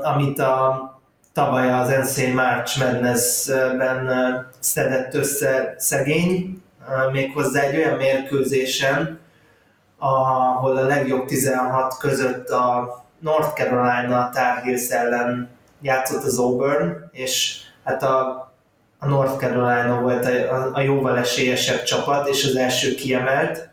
amit 0.02 0.38
a 0.38 0.92
tavaly 1.32 1.72
az 1.72 1.88
NC 1.88 2.32
March 2.34 2.78
Madness-ben 2.78 4.08
szedett 4.58 5.14
össze 5.14 5.74
szegény, 5.78 6.62
méghozzá 7.12 7.60
egy 7.60 7.76
olyan 7.76 7.96
mérkőzésen, 7.96 9.18
ahol 9.98 10.76
a 10.76 10.86
legjobb 10.86 11.26
16 11.26 11.96
között 11.98 12.48
a 12.48 12.94
North 13.18 13.54
Carolina 13.54 14.30
Tar 14.32 14.56
Heels 14.62 14.88
ellen 14.88 15.48
játszott 15.80 16.24
az 16.24 16.38
Auburn, 16.38 17.08
és 17.12 17.60
hát 17.84 18.02
a 18.02 18.52
a 18.98 19.06
North 19.06 19.36
Carolina 19.36 20.00
volt 20.00 20.26
a, 20.26 20.70
a 20.74 20.80
jóval 20.80 21.18
esélyesebb 21.18 21.82
csapat, 21.82 22.28
és 22.28 22.44
az 22.44 22.56
első 22.56 22.94
kiemelt, 22.94 23.68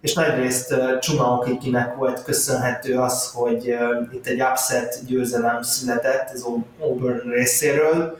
és 0.00 0.14
nagyrészt 0.14 0.72
uh, 0.72 0.98
Csuma 0.98 1.34
Okikinek 1.34 1.94
volt 1.94 2.22
köszönhető 2.22 2.98
az, 2.98 3.30
hogy 3.32 3.68
uh, 3.68 4.14
itt 4.14 4.26
egy 4.26 4.42
upset 4.42 5.06
győzelem 5.06 5.62
született 5.62 6.30
az 6.30 6.46
Auburn 6.80 7.30
részéről. 7.30 8.18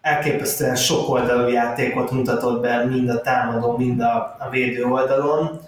Elképesztően 0.00 0.76
sok 0.76 1.08
oldalú 1.08 1.48
játékot 1.48 2.10
mutatott 2.10 2.60
be 2.60 2.84
mind 2.84 3.08
a 3.08 3.20
támadó, 3.20 3.76
mind 3.76 4.00
a, 4.00 4.36
a 4.38 4.48
védő 4.50 4.84
oldalon, 4.84 5.60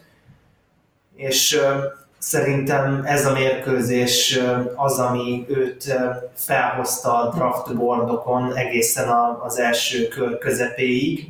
és 1.16 1.60
uh, 1.62 1.82
Szerintem 2.20 3.02
ez 3.04 3.26
a 3.26 3.32
mérkőzés 3.32 4.38
az, 4.76 4.98
ami 4.98 5.46
őt 5.48 5.94
felhozta 6.34 7.14
a 7.14 7.34
draft 7.34 7.76
boardokon 7.76 8.56
egészen 8.56 9.08
az 9.42 9.58
első 9.58 10.08
kör 10.08 10.38
közepéig. 10.38 11.28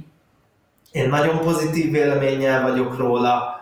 Én 0.92 1.08
nagyon 1.08 1.38
pozitív 1.38 1.90
véleménnyel 1.90 2.62
vagyok 2.62 2.96
róla, 2.96 3.60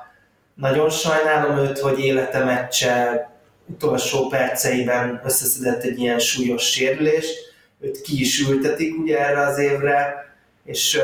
nagyon 0.54 0.90
sajnálom 0.90 1.56
őt, 1.56 1.78
hogy 1.78 1.98
élete 1.98 2.44
meccse 2.44 3.30
utolsó 3.66 4.28
perceiben 4.28 5.20
összeszedett 5.24 5.82
egy 5.82 5.98
ilyen 5.98 6.18
súlyos 6.18 6.62
sérülést, 6.62 7.38
őt 7.80 8.00
ki 8.00 8.20
is 8.20 8.48
ültetik 8.48 8.98
ugye 8.98 9.18
erre 9.18 9.40
az 9.40 9.58
évre, 9.58 10.14
és 10.64 11.00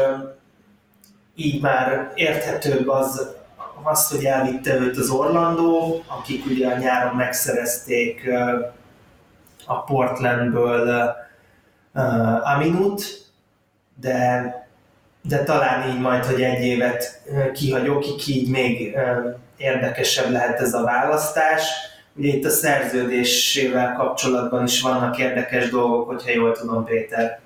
így 1.34 1.60
már 1.60 2.12
érthetőbb 2.14 2.88
az, 2.88 3.36
azt, 3.86 4.10
hogy 4.10 4.24
elvitte 4.24 4.74
őt 4.74 4.96
az 4.96 5.10
Orlandó, 5.10 6.02
akik 6.06 6.46
ugye 6.46 6.68
a 6.68 6.78
nyáron 6.78 7.16
megszerezték 7.16 8.30
a 9.66 9.82
Portlandből 9.82 11.14
Aminut, 12.54 13.02
de, 14.00 14.52
de 15.22 15.44
talán 15.44 15.88
így 15.90 16.00
majd, 16.00 16.24
hogy 16.24 16.42
egy 16.42 16.64
évet 16.64 17.22
kihagyok, 17.52 18.26
így 18.26 18.50
még 18.50 18.96
érdekesebb 19.56 20.30
lehet 20.30 20.60
ez 20.60 20.74
a 20.74 20.82
választás. 20.82 21.68
Ugye 22.16 22.28
itt 22.28 22.44
a 22.44 22.50
szerződésével 22.50 23.92
kapcsolatban 23.92 24.64
is 24.64 24.80
vannak 24.80 25.18
érdekes 25.18 25.70
dolgok, 25.70 26.06
hogyha 26.06 26.30
jól 26.30 26.52
tudom, 26.52 26.84
Péter. 26.84 27.40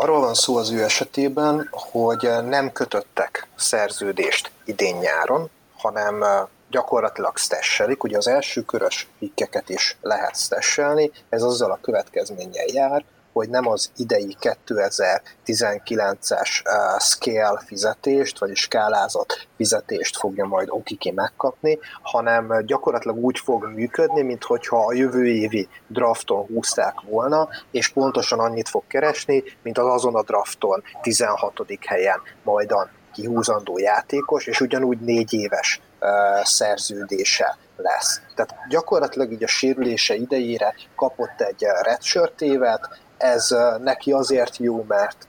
Arról 0.00 0.20
van 0.20 0.34
szó 0.34 0.56
az 0.56 0.70
ő 0.70 0.82
esetében, 0.82 1.68
hogy 1.70 2.30
nem 2.44 2.72
kötöttek 2.72 3.48
szerződést 3.56 4.50
idén-nyáron, 4.64 5.50
hanem 5.76 6.24
gyakorlatilag 6.70 7.36
stesselik. 7.36 8.02
Ugye 8.02 8.16
az 8.16 8.26
első 8.28 8.62
körös 8.62 9.08
pikkeket 9.18 9.68
is 9.68 9.96
lehet 10.00 10.36
stesselni, 10.36 11.10
ez 11.28 11.42
azzal 11.42 11.70
a 11.70 11.78
következménnyel 11.82 12.66
jár, 12.66 13.04
hogy 13.38 13.48
nem 13.48 13.68
az 13.68 13.90
idei 13.96 14.36
2019-es 14.40 16.62
uh, 16.64 17.00
scale 17.00 17.62
fizetést, 17.66 18.38
vagy 18.38 18.56
skálázott 18.56 19.46
fizetést 19.56 20.16
fogja 20.16 20.44
majd 20.44 20.68
Okiki 20.70 21.10
megkapni, 21.10 21.78
hanem 22.02 22.62
gyakorlatilag 22.66 23.16
úgy 23.16 23.38
fog 23.38 23.70
működni, 23.74 24.22
mintha 24.22 24.86
a 24.86 24.92
jövő 24.92 25.26
évi 25.26 25.68
drafton 25.86 26.46
húzták 26.46 27.00
volna, 27.00 27.48
és 27.70 27.88
pontosan 27.88 28.38
annyit 28.38 28.68
fog 28.68 28.82
keresni, 28.86 29.42
mint 29.62 29.78
az 29.78 29.86
azon 29.86 30.14
a 30.14 30.22
drafton 30.22 30.82
16. 31.02 31.62
helyen 31.86 32.20
majdan 32.42 32.88
kihúzandó 33.12 33.78
játékos, 33.78 34.46
és 34.46 34.60
ugyanúgy 34.60 35.00
négy 35.00 35.34
éves 35.34 35.80
uh, 36.00 36.08
szerződése 36.44 37.56
lesz. 37.76 38.20
Tehát 38.34 38.54
gyakorlatilag 38.68 39.32
így 39.32 39.42
a 39.42 39.46
sérülése 39.46 40.14
idejére 40.14 40.74
kapott 40.96 41.40
egy 41.40 41.66
redshirt 41.82 42.40
évet, 42.40 42.88
ez 43.18 43.54
neki 43.78 44.12
azért 44.12 44.56
jó, 44.56 44.84
mert 44.88 45.26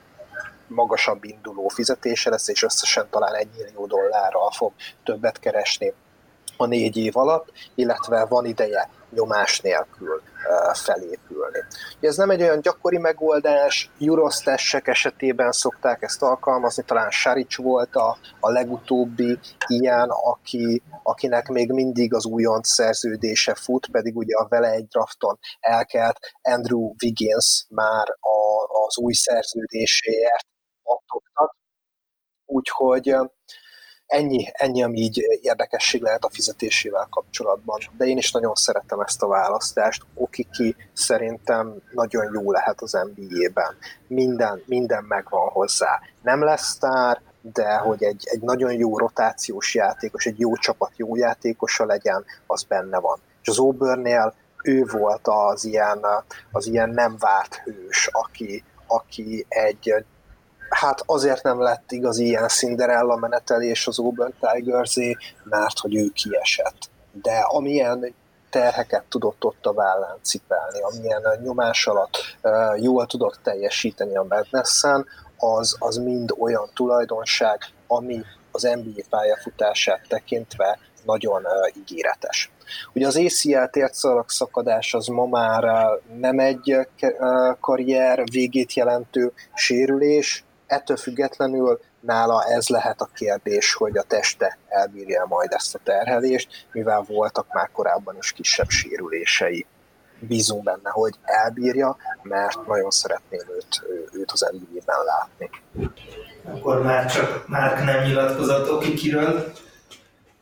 magasabb 0.66 1.24
induló 1.24 1.68
fizetése 1.68 2.30
lesz, 2.30 2.48
és 2.48 2.62
összesen 2.62 3.06
talán 3.10 3.34
egy 3.34 3.48
millió 3.56 3.86
dollárral 3.86 4.50
fog 4.50 4.72
többet 5.04 5.38
keresni 5.38 5.92
a 6.56 6.66
négy 6.66 6.96
év 6.96 7.16
alatt, 7.16 7.52
illetve 7.74 8.24
van 8.24 8.44
ideje 8.44 8.90
nyomás 9.10 9.60
nélkül 9.60 10.22
felépülni. 10.72 11.58
Ez 12.00 12.16
nem 12.16 12.30
egy 12.30 12.42
olyan 12.42 12.60
gyakori 12.60 12.98
megoldás, 12.98 13.90
Eurostessek 14.00 14.88
esetében 14.88 15.52
szokták 15.52 16.02
ezt 16.02 16.22
alkalmazni, 16.22 16.82
talán 16.82 17.10
Saric 17.10 17.56
volt 17.56 17.94
a, 17.94 18.18
a 18.40 18.50
legutóbbi 18.50 19.38
ilyen, 19.66 20.08
aki, 20.08 20.82
akinek 21.02 21.48
még 21.48 21.72
mindig 21.72 22.14
az 22.14 22.26
újonc 22.26 22.68
szerződése 22.68 23.54
fut, 23.54 23.88
pedig 23.90 24.16
ugye 24.16 24.36
a 24.36 24.48
vele 24.48 24.70
egy 24.70 24.86
drafton 24.86 25.38
elkelt 25.60 26.18
Andrew 26.42 26.92
Wiggins 27.02 27.64
már 27.68 28.08
a, 28.08 28.64
az 28.86 28.98
új 28.98 29.12
szerződéséért 29.12 30.46
attogtat. 30.82 31.56
Úgyhogy 32.46 33.16
ennyi, 34.10 34.44
ennyi, 34.52 34.82
ami 34.82 34.98
így 34.98 35.22
érdekesség 35.42 36.02
lehet 36.02 36.24
a 36.24 36.30
fizetésével 36.30 37.06
kapcsolatban. 37.10 37.78
De 37.96 38.04
én 38.04 38.16
is 38.16 38.32
nagyon 38.32 38.54
szeretem 38.54 39.00
ezt 39.00 39.22
a 39.22 39.26
választást. 39.26 40.02
Okiki 40.14 40.76
szerintem 40.92 41.74
nagyon 41.92 42.30
jó 42.32 42.52
lehet 42.52 42.80
az 42.80 42.92
NBA-ben. 42.92 43.76
Minden, 44.06 44.62
minden 44.66 45.04
megvan 45.04 45.48
hozzá. 45.48 46.00
Nem 46.22 46.44
lesz 46.44 46.68
sztár, 46.68 47.20
de 47.42 47.74
hogy 47.74 48.02
egy, 48.02 48.22
egy 48.24 48.40
nagyon 48.40 48.72
jó 48.72 48.98
rotációs 48.98 49.74
játékos, 49.74 50.26
egy 50.26 50.38
jó 50.38 50.54
csapat 50.54 50.92
jó 50.96 51.16
játékosa 51.16 51.84
legyen, 51.84 52.24
az 52.46 52.62
benne 52.62 52.98
van. 52.98 53.18
És 53.42 53.48
az 53.48 53.58
Auburnnél 53.58 54.34
ő 54.62 54.84
volt 54.92 55.28
az 55.28 55.64
ilyen, 55.64 56.04
az 56.52 56.66
ilyen 56.66 56.90
nem 56.90 57.16
várt 57.18 57.54
hős, 57.54 58.08
aki, 58.12 58.64
aki 58.86 59.46
egy 59.48 60.04
hát 60.70 61.02
azért 61.06 61.42
nem 61.42 61.60
lett 61.60 61.92
igaz 61.92 62.18
ilyen 62.18 62.48
Cinderella 62.48 63.16
menetelés 63.16 63.86
az 63.86 63.98
Auburn 63.98 64.34
tigers 64.40 64.96
mert 65.44 65.78
hogy 65.78 65.96
ő 65.96 66.08
kiesett. 66.08 66.90
De 67.12 67.38
amilyen 67.38 68.14
terheket 68.50 69.04
tudott 69.08 69.44
ott 69.44 69.66
a 69.66 69.72
vállán 69.72 70.18
cipelni, 70.22 70.80
amilyen 70.80 71.22
nyomás 71.42 71.86
alatt 71.86 72.16
jól 72.76 73.06
tudott 73.06 73.38
teljesíteni 73.42 74.16
a 74.16 74.26
madness 74.28 74.82
az, 75.36 75.76
az 75.78 75.96
mind 75.96 76.34
olyan 76.38 76.70
tulajdonság, 76.74 77.58
ami 77.86 78.24
az 78.50 78.62
NBA 78.62 79.02
pályafutását 79.10 80.00
tekintve 80.08 80.78
nagyon 81.04 81.42
uh, 81.42 81.76
ígéretes. 81.76 82.50
Ugye 82.92 83.06
az 83.06 83.16
ACL 83.16 83.64
térdszalag 83.70 84.30
szakadás 84.30 84.94
az 84.94 85.06
ma 85.06 85.26
már 85.26 85.64
uh, 85.64 86.18
nem 86.18 86.38
egy 86.38 86.76
uh, 87.00 87.58
karrier 87.60 88.24
végét 88.30 88.74
jelentő 88.74 89.32
sérülés, 89.54 90.44
ettől 90.70 90.96
függetlenül 90.96 91.80
nála 92.00 92.44
ez 92.44 92.68
lehet 92.68 93.00
a 93.00 93.08
kérdés, 93.14 93.74
hogy 93.74 93.96
a 93.96 94.02
teste 94.02 94.58
elbírja 94.68 95.26
majd 95.28 95.52
ezt 95.52 95.74
a 95.74 95.80
terhelést, 95.84 96.66
mivel 96.72 97.04
voltak 97.08 97.46
már 97.52 97.70
korábban 97.72 98.16
is 98.16 98.32
kisebb 98.32 98.68
sérülései. 98.68 99.66
Bízunk 100.18 100.62
benne, 100.62 100.90
hogy 100.90 101.14
elbírja, 101.22 101.96
mert 102.22 102.66
nagyon 102.66 102.90
szeretném 102.90 103.40
őt, 103.56 103.82
őt 104.12 104.30
az 104.30 104.50
nba 104.52 104.94
látni. 105.04 105.50
Akkor 106.44 106.82
már 106.82 107.12
csak 107.12 107.48
már 107.48 107.84
nem 107.84 108.02
nyilatkozott 108.04 108.94
kiről. 108.94 109.52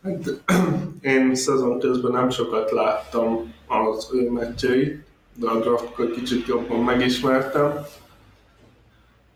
Hát, 0.02 0.42
én 1.00 1.34
szezon 1.34 1.78
közben 1.78 2.12
nem 2.12 2.30
sokat 2.30 2.70
láttam 2.70 3.54
az 3.66 4.08
ő 4.12 4.30
meccseit, 4.30 5.06
de 5.34 5.48
a 5.48 5.58
draftkor 5.58 6.10
kicsit 6.10 6.46
jobban 6.46 6.78
megismertem. 6.78 7.86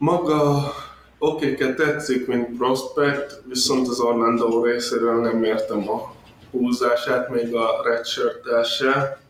Maga 0.02 0.72
oké, 1.18 1.54
tetszik, 1.54 2.26
mint 2.26 2.56
prospect, 2.56 3.42
viszont 3.46 3.88
az 3.88 4.00
Orlando 4.00 4.64
részéről 4.64 5.20
nem 5.20 5.44
értem 5.44 5.90
a 5.90 6.14
húzását, 6.50 7.28
még 7.28 7.54
a 7.54 7.82
redshirt 7.84 8.64
se, 8.64 9.20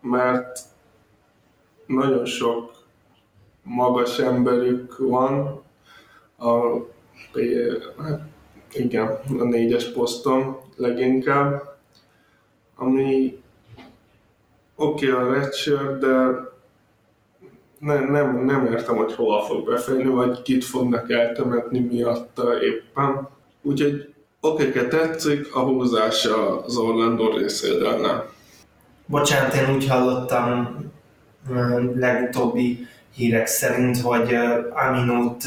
mert 0.00 0.60
nagyon 1.86 2.24
sok 2.24 2.72
magas 3.62 4.18
emberük 4.18 4.98
van, 4.98 5.62
a, 6.38 6.56
hát 7.98 8.20
igen, 8.72 9.20
a 9.38 9.44
négyes 9.44 9.84
poszton 9.92 10.60
leginkább, 10.76 11.78
ami 12.76 13.42
oké 14.76 15.10
okay, 15.12 15.26
a 15.26 15.32
redshirt, 15.32 15.98
de 15.98 16.48
nem, 17.80 18.10
nem, 18.10 18.44
nem 18.44 18.66
értem, 18.66 18.96
hogy 18.96 19.14
hova 19.14 19.42
fog 19.42 19.66
befejni, 19.66 20.04
vagy 20.04 20.42
kit 20.42 20.64
fognak 20.64 21.10
eltemetni 21.10 21.78
miatta 21.78 22.62
éppen. 22.62 23.28
Úgyhogy 23.62 24.14
oké, 24.40 24.70
tetszik, 24.70 25.54
a 25.54 25.60
húzása 25.60 26.64
az 26.64 26.76
Orlando 26.76 27.36
részéről 27.36 28.00
nem. 28.00 28.22
Bocsánat, 29.06 29.54
én 29.54 29.74
úgy 29.74 29.88
hallottam 29.88 30.78
legutóbbi 31.94 32.86
hírek 33.14 33.46
szerint, 33.46 34.00
hogy 34.00 34.36
Aminót 34.70 35.44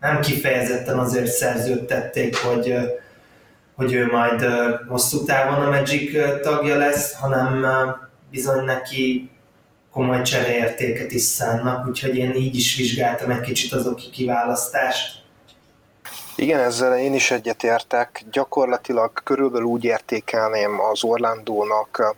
nem 0.00 0.20
kifejezetten 0.20 0.98
azért 0.98 1.26
szerződtették, 1.26 2.36
hogy, 2.36 2.74
hogy 3.74 3.92
ő 3.92 4.06
majd 4.06 4.44
hosszú 4.88 5.24
távon 5.24 5.66
a 5.66 5.70
Magic 5.70 6.40
tagja 6.42 6.76
lesz, 6.76 7.14
hanem 7.14 7.66
bizony 8.30 8.64
neki 8.64 9.30
komoly 9.92 10.22
csereértéket 10.22 11.12
is 11.12 11.22
szánnak, 11.22 11.86
úgyhogy 11.88 12.16
én 12.16 12.34
így 12.34 12.56
is 12.56 12.76
vizsgáltam 12.76 13.30
egy 13.30 13.40
kicsit 13.40 13.72
az 13.72 13.86
oki 13.86 14.10
kiválasztást. 14.10 15.18
Igen, 16.36 16.60
ezzel 16.60 16.98
én 16.98 17.14
is 17.14 17.30
egyetértek. 17.30 18.24
Gyakorlatilag 18.30 19.12
körülbelül 19.24 19.66
úgy 19.66 19.84
értékelném 19.84 20.80
az 20.80 21.04
Orlandónak 21.04 22.16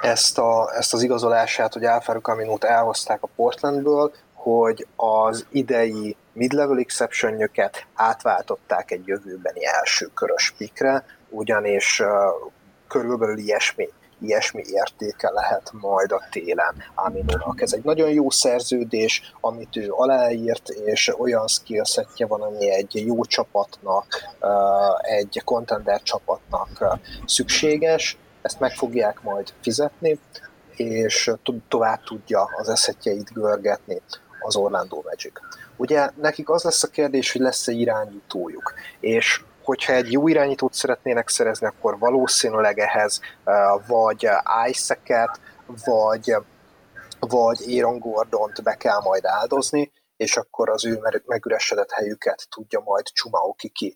ezt, 0.00 0.38
a, 0.38 0.72
ezt 0.76 0.94
az 0.94 1.02
igazolását, 1.02 1.72
hogy 1.72 1.84
Alfaro 1.84 2.20
Caminót 2.20 2.64
elhozták 2.64 3.22
a 3.22 3.28
Portlandből, 3.36 4.12
hogy 4.34 4.86
az 4.96 5.46
idei 5.50 6.16
mid-level 6.32 6.78
exception 6.78 7.50
átváltották 7.94 8.90
egy 8.90 9.06
jövőbeni 9.06 9.66
első 9.66 10.10
körös 10.14 10.54
pikre, 10.58 11.04
ugyanis 11.28 12.00
uh, 12.00 12.08
körülbelül 12.88 13.38
ilyesmi 13.38 13.88
ilyesmi 14.22 14.62
értéke 14.66 15.30
lehet 15.30 15.70
majd 15.72 16.12
a 16.12 16.22
télen 16.30 16.74
Aminónak. 16.94 17.60
Ez 17.60 17.72
egy 17.72 17.84
nagyon 17.84 18.10
jó 18.10 18.30
szerződés, 18.30 19.34
amit 19.40 19.76
ő 19.76 19.90
aláírt, 19.90 20.68
és 20.68 21.18
olyan 21.18 21.48
skillsetje 21.48 22.26
van, 22.26 22.40
ami 22.42 22.70
egy 22.70 23.06
jó 23.06 23.24
csapatnak, 23.24 24.06
egy 25.00 25.42
contender 25.44 26.02
csapatnak 26.02 26.98
szükséges, 27.26 28.16
ezt 28.42 28.60
meg 28.60 28.72
fogják 28.72 29.22
majd 29.22 29.52
fizetni, 29.60 30.18
és 30.76 31.30
tovább 31.68 32.02
tudja 32.02 32.48
az 32.56 32.68
eszetjeit 32.68 33.32
görgetni 33.32 34.00
az 34.40 34.56
Orlando 34.56 35.02
Magic. 35.04 35.32
Ugye 35.76 36.10
nekik 36.20 36.50
az 36.50 36.62
lesz 36.62 36.82
a 36.82 36.88
kérdés, 36.88 37.32
hogy 37.32 37.40
lesz-e 37.40 37.72
irányítójuk, 37.72 38.74
és 39.00 39.44
hogyha 39.64 39.92
egy 39.92 40.12
jó 40.12 40.28
irányítót 40.28 40.72
szeretnének 40.72 41.28
szerezni, 41.28 41.66
akkor 41.66 41.98
valószínűleg 41.98 42.78
ehhez 42.78 43.20
vagy 43.86 44.28
Isaac-et, 44.68 45.40
vagy, 45.84 46.36
vagy 47.18 47.58
Aaron 47.68 47.98
Gordont 47.98 48.62
be 48.62 48.74
kell 48.74 49.00
majd 49.00 49.24
áldozni, 49.24 49.92
és 50.16 50.36
akkor 50.36 50.70
az 50.70 50.86
ő 50.86 51.00
megüresedett 51.26 51.90
helyüket 51.90 52.46
tudja 52.50 52.82
majd 52.84 53.06
Chumao 53.06 53.52
Kiki 53.52 53.94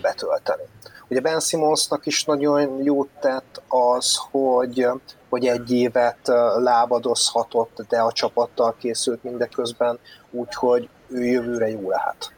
betölteni. 0.00 0.62
Ugye 1.08 1.20
Ben 1.20 1.40
Simmonsnak 1.40 2.06
is 2.06 2.24
nagyon 2.24 2.82
jót 2.82 3.08
tett 3.20 3.62
az, 3.68 4.18
hogy, 4.30 4.86
hogy 5.28 5.46
egy 5.46 5.72
évet 5.72 6.18
lábadozhatott, 6.56 7.84
de 7.88 8.00
a 8.00 8.12
csapattal 8.12 8.76
készült 8.78 9.22
mindeközben, 9.22 9.98
úgyhogy 10.30 10.88
ő 11.08 11.24
jövőre 11.24 11.68
jó 11.68 11.88
lehet. 11.88 12.32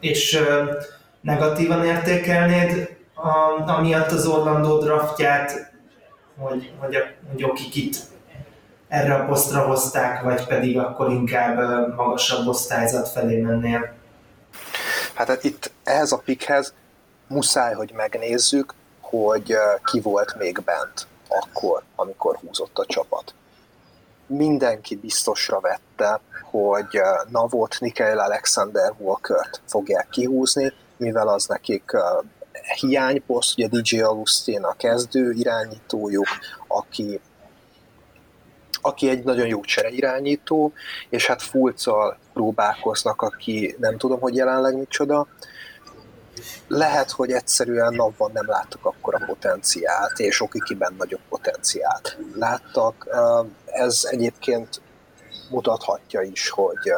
És 0.00 0.42
negatívan 1.20 1.84
értékelnéd 1.84 2.96
a, 3.14 3.70
amiatt 3.70 4.10
az 4.10 4.26
Orlando 4.26 4.78
draftját, 4.78 5.72
hogy, 6.38 6.72
hogy, 6.78 6.96
hogy 7.30 7.42
akik 7.42 7.74
itt 7.74 7.96
erre 8.88 9.14
a 9.14 9.24
posztra 9.24 9.60
hozták, 9.60 10.22
vagy 10.22 10.46
pedig 10.46 10.78
akkor 10.78 11.10
inkább 11.10 11.58
magasabb 11.96 12.46
osztályzat 12.46 13.08
felé 13.08 13.40
mennél? 13.40 13.92
Hát 15.14 15.44
itt 15.44 15.72
ehhez 15.84 16.12
a 16.12 16.18
pikhez 16.24 16.74
muszáj, 17.26 17.74
hogy 17.74 17.92
megnézzük, 17.96 18.74
hogy 19.00 19.56
ki 19.84 20.00
volt 20.00 20.34
még 20.38 20.62
bent 20.64 21.06
akkor, 21.28 21.82
amikor 21.96 22.36
húzott 22.36 22.78
a 22.78 22.86
csapat. 22.86 23.34
Mindenki 24.26 24.96
biztosra 24.96 25.60
vette, 25.60 26.20
hogy 26.50 27.00
Navot, 27.28 27.76
Nikael 27.80 28.18
Alexander 28.18 28.92
Walkert 28.98 29.60
fogják 29.66 30.08
kihúzni, 30.10 30.72
mivel 31.00 31.28
az 31.28 31.46
nekik 31.46 31.90
hiányposzt, 32.80 33.58
ugye 33.58 33.68
DJ 33.68 34.00
Augustin 34.00 34.62
a 34.62 34.76
kezdő 34.76 35.32
irányítójuk, 35.32 36.28
aki 36.66 37.20
aki 38.82 39.08
egy 39.08 39.24
nagyon 39.24 39.46
jó 39.46 39.60
irányító, 39.90 40.72
és 41.08 41.26
hát 41.26 41.42
Fulccal 41.42 42.18
próbálkoznak, 42.32 43.22
aki 43.22 43.76
nem 43.78 43.98
tudom, 43.98 44.20
hogy 44.20 44.34
jelenleg 44.34 44.76
micsoda. 44.76 45.26
Lehet, 46.68 47.10
hogy 47.10 47.30
egyszerűen 47.30 47.94
napban 47.94 48.30
nem 48.32 48.46
láttak 48.46 48.84
akkor 48.84 49.14
a 49.14 49.24
potenciált, 49.26 50.18
és 50.18 50.40
Okikiben 50.40 50.94
nagyobb 50.98 51.20
potenciált 51.28 52.18
láttak. 52.34 53.08
Ez 53.64 54.02
egyébként 54.10 54.80
mutathatja 55.50 56.20
is, 56.20 56.48
hogy, 56.48 56.92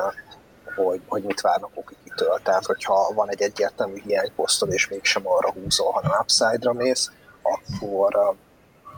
hogy, 0.77 1.01
hogy 1.07 1.23
mit 1.23 1.41
várnak 1.41 1.71
Okikitől. 2.13 2.41
Tehát, 2.43 2.65
hogyha 2.65 3.13
van 3.15 3.31
egy 3.31 3.43
egyértelmű 3.43 4.01
hiányposztod, 4.05 4.73
és 4.73 4.89
mégsem 4.89 5.23
arra 5.25 5.53
húzol, 5.53 5.93
hanem 5.93 6.19
upside-ra 6.21 6.73
mész, 6.73 7.11
akkor, 7.43 8.35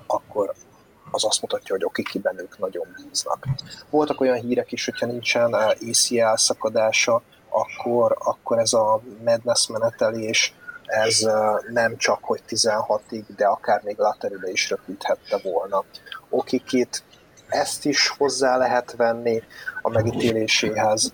akkor 0.07 0.53
az 1.11 1.25
azt 1.25 1.41
mutatja, 1.41 1.75
hogy 1.75 1.85
Okikiben 1.85 2.39
ők 2.39 2.59
nagyon 2.59 2.87
bíznak. 2.97 3.47
Voltak 3.91 4.21
olyan 4.21 4.41
hírek 4.41 4.73
is, 4.73 4.85
hogyha 4.85 5.07
nincsen 5.07 5.53
ACL 5.55 6.35
szakadása, 6.35 7.23
akkor, 7.49 8.17
akkor 8.19 8.59
ez 8.59 8.73
a 8.73 9.01
madness 9.25 9.67
menetelés, 9.67 10.55
ez 10.85 11.19
nem 11.73 11.97
csak 11.97 12.19
hogy 12.25 12.43
16-ig, 12.49 13.25
de 13.37 13.47
akár 13.47 13.83
még 13.83 13.99
laterile 13.99 14.51
is 14.51 14.71
röpíthette 14.71 15.41
volna. 15.43 15.85
Okikit 16.29 17.03
ezt 17.49 17.85
is 17.85 18.09
hozzá 18.09 18.57
lehet 18.57 18.95
venni 18.97 19.43
a 19.83 19.89
megítéléséhez. 19.89 21.13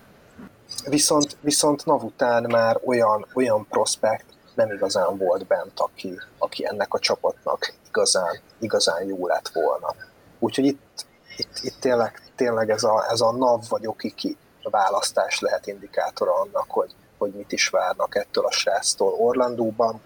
Viszont, 0.84 1.36
viszont 1.40 1.84
NAV 1.84 2.04
után 2.04 2.44
már 2.48 2.80
olyan, 2.84 3.26
olyan 3.34 3.66
prospekt 3.68 4.24
nem 4.54 4.72
igazán 4.72 5.16
volt 5.16 5.46
bent, 5.46 5.80
aki, 5.80 6.20
aki 6.38 6.66
ennek 6.66 6.94
a 6.94 6.98
csapatnak 6.98 7.74
igazán, 7.88 8.40
igazán 8.58 9.04
jó 9.04 9.26
lett 9.26 9.48
volna. 9.48 9.94
Úgyhogy 10.38 10.64
itt, 10.64 11.06
itt, 11.36 11.58
itt 11.62 11.80
tényleg, 11.80 12.22
tényleg 12.36 12.70
ez, 12.70 12.84
a, 12.84 13.06
ez 13.10 13.20
a 13.20 13.32
NAV 13.32 13.62
vagy 13.68 13.86
Okiki 13.86 14.36
választás 14.62 15.40
lehet 15.40 15.66
indikátora 15.66 16.34
annak, 16.34 16.66
hogy, 16.68 16.94
hogy 17.18 17.32
mit 17.32 17.52
is 17.52 17.68
várnak 17.68 18.14
ettől 18.14 18.44
a 18.44 18.50
sráctól 18.50 19.12
Orlandóban. 19.12 20.00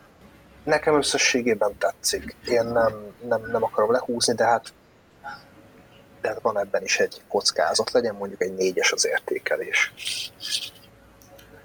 Nekem 0.64 0.96
összességében 0.96 1.78
tetszik. 1.78 2.36
Én 2.46 2.64
nem, 2.64 3.14
nem, 3.28 3.42
nem 3.51 3.62
akarom 3.62 3.90
lehúzni, 3.90 4.34
de 4.34 4.44
hát 4.44 4.72
de 6.32 6.38
van 6.42 6.59
ebben 6.59 6.82
is 6.82 6.98
egy 6.98 7.22
kockázat, 7.28 7.92
legyen 7.92 8.14
mondjuk 8.14 8.42
egy 8.42 8.55
négyes 8.55 8.92
az 8.92 9.06
értékelés. 9.06 9.92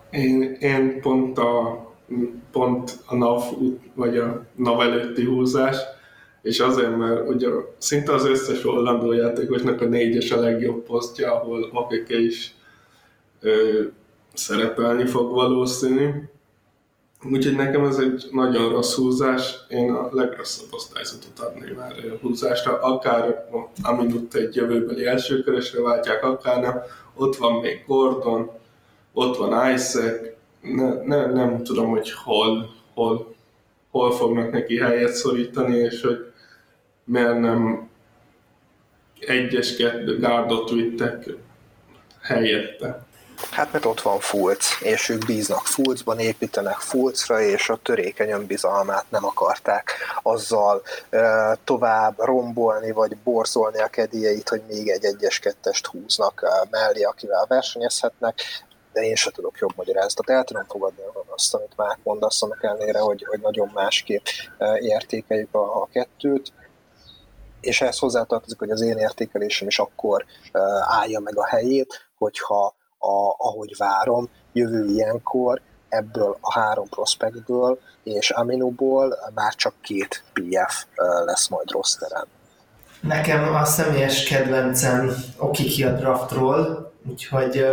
Én, 0.09 0.41
én 0.59 1.01
pont 1.01 1.37
a 1.37 1.87
pont 2.51 2.99
a 3.05 3.15
NAV 3.15 3.43
vagy 3.93 4.17
a 4.17 4.45
NAV 4.55 4.81
előtti 4.81 5.25
húzás, 5.25 5.77
és 6.41 6.59
azért, 6.59 6.97
mert 6.97 7.29
ugye 7.29 7.47
szinte 7.77 8.13
az 8.13 8.25
összes 8.25 8.65
Orlandó 8.65 9.11
játékosnak 9.11 9.81
a 9.81 9.85
négyes 9.85 10.31
a 10.31 10.39
legjobb 10.39 10.83
posztja, 10.83 11.33
ahol 11.33 11.69
Akeke 11.73 12.17
is 12.17 12.55
ö, 13.41 13.81
szerepelni 14.33 15.05
fog 15.05 15.31
valószínű. 15.31 16.09
Úgyhogy 17.23 17.55
nekem 17.55 17.85
ez 17.85 17.97
egy 17.97 18.27
nagyon 18.31 18.69
rossz 18.69 18.95
húzás, 18.95 19.55
én 19.69 19.91
a 19.91 20.09
legrosszabb 20.11 20.73
osztályzatot 20.73 21.39
adném 21.39 21.75
már 21.75 21.91
a 21.91 22.17
húzásra, 22.21 22.81
akár 22.81 23.49
Aminut 23.81 24.35
egy 24.35 24.55
jövőbeli 24.55 25.05
elsőkörösre 25.05 25.81
váltják, 25.81 26.23
akár 26.23 26.61
nem. 26.61 26.81
Ott 27.15 27.35
van 27.35 27.53
még 27.53 27.83
Gordon, 27.87 28.51
ott 29.13 29.37
van 29.37 29.73
Isaac, 29.73 30.19
ne, 30.61 31.03
ne, 31.03 31.25
nem 31.25 31.63
tudom, 31.63 31.89
hogy 31.89 32.11
hol, 32.11 32.75
hol, 32.93 33.35
hol 33.91 34.11
fognak 34.11 34.51
neki 34.51 34.77
helyet 34.77 35.13
szorítani, 35.13 35.75
és 35.75 36.01
hogy 36.01 36.31
miért 37.03 37.39
nem 37.39 37.89
egyes 39.19 39.75
gárdot 40.19 40.69
vittek 40.69 41.29
helyette. 42.21 43.07
Hát 43.51 43.71
mert 43.71 43.85
ott 43.85 44.01
van 44.01 44.19
Fulc, 44.19 44.81
és 44.81 45.09
ők 45.09 45.25
bíznak 45.25 45.65
Fulcban, 45.65 46.19
építenek 46.19 46.77
Fulcra, 46.77 47.41
és 47.41 47.69
a 47.69 47.79
törékeny 47.83 48.29
önbizalmát 48.29 49.05
nem 49.09 49.25
akarták 49.25 49.91
azzal 50.21 50.81
e, 51.09 51.57
tovább 51.63 52.19
rombolni, 52.19 52.91
vagy 52.91 53.17
borzolni 53.17 53.79
a 53.79 53.87
kedélyeit, 53.87 54.49
hogy 54.49 54.61
még 54.67 54.89
egy 54.89 55.03
egyes-kettest 55.03 55.85
húznak 55.85 56.41
e, 56.43 56.67
mellé, 56.69 57.01
akivel 57.03 57.45
versenyezhetnek 57.47 58.41
de 58.93 59.01
én 59.01 59.15
se 59.15 59.31
tudok 59.31 59.57
jobb 59.57 59.71
magyarázatot. 59.75 60.29
El 60.29 60.43
tudom 60.43 60.65
fogadni 60.67 61.01
azt, 61.27 61.53
amit 61.53 61.73
már 61.75 61.97
mondasz, 62.03 62.41
annak 62.41 62.63
ellenére, 62.63 62.99
hogy, 62.99 63.25
hogy 63.29 63.39
nagyon 63.39 63.71
másképp 63.73 64.25
értékeljük 64.79 65.55
a, 65.55 65.81
a 65.81 65.87
kettőt, 65.91 66.53
és 67.61 67.81
ehhez 67.81 67.99
hozzátartozik, 67.99 68.59
hogy 68.59 68.71
az 68.71 68.81
én 68.81 68.97
értékelésem 68.97 69.67
is 69.67 69.79
akkor 69.79 70.25
állja 70.81 71.19
meg 71.19 71.37
a 71.37 71.45
helyét, 71.45 72.09
hogyha 72.17 72.75
a, 72.99 73.35
ahogy 73.37 73.75
várom, 73.77 74.29
jövő 74.53 74.85
ilyenkor 74.85 75.61
ebből 75.89 76.37
a 76.41 76.59
három 76.59 76.89
prospektből 76.89 77.79
és 78.03 78.29
Aminuból 78.29 79.17
már 79.33 79.55
csak 79.55 79.73
két 79.81 80.23
PF 80.33 80.85
lesz 81.25 81.47
majd 81.47 81.71
rosteren. 81.71 82.25
Nekem 83.01 83.55
a 83.55 83.65
személyes 83.65 84.23
kedvencem 84.23 85.13
Okiki 85.37 85.83
a 85.83 85.91
draftról, 85.91 86.91
úgyhogy 87.09 87.65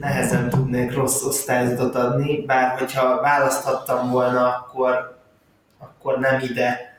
nehezen 0.00 0.48
tudnék 0.48 0.94
rossz 0.94 1.22
osztályzatot 1.22 1.94
adni, 1.94 2.44
bár 2.44 2.78
hogyha 2.78 3.20
választhattam 3.20 4.10
volna, 4.10 4.46
akkor, 4.46 5.18
akkor 5.78 6.18
nem 6.18 6.40
ide, 6.40 6.93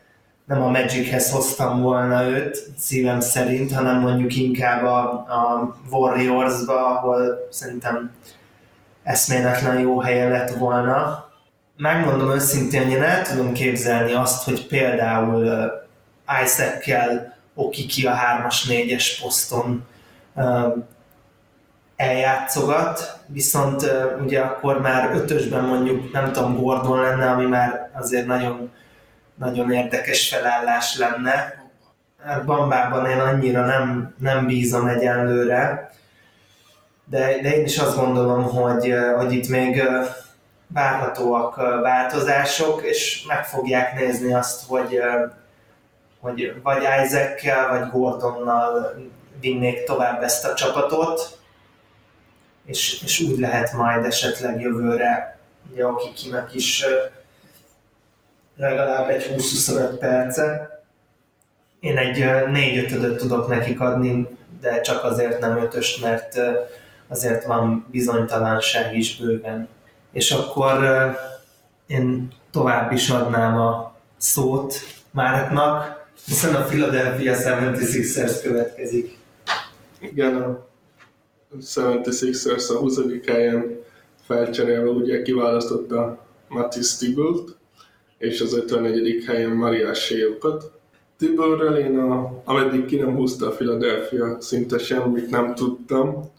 nem 0.46 0.62
a 0.62 0.70
Magichez 0.70 1.32
hoztam 1.32 1.82
volna 1.82 2.24
őt 2.24 2.64
szívem 2.78 3.20
szerint, 3.20 3.74
hanem 3.74 4.00
mondjuk 4.00 4.36
inkább 4.36 4.84
a, 4.84 5.10
a 5.12 5.76
Warriors-ba, 5.90 6.86
ahol 6.86 7.48
szerintem 7.52 8.12
eszméletlen 9.04 9.80
jó 9.80 10.00
helye 10.00 10.30
lett 10.30 10.50
volna. 10.50 11.26
Megmondom 11.78 12.32
őszintén, 12.32 12.84
hogy 12.84 12.92
én 12.92 13.04
el 13.04 13.22
tudom 13.22 13.54
képzelni 13.54 14.14
azt, 14.14 14.44
hogy 14.44 14.68
például 14.68 15.72
Isaac-kel 16.44 17.34
Okiki 17.54 18.08
a 18.08 18.14
3-as, 18.14 18.56
4-es 18.68 19.08
poszton 19.22 19.86
eljátszogat, 21.96 23.20
viszont 23.28 23.92
ugye 24.24 24.40
akkor 24.40 24.82
már 24.82 25.16
ötösben 25.16 25.64
mondjuk 25.64 26.12
nem 26.12 26.32
tudom, 26.32 26.56
Gordon 26.56 27.02
lenne, 27.02 27.30
ami 27.30 27.46
már 27.46 27.90
azért 27.94 28.26
nagyon, 28.26 28.72
nagyon 29.36 29.72
érdekes 29.72 30.30
felállás 30.30 30.98
lenne. 30.98 31.64
Hát 32.24 32.46
Bambában 32.46 33.10
én 33.10 33.20
annyira 33.20 33.66
nem, 33.66 34.16
nem 34.20 34.46
bízom 34.46 34.88
egyenlőre, 34.88 35.90
de, 37.06 37.20
de 37.42 37.56
én 37.56 37.66
is 37.66 37.78
azt 37.78 37.98
gondolom, 37.98 38.44
hogy, 38.44 38.94
hogy 39.18 39.34
itt 39.34 39.48
még 39.48 39.84
várhatóak 40.68 41.56
változások, 41.82 42.82
és 42.82 43.24
meg 43.28 43.46
fogják 43.46 44.00
nézni 44.00 44.34
azt, 44.34 44.68
hogy, 44.68 45.00
hogy 46.20 46.54
vagy 46.64 46.84
Isaac-kel, 47.06 47.70
vagy 47.70 47.90
Gordonnal 47.90 48.96
vinnék 49.40 49.84
tovább 49.84 50.24
ezt 50.24 50.46
a 50.46 50.54
csapatot, 50.54 51.40
és, 52.66 53.02
és 53.04 53.20
úgy 53.20 53.40
lehet 53.40 53.74
majd 53.74 54.06
esetleg 54.06 54.62
jövőre, 54.62 55.40
ugye 55.72 55.84
akikinek 55.84 56.54
is 56.54 56.86
legalább 58.56 59.10
egy 59.10 59.36
20-25 59.38 59.96
perce. 60.00 60.70
Én 61.80 61.98
egy 61.98 62.18
4-5 62.18 63.16
tudok 63.16 63.48
nekik 63.48 63.80
adni, 63.80 64.28
de 64.62 64.82
csak 64.82 65.04
azért 65.04 65.40
nem 65.40 65.58
ötöst, 65.58 66.02
mert 66.02 66.40
azért 67.08 67.46
van 67.46 67.86
bizonytalanság 67.92 68.98
is 68.98 69.18
bőven. 69.18 69.68
És 70.12 70.32
akkor 70.32 70.86
én 71.88 72.32
tovább 72.52 72.92
is 72.92 73.10
adnám 73.10 73.60
a 73.60 73.96
szót 74.18 74.76
Márknak, 75.12 76.06
hiszen 76.26 76.56
a 76.56 76.64
Philadelphia 76.64 77.36
76ers 77.36 78.40
következik. 78.44 79.18
Igen, 80.00 80.36
a 80.36 80.66
76ers 81.52 82.70
a 82.70 82.78
20. 82.78 83.00
helyen 83.26 83.80
felcserélve 84.26 84.90
ugye 84.90 85.22
kiválasztotta 85.22 86.18
Matisse 86.48 86.98
Tibult, 86.98 87.58
és 88.18 88.42
az 88.42 88.54
54. 88.54 89.24
helyen 89.26 89.52
Maria 89.52 89.94
Séokat. 89.94 90.72
Tiborrel 91.18 91.78
én, 91.78 92.00
a, 92.00 92.42
ameddig 92.44 92.86
ki 92.86 92.96
nem 92.96 93.16
húzta 93.16 93.48
a 93.48 93.52
Philadelphia, 93.52 94.42
szinte 94.42 94.78
semmit 94.78 95.30
nem 95.30 95.56
tudtam, 95.56 96.32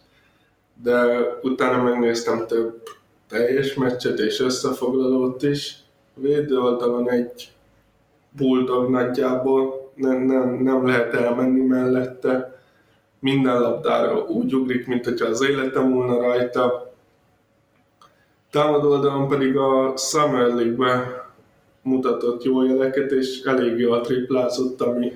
de 0.83 1.21
utána 1.43 1.83
megnéztem 1.83 2.47
több 2.47 2.83
teljes 3.29 3.75
meccset 3.75 4.19
és 4.19 4.41
összefoglalót 4.41 5.43
is. 5.43 5.77
Védő 6.15 6.59
oldalon 6.59 7.11
egy 7.11 7.53
bulldog 8.31 8.91
nagyjából, 8.91 9.91
nem, 9.95 10.23
nem, 10.23 10.55
nem 10.55 10.87
lehet 10.87 11.15
elmenni 11.15 11.61
mellette. 11.61 12.61
Minden 13.19 13.61
labdára 13.61 14.25
úgy 14.25 14.55
ugrik, 14.55 14.87
mint 14.87 15.05
hogyha 15.05 15.27
az 15.27 15.43
életem 15.43 15.93
volna 15.93 16.21
rajta. 16.21 16.93
Támadó 18.51 18.91
oldalon 18.91 19.29
pedig 19.29 19.57
a 19.57 19.97
Summer 19.97 20.47
League-be 20.47 21.26
mutatott 21.87 22.43
jó 22.43 22.65
jeleket, 22.65 23.11
és 23.11 23.43
elég 23.43 23.79
jól 23.79 24.01
triplázott, 24.01 24.81
ami 24.81 25.13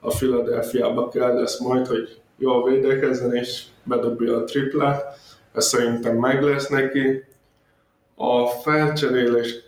a 0.00 0.08
Philadelphia-ba 0.08 1.08
kell 1.08 1.34
lesz 1.34 1.60
majd, 1.60 1.86
hogy 1.86 2.20
jól 2.38 2.70
védekezzen 2.70 3.34
és 3.34 3.62
bedobja 3.82 4.36
a 4.36 4.44
triplát. 4.44 5.18
Ez 5.52 5.66
szerintem 5.66 6.16
meg 6.16 6.42
lesz 6.42 6.68
neki. 6.68 7.24
A 8.14 8.46
felcserélést 8.46 9.64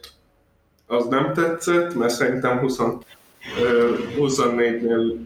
az 0.87 1.07
nem 1.07 1.33
tetszett, 1.33 1.95
mert 1.95 2.13
szerintem 2.13 2.59
20, 2.59 2.79
24-nél 4.19 5.17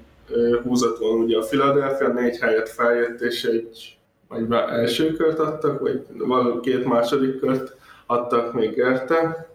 húzott 0.62 0.98
volna 0.98 1.24
ugye 1.24 1.38
a 1.38 1.46
Philadelphia, 1.46 2.08
négy 2.08 2.38
helyet 2.38 2.68
feljött, 2.68 3.20
és 3.20 3.44
egy 3.44 3.96
vagy 4.28 4.52
első 4.52 5.12
kört 5.12 5.38
adtak, 5.38 5.80
vagy 5.80 6.06
valami 6.18 6.60
két 6.60 6.84
második 6.84 7.40
kört 7.40 7.76
adtak 8.06 8.52
még 8.52 8.76
érte. 8.76 9.50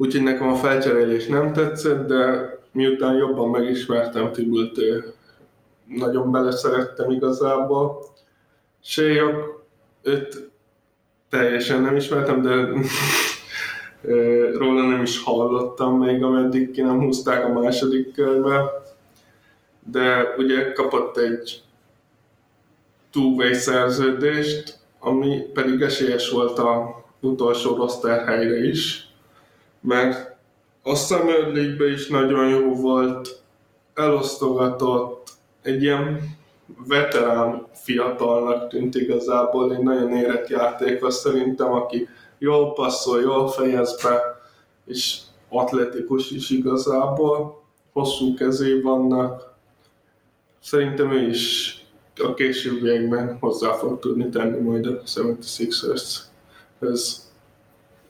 Úgyhogy 0.00 0.22
nekem 0.22 0.48
a 0.48 0.54
felcserélés 0.54 1.26
nem 1.26 1.52
tetszett, 1.52 2.06
de 2.06 2.54
miután 2.72 3.16
jobban 3.16 3.48
megismertem 3.50 4.32
Tibult, 4.32 4.80
nagyon 5.86 6.30
beleszerettem 6.30 7.10
igazából. 7.10 8.04
Séjok, 8.82 9.64
őt 10.02 10.50
teljesen 11.30 11.82
nem 11.82 11.96
ismertem, 11.96 12.42
de 12.42 12.68
róla 14.58 14.88
nem 14.88 15.02
is 15.02 15.22
hallottam 15.22 15.98
még, 15.98 16.22
ameddig 16.22 16.70
ki 16.70 16.80
nem 16.80 17.00
húzták 17.00 17.44
a 17.44 17.60
második 17.60 18.12
körbe. 18.12 18.64
De 19.92 20.34
ugye 20.36 20.72
kapott 20.72 21.16
egy 21.16 21.62
two 23.12 23.52
szerződést, 23.52 24.78
ami 24.98 25.40
pedig 25.54 25.80
esélyes 25.80 26.30
volt 26.30 26.58
a 26.58 27.04
utolsó 27.20 27.76
roster 27.76 28.26
helyre 28.26 28.64
is, 28.64 29.07
mert 29.80 30.36
a 30.82 30.94
Summer 30.94 31.52
League 31.52 31.90
is 31.90 32.08
nagyon 32.08 32.48
jó 32.48 32.74
volt, 32.74 33.42
elosztogatott, 33.94 35.28
egy 35.62 35.82
ilyen 35.82 36.36
veterán 36.86 37.66
fiatalnak 37.72 38.68
tűnt 38.68 38.94
igazából, 38.94 39.74
egy 39.74 39.82
nagyon 39.82 40.12
érett 40.12 40.48
játékos 40.48 41.14
szerintem, 41.14 41.72
aki 41.72 42.08
jól 42.38 42.72
passzol, 42.72 43.20
jól 43.20 43.48
fejez 43.48 44.02
be, 44.02 44.40
és 44.86 45.18
atletikus 45.48 46.30
is 46.30 46.50
igazából, 46.50 47.62
hosszú 47.92 48.34
kezé 48.34 48.80
vannak. 48.80 49.54
Szerintem 50.62 51.12
ő 51.12 51.28
is 51.28 51.76
a 52.16 52.34
későbbiekben 52.34 53.36
hozzá 53.40 53.72
fog 53.72 53.98
tudni 53.98 54.28
tenni 54.28 54.58
majd 54.58 54.86
a 54.86 55.02
76ers-hez. 55.02 57.20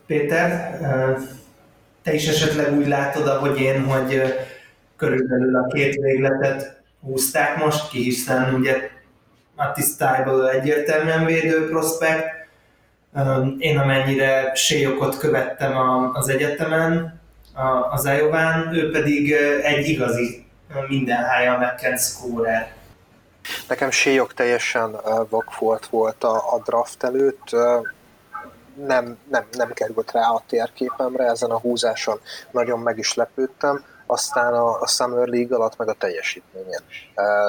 Péter, 0.07 0.81
te 2.09 2.15
is 2.15 2.29
esetleg 2.29 2.77
úgy 2.77 2.87
látod, 2.87 3.27
ahogy 3.27 3.61
én, 3.61 3.85
hogy 3.85 4.23
körülbelül 4.97 5.57
a 5.57 5.67
két 5.67 5.95
végletet 5.95 6.81
húzták 7.01 7.57
most 7.57 7.89
ki, 7.89 8.03
hiszen 8.03 8.55
ugye 8.55 8.91
a 9.57 9.73
tisztájból 9.73 10.51
egyértelműen 10.51 11.25
védő 11.25 11.69
prospekt. 11.69 12.27
Én 13.59 13.79
amennyire 13.79 14.55
séjokot 14.55 15.19
követtem 15.19 15.77
az 16.13 16.29
egyetemen, 16.29 17.21
az 17.91 18.05
Iován, 18.05 18.75
ő 18.75 18.91
pedig 18.91 19.33
egy 19.63 19.89
igazi 19.89 20.47
minden 20.89 21.25
hája 21.25 21.59
megkent 21.59 22.01
scorer. 22.01 22.73
Nekem 23.69 23.91
séjok 23.91 24.35
teljesen 24.35 24.97
vakfolt 25.29 25.87
volt 25.87 26.25
a, 26.25 26.35
a 26.35 26.63
draft 26.65 27.05
előtt, 27.05 27.57
nem, 28.87 29.19
nem, 29.31 29.47
nem 29.53 29.73
került 29.73 30.11
rá 30.11 30.29
a 30.29 30.43
térképemre, 30.47 31.25
ezen 31.25 31.51
a 31.51 31.59
húzáson 31.59 32.21
nagyon 32.51 32.79
meg 32.79 32.99
is 32.99 33.15
lepődtem, 33.15 33.85
aztán 34.07 34.55
a, 34.55 34.81
a 34.81 34.87
Summer 34.87 35.29
League 35.29 35.57
alatt 35.57 35.77
meg 35.77 35.89
a 35.89 35.93
teljesítményen 35.93 36.83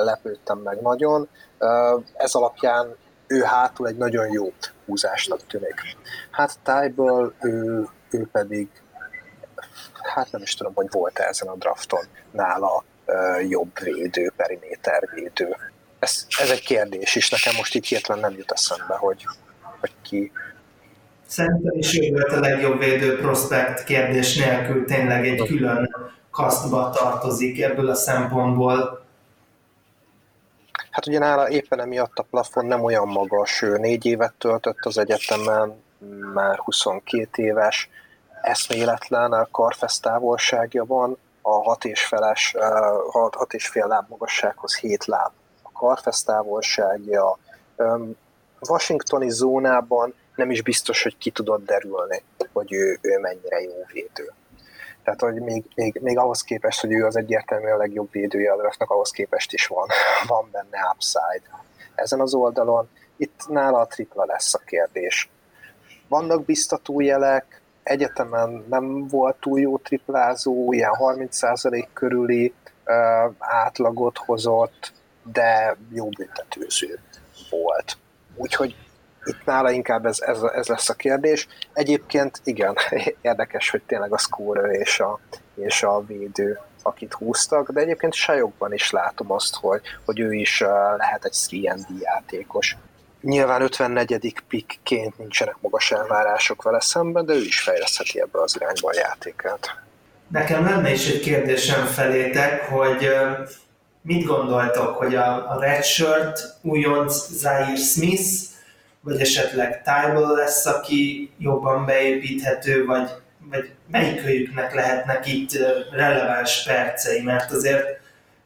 lepődtem 0.04 0.58
meg 0.58 0.82
nagyon. 0.82 1.30
Ez 2.14 2.34
alapján 2.34 2.96
ő 3.28 3.42
hátul 3.42 3.88
egy 3.88 3.98
nagyon 3.98 4.32
jó 4.32 4.54
húzásnak 4.86 5.48
tűnik. 5.48 5.82
Hát 6.32 6.60
Tyből 6.64 7.34
ő, 7.42 7.88
ő 8.10 8.28
pedig, 8.32 8.68
hát 10.14 10.32
nem 10.32 10.42
is 10.42 10.56
tudom, 10.56 10.74
hogy 10.74 10.88
volt 10.92 11.20
-e 11.20 11.24
ezen 11.24 11.48
a 11.48 11.56
drafton 11.56 12.06
nála 12.32 12.84
jobb 13.50 13.80
védő, 13.80 14.32
periméter 14.36 15.10
védő. 15.14 15.56
Ez, 16.00 16.26
ez 16.40 16.50
egy 16.50 16.62
kérdés 16.62 17.16
is, 17.16 17.30
nekem 17.30 17.56
most 17.56 17.76
itt 17.76 17.86
hirtelen 17.86 18.22
nem 18.22 18.38
jut 18.38 18.52
eszembe, 18.52 18.96
hogy, 18.96 19.26
hogy 19.80 19.92
ki, 20.02 20.32
Szerintem 21.30 21.78
is 21.78 22.00
ő 22.00 22.12
volt 22.12 22.32
a 22.32 22.40
legjobb 22.40 22.80
védő 22.80 23.20
prospekt 23.20 23.84
kérdés 23.84 24.38
nélkül, 24.38 24.86
tényleg 24.86 25.28
egy 25.28 25.48
külön 25.48 25.96
kasztba 26.32 26.90
tartozik 26.90 27.62
ebből 27.62 27.90
a 27.90 27.96
szempontból. 27.96 29.06
Hát 30.92 31.08
ugye 31.08 31.20
nála 31.20 31.50
éppen 31.50 31.80
emiatt 31.80 32.18
a 32.18 32.26
plafon 32.30 32.66
nem 32.66 32.84
olyan 32.84 33.08
magas, 33.08 33.62
ő 33.62 33.78
négy 33.78 34.06
évet 34.06 34.34
töltött 34.38 34.86
az 34.86 34.98
egyetemen, 34.98 35.82
már 36.34 36.58
22 36.58 37.44
éves, 37.44 37.90
eszméletlen 38.42 39.48
karfesz 39.52 40.00
távolságja 40.00 40.86
van, 40.86 41.18
a 41.42 41.52
hat 41.52 41.86
és, 41.86 42.06
feles, 42.06 42.56
hat 43.12 43.54
és 43.54 43.68
fél 43.68 43.88
láb 43.88 44.10
magassághoz 44.10 44.78
7 44.78 45.06
láb 45.06 45.32
a 45.62 45.72
karfesz 45.72 46.24
távolságja. 46.24 47.38
Washingtoni 48.60 49.30
zónában 49.30 50.14
nem 50.40 50.52
is 50.52 50.62
biztos, 50.62 51.04
hogy 51.04 51.18
ki 51.18 51.32
tudott 51.32 51.66
derülni, 51.66 52.24
hogy 52.54 52.74
ő, 52.74 52.98
ő 53.02 53.20
mennyire 53.20 53.62
jó 53.62 53.86
védő. 53.94 54.34
Tehát, 55.04 55.22
hogy 55.22 55.42
még, 55.42 55.64
még, 55.76 56.00
még 56.02 56.18
ahhoz 56.18 56.42
képest, 56.42 56.82
hogy 56.82 56.92
ő 56.92 57.06
az 57.06 57.16
egyértelműen 57.16 57.74
a 57.74 57.78
legjobb 57.78 58.12
védője 58.12 58.52
a 58.52 58.58
draftnak, 58.58 58.90
ahhoz 58.90 59.12
képest 59.12 59.54
is 59.54 59.68
van, 59.68 59.88
van 60.28 60.50
benne 60.52 60.92
upside. 60.94 61.64
Ezen 61.96 62.20
az 62.20 62.34
oldalon 62.34 62.90
itt 63.18 63.48
nála 63.48 63.80
a 63.80 63.88
tripla 63.88 64.26
lesz 64.26 64.54
a 64.54 64.58
kérdés. 64.58 65.30
Vannak 66.08 66.46
biztató 66.46 67.00
jelek, 67.00 67.62
egyetemen 67.84 68.66
nem 68.70 69.08
volt 69.08 69.36
túl 69.40 69.60
jó 69.60 69.78
triplázó, 69.78 70.74
ilyen 70.74 70.92
30% 71.00 71.88
körüli 71.94 72.54
uh, 72.86 73.34
átlagot 73.38 74.18
hozott, 74.18 74.94
de 75.24 75.78
jó 75.92 76.10
büntetőző 76.10 77.00
volt. 77.50 77.98
Úgyhogy 78.36 78.76
itt 79.30 79.46
nála 79.46 79.72
inkább 79.72 80.06
ez, 80.06 80.20
ez, 80.20 80.42
ez 80.42 80.68
lesz 80.68 80.90
a 80.90 80.94
kérdés. 80.94 81.48
Egyébként 81.74 82.42
igen, 82.44 82.76
érdekes, 83.22 83.70
hogy 83.70 83.82
tényleg 83.82 84.14
a 84.14 84.18
scorer 84.18 84.72
és 84.72 85.00
a, 85.00 85.20
és 85.56 85.84
a 85.84 86.06
védő, 86.06 86.60
akit 86.82 87.14
húztak, 87.14 87.72
de 87.72 87.82
egyébként 87.82 88.14
sajokban 88.14 88.74
is 88.74 88.92
látom 88.92 89.32
azt, 89.32 89.56
hogy, 89.56 89.82
hogy 90.06 90.20
ő 90.20 90.34
is 90.34 90.60
lehet 90.98 91.26
egy 91.26 91.66
3 91.68 91.86
játékos. 92.00 92.78
Nyilván 93.22 93.62
54. 93.62 94.34
pickként 94.48 95.18
nincsenek 95.18 95.56
magas 95.62 95.92
elvárások 95.92 96.62
vele 96.64 96.82
szemben, 96.82 97.26
de 97.26 97.34
ő 97.34 97.42
is 97.42 97.62
fejlesztheti 97.62 98.22
ebbe 98.22 98.42
az 98.42 98.56
irányba 98.56 98.90
a 98.90 98.96
játékát. 98.96 99.76
Nekem 100.28 100.64
lenne 100.64 100.92
is 100.92 101.10
egy 101.10 101.20
kérdésem 101.20 101.86
felétek, 101.86 102.66
hogy 102.66 103.10
mit 104.02 104.26
gondoltok, 104.26 104.98
hogy 104.98 105.16
a, 105.16 105.52
a 105.52 105.60
Redshirt 105.60 106.40
újonc 106.62 107.14
Zaire 107.32 107.76
Smith 107.76 108.49
vagy 109.10 109.22
esetleg 109.22 109.82
Tybal 109.82 110.36
lesz, 110.36 110.66
aki 110.66 111.32
jobban 111.38 111.86
beépíthető, 111.86 112.86
vagy, 112.86 113.10
vagy 113.50 113.70
melyikőjüknek 113.92 114.74
lehetnek 114.74 115.28
itt 115.28 115.52
releváns 115.92 116.64
percei, 116.64 117.22
mert 117.22 117.52
azért 117.52 117.86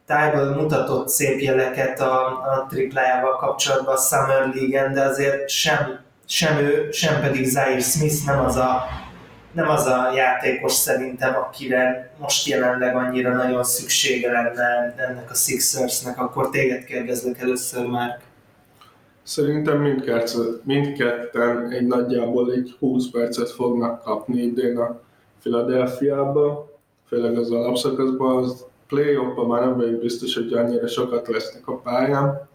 Tybal 0.06 0.46
mutatott 0.46 1.10
szép 1.10 1.40
jeleket 1.40 2.00
a, 2.00 2.26
a 2.28 2.66
triplájával 2.70 3.38
kapcsolatban 3.38 3.96
a 3.96 4.00
Summer 4.00 4.52
League-en, 4.54 4.94
de 4.94 5.02
azért 5.02 5.50
sem, 5.50 6.00
sem 6.28 6.58
ő, 6.58 6.92
sem 6.92 7.22
pedig 7.22 7.46
Zaire 7.46 7.82
Smith 7.82 8.26
nem 8.26 8.40
az 8.40 8.56
a 8.56 8.86
nem 9.52 9.70
az 9.70 9.86
a 9.86 10.12
játékos 10.16 10.74
szerintem, 10.74 11.36
akire 11.36 12.12
most 12.18 12.48
jelenleg 12.48 12.96
annyira 12.96 13.34
nagyon 13.34 13.64
szüksége 13.64 14.32
lenne 14.32 14.96
ennek 14.98 15.32
a 15.32 15.34
Sixersnek, 15.34 16.20
akkor 16.20 16.50
téged 16.50 16.84
kérdezlek 16.84 17.42
először 17.42 17.86
már. 17.86 18.20
Szerintem 19.24 19.82
mindkett, 19.82 20.38
mindketten 20.64 21.72
egy 21.72 21.88
nagyjából 21.88 22.52
egy 22.52 22.76
20 22.80 23.10
percet 23.10 23.50
fognak 23.50 24.02
kapni 24.02 24.42
idén 24.42 24.78
a 24.78 25.02
Philadelphia-ba, 25.40 26.72
főleg 27.08 27.38
az 27.38 27.52
alapszakaszban, 27.52 28.44
az 28.44 28.66
play 28.88 29.18
már 29.48 29.62
nem 29.62 29.76
vagyok 29.76 30.00
biztos, 30.00 30.36
hogy 30.36 30.54
annyira 30.54 30.88
sokat 30.88 31.28
lesznek 31.28 31.68
a 31.68 31.78
pályán, 31.78 32.48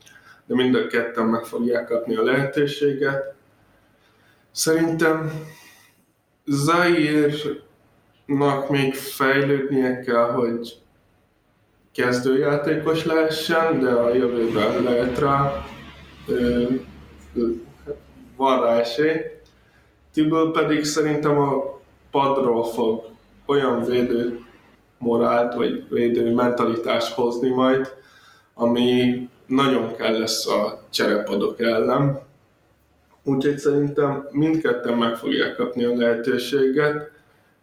de 0.47 0.55
mind 0.55 0.75
a 0.75 0.87
ketten 0.87 1.27
meg 1.27 1.45
fogják 1.45 1.87
kapni 1.87 2.17
a 2.17 2.23
lehetőséget. 2.23 3.35
Szerintem 4.51 5.31
Zaire-nak 6.47 7.49
még 8.69 8.95
fejlődnie 8.95 10.01
kell, 10.01 10.31
hogy 10.31 10.79
kezdőjátékos 11.93 13.05
lehessen, 13.05 13.81
de 13.81 13.91
a 13.91 14.15
jövőben 14.15 14.83
lehet 14.83 15.19
rá, 15.19 15.67
van 18.37 18.61
rá 18.61 18.79
esély. 18.79 19.17
Tiből 20.13 20.51
pedig 20.51 20.85
szerintem 20.85 21.39
a 21.39 21.81
padról 22.11 22.65
fog 22.65 23.05
olyan 23.47 23.85
védő 23.85 24.41
morált, 24.99 25.55
vagy 25.55 25.89
védő 25.89 26.35
mentalitást 26.35 27.13
hozni 27.13 27.49
majd, 27.49 27.93
ami 28.55 29.29
nagyon 29.47 29.97
kell 29.97 30.19
lesz 30.19 30.47
a 30.47 30.83
cserepadok 30.91 31.61
ellen. 31.61 32.21
Úgyhogy 33.23 33.59
szerintem 33.59 34.29
mindketten 34.31 34.99
meg 34.99 35.17
fogják 35.17 35.57
kapni 35.57 35.85
a 35.85 35.97
lehetőséget, 35.97 37.11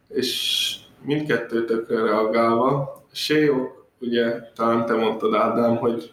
és 0.08 0.76
mindkettőtökre 1.02 2.02
reagálva, 2.02 3.04
Séjok, 3.12 3.86
ugye 4.00 4.42
talán 4.56 4.86
te 4.86 4.94
mondtad 4.94 5.34
Ádám, 5.34 5.76
hogy 5.76 6.12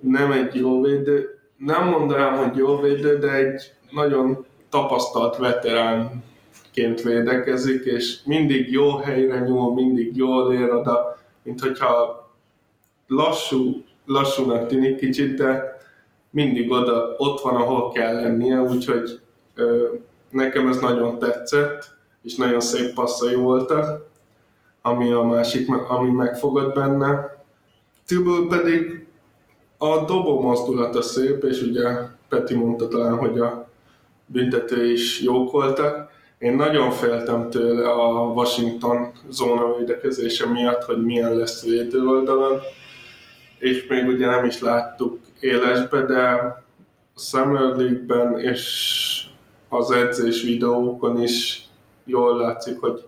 nem 0.00 0.32
egy 0.32 0.54
jó 0.54 0.82
védő, 0.82 1.39
nem 1.64 1.88
mondanám, 1.88 2.36
hogy 2.36 2.56
jó 2.56 2.80
védő, 2.80 3.18
de 3.18 3.34
egy 3.34 3.72
nagyon 3.90 4.46
tapasztalt 4.68 5.36
veteránként 5.36 7.02
védekezik, 7.02 7.84
és 7.84 8.18
mindig 8.24 8.72
jó 8.72 8.96
helyre 8.96 9.38
nyúl, 9.38 9.74
mindig 9.74 10.16
jól 10.16 10.52
ér 10.52 10.72
oda, 10.72 11.18
mint 11.42 11.60
hogyha 11.60 12.28
lassú, 13.06 13.84
lassúnak 14.06 14.66
tűnik 14.66 14.96
kicsit, 14.96 15.34
de 15.34 15.78
mindig 16.30 16.70
oda, 16.70 17.14
ott 17.16 17.40
van, 17.40 17.56
ahol 17.56 17.90
kell 17.90 18.14
lennie, 18.14 18.60
úgyhogy 18.60 19.20
ö, 19.54 19.88
nekem 20.30 20.68
ez 20.68 20.78
nagyon 20.78 21.18
tetszett, 21.18 21.96
és 22.22 22.34
nagyon 22.34 22.60
szép 22.60 22.94
passzai 22.94 23.34
voltak, 23.34 24.08
ami 24.82 25.12
a 25.12 25.22
másik, 25.22 25.68
ami 25.88 26.10
megfogott 26.10 26.74
benne. 26.74 27.38
Tiből 28.06 28.48
pedig 28.48 28.99
a 29.82 30.04
dobó 30.04 30.40
mozdulata 30.40 31.02
szép, 31.02 31.44
és 31.44 31.62
ugye 31.62 31.88
Peti 32.28 32.54
mondta 32.54 32.88
talán, 32.88 33.16
hogy 33.16 33.38
a 33.38 33.68
büntető 34.26 34.92
is 34.92 35.20
jók 35.20 35.50
voltak. 35.50 36.10
Én 36.38 36.54
nagyon 36.54 36.90
féltem 36.90 37.50
tőle 37.50 37.90
a 37.90 38.32
Washington 38.32 39.12
zóna 39.30 39.76
védekezése 39.76 40.46
miatt, 40.46 40.82
hogy 40.82 41.04
milyen 41.04 41.36
lesz 41.36 41.64
védő 41.64 42.06
oldalon, 42.06 42.58
és 43.58 43.86
még 43.88 44.06
ugye 44.06 44.26
nem 44.26 44.44
is 44.44 44.60
láttuk 44.60 45.18
élesbe, 45.40 46.02
de 46.02 46.20
a 46.22 46.62
Summer 47.16 47.76
League-ben 47.76 48.38
és 48.38 49.24
az 49.68 49.90
edzés 49.90 50.42
videókon 50.42 51.22
is 51.22 51.68
jól 52.04 52.36
látszik, 52.36 52.78
hogy 52.80 53.04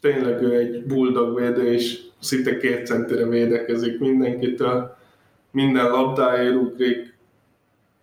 tényleg 0.00 0.42
ő 0.42 0.56
egy 0.56 0.84
bulldog 0.84 1.38
védő, 1.38 1.72
és 1.72 2.00
szinte 2.20 2.56
két 2.56 2.86
centire 2.86 3.26
védekezik 3.26 3.98
mindenkitől, 3.98 5.00
minden 5.52 5.90
labdáért 5.90 6.54
ugrik. 6.54 7.14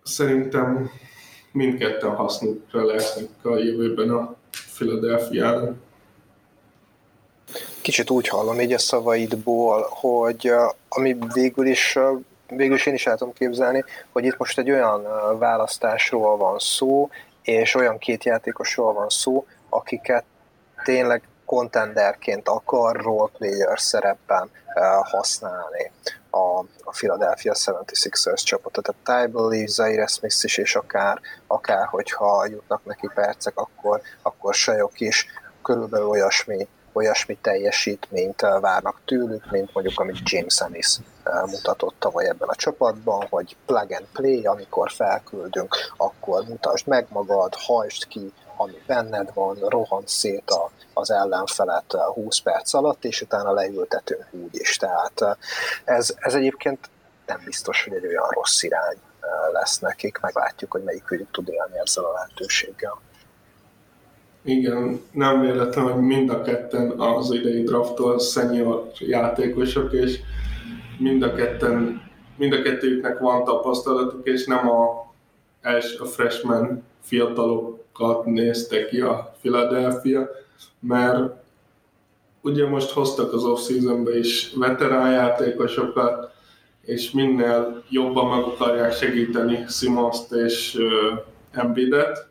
Szerintem 0.02 0.90
mindketten 1.52 2.10
hasznukra 2.10 2.84
lesznek 2.84 3.28
a 3.42 3.56
jövőben 3.56 4.10
a 4.10 4.36
Philadelphia 4.74 5.74
Kicsit 7.80 8.10
úgy 8.10 8.28
hallom 8.28 8.60
így 8.60 8.72
a 8.72 8.78
szavaidból, 8.78 9.86
hogy 9.90 10.52
ami 10.88 11.16
végül 11.32 11.66
is 11.66 11.98
végül 12.56 12.74
is 12.74 12.86
én 12.86 12.94
is 12.94 13.06
el 13.06 13.16
tudom 13.16 13.32
képzelni, 13.32 13.84
hogy 14.12 14.24
itt 14.24 14.36
most 14.36 14.58
egy 14.58 14.70
olyan 14.70 15.02
választásról 15.38 16.36
van 16.36 16.58
szó, 16.58 17.10
és 17.42 17.74
olyan 17.74 17.98
két 17.98 18.24
játékosról 18.24 18.92
van 18.92 19.08
szó, 19.08 19.46
akiket 19.68 20.24
tényleg 20.84 21.22
contenderként 21.50 22.48
akar 22.48 22.96
roleplayer 22.96 23.80
szerepben 23.80 24.50
használni 25.02 25.90
a, 26.30 26.58
a 26.84 26.90
Philadelphia 26.90 27.52
76ers 27.54 28.42
csapatot. 28.42 28.94
Tehát 29.04 29.26
Tybalt, 29.26 29.68
Zaire 29.68 30.06
Smith 30.06 30.44
is, 30.44 30.58
és 30.58 30.74
akár, 30.74 31.20
akár 31.46 31.86
hogyha 31.86 32.46
jutnak 32.46 32.84
neki 32.84 33.08
percek, 33.14 33.58
akkor, 33.58 34.00
akkor 34.22 34.54
Sajok 34.54 35.00
is 35.00 35.26
körülbelül 35.62 36.06
olyasmi, 36.06 36.68
olyasmi 36.92 37.38
teljesítményt 37.42 38.40
várnak 38.40 39.00
tőlük, 39.04 39.50
mint 39.50 39.74
mondjuk 39.74 40.00
amit 40.00 40.30
James 40.30 40.60
Ennis 40.60 40.98
mutatott 41.46 41.94
tavaly 41.98 42.28
ebben 42.28 42.48
a 42.48 42.54
csapatban, 42.54 43.26
hogy 43.30 43.56
plug 43.66 43.92
and 43.92 44.06
play, 44.12 44.46
amikor 44.46 44.90
felküldünk, 44.90 45.74
akkor 45.96 46.44
mutasd 46.48 46.86
meg 46.86 47.06
magad, 47.08 47.54
hajtsd 47.54 48.06
ki, 48.06 48.32
ami 48.56 48.82
benned 48.86 49.30
van, 49.34 49.56
rohan 49.68 50.02
szét 50.06 50.50
a, 50.50 50.70
az 50.92 51.10
ellenfelet 51.10 51.96
20 52.14 52.38
perc 52.38 52.74
alatt, 52.74 53.04
és 53.04 53.20
utána 53.20 53.52
leültetünk 53.52 54.26
úgy 54.30 54.54
is. 54.56 54.76
Tehát 54.76 55.38
ez, 55.84 56.14
ez 56.18 56.34
egyébként 56.34 56.90
nem 57.26 57.40
biztos, 57.44 57.84
hogy 57.84 57.92
egy 57.92 58.06
olyan 58.06 58.28
rossz 58.30 58.62
irány 58.62 58.96
lesz 59.52 59.78
nekik, 59.78 60.18
meglátjuk, 60.20 60.72
hogy 60.72 60.82
melyikük 60.82 61.30
tud 61.30 61.48
élni 61.48 61.78
ezzel 61.78 62.04
a 62.04 62.12
lehetőséggel. 62.12 63.00
Igen, 64.42 65.00
nem 65.12 65.40
véletlen, 65.40 65.92
hogy 65.92 66.02
mind 66.02 66.30
a 66.30 66.42
ketten 66.42 66.90
az 66.90 67.32
idei 67.32 67.62
drafttól 67.62 68.18
senior 68.18 68.90
játékosok, 68.98 69.92
és 69.92 70.20
mind 70.98 71.22
a 71.22 71.34
ketten, 71.34 72.02
mind 72.36 72.52
a 72.52 72.62
kettőjüknek 72.62 73.18
van 73.18 73.44
tapasztalatuk, 73.44 74.26
és 74.26 74.46
nem 74.46 74.70
a, 74.70 75.12
első, 75.60 76.04
freshman 76.04 76.84
fiatalokat 77.00 78.24
nézte 78.24 78.86
ki 78.86 79.00
a 79.00 79.34
Philadelphia, 79.40 80.28
mert 80.80 81.32
ugye 82.40 82.66
most 82.66 82.90
hoztak 82.90 83.32
az 83.32 83.44
off-seasonbe 83.44 84.18
is 84.18 84.52
veterán 84.54 85.12
játékosokat, 85.12 86.34
és 86.80 87.10
minél 87.10 87.84
jobban 87.88 88.36
meg 88.36 88.44
akarják 88.44 88.92
segíteni 88.92 89.64
Simons-t 89.68 90.32
és 90.32 90.78
Embiidet. 91.50 92.28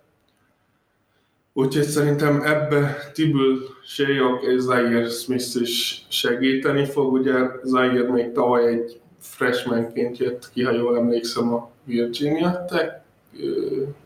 Úgyhogy 1.53 1.84
szerintem 1.84 2.41
ebbe 2.41 3.11
Tibül, 3.14 3.60
Shayok 3.85 4.43
és 4.43 4.60
Zaire 4.60 5.10
Smith 5.10 5.61
is 5.61 6.06
segíteni 6.07 6.85
fog. 6.85 7.14
Ugye 7.14 7.34
Zaire 7.64 8.11
még 8.11 8.31
tavaly 8.31 8.68
egy 8.68 8.99
freshmanként 9.19 10.18
jött 10.18 10.49
ki, 10.53 10.64
ha 10.64 10.72
jól 10.72 10.97
emlékszem, 10.97 11.53
a 11.53 11.72
Virginia 11.84 12.65
Tech, 12.65 12.93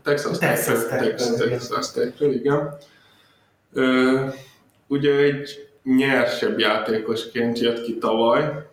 Texas 0.02 0.38
Tech, 0.38 0.64
Texas, 0.88 1.36
Texas 1.36 1.92
Tech, 1.92 2.22
igen. 2.22 2.76
Ugye 4.86 5.16
egy 5.16 5.68
nyersebb 5.82 6.58
játékosként 6.58 7.58
jött 7.58 7.82
ki 7.82 7.98
tavaly, 7.98 8.66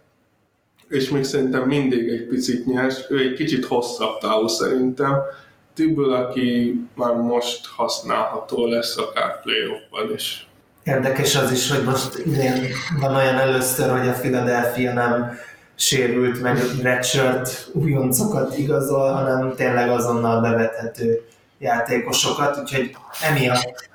és 0.89 1.09
még 1.09 1.23
szerintem 1.23 1.63
mindig 1.63 2.09
egy 2.09 2.27
picit 2.27 2.65
nyers, 2.65 2.99
ő 3.09 3.19
egy 3.19 3.33
kicsit 3.33 3.65
hosszabb 3.65 4.17
távú 4.19 4.47
szerintem, 4.47 5.15
Tibül, 5.73 6.13
aki 6.13 6.79
már 6.95 7.13
most 7.13 7.67
használható 7.67 8.65
lesz 8.65 8.97
akár 8.97 9.41
playoffban 9.41 10.13
is. 10.13 10.47
Érdekes 10.83 11.35
az 11.35 11.51
is, 11.51 11.71
hogy 11.71 11.83
most 11.83 12.17
idén 12.17 12.67
van 12.99 13.15
olyan 13.15 13.37
először, 13.37 13.99
hogy 13.99 14.07
a 14.07 14.11
Philadelphia 14.13 14.93
nem 14.93 15.37
sérült, 15.75 16.41
meg 16.41 16.57
redshirt 16.81 17.69
újoncokat 17.73 18.57
igazol, 18.57 19.11
hanem 19.11 19.53
tényleg 19.55 19.89
azonnal 19.89 20.41
bevethető 20.41 21.21
játékosokat, 21.59 22.57
úgyhogy 22.57 22.95
emiatt 23.21 23.89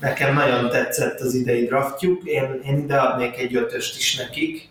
nekem 0.00 0.34
nagyon 0.34 0.68
tetszett 0.68 1.20
az 1.20 1.34
idei 1.34 1.64
draftjuk, 1.64 2.24
én, 2.24 2.60
én 2.66 2.78
ide 2.78 2.96
adnék 2.96 3.38
egy 3.38 3.56
ötöst 3.56 3.98
is 3.98 4.16
nekik, 4.16 4.68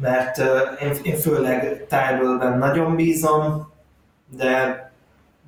mert 0.00 0.38
én, 0.80 0.92
én 1.02 1.16
főleg 1.16 1.86
Tyrellben 1.88 2.58
nagyon 2.58 2.96
bízom, 2.96 3.72
de 4.36 4.88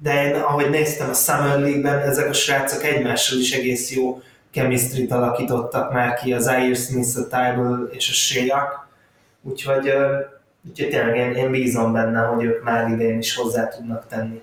de 0.03 0.25
én, 0.25 0.35
ahogy 0.35 0.71
néztem 0.71 1.11
a 1.11 1.13
Summer 1.13 1.59
League-ben, 1.59 1.99
ezek 1.99 2.29
a 2.29 2.33
srácok 2.33 2.85
egymással 2.85 3.39
is 3.39 3.53
egész 3.53 3.93
jó 3.93 4.23
chemistry 4.53 5.07
alakítottak 5.11 5.93
már 5.93 6.15
ki, 6.15 6.33
az 6.33 6.43
Zaire 6.43 6.75
Smith, 6.75 7.19
a 7.19 7.23
Tybal 7.23 7.89
és 7.93 8.09
a 8.11 8.13
Shea 8.13 8.89
úgyhogy, 9.43 9.93
úgyhogy 10.69 10.89
tényleg 10.89 11.17
én, 11.17 11.33
én 11.33 11.51
bízom 11.51 11.93
benne, 11.93 12.21
hogy 12.21 12.45
ők 12.45 12.63
már 12.63 12.91
idén 12.91 13.19
is 13.19 13.37
hozzá 13.37 13.69
tudnak 13.69 14.07
tenni. 14.09 14.41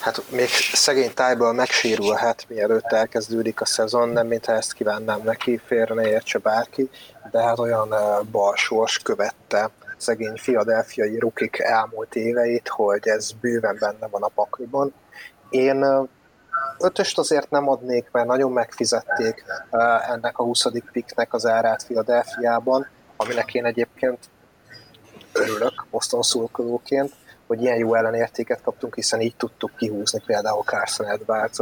Hát 0.00 0.30
még 0.30 0.48
szegény 0.72 1.14
tájból 1.14 1.52
megsérülhet, 1.52 2.44
mielőtt 2.48 2.92
elkezdődik 2.92 3.60
a 3.60 3.64
szezon, 3.64 4.08
nem 4.08 4.26
mintha 4.26 4.52
ezt 4.52 4.72
kívánnám 4.72 5.20
neki, 5.24 5.60
félre 5.66 5.94
ne 5.94 6.08
értse 6.08 6.38
bárki, 6.38 6.90
de 7.30 7.42
hát 7.42 7.58
olyan 7.58 7.94
balsors 8.30 8.98
követte 8.98 9.70
szegény 9.96 10.36
filadelfiai 10.36 11.18
rukik 11.18 11.58
elmúlt 11.58 12.14
éveit, 12.14 12.68
hogy 12.68 13.08
ez 13.08 13.30
bőven 13.40 13.76
benne 13.80 14.08
van 14.10 14.22
a 14.22 14.28
pakliban. 14.28 14.94
Én 15.50 16.08
ötöst 16.78 17.18
azért 17.18 17.50
nem 17.50 17.68
adnék, 17.68 18.08
mert 18.12 18.26
nagyon 18.26 18.52
megfizették 18.52 19.44
ennek 20.10 20.38
a 20.38 20.42
20. 20.42 20.66
piknek 20.92 21.34
az 21.34 21.46
árát 21.46 21.82
Filadelfiában, 21.82 22.86
aminek 23.16 23.54
én 23.54 23.64
egyébként 23.64 24.18
örülök 25.32 25.86
Boston 25.90 26.22
szurkolóként, 26.22 27.12
hogy 27.50 27.62
ilyen 27.62 27.78
jó 27.78 27.94
ellenértéket 27.94 28.62
kaptunk, 28.62 28.94
hiszen 28.94 29.20
így 29.20 29.36
tudtuk 29.36 29.76
kihúzni 29.76 30.20
például 30.26 30.62
Carson 30.62 31.06
edwards 31.06 31.58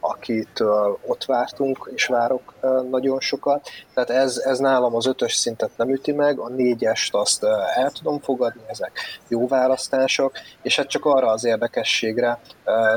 akit 0.00 0.60
ott 1.06 1.24
vártunk, 1.24 1.90
és 1.94 2.06
várok 2.06 2.54
nagyon 2.90 3.20
sokat. 3.20 3.68
Tehát 3.94 4.10
ez, 4.10 4.36
ez 4.36 4.58
nálam 4.58 4.94
az 4.94 5.06
ötös 5.06 5.34
szintet 5.34 5.70
nem 5.76 5.90
üti 5.90 6.12
meg, 6.12 6.38
a 6.38 6.48
négyest 6.48 7.14
azt 7.14 7.44
el 7.74 7.90
tudom 7.90 8.20
fogadni, 8.20 8.60
ezek 8.66 8.92
jó 9.28 9.48
választások, 9.48 10.32
és 10.62 10.76
hát 10.76 10.88
csak 10.88 11.04
arra 11.04 11.30
az 11.30 11.44
érdekességre 11.44 12.40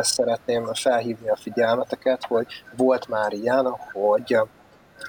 szeretném 0.02 0.74
felhívni 0.74 1.30
a 1.30 1.36
figyelmeteket, 1.42 2.26
hogy 2.26 2.46
volt 2.78 3.08
már 3.08 3.34
ilyen, 3.34 3.78
hogy 3.92 4.38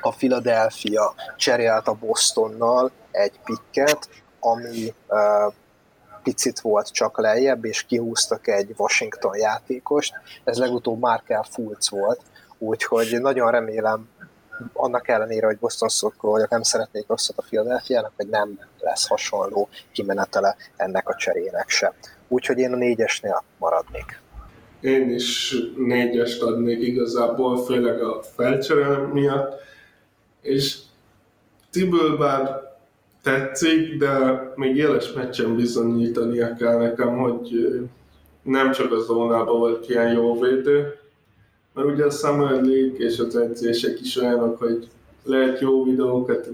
a 0.01 0.11
Philadelphia 0.11 1.15
cserélt 1.37 1.89
a 1.89 1.97
Bostonnal 2.01 2.91
egy 3.11 3.41
pikket, 3.45 4.09
ami 4.41 4.95
picit 6.25 6.61
volt 6.61 6.93
csak 6.93 7.19
lejjebb, 7.19 7.65
és 7.65 7.83
kihúztak 7.83 8.49
egy 8.49 8.75
Washington 8.77 9.37
játékost. 9.37 10.15
Ez 10.45 10.59
legutóbb 10.59 10.99
Markel 10.99 11.47
Fultz 11.51 11.91
volt, 11.91 12.21
úgyhogy 12.59 13.21
nagyon 13.21 13.51
remélem, 13.51 14.09
annak 14.73 15.09
ellenére, 15.09 15.47
hogy 15.47 15.59
Boston 15.59 15.89
szurkoló 15.89 16.33
vagyok, 16.33 16.51
nem 16.51 16.63
szeretnék 16.63 17.05
rosszat 17.07 17.39
a 17.39 17.43
philadelphia 17.43 18.13
hogy 18.17 18.29
nem 18.29 18.59
lesz 18.79 19.09
hasonló 19.09 19.69
kimenetele 19.93 20.57
ennek 20.77 21.09
a 21.09 21.15
cserének 21.15 21.69
se. 21.69 21.95
Úgyhogy 22.29 22.59
én 22.59 22.73
a 22.73 22.77
négyesnél 22.77 23.45
maradnék. 23.59 24.21
Én 24.81 25.11
is 25.11 25.55
négyest 25.77 26.43
adnék 26.43 26.81
igazából, 26.81 27.65
főleg 27.65 28.03
a 28.03 28.23
felcserélem 28.23 29.03
miatt, 29.03 29.61
és 30.41 30.79
Tiből 31.71 32.17
bár 32.17 32.74
tetszik, 33.25 33.99
de 33.99 34.43
még 34.57 34.77
éles 34.77 35.13
meccsen 35.13 35.57
bizonyítania 35.57 36.55
kell 36.55 36.79
nekem, 36.79 37.17
hogy 37.17 37.79
nem 38.43 38.73
csak 38.73 38.93
a 38.93 39.01
zónában 39.01 39.59
volt 39.59 39.89
ilyen 39.89 40.13
jó 40.13 40.41
védő, 40.41 40.99
mert 41.73 41.89
ugye 41.89 42.05
a 42.05 42.11
Summer 42.11 42.51
League 42.51 42.97
és 42.97 43.19
az 43.19 43.37
edzések 43.37 44.01
is 44.01 44.17
olyanok, 44.17 44.59
hogy 44.59 44.89
lehet 45.23 45.61
jó 45.61 45.85
videókat 45.85 46.49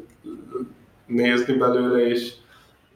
nézni 1.06 1.54
belőle, 1.54 2.06
és 2.06 2.32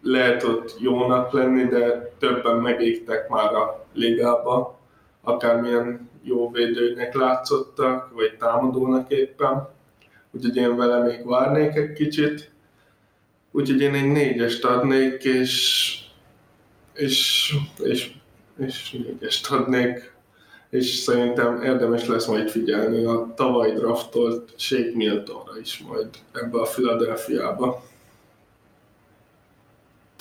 lehet 0.02 0.42
ott 0.42 0.76
jónak 0.80 1.32
lenni, 1.32 1.64
de 1.64 2.12
többen 2.18 2.56
megégtek 2.56 3.28
már 3.28 3.55
a 3.55 3.86
ligába, 3.92 4.78
akármilyen 5.22 6.10
jó 6.22 6.51
védőnek 6.51 7.14
látszottak, 7.14 8.10
vagy 8.14 8.36
támadónak 8.38 9.10
éppen. 9.10 9.68
Úgyhogy 10.30 10.56
én 10.56 10.76
vele 10.76 11.02
még 11.02 11.26
várnék 11.26 11.74
egy 11.74 11.92
kicsit. 11.92 12.52
Úgyhogy 13.56 13.81
én 13.81 13.94
egy 13.94 14.12
négyest 14.12 14.64
adnék, 14.64 15.24
és, 15.24 15.94
és, 16.94 17.55
és, 17.78 18.10
és 18.59 18.90
négyest 18.90 19.51
adnék, 19.51 20.12
és 20.70 20.94
szerintem 20.94 21.62
érdemes 21.62 22.06
lesz 22.06 22.26
majd 22.26 22.51
figyelni 22.51 23.05
a 23.05 23.32
tavaly 23.36 23.72
draftolt 23.72 24.52
Shake 24.56 24.90
Miltonra 24.94 25.59
is 25.60 25.78
majd 25.78 26.09
ebbe 26.32 26.60
a 26.60 26.66
Philadelphia-ba. 26.66 27.85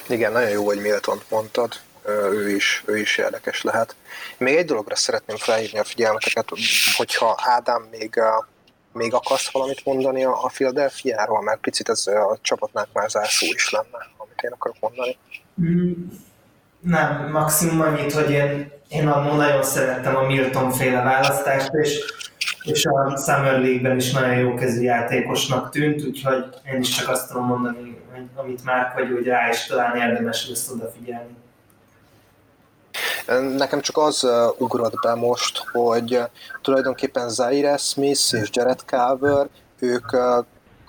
Igen, 0.10 0.31
nagyon 0.31 0.49
jó, 0.49 0.65
hogy 0.65 0.81
Milton 0.81 1.22
mondtad, 1.30 1.73
ő 2.31 2.49
is, 2.49 2.84
ő 2.85 2.97
is 2.97 3.18
érdekes 3.18 3.61
lehet. 3.61 3.95
Még 4.38 4.55
egy 4.55 4.65
dologra 4.65 4.95
szeretném 4.95 5.38
felhívni 5.38 5.80
a 5.80 5.84
figyelmeteket, 5.84 6.49
hogyha 6.95 7.38
Ádám 7.41 7.88
még 7.91 8.19
még 8.94 9.14
akarsz 9.14 9.52
valamit 9.52 9.86
mondani 9.86 10.24
a, 10.24 10.49
Philadelphia-ról, 10.53 11.41
mert 11.41 11.60
picit 11.60 11.90
ez 11.90 12.07
a 12.07 12.38
csapatnál 12.41 12.88
már 12.94 13.10
zárszó 13.10 13.45
is 13.45 13.72
lenne, 13.72 14.07
amit 14.18 14.41
én 14.41 14.52
akarok 14.52 14.80
mondani. 14.80 15.18
Mm, 15.61 15.91
nem, 16.80 17.30
maximum 17.32 17.82
annyit, 17.82 18.14
hogy 18.14 18.32
én, 18.32 18.72
én 18.88 19.07
annól 19.07 19.36
nagyon 19.36 19.64
szerettem 19.64 20.15
a 20.15 20.22
Milton 20.22 20.72
féle 20.72 21.02
választást, 21.02 21.74
és, 21.74 21.99
és 22.64 22.86
a 22.86 23.18
Summer 23.18 23.60
League-ben 23.60 23.98
is 23.98 24.11
nagyon 24.11 24.36
jó 24.36 24.53
kezű 24.53 24.82
játékosnak 24.82 25.70
tűnt, 25.70 26.06
úgyhogy 26.06 26.45
én 26.74 26.80
is 26.80 26.90
csak 26.90 27.10
azt 27.10 27.28
tudom 27.28 27.45
mondani, 27.45 28.02
amit 28.36 28.64
már 28.64 28.94
vagy, 28.95 29.11
hogy 29.11 29.26
rá 29.26 29.49
is 29.49 29.65
talán 29.65 29.95
érdemes 29.95 30.48
lesz 30.49 30.70
odafigyelni. 30.70 31.36
Nekem 33.57 33.81
csak 33.81 33.97
az 33.97 34.27
ugrott 34.57 34.99
be 35.01 35.15
most, 35.15 35.63
hogy 35.71 36.21
tulajdonképpen 36.61 37.29
Zaire 37.29 37.77
Smith 37.77 38.33
és 38.33 38.49
Jared 38.51 38.79
Carver, 38.85 39.47
ők 39.79 40.05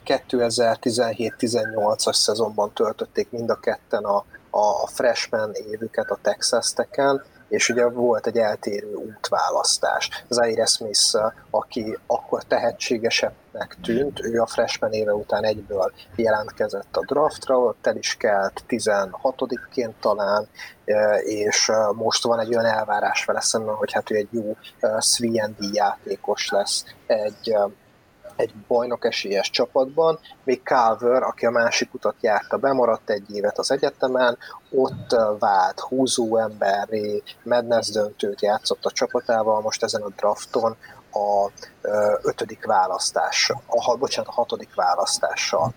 2017-18-as 0.07 2.15
szezonban 2.15 2.73
töltötték 2.73 3.31
mind 3.31 3.51
a 3.51 3.61
ketten 3.61 4.05
a, 4.05 4.25
a 4.51 4.87
freshman 4.87 5.53
évüket 5.71 6.11
a 6.11 6.19
Texas 6.23 6.73
Tech-en, 6.73 7.25
és 7.49 7.69
ugye 7.69 7.89
volt 7.89 8.27
egy 8.27 8.37
eltérő 8.37 8.95
útválasztás. 8.95 10.25
Zaire 10.29 10.67
Smith, 10.67 11.17
aki 11.51 11.99
akkor 12.07 12.43
tehetségesebbnek 12.43 13.77
tűnt, 13.83 14.21
ő 14.21 14.41
a 14.41 14.47
freshman 14.47 14.93
éve 14.93 15.15
után 15.15 15.45
egyből 15.45 15.93
jelentkezett 16.17 16.97
a 16.97 17.05
draftra, 17.07 17.59
ott 17.59 17.87
el 17.87 17.97
is 17.97 18.17
kelt 18.17 18.65
16-ként 18.69 19.93
talán, 20.01 20.49
e, 20.85 21.17
és 21.17 21.69
e, 21.69 21.93
most 21.93 22.25
van 22.25 22.41
egy 22.41 22.55
olyan 22.55 22.67
elvárás 22.67 23.25
vele 23.25 23.41
szemben, 23.41 23.75
hogy 23.75 23.93
hát 23.93 24.11
ő 24.11 24.15
egy 24.15 24.29
jó 24.31 24.57
e, 24.81 25.01
Sviandi 25.01 25.69
játékos 25.73 26.49
lesz, 26.51 26.85
egy 27.07 27.57
egy 28.37 28.55
bajnok 28.69 29.05
esélyes 29.05 29.51
csapatban, 29.51 30.19
még 30.45 30.61
Calver, 30.65 31.23
aki 31.23 31.47
a 31.47 31.51
másik 31.51 31.95
utat 31.95 32.15
járta, 32.21 32.57
bemaradt 32.57 33.11
egy 33.11 33.35
évet 33.35 33.59
az 33.59 33.71
egyetemen, 33.71 34.39
ott 34.71 35.17
vált 35.39 35.81
húzó 35.81 36.37
emberré, 36.37 37.23
Madness 37.43 37.89
döntőt 37.91 38.43
játszott 38.43 38.85
a 38.85 38.91
csapatával, 38.91 39.61
most 39.61 39.83
ezen 39.83 40.03
a 40.03 40.09
drafton 40.17 40.77
a 41.13 41.51
ötödik 42.23 42.67
választás, 42.67 43.53
a, 43.67 43.97
bocsánat, 43.97 44.31
a 44.31 44.35
hatodik 44.35 44.75
választással 44.75 45.73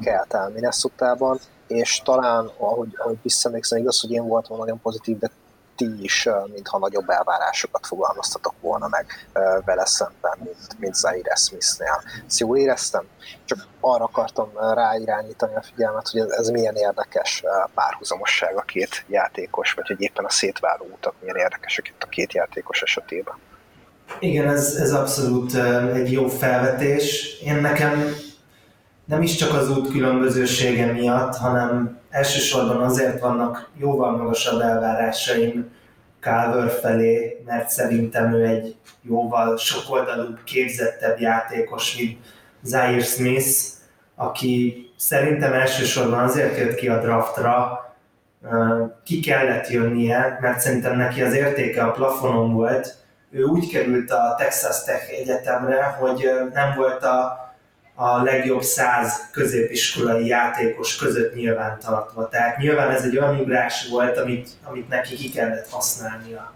kelt 0.00 0.34
el 0.34 0.48
minnesota 0.48 1.38
és 1.66 2.00
talán, 2.04 2.50
ahogy, 2.58 2.94
ahogy 2.96 3.18
visszaemlékszem, 3.22 3.78
igaz, 3.78 4.00
hogy 4.00 4.10
én 4.10 4.26
voltam 4.26 4.58
nagyon 4.58 4.80
pozitív, 4.80 5.18
de 5.18 5.30
ti 5.80 6.02
is, 6.02 6.28
mintha 6.52 6.78
nagyobb 6.78 7.08
elvárásokat 7.08 7.86
fogalmaztatok 7.86 8.54
volna 8.60 8.88
meg 8.88 9.06
vele 9.64 9.86
szemben, 9.86 10.38
mint, 10.44 10.78
mint 10.78 10.94
Zaire 10.94 11.34
Smith-nél. 11.34 12.02
Ezt 12.26 12.40
jól 12.40 12.58
éreztem? 12.58 13.04
Csak 13.44 13.66
arra 13.80 14.04
akartam 14.04 14.50
ráirányítani 14.74 15.54
a 15.54 15.62
figyelmet, 15.62 16.08
hogy 16.08 16.20
ez, 16.20 16.30
ez 16.30 16.48
milyen 16.48 16.74
érdekes 16.74 17.44
párhuzamosság 17.74 18.56
a 18.56 18.60
két 18.62 19.04
játékos, 19.08 19.72
vagy 19.72 19.86
hogy 19.86 20.00
éppen 20.00 20.24
a 20.24 20.30
szétváló 20.30 20.86
utak 20.92 21.14
milyen 21.20 21.36
érdekesek 21.36 21.88
itt 21.88 22.02
a 22.02 22.08
két 22.08 22.32
játékos 22.32 22.82
esetében. 22.82 23.34
Igen, 24.18 24.48
ez, 24.48 24.74
ez 24.74 24.92
abszolút 24.92 25.54
egy 25.94 26.12
jó 26.12 26.26
felvetés. 26.28 27.38
Én 27.44 27.54
nekem 27.54 28.14
nem 29.10 29.22
is 29.22 29.34
csak 29.34 29.54
az 29.54 29.70
út 29.70 29.90
különbözősége 29.90 30.92
miatt, 30.92 31.36
hanem 31.36 31.98
elsősorban 32.10 32.80
azért 32.82 33.20
vannak 33.20 33.70
jóval 33.76 34.16
magasabb 34.16 34.60
elvárásaim 34.60 35.70
Calver 36.20 36.70
felé, 36.70 37.42
mert 37.46 37.68
szerintem 37.68 38.32
ő 38.32 38.44
egy 38.44 38.76
jóval 39.02 39.56
sokoldalúbb, 39.56 40.38
képzettebb 40.44 41.20
játékos, 41.20 41.96
mint 41.96 42.18
Zaire 42.62 43.02
Smith, 43.02 43.48
aki 44.14 44.86
szerintem 44.96 45.52
elsősorban 45.52 46.18
azért 46.18 46.58
jött 46.58 46.74
ki 46.74 46.88
a 46.88 47.00
draftra, 47.00 47.80
ki 49.04 49.20
kellett 49.20 49.68
jönnie, 49.68 50.38
mert 50.40 50.60
szerintem 50.60 50.96
neki 50.96 51.22
az 51.22 51.34
értéke 51.34 51.82
a 51.82 51.90
plafonon 51.90 52.52
volt. 52.52 52.94
Ő 53.30 53.42
úgy 53.42 53.70
került 53.70 54.10
a 54.10 54.34
Texas 54.38 54.84
Tech 54.84 55.10
egyetemre, 55.20 55.84
hogy 55.84 56.30
nem 56.52 56.74
volt 56.76 57.02
a 57.02 57.48
a 58.02 58.22
legjobb 58.22 58.62
száz 58.62 59.28
középiskolai 59.32 60.26
játékos 60.26 60.96
között 60.96 61.34
nyilván 61.34 61.78
tartva. 61.78 62.28
Tehát 62.28 62.58
nyilván 62.58 62.90
ez 62.90 63.04
egy 63.04 63.18
olyan 63.18 63.38
ugrás 63.38 63.88
volt, 63.88 64.18
amit, 64.18 64.48
amit 64.64 64.88
neki 64.88 65.14
ki 65.14 65.30
kellett 65.30 65.68
használnia. 65.68 66.52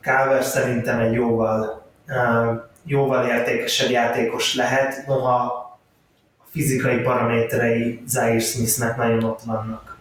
Káver 0.00 0.42
szerintem 0.44 0.98
egy 0.98 1.12
jóval, 1.12 1.86
jóval 2.84 3.26
értékesebb 3.26 3.90
játékos 3.90 4.54
lehet, 4.54 5.06
noha 5.06 5.44
a 6.38 6.46
fizikai 6.50 6.98
paraméterei 6.98 8.02
Zaire 8.06 8.38
Smithnek 8.38 8.96
nagyon 8.96 9.24
ott 9.24 9.40
vannak. 9.42 9.96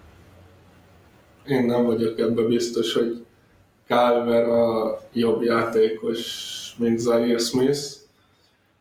Én 1.48 1.66
nem 1.66 1.84
vagyok 1.84 2.20
ebben 2.20 2.48
biztos, 2.48 2.94
hogy 2.94 3.26
Calver 3.88 4.44
a 4.44 5.00
jobb 5.14 5.42
játékos, 5.42 6.22
mint 6.78 7.00
Zaire 7.00 7.38
Smith. 7.38 7.82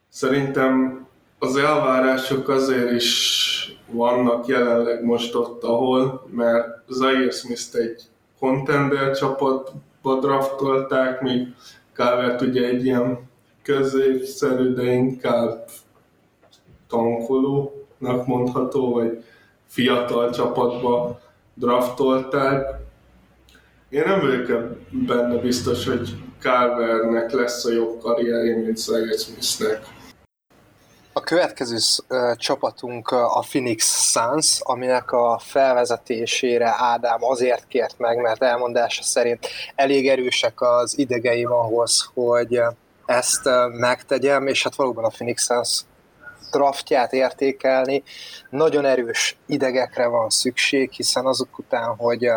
Szerintem 0.09 1.04
az 1.45 1.57
elvárások 1.57 2.49
azért 2.49 2.91
is 2.91 3.79
vannak 3.91 4.47
jelenleg 4.47 5.05
most 5.05 5.35
ott, 5.35 5.63
ahol, 5.63 6.27
mert 6.31 6.67
Zaire 6.89 7.31
smith 7.31 7.77
egy 7.77 8.03
contender 8.39 9.17
csapatba 9.17 10.19
draftolták, 10.21 11.21
míg 11.21 11.49
Calvert 11.93 12.41
ugye 12.41 12.67
egy 12.67 12.85
ilyen 12.85 13.19
középszerű, 13.63 14.73
de 14.73 14.83
inkább 14.83 15.69
tankolónak 16.89 18.27
mondható, 18.27 18.93
vagy 18.93 19.25
fiatal 19.67 20.31
csapatba 20.31 21.21
draftolták. 21.55 22.67
Én 23.89 24.03
nem 24.07 24.21
vagyok 24.21 24.77
benne 24.91 25.37
biztos, 25.37 25.87
hogy 25.87 26.15
Carvernek 26.39 27.33
lesz 27.33 27.65
a 27.65 27.73
jobb 27.73 28.01
karrierje, 28.01 28.57
mint 28.57 28.77
Zayed 28.77 29.19
Smithnek. 29.19 30.03
A 31.17 31.21
következő 31.21 31.77
csapatunk 32.37 33.09
a 33.11 33.45
Phoenix 33.49 34.11
Suns, 34.11 34.61
aminek 34.61 35.13
a 35.13 35.41
felvezetésére 35.45 36.75
Ádám 36.79 37.25
azért 37.25 37.67
kért 37.67 37.99
meg, 37.99 38.21
mert 38.21 38.43
elmondása 38.43 39.03
szerint 39.03 39.47
elég 39.75 40.09
erősek 40.09 40.61
az 40.61 40.99
idegeim 40.99 41.53
ahhoz, 41.53 42.11
hogy 42.15 42.61
ezt 43.07 43.49
megtegyem, 43.71 44.47
és 44.47 44.63
hát 44.63 44.75
valóban 44.75 45.05
a 45.05 45.09
Phoenix 45.09 45.45
Suns 45.45 45.81
draftját 46.51 47.13
értékelni, 47.13 48.03
nagyon 48.51 48.85
erős 48.85 49.37
idegekre 49.47 50.07
van 50.07 50.31
szükség, 50.31 50.91
hiszen 50.91 51.27
azok 51.27 51.59
után, 51.59 51.97
hogy 51.97 52.31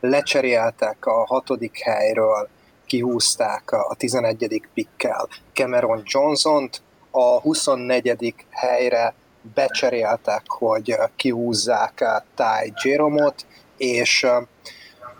lecseréltek 0.00 1.06
a 1.06 1.24
hatodik 1.26 1.78
helyről, 1.78 2.48
kihúzták 2.86 3.70
a 3.70 3.94
11. 3.98 4.62
pikkel 4.74 5.28
Cameron 5.52 6.02
Johnson-t, 6.04 6.82
a 7.16 7.40
24. 7.40 8.34
helyre 8.50 9.14
becseréltek, 9.54 10.42
hogy 10.46 10.96
kihúzzák 11.16 12.04
Ty 12.34 12.72
Jeromot, 12.82 13.46
és 13.76 14.26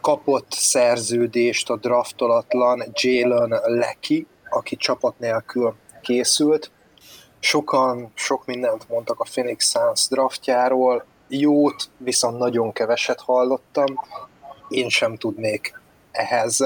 kapott 0.00 0.46
szerződést 0.50 1.70
a 1.70 1.76
draftolatlan 1.76 2.82
Jalen 2.92 3.60
Lecky, 3.64 4.26
aki 4.50 4.76
csapat 4.76 5.18
nélkül 5.18 5.74
készült. 6.02 6.70
Sokan 7.38 8.12
sok 8.14 8.44
mindent 8.46 8.88
mondtak 8.88 9.20
a 9.20 9.26
Phoenix 9.30 9.70
Suns 9.70 10.08
draftjáról, 10.08 11.04
jót 11.28 11.90
viszont 11.96 12.38
nagyon 12.38 12.72
keveset 12.72 13.20
hallottam. 13.20 14.00
Én 14.68 14.88
sem 14.88 15.16
tudnék 15.16 15.80
ehhez 16.10 16.60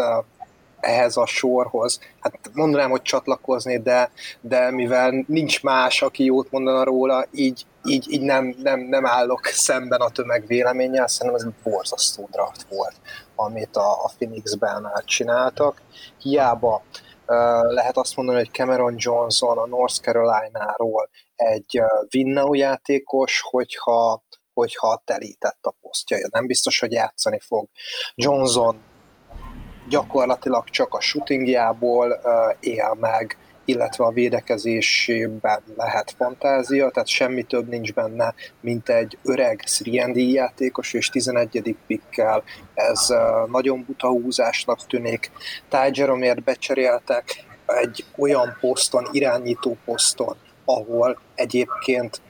ehhez 0.80 1.16
a 1.16 1.26
sorhoz. 1.26 2.00
Hát 2.20 2.50
mondanám, 2.52 2.90
hogy 2.90 3.02
csatlakozni, 3.02 3.78
de, 3.78 4.10
de 4.40 4.70
mivel 4.70 5.24
nincs 5.26 5.62
más, 5.62 6.02
aki 6.02 6.24
jót 6.24 6.50
mondana 6.50 6.84
róla, 6.84 7.24
így, 7.30 7.66
így, 7.84 8.10
így 8.10 8.22
nem, 8.22 8.54
nem, 8.62 8.80
nem 8.80 9.06
állok 9.06 9.46
szemben 9.46 10.00
a 10.00 10.10
tömeg 10.10 10.46
véleménnyel, 10.46 11.08
szerintem 11.08 11.46
ez 11.46 11.54
borzasztó 11.62 12.28
draft 12.30 12.66
volt, 12.70 12.94
amit 13.34 13.76
a, 13.76 13.90
a 13.90 14.10
Phoenixben 14.16 15.02
csináltak. 15.04 15.82
Hiába 16.18 16.82
uh, 17.26 17.72
lehet 17.72 17.96
azt 17.96 18.16
mondani, 18.16 18.38
hogy 18.38 18.50
Cameron 18.50 18.94
Johnson 18.96 19.58
a 19.58 19.66
North 19.66 20.00
Carolina-ról 20.00 21.08
egy 21.36 21.80
uh, 21.80 21.86
Winnau 22.14 22.54
játékos, 22.54 23.40
hogyha 23.50 24.26
hogyha 24.58 25.02
telített 25.04 25.58
a 25.60 25.74
posztja. 25.80 26.18
Nem 26.30 26.46
biztos, 26.46 26.78
hogy 26.78 26.92
játszani 26.92 27.38
fog. 27.38 27.68
Johnson 28.14 28.82
gyakorlatilag 29.88 30.64
csak 30.64 30.94
a 30.94 31.00
shootingjából 31.00 32.20
él 32.60 32.96
meg, 33.00 33.36
illetve 33.64 34.04
a 34.04 34.10
védekezésében 34.10 35.62
lehet 35.76 36.14
fantázia, 36.18 36.90
tehát 36.90 37.08
semmi 37.08 37.42
több 37.42 37.68
nincs 37.68 37.92
benne, 37.92 38.34
mint 38.60 38.88
egy 38.88 39.18
öreg 39.24 39.64
3 39.84 40.12
játékos, 40.14 40.92
és 40.92 41.08
11. 41.08 41.76
pikkel 41.86 42.42
ez 42.74 43.06
nagyon 43.46 43.84
buta 43.86 44.08
húzásnak 44.08 44.86
tűnik. 44.86 45.30
Ty 45.68 45.98
Jeromért 45.98 46.42
becseréltek 46.42 47.44
egy 47.66 48.04
olyan 48.16 48.56
poszton, 48.60 49.08
irányító 49.12 49.76
poszton, 49.84 50.36
ahol 50.64 51.18
egyébként 51.34 52.20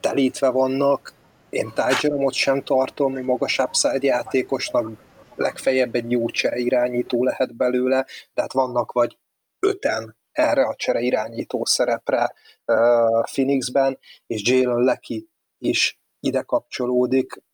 telítve 0.00 0.48
vannak, 0.48 1.12
én 1.50 1.72
Ty 1.74 2.08
sem 2.30 2.62
tartom 2.62 3.24
magasabb 3.24 3.74
side 3.74 4.06
játékosnak, 4.06 4.90
legfeljebb 5.36 5.94
egy 5.94 6.10
jó 6.10 6.28
csere 6.28 6.56
irányító 6.56 7.24
lehet 7.24 7.56
belőle, 7.56 8.06
de 8.34 8.40
hát 8.40 8.52
vannak 8.52 8.92
vagy 8.92 9.18
öten 9.58 10.16
erre 10.32 10.62
a 10.66 10.74
csere 10.74 11.00
irányító 11.00 11.64
szerepre 11.64 12.32
uh, 12.64 13.22
Phoenixben, 13.22 13.98
és 14.26 14.50
Jalen 14.50 14.84
Lecky 14.84 15.28
is 15.58 16.00
ide 16.20 16.42
kapcsolódik, 16.42 17.44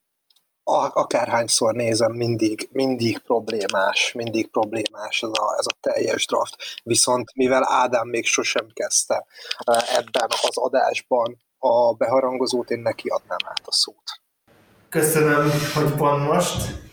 akárhányszor 0.64 1.74
nézem, 1.74 2.12
mindig, 2.12 2.68
mindig 2.72 3.18
problémás, 3.18 4.12
mindig 4.12 4.50
problémás 4.50 5.22
ez 5.22 5.28
a, 5.32 5.54
ez 5.58 5.66
a 5.66 5.76
teljes 5.80 6.26
draft. 6.26 6.56
Viszont 6.82 7.34
mivel 7.34 7.64
Ádám 7.68 8.08
még 8.08 8.24
sosem 8.24 8.66
kezdte 8.72 9.26
ebben 9.96 10.28
az 10.28 10.56
adásban 10.56 11.42
a 11.58 11.92
beharangozót, 11.92 12.70
én 12.70 12.78
neki 12.78 13.08
adnám 13.08 13.38
át 13.44 13.62
a 13.64 13.72
szót. 13.72 14.20
Köszönöm, 14.88 15.50
hogy 15.74 15.92
pont 15.96 16.24
most 16.24 16.90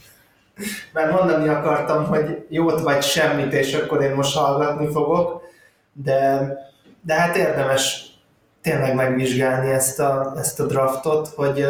mert 0.93 1.11
mondani 1.11 1.47
akartam, 1.47 2.05
hogy 2.05 2.45
jót 2.49 2.81
vagy 2.81 3.01
semmit, 3.01 3.53
és 3.53 3.73
akkor 3.73 4.01
én 4.01 4.11
most 4.11 4.37
hallgatni 4.37 4.91
fogok, 4.91 5.41
de, 5.93 6.51
de 7.01 7.13
hát 7.13 7.35
érdemes 7.35 8.03
tényleg 8.61 8.95
megvizsgálni 8.95 9.71
ezt 9.71 9.99
a, 9.99 10.33
ezt 10.37 10.59
a 10.59 10.65
draftot, 10.65 11.27
hogy 11.27 11.65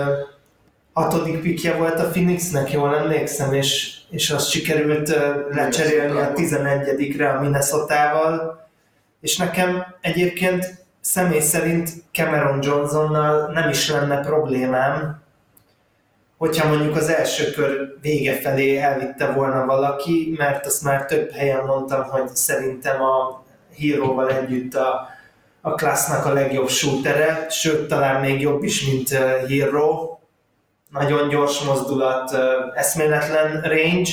hatodik 0.93 1.41
pikje 1.41 1.75
volt 1.75 1.99
a 1.99 2.09
Phoenixnek, 2.09 2.71
jól 2.71 2.95
emlékszem, 2.95 3.53
és, 3.53 3.97
és 4.09 4.29
azt 4.29 4.49
sikerült 4.49 5.15
lecserélni 5.49 6.19
a 6.19 6.31
11-re 6.33 7.29
a 7.29 7.41
Minnesota-val, 7.41 8.67
és 9.21 9.37
nekem 9.37 9.85
egyébként 10.01 10.77
személy 11.01 11.39
szerint 11.39 11.89
Cameron 12.11 12.59
Johnsonnal 12.61 13.51
nem 13.51 13.69
is 13.69 13.89
lenne 13.89 14.19
problémám, 14.19 15.18
hogyha 16.39 16.67
mondjuk 16.67 16.95
az 16.95 17.09
első 17.09 17.51
kör 17.51 17.95
vége 18.01 18.39
felé 18.39 18.77
elvitte 18.77 19.31
volna 19.31 19.65
valaki, 19.65 20.35
mert 20.37 20.65
azt 20.65 20.83
már 20.83 21.05
több 21.05 21.31
helyen 21.31 21.65
mondtam, 21.65 22.03
hogy 22.03 22.27
szerintem 22.27 23.01
a 23.01 23.43
Hero-val 23.79 24.31
együtt 24.31 24.75
a, 24.75 25.07
a 25.61 25.73
klassznak 25.73 26.25
a 26.25 26.33
legjobb 26.33 26.69
shootere, 26.69 27.45
sőt 27.49 27.87
talán 27.87 28.21
még 28.21 28.41
jobb 28.41 28.63
is, 28.63 28.85
mint 28.85 29.09
Hero. 29.47 30.17
Nagyon 30.89 31.29
gyors 31.29 31.59
mozdulat, 31.59 32.37
eszméletlen 32.75 33.61
range, 33.61 34.09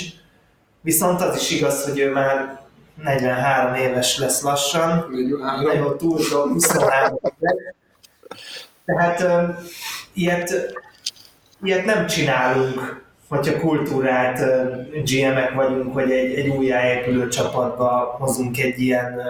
viszont 0.81 1.20
az 1.20 1.36
is 1.36 1.51
igaz, 1.51 1.85
hogy 1.85 1.98
ő 1.98 2.12
már 2.12 2.61
43 3.03 3.74
éves 3.74 4.19
lesz 4.19 4.43
lassan. 4.43 5.07
43. 5.11 5.62
Nagyon 5.62 5.97
túl 5.97 6.19
23 6.53 7.20
Tehát 8.85 9.24
ilyet 10.12 10.74
ilyet 11.62 11.85
nem 11.85 12.07
csinálunk, 12.07 13.05
hogyha 13.28 13.61
kultúrát 13.61 14.39
GM-ek 15.05 15.55
vagyunk, 15.55 15.95
hogy 15.95 16.11
egy, 16.11 16.35
egy 16.35 16.49
újjáépülő 16.49 17.28
csapatba 17.28 18.16
hozunk 18.19 18.59
egy 18.59 18.81
ilyen 18.81 19.20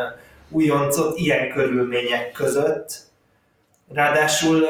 újoncot, 0.48 1.18
ilyen 1.18 1.50
körülmények 1.50 2.32
között. 2.32 2.98
Ráadásul, 3.92 4.66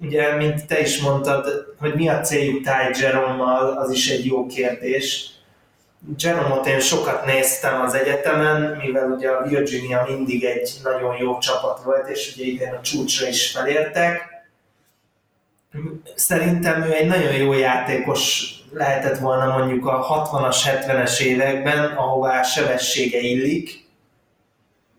ugye, 0.00 0.34
mint 0.36 0.66
te 0.66 0.80
is 0.80 1.00
mondtad, 1.00 1.74
hogy 1.78 1.94
mi 1.94 2.08
a 2.08 2.20
céljuk 2.20 2.62
Ty 2.62 3.00
Jerome-mal, 3.00 3.76
az 3.78 3.90
is 3.90 4.10
egy 4.10 4.26
jó 4.26 4.46
kérdés. 4.46 5.30
Jerome-ot 6.18 6.66
én 6.66 6.80
sokat 6.80 7.24
néztem 7.24 7.80
az 7.80 7.94
egyetemen, 7.94 8.76
mivel 8.82 9.10
ugye 9.10 9.28
a 9.28 9.42
Virginia 9.48 10.06
mindig 10.08 10.44
egy 10.44 10.70
nagyon 10.82 11.16
jó 11.16 11.38
csapat 11.38 11.82
volt, 11.82 12.08
és 12.08 12.32
ugye 12.34 12.44
igen 12.44 12.74
a 12.74 12.80
csúcsra 12.80 13.28
is 13.28 13.50
felértek 13.50 14.39
Szerintem 16.14 16.82
ő 16.82 16.92
egy 16.92 17.06
nagyon 17.06 17.32
jó 17.32 17.52
játékos 17.52 18.54
lehetett 18.72 19.18
volna 19.18 19.58
mondjuk 19.58 19.86
a 19.86 20.28
60-as, 20.30 20.56
70-es 20.64 21.20
években, 21.20 21.84
ahová 21.84 22.42
sebessége 22.42 23.18
illik. 23.18 23.88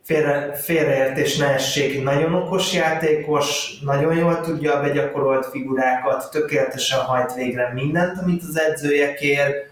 Félre, 0.04 0.54
félreértés 0.54 1.38
ne 1.38 1.46
essék, 1.46 2.04
nagyon 2.04 2.34
okos 2.34 2.74
játékos, 2.74 3.80
nagyon 3.82 4.16
jól 4.16 4.42
tudja 4.42 4.76
a 4.76 4.82
begyakorolt 4.82 5.46
figurákat, 5.46 6.32
tökéletesen 6.32 7.00
hajt 7.00 7.34
végre 7.34 7.72
mindent, 7.74 8.18
amit 8.22 8.44
az 8.44 8.60
edzője 8.60 9.14
kér, 9.14 9.70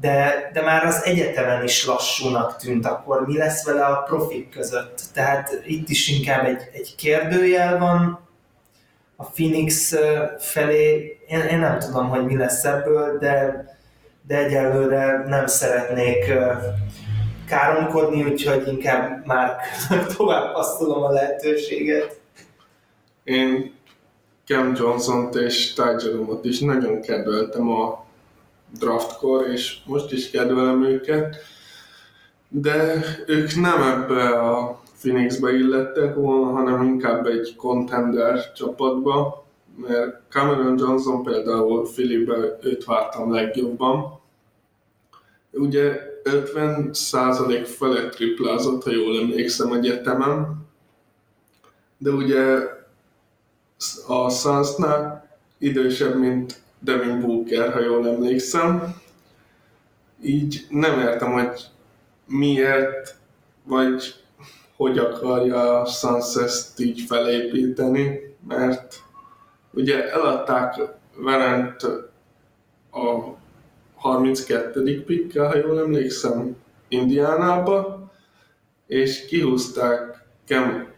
de, 0.00 0.50
de 0.52 0.62
már 0.62 0.84
az 0.86 1.04
egyetemen 1.04 1.64
is 1.64 1.86
lassúnak 1.86 2.56
tűnt, 2.56 2.86
akkor 2.86 3.26
mi 3.26 3.36
lesz 3.36 3.64
vele 3.64 3.84
a 3.84 4.02
profik 4.02 4.50
között? 4.50 5.02
Tehát 5.12 5.62
itt 5.66 5.88
is 5.88 6.08
inkább 6.08 6.46
egy, 6.46 6.62
egy 6.72 6.94
kérdőjel 6.96 7.78
van, 7.78 8.23
Phoenix 9.34 9.94
felé, 10.38 11.18
én, 11.28 11.40
én 11.40 11.58
nem 11.58 11.78
tudom, 11.78 12.08
hogy 12.08 12.24
mi 12.24 12.36
lesz 12.36 12.64
ebből, 12.64 13.18
de, 13.18 13.64
de 14.26 14.36
egyelőre 14.36 15.24
nem 15.26 15.46
szeretnék 15.46 16.32
káromkodni, 17.46 18.24
úgyhogy 18.24 18.68
inkább 18.68 19.26
már 19.26 19.56
tovább 20.16 20.52
passzolom 20.52 21.02
a 21.02 21.10
lehetőséget. 21.10 22.20
Én 23.24 23.72
Cam 24.46 24.74
Johnson-t 24.76 25.34
és 25.34 25.74
Ty 25.74 25.82
is 26.42 26.60
nagyon 26.60 27.00
kedveltem 27.00 27.70
a 27.70 28.04
draftkor, 28.78 29.48
és 29.48 29.76
most 29.84 30.12
is 30.12 30.30
kedvelem 30.30 30.84
őket, 30.84 31.36
de 32.48 33.04
ők 33.26 33.54
nem 33.54 33.82
ebbe 33.82 34.28
a 34.28 34.82
Phoenixbe 35.04 35.52
illettek 35.52 36.14
volna, 36.14 36.52
hanem 36.52 36.82
inkább 36.82 37.26
egy 37.26 37.54
contender 37.56 38.52
csapatba, 38.52 39.44
mert 39.76 40.20
Cameron 40.28 40.78
Johnson 40.78 41.22
például 41.22 41.82
Philipbe 41.82 42.58
őt 42.62 42.84
vártam 42.84 43.32
legjobban. 43.32 44.20
Ugye 45.50 46.00
50% 46.24 47.66
felett 47.66 48.14
triplázott, 48.14 48.82
ha 48.82 48.90
jól 48.90 49.18
emlékszem 49.18 49.72
egyetemen, 49.72 50.66
de 51.98 52.10
ugye 52.10 52.58
a 54.06 54.30
Sunsnál 54.30 55.28
idősebb, 55.58 56.18
mint 56.18 56.60
Devin 56.78 57.20
Booker, 57.20 57.72
ha 57.72 57.80
jól 57.80 58.08
emlékszem. 58.08 58.94
Így 60.22 60.66
nem 60.70 61.00
értem, 61.00 61.32
hogy 61.32 61.60
miért, 62.26 63.16
vagy 63.64 64.23
hogy 64.76 64.98
akarja 64.98 65.80
a 65.80 65.86
Suns 65.86 66.36
ezt 66.36 66.80
így 66.80 67.00
felépíteni, 67.00 68.36
mert 68.48 68.94
ugye 69.70 70.12
eladták 70.12 70.74
Verent 71.16 71.82
a 72.90 73.36
32. 73.94 75.04
pikkel, 75.04 75.46
ha 75.46 75.56
jól 75.56 75.78
emlékszem, 75.78 76.56
Indiánába, 76.88 78.10
és 78.86 79.26
kihúzták 79.26 80.24
Cam, 80.46 80.88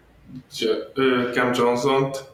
Cam 1.32 1.52
Johnson-t 1.52 2.24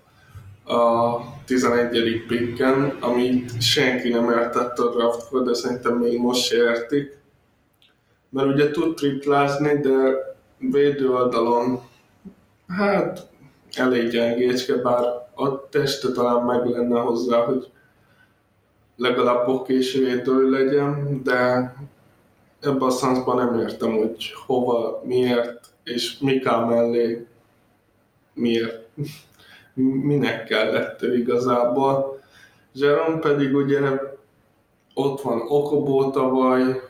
a 0.64 1.16
11. 1.44 2.26
picken, 2.26 2.96
amit 3.00 3.62
senki 3.62 4.08
nem 4.08 4.30
értett 4.30 4.78
a 4.78 4.90
draftkor, 4.90 5.42
de 5.42 5.54
szerintem 5.54 5.96
még 5.96 6.18
most 6.18 6.52
értik. 6.52 7.18
Mert 8.28 8.48
ugye 8.48 8.70
tud 8.70 8.94
triplázni, 8.94 9.80
de 9.80 9.90
védő 10.70 11.10
oldalon 11.10 11.80
hát 12.68 13.28
elég 13.72 14.10
gyengécske, 14.10 14.74
bár 14.74 15.04
a 15.34 15.68
teste 15.68 16.12
talán 16.12 16.44
meg 16.44 16.66
lenne 16.66 17.00
hozzá, 17.00 17.44
hogy 17.44 17.70
legalább 18.96 19.48
okés 19.48 19.92
védő 19.92 20.50
legyen, 20.50 21.20
de 21.24 21.74
ebben 22.60 22.82
a 22.82 22.90
szanszban 22.90 23.36
nem 23.36 23.60
értem, 23.60 23.92
hogy 23.96 24.32
hova, 24.46 25.02
miért, 25.04 25.60
és 25.84 26.18
Miká 26.18 26.64
mellé 26.64 27.26
miért, 28.34 28.88
minek 29.74 30.44
kellett 30.44 31.02
ő 31.02 31.18
igazából. 31.18 32.20
Jerome 32.72 33.18
pedig 33.18 33.54
ugye 33.54 33.80
ott 34.94 35.20
van 35.20 35.40
Okobó 35.48 36.10
tavaly, 36.10 36.80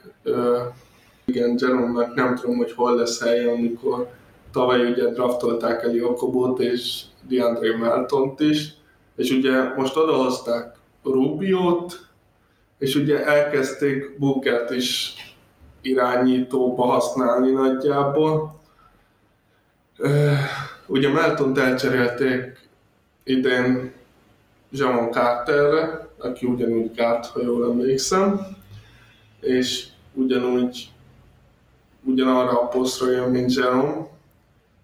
igen, 1.24 1.54
Jerome-nak 1.58 2.14
nem 2.14 2.34
tudom, 2.34 2.56
hogy 2.56 2.72
hol 2.72 2.96
lesz 2.96 3.20
helye, 3.20 3.50
amikor 3.50 4.10
tavaly 4.52 4.90
ugye 4.90 5.06
draftolták 5.08 5.82
el 5.82 6.04
Okobót 6.04 6.60
és 6.60 7.02
DeAndre 7.28 7.76
Meltont 7.76 8.40
is, 8.40 8.74
és 9.16 9.30
ugye 9.30 9.74
most 9.76 9.96
odahozták 9.96 10.76
Rubiot, 11.02 12.06
és 12.78 12.94
ugye 12.94 13.24
elkezdték 13.26 14.18
Bookert 14.18 14.70
is 14.70 15.14
irányítóba 15.80 16.84
használni 16.84 17.50
nagyjából. 17.50 18.60
Ugye 20.86 21.08
Melton 21.08 21.58
elcserélték 21.58 22.68
idén 23.24 23.92
Jamon 24.70 25.10
Carterre, 25.10 26.08
aki 26.18 26.46
ugyanúgy 26.46 26.90
kárt, 26.90 27.26
ha 27.26 27.42
jól 27.42 27.64
emlékszem, 27.64 28.40
és 29.40 29.86
ugyanúgy 30.14 30.91
ugyanarra 32.04 32.60
a 32.60 32.66
posztra 32.66 33.10
jön, 33.10 33.30
mint 33.30 33.54
Jerome. 33.54 34.06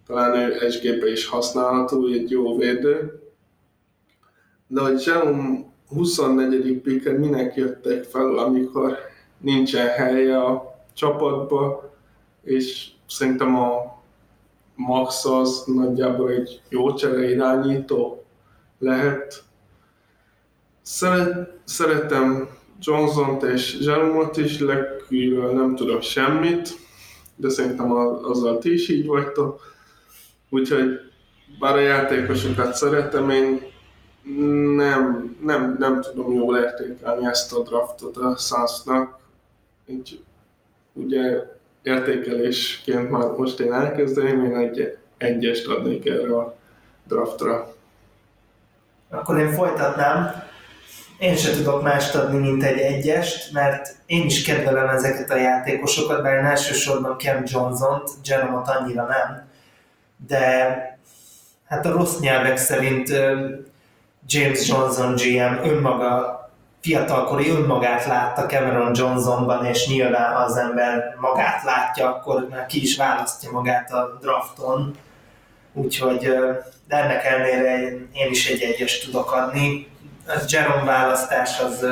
Talán 0.07 0.51
ő 0.51 0.71
SGP 0.71 1.05
is 1.05 1.27
használható, 1.27 2.07
egy 2.07 2.31
jó 2.31 2.57
védő. 2.57 3.23
De 4.67 4.81
hogy 4.81 5.05
Jerome 5.07 5.59
24. 5.89 6.81
piken 6.81 7.15
minek 7.15 7.55
jöttek 7.57 8.05
fel, 8.05 8.39
amikor 8.39 8.97
nincsen 9.39 9.87
helye 9.87 10.43
a 10.43 10.75
csapatba, 10.93 11.93
és 12.43 12.89
szerintem 13.09 13.57
a 13.57 13.97
Max 14.75 15.25
az 15.25 15.65
nagyjából 15.67 16.31
egy 16.31 16.61
jó 16.69 16.95
csere 16.95 17.31
irányító 17.31 18.25
lehet. 18.79 19.43
Szeret, 20.83 21.59
szeretem 21.65 22.49
Johnson-t 22.81 23.43
és 23.43 23.79
Zserumot 23.81 24.37
is, 24.37 24.59
legkülönbözően 24.61 25.55
nem 25.55 25.75
tudok 25.75 26.03
semmit, 26.03 26.88
de 27.39 27.49
szerintem 27.49 27.93
azzal 28.23 28.59
ti 28.59 28.73
is 28.73 28.89
így 28.89 29.07
vagytok. 29.07 29.75
Úgyhogy 30.51 31.01
bár 31.59 31.77
a 31.77 31.81
játékosokat 31.81 32.75
szeretem, 32.75 33.31
én 33.31 33.61
nem, 34.77 35.37
nem, 35.45 35.77
nem 35.79 36.01
tudom 36.01 36.33
jól 36.33 36.57
értékelni 36.57 37.27
ezt 37.27 37.53
a 37.53 37.63
draftot 37.63 38.17
a 38.17 38.37
Sunsnak. 38.37 39.19
Így 39.87 40.21
ugye 40.93 41.43
értékelésként 41.83 43.11
már 43.11 43.31
most 43.31 43.61
én 43.61 43.73
elkezdeném, 43.73 44.45
én 44.45 44.57
egy 44.57 44.97
egyest 45.17 45.69
adnék 45.69 46.07
erre 46.07 46.37
a 46.37 46.57
draftra. 47.07 47.75
Akkor 49.11 49.39
én 49.39 49.53
folytatnám. 49.53 50.47
Én 51.19 51.37
sem 51.37 51.53
tudok 51.53 51.83
mást 51.83 52.15
adni, 52.15 52.39
mint 52.39 52.65
egy 52.65 52.79
egyest, 52.79 53.53
mert 53.53 53.97
én 54.07 54.25
is 54.25 54.43
kedvelem 54.43 54.89
ezeket 54.89 55.31
a 55.31 55.37
játékosokat, 55.37 56.23
bár 56.23 56.39
én 56.39 56.45
elsősorban 56.45 57.19
Cam 57.19 57.43
Johnson-t, 57.45 58.11
Jerome-ot 58.25 58.69
annyira 58.69 59.07
nem. 59.07 59.49
De 60.27 60.77
hát 61.69 61.87
a 61.87 61.91
rossz 61.91 62.19
nyelvek 62.19 62.57
szerint 62.57 63.09
James 64.27 64.69
Johnson 64.69 65.15
GM 65.15 65.69
önmaga 65.69 66.39
fiatalkori 66.81 67.51
önmagát 67.51 68.07
látta 68.07 68.47
Cameron 68.47 68.93
Johnsonban, 68.95 69.65
és 69.65 69.87
nyilván 69.87 70.35
az 70.37 70.57
ember 70.57 71.17
magát 71.21 71.63
látja, 71.65 72.09
akkor 72.09 72.49
már 72.51 72.67
ki 72.67 72.83
is 72.83 72.97
választja 72.97 73.51
magát 73.51 73.93
a 73.93 74.19
drafton. 74.21 74.97
Úgyhogy 75.73 76.19
de 76.89 76.97
ennek 76.97 77.25
ellenére 77.25 77.79
én 78.13 78.31
is 78.31 78.49
egy 78.49 78.63
egyes 78.63 78.99
tudok 78.99 79.33
adni. 79.33 79.87
A 80.29 80.43
Jerome 80.49 80.85
választás 80.85 81.61
az 81.61 81.87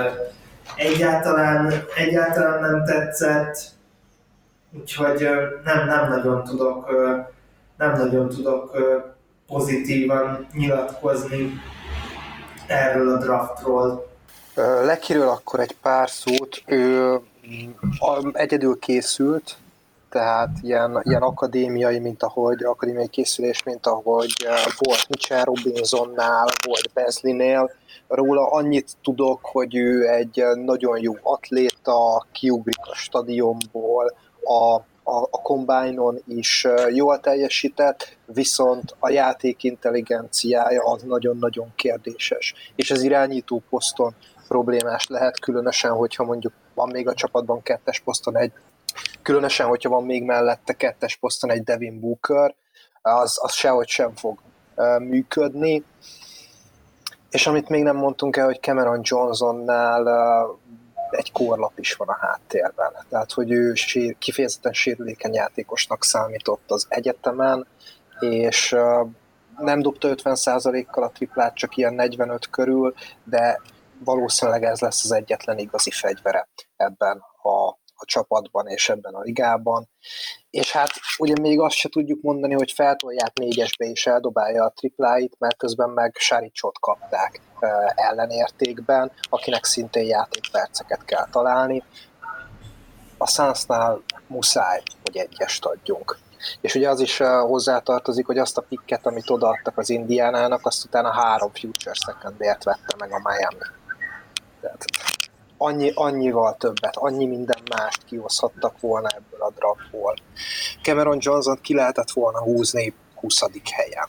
egyáltalán, 0.76 1.72
egyáltalán 1.96 2.60
nem 2.60 2.84
tetszett, 2.84 3.58
úgyhogy 4.72 5.28
nem, 5.64 5.86
nem 5.86 6.08
nagyon 6.08 6.44
tudok 6.44 6.90
nem 7.76 7.92
nagyon 7.92 8.28
tudok 8.28 8.76
pozitívan 9.46 10.46
nyilatkozni 10.52 11.52
erről 12.66 13.14
a 13.14 13.18
draftról. 13.18 14.06
Lekiről 14.84 15.28
akkor 15.28 15.60
egy 15.60 15.76
pár 15.82 16.10
szót. 16.10 16.62
Ő 16.66 17.14
egyedül 18.32 18.78
készült, 18.78 19.56
tehát 20.16 20.58
ilyen, 20.62 21.00
ilyen 21.02 21.22
akadémiai, 21.22 21.98
mint 21.98 22.22
ahogy 22.22 22.64
akadémiai 22.64 23.08
készülés, 23.08 23.62
mint 23.62 23.86
ahogy 23.86 24.32
volt 24.78 25.08
Mitchell 25.08 25.44
Robinsonnál, 25.44 26.46
volt 26.66 26.90
Bezlinél. 26.94 27.70
Róla 28.08 28.50
annyit 28.50 28.92
tudok, 29.02 29.40
hogy 29.42 29.76
ő 29.76 30.08
egy 30.08 30.44
nagyon 30.64 31.02
jó 31.02 31.12
atléta, 31.22 32.26
kiugrik 32.32 32.80
a 32.80 32.94
stadionból, 32.94 34.16
a 34.44 34.80
a, 35.08 35.22
a 35.22 35.42
kombájnon 35.42 36.22
is 36.26 36.66
jól 36.92 37.20
teljesített, 37.20 38.16
viszont 38.24 38.96
a 38.98 39.10
játék 39.10 39.62
intelligenciája 39.62 40.82
az 40.82 41.02
nagyon-nagyon 41.02 41.72
kérdéses. 41.74 42.54
És 42.76 42.90
az 42.90 43.02
irányító 43.02 43.62
poszton 43.70 44.14
problémás 44.48 45.06
lehet, 45.06 45.40
különösen, 45.40 45.90
hogyha 45.90 46.24
mondjuk 46.24 46.52
van 46.74 46.88
még 46.92 47.08
a 47.08 47.14
csapatban 47.14 47.62
kettes 47.62 48.00
poszton 48.00 48.36
egy, 48.36 48.52
különösen, 49.26 49.66
hogyha 49.66 49.88
van 49.88 50.04
még 50.04 50.22
mellette 50.22 50.72
kettes 50.72 51.16
poszton 51.16 51.50
egy 51.50 51.62
Devin 51.62 52.00
Booker, 52.00 52.54
az, 53.02 53.38
az 53.42 53.52
sehogy 53.52 53.88
sem 53.88 54.14
fog 54.14 54.38
működni. 54.98 55.84
És 57.30 57.46
amit 57.46 57.68
még 57.68 57.82
nem 57.82 57.96
mondtunk 57.96 58.36
el, 58.36 58.44
hogy 58.44 58.60
Cameron 58.60 59.00
Johnsonnál 59.02 60.08
egy 61.10 61.32
korlap 61.32 61.78
is 61.78 61.94
van 61.94 62.08
a 62.08 62.18
háttérben. 62.20 62.92
Tehát, 63.08 63.32
hogy 63.32 63.50
ő 63.50 63.74
sér, 63.74 64.18
kifejezetten 64.18 64.72
sérülékeny 64.72 65.34
játékosnak 65.34 66.04
számított 66.04 66.70
az 66.70 66.86
egyetemen, 66.88 67.66
és 68.20 68.76
nem 69.58 69.82
dobta 69.82 70.08
50%-kal 70.10 71.04
a 71.04 71.10
triplát, 71.10 71.54
csak 71.54 71.76
ilyen 71.76 71.94
45 71.94 72.50
körül, 72.50 72.94
de 73.24 73.60
valószínűleg 74.04 74.64
ez 74.64 74.80
lesz 74.80 75.04
az 75.04 75.12
egyetlen 75.12 75.58
igazi 75.58 75.90
fegyvere 75.90 76.48
ebben 76.76 77.22
a 77.42 77.84
a 77.96 78.04
csapatban 78.04 78.66
és 78.66 78.88
ebben 78.88 79.14
a 79.14 79.20
ligában. 79.20 79.88
És 80.50 80.72
hát 80.72 80.90
ugye 81.18 81.34
még 81.40 81.60
azt 81.60 81.76
se 81.76 81.88
tudjuk 81.88 82.22
mondani, 82.22 82.54
hogy 82.54 82.72
feltolják 82.72 83.38
négyesbe 83.38 83.84
és 83.84 84.06
eldobálja 84.06 84.64
a 84.64 84.72
tripláit, 84.76 85.36
mert 85.38 85.56
közben 85.56 85.90
meg 85.90 86.14
Saricsot 86.18 86.78
kapták 86.78 87.40
ellenértékben, 87.94 89.12
akinek 89.30 89.64
szintén 89.64 90.06
játékperceket 90.06 91.04
kell 91.04 91.28
találni. 91.30 91.82
A 93.18 93.26
Sunsnál 93.26 94.02
muszáj, 94.26 94.82
hogy 95.02 95.16
egyest 95.16 95.64
adjunk, 95.64 96.18
És 96.60 96.74
ugye 96.74 96.88
az 96.88 97.00
is 97.00 97.18
hozzátartozik, 97.18 98.26
hogy 98.26 98.38
azt 98.38 98.58
a 98.58 98.62
pikket, 98.62 99.06
amit 99.06 99.30
odaadtak 99.30 99.78
az 99.78 99.90
Indiánának, 99.90 100.66
azt 100.66 100.84
utána 100.84 101.12
három 101.12 101.50
future 101.52 101.94
secondért 101.94 102.64
vette 102.64 102.94
meg 102.98 103.12
a 103.12 103.20
Miami. 103.24 103.74
Tehát 104.60 104.84
annyi, 105.56 105.92
annyival 105.94 106.56
többet, 106.56 106.96
annyi 106.96 107.26
minden 107.26 107.62
mást 107.76 108.04
kihozhattak 108.04 108.80
volna 108.80 109.08
ebből 109.08 109.40
a 109.40 109.52
draftból. 109.56 110.14
Cameron 110.82 111.18
Johnson 111.20 111.58
ki 111.62 111.74
lehetett 111.74 112.10
volna 112.10 112.42
húzni 112.42 112.94
20. 113.14 113.40
helyen. 113.72 114.08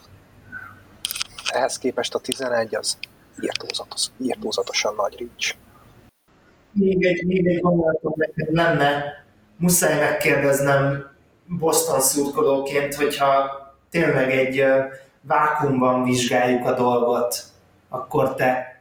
Ehhez 1.54 1.78
képest 1.78 2.14
a 2.14 2.20
11 2.20 2.76
az 2.76 2.98
írtózatos, 3.42 4.06
írtózatosan 4.22 4.96
nagy 4.96 5.16
reach. 5.20 5.56
Még 6.72 7.06
egy, 7.06 7.26
még 7.26 7.48
egy 7.48 7.60
gondolatom 7.60 8.14
nekem 8.16 8.56
lenne, 8.56 9.04
muszáj 9.58 10.00
megkérdeznem 10.00 11.16
Boston 11.46 12.00
szurkolóként, 12.00 12.96
hogyha 12.96 13.50
tényleg 13.90 14.32
egy 14.32 14.64
vákumban 15.22 16.04
vizsgáljuk 16.04 16.66
a 16.66 16.74
dolgot, 16.74 17.44
akkor 17.90 18.36
te 18.36 18.77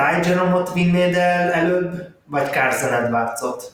Ty 0.00 0.28
Jerome-ot 0.28 0.72
vinnéd 0.72 1.14
el 1.14 1.52
előbb, 1.52 2.14
vagy 2.26 2.50
Carson 2.50 2.92
Edwards-ot? 2.92 3.72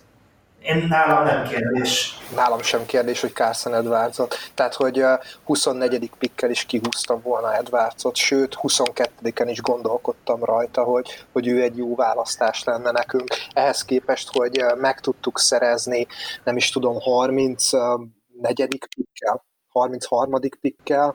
Én 0.63 0.87
nálam 0.89 1.25
nem 1.25 1.45
kérdés. 1.49 2.19
Nálam 2.35 2.63
sem 2.63 2.87
kérdés, 2.87 3.21
hogy 3.21 3.33
Carson 3.33 3.75
Edwardsot. 3.75 4.35
Tehát, 4.55 4.75
hogy 4.75 5.05
24. 5.45 6.11
pikkel 6.19 6.51
is 6.51 6.65
kihúztam 6.65 7.21
volna 7.23 7.55
Edwardsot, 7.55 8.17
sőt, 8.17 8.57
22-en 8.63 9.47
is 9.47 9.61
gondolkodtam 9.61 10.45
rajta, 10.45 10.83
hogy, 10.83 11.25
hogy 11.33 11.47
ő 11.47 11.63
egy 11.63 11.77
jó 11.77 11.95
választás 11.95 12.65
lenne 12.65 12.91
nekünk. 12.91 13.29
Ehhez 13.53 13.85
képest, 13.85 14.31
hogy 14.33 14.65
meg 14.77 15.01
tudtuk 15.01 15.39
szerezni, 15.39 16.07
nem 16.45 16.57
is 16.57 16.71
tudom, 16.71 17.01
34. 17.01 18.79
pikkel, 18.97 19.45
33. 19.69 20.41
pikkel, 20.61 21.15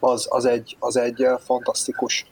az, 0.00 0.26
az, 0.30 0.44
egy, 0.44 0.76
az 0.78 0.96
egy 0.96 1.26
fantasztikus, 1.44 2.26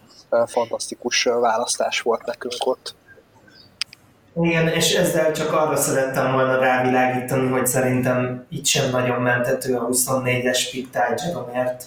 fantasztikus 0.47 1.23
választás 1.25 2.01
volt 2.01 2.25
nekünk 2.25 2.67
ott. 2.67 2.95
Igen, 4.41 4.69
és 4.69 4.95
ezzel 4.95 5.33
csak 5.33 5.53
arra 5.53 5.77
szerettem 5.77 6.33
volna 6.33 6.59
rávilágítani, 6.59 7.49
hogy 7.49 7.67
szerintem 7.67 8.47
itt 8.49 8.67
sem 8.67 8.91
nagyon 8.91 9.21
mentető 9.21 9.77
a 9.77 9.87
24-es 9.87 10.69
pick 10.71 10.93
mert 11.53 11.85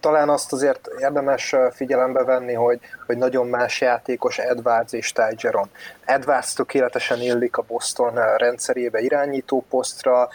talán 0.00 0.28
azt 0.28 0.52
azért 0.52 0.88
érdemes 0.98 1.54
figyelembe 1.72 2.24
venni, 2.24 2.52
hogy, 2.52 2.80
hogy 3.06 3.16
nagyon 3.16 3.46
más 3.46 3.80
játékos 3.80 4.38
Edwards 4.38 4.92
és 4.92 5.12
Ty 5.12 5.36
Jerome. 5.36 5.68
Edwards 6.04 6.52
tökéletesen 6.52 7.20
illik 7.20 7.56
a 7.56 7.62
Boston 7.62 8.36
rendszerébe 8.36 9.00
irányító 9.00 9.64
posztra, 9.68 10.28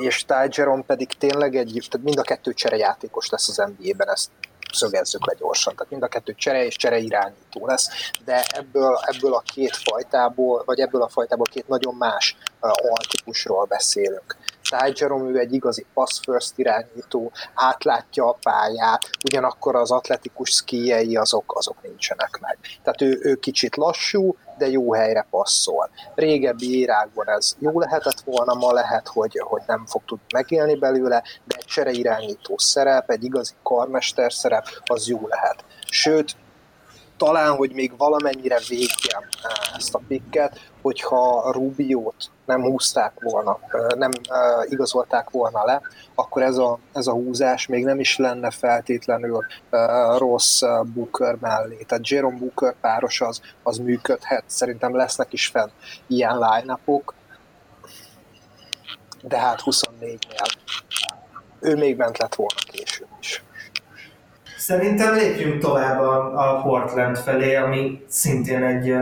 és 0.00 0.24
Ty 0.24 0.48
Jerome 0.48 0.82
pedig 0.82 1.08
tényleg 1.18 1.54
egy, 1.54 1.86
tehát 1.90 2.06
mind 2.06 2.18
a 2.18 2.22
kettő 2.22 2.52
cserejátékos 2.52 3.28
lesz 3.30 3.48
az 3.48 3.72
NBA-ben, 3.76 4.08
ezt 4.08 4.30
szögezzük 4.74 5.26
le 5.26 5.34
gyorsan. 5.38 5.74
Tehát 5.74 5.90
mind 5.90 6.02
a 6.02 6.08
kettő 6.08 6.34
csere 6.34 6.64
és 6.64 6.76
csere 6.76 6.98
irányító 6.98 7.66
lesz, 7.66 7.88
de 8.24 8.44
ebből, 8.48 8.98
ebből 9.02 9.34
a 9.34 9.42
két 9.54 9.76
fajtából, 9.76 10.62
vagy 10.66 10.80
ebből 10.80 11.02
a 11.02 11.08
fajtából 11.08 11.46
két 11.50 11.68
nagyon 11.68 11.94
más 11.94 12.36
altípusról 12.60 13.64
beszélünk. 13.64 14.36
Jerome 14.94 15.30
ő 15.30 15.38
egy 15.38 15.52
igazi 15.52 15.86
pass 15.94 16.20
first 16.22 16.52
irányító, 16.56 17.32
átlátja 17.54 18.28
a 18.28 18.38
pályát, 18.42 19.10
ugyanakkor 19.24 19.76
az 19.76 19.90
atletikus 19.90 20.50
skijei 20.50 21.16
azok, 21.16 21.56
azok 21.56 21.82
nincsenek 21.82 22.38
meg. 22.40 22.58
Tehát 22.82 23.02
ő, 23.02 23.18
ő 23.22 23.34
kicsit 23.34 23.76
lassú, 23.76 24.36
de 24.58 24.68
jó 24.70 24.92
helyre 24.92 25.26
passzol. 25.30 25.90
Régebbi 26.14 26.78
érákban 26.78 27.28
ez 27.28 27.56
jó 27.58 27.80
lehetett 27.80 28.20
volna, 28.20 28.54
ma 28.54 28.72
lehet, 28.72 29.08
hogy, 29.08 29.40
hogy 29.44 29.62
nem 29.66 29.86
fog 29.86 30.02
tudni 30.06 30.24
megélni 30.34 30.74
belőle, 30.74 31.22
de 31.44 31.56
egy 31.58 31.64
csereirányító 31.64 32.58
szerep, 32.58 33.10
egy 33.10 33.24
igazi 33.24 33.52
karmester 33.62 34.32
szerep, 34.32 34.66
az 34.84 35.08
jó 35.08 35.26
lehet. 35.28 35.64
Sőt, 35.90 36.36
talán, 37.24 37.56
hogy 37.56 37.72
még 37.72 37.96
valamennyire 37.96 38.58
végjem 38.68 39.22
eh, 39.42 39.76
ezt 39.76 39.94
a 39.94 40.00
pikket, 40.08 40.60
hogyha 40.82 41.52
Rubiót 41.52 42.30
nem 42.46 42.62
húzták 42.62 43.12
volna, 43.20 43.58
eh, 43.68 43.86
nem 43.98 44.10
eh, 44.28 44.70
igazolták 44.70 45.30
volna 45.30 45.64
le, 45.64 45.80
akkor 46.14 46.42
ez 46.42 46.56
a, 46.56 46.78
ez 46.92 47.06
a 47.06 47.12
húzás 47.12 47.66
még 47.66 47.84
nem 47.84 48.00
is 48.00 48.16
lenne 48.16 48.50
feltétlenül 48.50 49.44
rossz 50.16 50.62
Booker 50.94 51.36
mellé. 51.40 51.84
Tehát 51.88 52.08
Jerome 52.08 52.38
Booker 52.38 52.74
páros 52.80 53.20
az, 53.20 53.40
az 53.62 53.78
működhet, 53.78 54.44
szerintem 54.46 54.96
lesznek 54.96 55.32
is 55.32 55.46
fenn 55.46 55.68
ilyen 56.06 56.38
line 56.38 56.78
de 59.22 59.38
hát 59.38 59.62
24-nél 59.64 60.18
ő 61.60 61.76
még 61.76 61.96
bent 61.96 62.18
lett 62.18 62.34
volna 62.34 62.60
később 62.70 63.08
is. 63.20 63.42
Szerintem 64.66 65.14
lépjünk 65.14 65.62
tovább 65.62 66.00
a, 66.00 66.32
a 66.50 66.62
Portland 66.62 67.18
felé, 67.18 67.54
ami 67.54 68.04
szintén 68.08 68.62
egy 68.62 68.94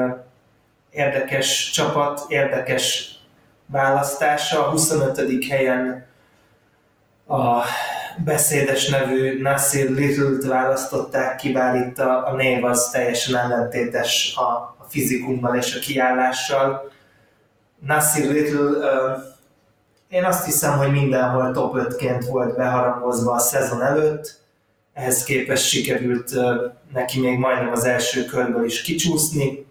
érdekes 0.91 1.71
csapat, 1.71 2.25
érdekes 2.29 3.15
választása. 3.67 4.67
A 4.67 4.71
25. 4.71 5.45
helyen 5.51 6.07
a 7.29 7.63
beszédes 8.25 8.89
nevű 8.89 9.43
Nasir 9.43 9.91
Little-t 9.91 10.45
választották 10.45 11.37
ki, 11.37 11.53
bár 11.53 11.75
itt 11.75 11.99
a, 11.99 12.27
a 12.27 12.35
név 12.35 12.65
az 12.65 12.89
teljesen 12.91 13.37
ellentétes 13.37 14.35
a, 14.37 14.43
a 14.79 14.87
fizikummal 14.89 15.57
és 15.57 15.77
a 15.77 15.81
kiállással. 15.81 16.91
Nasir 17.87 18.31
Little, 18.31 18.61
uh, 18.61 19.19
én 20.09 20.25
azt 20.25 20.45
hiszem, 20.45 20.79
hogy 20.79 20.91
mindenhol 20.91 21.53
top 21.53 21.77
5-ként 21.77 22.25
volt 22.31 22.57
beharangozva 22.57 23.33
a 23.33 23.39
szezon 23.39 23.83
előtt, 23.83 24.42
ehhez 24.95 25.25
képest 25.25 25.69
sikerült 25.69 26.31
neki 26.93 27.21
még 27.21 27.39
majdnem 27.39 27.73
az 27.73 27.85
első 27.85 28.25
körből 28.25 28.65
is 28.65 28.83
kicsúszni. 28.83 29.67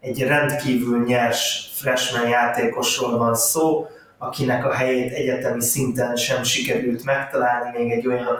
Egy 0.00 0.22
rendkívül 0.22 1.04
nyers 1.04 1.70
freshman 1.72 2.28
játékosról 2.28 3.18
van 3.18 3.34
szó, 3.34 3.86
akinek 4.18 4.64
a 4.64 4.72
helyét 4.72 5.12
egyetemi 5.12 5.62
szinten 5.62 6.16
sem 6.16 6.42
sikerült 6.42 7.04
megtalálni, 7.04 7.78
még 7.78 7.90
egy 7.90 8.06
olyan 8.06 8.38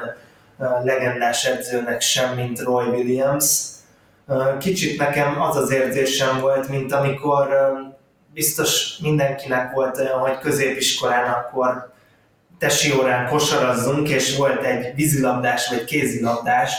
legendás 0.82 1.44
edzőnek 1.44 2.00
sem, 2.00 2.34
mint 2.34 2.60
Roy 2.60 2.88
Williams. 2.88 3.60
Kicsit 4.58 4.98
nekem 4.98 5.40
az 5.40 5.56
az 5.56 5.70
érzésem 5.70 6.40
volt, 6.40 6.68
mint 6.68 6.92
amikor 6.92 7.48
biztos 8.34 8.98
mindenkinek 8.98 9.72
volt 9.72 9.98
olyan, 9.98 10.18
hogy 10.18 10.38
középiskolán 10.38 11.32
akkor 11.32 11.92
tesi 12.60 12.92
órán 12.98 13.28
kosarazzunk, 13.28 14.08
és 14.08 14.36
volt 14.36 14.62
egy 14.62 14.94
vízilabdás 14.94 15.68
vagy 15.68 15.84
kézilabdás, 15.84 16.72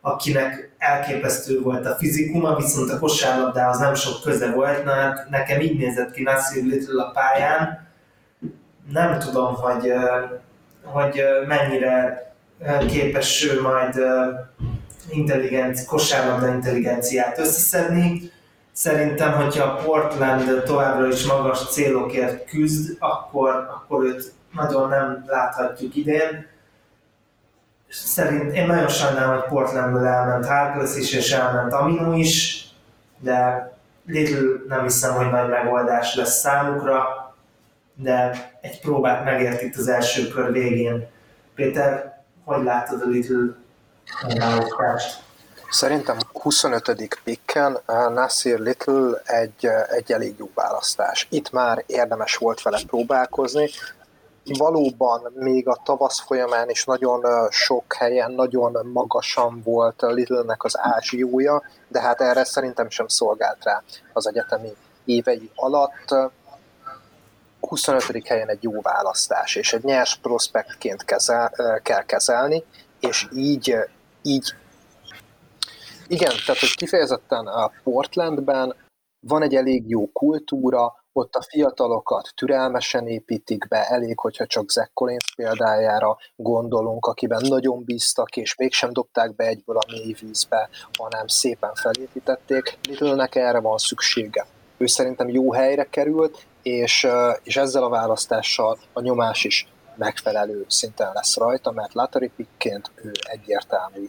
akinek 0.00 0.70
elképesztő 0.78 1.60
volt 1.60 1.86
a 1.86 1.94
fizikuma, 1.94 2.56
viszont 2.56 2.90
a 2.90 2.98
kosárlabdához 2.98 3.78
nem 3.78 3.94
sok 3.94 4.22
köze 4.22 4.50
volt, 4.50 4.84
na, 4.84 4.92
hát 4.92 5.26
nekem 5.30 5.60
így 5.60 5.78
nézett 5.78 6.12
ki 6.12 6.22
Nasir 6.22 6.64
Little 6.64 7.02
a 7.02 7.10
pályán. 7.10 7.88
Nem 8.92 9.18
tudom, 9.18 9.54
hogy, 9.54 9.92
hogy 10.82 11.22
mennyire 11.46 12.26
képes 12.88 13.44
ő 13.52 13.60
majd 13.60 14.00
intelligenci, 15.10 15.84
kosárlabda 15.84 16.54
intelligenciát 16.54 17.38
összeszedni. 17.38 18.30
Szerintem, 18.72 19.32
hogyha 19.32 19.64
a 19.64 19.82
Portland 19.82 20.62
továbbra 20.64 21.06
is 21.06 21.26
magas 21.26 21.72
célokért 21.72 22.48
küzd, 22.48 22.96
akkor, 22.98 23.50
akkor 23.50 24.04
őt 24.04 24.32
nagyon 24.54 24.88
nem 24.88 25.24
láthatjuk 25.26 25.96
idén. 25.96 26.46
Szerint 27.88 28.54
én 28.54 28.66
nagyon 28.66 28.88
sajnálom, 28.88 29.40
hogy 29.40 29.48
Portlandből 29.48 30.06
elment 30.06 30.46
Harkless 30.46 30.96
is, 30.96 31.12
és 31.12 31.32
elment 31.32 31.72
Amino 31.72 32.12
is, 32.12 32.64
de 33.18 33.72
Little 34.06 34.62
nem 34.68 34.82
hiszem, 34.82 35.14
hogy 35.14 35.30
nagy 35.30 35.48
megoldás 35.48 36.14
lesz 36.14 36.38
számukra, 36.38 37.04
de 37.94 38.50
egy 38.60 38.80
próbát 38.80 39.24
megért 39.24 39.62
itt 39.62 39.76
az 39.76 39.88
első 39.88 40.28
kör 40.28 40.52
végén. 40.52 41.06
Péter, 41.54 42.22
hogy 42.44 42.64
látod 42.64 43.02
a 43.02 43.06
Little 43.06 43.54
választást? 44.38 45.22
Szerintem 45.70 46.16
25. 46.32 47.20
pikken 47.24 47.78
Nasir 48.14 48.58
Little 48.58 49.22
egy, 49.24 49.68
egy 49.88 50.12
elég 50.12 50.34
jó 50.38 50.50
választás. 50.54 51.26
Itt 51.30 51.50
már 51.50 51.84
érdemes 51.86 52.36
volt 52.36 52.62
vele 52.62 52.80
próbálkozni, 52.86 53.70
valóban 54.44 55.32
még 55.34 55.68
a 55.68 55.80
tavasz 55.84 56.20
folyamán 56.20 56.70
is 56.70 56.84
nagyon 56.84 57.50
sok 57.50 57.92
helyen, 57.92 58.32
nagyon 58.32 58.86
magasan 58.92 59.60
volt 59.64 60.02
Lidl-nek 60.02 60.64
az 60.64 60.78
ázsiója, 60.78 61.62
de 61.88 62.00
hát 62.00 62.20
erre 62.20 62.44
szerintem 62.44 62.90
sem 62.90 63.08
szolgált 63.08 63.64
rá 63.64 63.82
az 64.12 64.26
egyetemi 64.26 64.72
évei 65.04 65.50
alatt. 65.54 66.32
25. 67.60 68.26
helyen 68.26 68.48
egy 68.48 68.62
jó 68.62 68.80
választás, 68.80 69.54
és 69.56 69.72
egy 69.72 69.84
nyers 69.84 70.16
prospektként 70.16 71.04
kezel, 71.04 71.52
kell 71.82 72.02
kezelni, 72.02 72.64
és 73.00 73.28
így, 73.32 73.76
így 74.22 74.54
igen, 76.06 76.32
tehát 76.46 76.60
hogy 76.60 76.74
kifejezetten 76.74 77.46
a 77.46 77.70
Portlandben 77.82 78.74
van 79.20 79.42
egy 79.42 79.54
elég 79.54 79.88
jó 79.88 80.12
kultúra, 80.12 81.03
ott 81.16 81.34
a 81.34 81.42
fiatalokat 81.42 82.32
türelmesen 82.34 83.06
építik 83.06 83.68
be, 83.68 83.84
elég, 83.88 84.18
hogyha 84.18 84.46
csak 84.46 84.70
Zach 84.70 84.90
Collins 84.94 85.34
példájára 85.36 86.16
gondolunk, 86.36 87.06
akiben 87.06 87.42
nagyon 87.48 87.84
bíztak, 87.84 88.36
és 88.36 88.56
mégsem 88.56 88.92
dobták 88.92 89.34
be 89.34 89.44
egyből 89.44 89.76
a 89.76 89.86
mély 89.90 90.14
vízbe, 90.20 90.68
hanem 90.98 91.26
szépen 91.26 91.74
felépítették. 91.74 92.78
Littlenek 92.88 93.34
erre 93.34 93.60
van 93.60 93.78
szüksége. 93.78 94.46
Ő 94.76 94.86
szerintem 94.86 95.28
jó 95.28 95.52
helyre 95.52 95.84
került, 95.84 96.46
és, 96.62 97.06
és 97.42 97.56
ezzel 97.56 97.82
a 97.82 97.88
választással 97.88 98.78
a 98.92 99.00
nyomás 99.00 99.44
is 99.44 99.68
megfelelő 99.96 100.64
szinten 100.68 101.10
lesz 101.12 101.36
rajta, 101.36 101.70
mert 101.70 101.94
lottery 101.94 102.30
pickként 102.36 102.90
ő 102.94 103.10
egyértelmű 103.22 104.08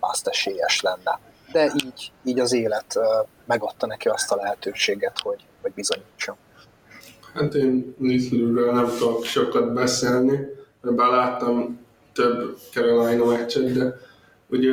bust 0.00 0.26
esélyes 0.26 0.80
lenne. 0.80 1.20
De 1.52 1.64
így, 1.84 2.12
így 2.24 2.40
az 2.40 2.52
élet 2.52 2.98
megadta 3.46 3.86
neki 3.86 4.08
azt 4.08 4.32
a 4.32 4.36
lehetőséget, 4.36 5.18
hogy, 5.18 5.44
hogy 5.62 5.72
bizonyítson. 5.74 6.36
Hát 7.34 7.54
én 7.54 7.94
Little 7.98 8.72
nem 8.72 8.86
tudok 8.98 9.24
sokat 9.24 9.72
beszélni, 9.72 10.48
mert 10.80 11.10
láttam 11.10 11.80
több 12.12 12.56
Carolina 12.72 13.24
meccset, 13.24 13.72
de 13.72 13.96
ugye 14.46 14.72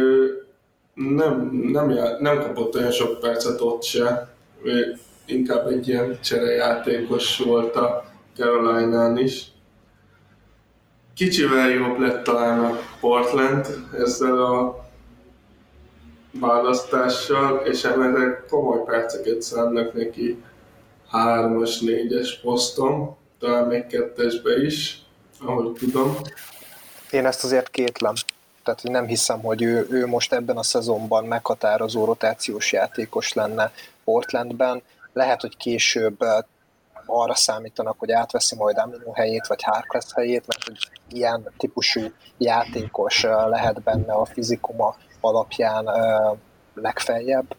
nem, 0.93 1.49
nem, 1.71 1.93
nem 2.19 2.39
kapott 2.39 2.75
olyan 2.75 2.91
sok 2.91 3.19
percet 3.19 3.61
ott 3.61 3.83
se, 3.83 4.35
inkább 5.25 5.67
egy 5.67 5.87
ilyen 5.87 6.19
cserejátékos 6.21 7.37
volt 7.37 7.75
a 7.75 8.05
Caroline-án 8.35 9.17
is. 9.17 9.51
Kicsivel 11.13 11.69
jobb 11.69 11.99
lett 11.99 12.23
talán 12.23 12.59
a 12.59 12.79
Portland 12.99 13.65
ezzel 13.97 14.43
a 14.43 14.85
választással, 16.39 17.57
és 17.65 17.83
emellett 17.83 18.47
komoly 18.49 18.83
perceket 18.85 19.41
szánnak 19.41 19.93
neki 19.93 20.43
hármas, 21.09 21.79
négyes 21.79 22.39
poszton, 22.39 23.15
talán 23.39 23.67
még 23.67 23.85
kettesbe 23.85 24.61
is, 24.61 25.01
ahogy 25.45 25.71
tudom. 25.73 26.15
Én 27.11 27.25
ezt 27.25 27.43
azért 27.43 27.69
kétlem. 27.69 28.13
Tehát 28.63 28.83
nem 28.83 29.05
hiszem, 29.05 29.41
hogy 29.41 29.61
ő, 29.61 29.87
ő 29.89 30.07
most 30.07 30.33
ebben 30.33 30.57
a 30.57 30.63
szezonban 30.63 31.25
meghatározó 31.25 32.05
rotációs 32.05 32.71
játékos 32.71 33.33
lenne 33.33 33.71
Portlandben. 34.03 34.81
Lehet, 35.13 35.41
hogy 35.41 35.57
később 35.57 36.19
arra 37.05 37.35
számítanak, 37.35 37.99
hogy 37.99 38.11
átveszi 38.11 38.55
majd 38.55 38.77
Amino 38.77 39.11
helyét, 39.11 39.47
vagy 39.47 39.63
Harkless 39.63 40.13
helyét, 40.15 40.47
mert 40.47 40.63
hogy 40.63 40.77
ilyen 41.09 41.53
típusú 41.57 42.01
játékos 42.37 43.23
eh, 43.23 43.47
lehet 43.47 43.81
benne 43.81 44.13
a 44.13 44.25
fizikuma 44.25 44.95
alapján 45.19 45.89
legfeljebb 46.73 47.55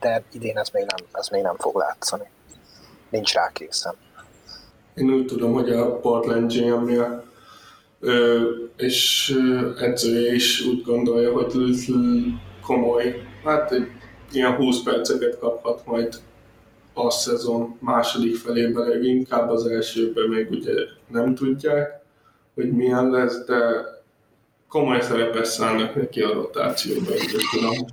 de 0.00 0.22
idén 0.32 0.58
ez 0.58 0.68
még 0.68 0.84
nem, 0.84 1.06
ez 1.12 1.28
még 1.28 1.42
nem 1.42 1.56
fog 1.56 1.76
látszani. 1.76 2.30
Nincs 3.10 3.32
rá 3.32 3.50
készen. 3.52 3.94
Én 4.94 5.10
úgy 5.10 5.26
tudom, 5.26 5.52
hogy 5.52 5.70
a 5.70 5.96
Portland 5.96 6.52
GM-ja 6.52 7.24
és 8.76 9.34
edzője 9.78 10.34
is 10.34 10.60
úgy 10.60 10.82
gondolja, 10.82 11.32
hogy 11.32 11.74
komoly, 12.62 13.22
hát 13.44 13.72
egy 13.72 13.88
ilyen 14.32 14.54
20 14.54 14.82
perceket 14.82 15.38
kaphat 15.38 15.86
majd 15.86 16.14
a 16.92 17.10
szezon 17.10 17.76
második 17.80 18.36
felében, 18.36 19.04
inkább 19.04 19.50
az 19.50 19.66
elsőben 19.66 20.28
még 20.28 20.50
ugye 20.50 20.72
nem 21.06 21.34
tudják, 21.34 22.00
hogy 22.54 22.72
milyen 22.72 23.10
lesz, 23.10 23.44
de 23.44 23.58
komoly 24.68 25.00
szerepet 25.00 25.44
szállnak 25.44 25.94
neki 25.94 26.20
a 26.20 26.32
rotációban, 26.32 27.12
úgy 27.12 27.42
tudom. 27.50 27.86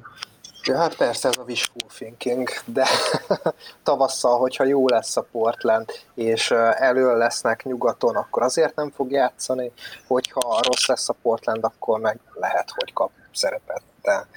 Ja, 0.68 0.78
hát 0.78 0.96
persze 0.96 1.28
ez 1.28 1.38
a 1.38 1.44
wishful 1.48 1.90
thinking, 1.96 2.50
de 2.66 2.88
tavasszal, 3.84 4.38
hogyha 4.38 4.64
jó 4.64 4.88
lesz 4.88 5.18
a 5.18 5.28
Portland, 5.32 5.92
és 6.16 6.52
elő 6.72 7.18
lesznek 7.18 7.64
nyugaton, 7.64 8.16
akkor 8.16 8.44
azért 8.44 8.76
nem 8.76 8.92
fog 8.92 9.12
játszani, 9.12 9.72
hogyha 10.08 10.60
rossz 10.62 10.88
lesz 10.88 11.10
a 11.10 11.16
Portland, 11.22 11.64
akkor 11.64 12.00
meg 12.00 12.20
lehet, 12.34 12.72
hogy 12.76 12.94
kap 12.94 13.12
szerepet, 13.34 13.82
de 14.02 14.28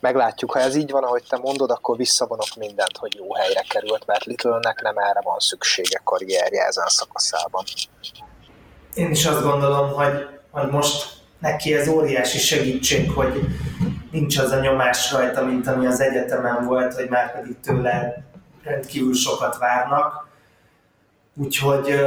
meglátjuk, 0.00 0.52
ha 0.52 0.58
ez 0.58 0.74
így 0.74 0.90
van, 0.90 1.04
ahogy 1.04 1.24
te 1.28 1.36
mondod, 1.36 1.70
akkor 1.70 1.96
visszavonok 1.96 2.54
mindent, 2.58 2.96
hogy 2.96 3.14
jó 3.14 3.34
helyre 3.34 3.64
került, 3.68 4.06
mert 4.06 4.24
Little-nek 4.24 4.80
nem 4.80 4.98
erre 4.98 5.20
van 5.22 5.38
szüksége 5.38 6.00
karrierje 6.04 6.64
ezen 6.64 6.86
szakaszában. 6.86 7.64
Én 8.94 9.10
is 9.10 9.26
azt 9.26 9.42
gondolom, 9.42 9.92
hogy, 9.92 10.26
hogy 10.50 10.70
most 10.70 11.18
neki 11.38 11.74
ez 11.74 11.88
óriási 11.88 12.38
segítség, 12.38 13.10
hogy 13.10 13.40
nincs 14.10 14.38
az 14.38 14.50
a 14.50 14.60
nyomás 14.60 15.12
rajta, 15.12 15.44
mint 15.44 15.66
ami 15.66 15.86
az 15.86 16.00
egyetemen 16.00 16.64
volt, 16.64 16.94
hogy 16.94 17.08
már 17.08 17.32
pedig 17.32 17.60
tőle 17.60 18.24
rendkívül 18.62 19.14
sokat 19.14 19.58
várnak. 19.58 20.28
Úgyhogy 21.34 22.00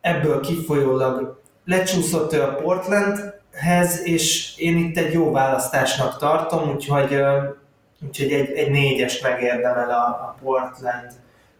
ebből 0.00 0.40
kifolyólag 0.40 1.40
lecsúszott 1.64 2.32
ő 2.32 2.42
a 2.42 2.54
Portlandhez, 2.54 4.00
és 4.04 4.56
én 4.56 4.76
itt 4.76 4.96
egy 4.96 5.12
jó 5.12 5.32
választásnak 5.32 6.18
tartom, 6.18 6.70
úgyhogy, 6.70 7.22
úgyhogy 8.06 8.32
egy, 8.32 8.50
egy 8.50 8.70
négyes 8.70 9.20
megérdemel 9.20 9.90
a, 9.90 10.06
a 10.06 10.36
Portland. 10.42 11.10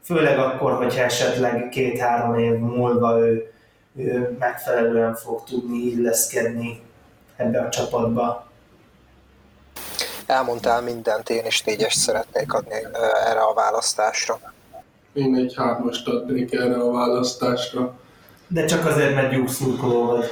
Főleg 0.03 0.39
akkor, 0.39 0.73
hogyha 0.73 1.03
esetleg 1.03 1.69
két-három 1.69 2.39
év 2.39 2.59
múlva 2.59 3.19
ő, 3.19 3.53
ő 3.97 4.37
megfelelően 4.39 5.15
fog 5.15 5.45
tudni 5.45 5.79
illeszkedni 5.79 6.81
ebbe 7.37 7.61
a 7.61 7.69
csapatba. 7.69 8.46
Elmondtál 10.27 10.83
mindent, 10.83 11.31
én 11.31 11.47
is 11.47 11.63
négyes 11.63 11.95
szeretnék 11.95 12.53
adni 12.53 12.75
erre 13.27 13.41
a 13.41 13.55
választásra. 13.55 14.41
Én 15.13 15.35
egy 15.35 15.55
hármast 15.57 16.09
adnék 16.09 16.53
erre 16.53 16.75
a 16.75 16.91
választásra. 16.91 17.99
De 18.49 18.65
csak 18.65 18.87
azért, 18.87 19.15
mert 19.15 19.33
gyúkszurkoló 19.33 20.07
vagy. 20.07 20.31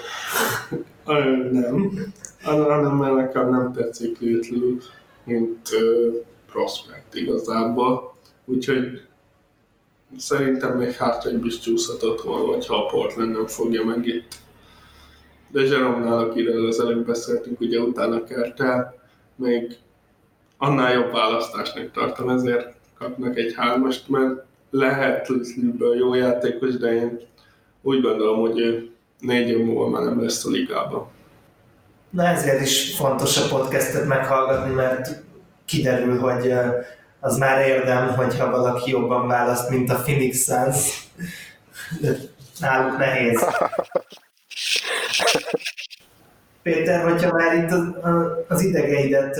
nem. 1.52 1.92
Hanem 2.42 2.96
mert 2.96 3.14
nekem 3.14 3.50
nem 3.50 3.72
tetszik 3.72 4.18
Little, 4.18 4.88
mint 5.24 5.68
uh, 5.72 6.14
prospect 6.52 7.14
igazából. 7.14 8.14
Úgyhogy 8.44 9.02
szerintem 10.18 10.76
még 10.76 10.92
hátra 10.92 11.30
is 11.42 11.58
csúszhatott 11.58 12.22
volna, 12.22 12.64
ha 12.66 12.76
a 12.76 12.86
Portland 12.86 13.32
nem 13.32 13.46
fogja 13.46 13.84
meg 13.84 14.06
itt 14.06 14.42
de 15.54 15.62
Jerome-nál, 15.62 16.18
akiről 16.18 16.66
az 16.66 16.80
előbb 16.80 17.06
beszéltünk, 17.06 17.60
ugye 17.60 17.78
utána 17.78 18.24
kerte, 18.24 18.94
még 19.36 19.76
annál 20.58 20.92
jobb 20.92 21.12
választásnak 21.12 21.90
tartom, 21.92 22.28
ezért 22.28 22.74
kapnak 22.98 23.36
egy 23.36 23.54
hármast, 23.56 24.08
mert 24.08 24.32
lehet 24.70 25.28
Lisliből 25.28 25.96
jó 25.96 26.14
játékos, 26.14 26.76
de 26.76 26.92
én 26.92 27.20
úgy 27.82 28.00
gondolom, 28.00 28.40
hogy 28.40 28.58
ő 28.58 28.90
négy 29.18 29.48
év 29.48 29.58
múlva 29.58 29.88
már 29.88 30.02
nem 30.02 30.22
lesz 30.22 30.44
a 30.44 30.50
ligában. 30.50 31.08
Na 32.10 32.26
ezért 32.26 32.60
is 32.60 32.96
fontos 32.96 33.36
a 33.36 33.56
podcastet 33.56 34.06
meghallgatni, 34.06 34.74
mert 34.74 35.22
kiderül, 35.64 36.18
hogy 36.18 36.52
az 37.20 37.38
már 37.38 37.66
érdem, 37.68 38.14
hogyha 38.14 38.50
valaki 38.50 38.90
jobban 38.90 39.26
választ, 39.26 39.70
mint 39.70 39.90
a 39.90 39.94
Phoenix 39.94 40.44
Suns. 40.44 41.08
Náluk 42.58 42.98
nehéz. 42.98 43.44
Péter, 46.64 47.02
hogyha 47.02 47.32
már 47.32 47.54
itt 47.54 47.70
az, 48.48 48.62
idegeidet 48.62 49.36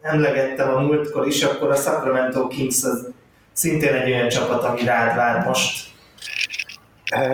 emlegettem 0.00 0.74
a 0.76 0.80
múltkor 0.80 1.26
is, 1.26 1.42
akkor 1.42 1.70
a 1.70 1.74
Sacramento 1.74 2.46
Kings 2.46 2.84
az 2.84 3.08
szintén 3.52 3.94
egy 3.94 4.10
olyan 4.10 4.28
csapat, 4.28 4.64
ami 4.64 4.84
rád 4.84 5.16
vár 5.16 5.46
most. 5.46 5.90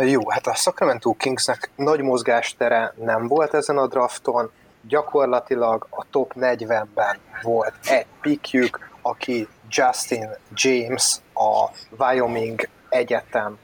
Jó, 0.04 0.30
hát 0.30 0.46
a 0.46 0.54
Sacramento 0.54 1.12
Kingsnek 1.12 1.70
nagy 1.76 2.00
mozgástere 2.00 2.94
nem 2.96 3.26
volt 3.26 3.54
ezen 3.54 3.78
a 3.78 3.86
drafton, 3.86 4.50
gyakorlatilag 4.88 5.86
a 5.90 6.04
top 6.10 6.32
40-ben 6.40 7.18
volt 7.42 7.74
egy 7.84 8.06
pikjük, 8.20 8.90
aki 9.02 9.48
Justin 9.70 10.28
James, 10.54 11.16
a 11.34 11.70
Wyoming 11.98 12.68
Egyetem 12.88 13.58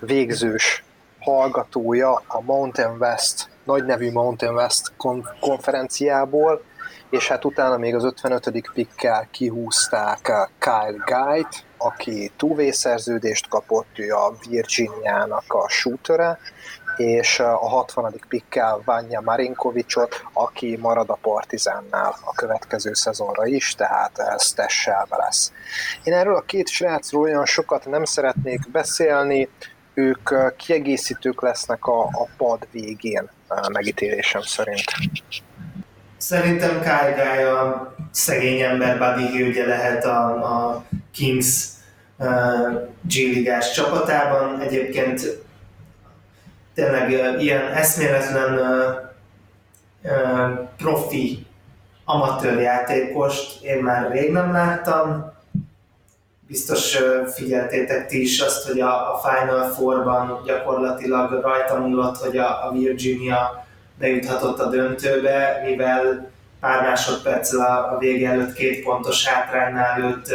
végzős 0.00 0.84
hallgatója 1.20 2.22
a 2.26 2.40
Mountain 2.40 2.96
West, 2.98 3.48
nagy 3.64 3.84
nevű 3.84 4.12
Mountain 4.12 4.54
West 4.54 4.92
konferenciából, 5.40 6.62
és 7.10 7.28
hát 7.28 7.44
utána 7.44 7.76
még 7.76 7.94
az 7.94 8.04
55. 8.04 8.70
pikkel 8.74 9.28
kihúzták 9.30 10.32
Kyle 10.58 11.04
Guy-t, 11.04 11.64
aki 11.78 12.32
túvé 12.36 12.70
szerződést 12.70 13.48
kapott, 13.48 13.98
ő 13.98 14.12
a 14.12 14.34
Virginiának 14.48 15.44
a 15.52 15.68
shootere, 15.68 16.38
és 16.96 17.40
a 17.40 17.56
60. 17.56 18.14
pikkel 18.28 18.82
Vanya 18.84 19.20
Marinkovicsot, 19.20 20.22
aki 20.32 20.76
marad 20.76 21.10
a 21.10 21.18
Partizánnál 21.22 22.14
a 22.24 22.32
következő 22.34 22.92
szezonra 22.94 23.46
is, 23.46 23.74
tehát 23.74 24.18
ez 24.18 24.52
tesselve 24.52 25.16
lesz. 25.16 25.52
Én 26.02 26.14
erről 26.14 26.36
a 26.36 26.44
két 26.46 26.68
srácról 26.68 27.22
olyan 27.22 27.46
sokat 27.46 27.86
nem 27.86 28.04
szeretnék 28.04 28.70
beszélni, 28.70 29.48
ők 29.94 30.56
kiegészítők 30.56 31.42
lesznek 31.42 31.86
a, 31.86 32.02
a 32.02 32.28
pad 32.36 32.66
végén 32.70 33.30
megítélésem 33.72 34.42
szerint. 34.42 34.84
Szerintem 36.16 36.80
Kyle 36.80 37.14
Guy 37.16 37.42
a 37.42 37.94
szegény 38.10 38.60
ember 38.60 38.98
Buddy 38.98 39.42
ugye 39.48 39.66
lehet 39.66 40.04
a, 40.04 40.26
a 40.26 40.84
Kings 41.12 41.66
G-ligás 43.00 43.72
csapatában. 43.72 44.60
Egyébként 44.60 45.42
tényleg 46.74 47.10
ilyen 47.40 47.72
eszméletlen 47.72 48.60
profi 50.76 51.46
amatőr 52.04 52.60
játékost 52.60 53.64
én 53.64 53.82
már 53.82 54.10
rég 54.10 54.32
nem 54.32 54.52
láttam. 54.52 55.32
Biztos 56.46 56.98
figyeltétek 57.34 58.06
ti 58.06 58.20
is 58.20 58.40
azt, 58.40 58.66
hogy 58.66 58.80
a, 58.80 59.14
a 59.14 59.20
Final 59.22 59.68
Four-ban 59.68 60.42
gyakorlatilag 60.46 61.40
rajta 61.42 61.78
múlott, 61.78 62.16
hogy 62.16 62.36
a, 62.36 62.66
a 62.66 62.72
Virginia 62.72 63.66
bejuthatott 63.98 64.60
a 64.60 64.68
döntőbe, 64.68 65.62
mivel 65.64 66.30
pár 66.60 66.82
másodperccel 66.82 67.60
a, 67.60 67.94
a 67.94 67.98
vége 67.98 68.30
előtt 68.30 68.52
két 68.52 68.84
pontos 68.84 69.26
hátránynál 69.26 70.00
őt 70.02 70.34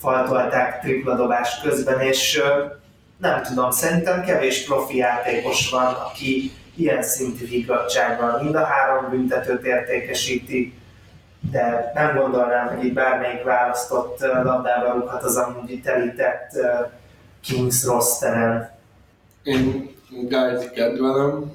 faltolták 0.00 0.80
tripladobás 0.80 1.60
közben, 1.62 2.00
és 2.00 2.42
nem 3.18 3.42
tudom, 3.42 3.70
szerintem 3.70 4.24
kevés 4.24 4.64
profi 4.64 4.96
játékos 4.96 5.70
van, 5.70 5.94
aki 5.94 6.52
ilyen 6.76 7.02
szintű 7.02 7.46
higgadságban 7.46 8.42
mind 8.42 8.54
a 8.54 8.64
három 8.64 9.10
büntetőt 9.10 9.64
értékesíti, 9.64 10.77
de 11.50 11.92
nem 11.94 12.16
gondolnám, 12.16 12.76
hogy 12.76 12.84
így 12.84 12.92
bármelyik 12.92 13.42
választott 13.42 14.20
labdába 14.20 14.92
rúghat 14.92 15.22
az 15.22 15.36
amúgy 15.36 15.70
itt 15.70 15.86
elített 15.86 16.50
Kings 17.40 17.84
rosteren. 17.84 18.70
Én 19.42 19.94
Guy-t 20.10 20.70
kedvelem, 20.70 21.52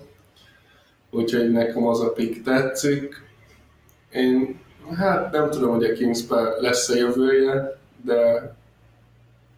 úgyhogy 1.12 1.52
nekem 1.52 1.88
az 1.88 2.02
a 2.02 2.12
pick 2.12 2.44
tetszik. 2.44 3.22
Én 4.12 4.62
hát 4.98 5.32
nem 5.32 5.50
tudom, 5.50 5.76
hogy 5.76 5.84
a 5.84 5.94
kings 5.94 6.20
lesz 6.60 6.90
a 6.90 6.96
jövője, 6.96 7.78
de 8.02 8.52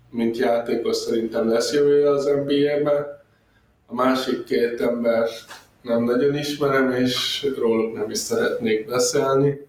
mint 0.09 0.37
játékos 0.37 0.95
szerintem 0.95 1.49
lesz 1.49 1.73
jövője 1.73 2.09
az 2.09 2.25
NBA-ben. 2.25 3.05
A 3.87 3.93
másik 3.93 4.43
két 4.43 4.81
ember 4.81 5.27
nem 5.81 6.03
nagyon 6.03 6.35
ismerem, 6.35 6.91
és 6.91 7.47
róluk 7.57 7.95
nem 7.95 8.09
is 8.09 8.17
szeretnék 8.17 8.87
beszélni, 8.87 9.67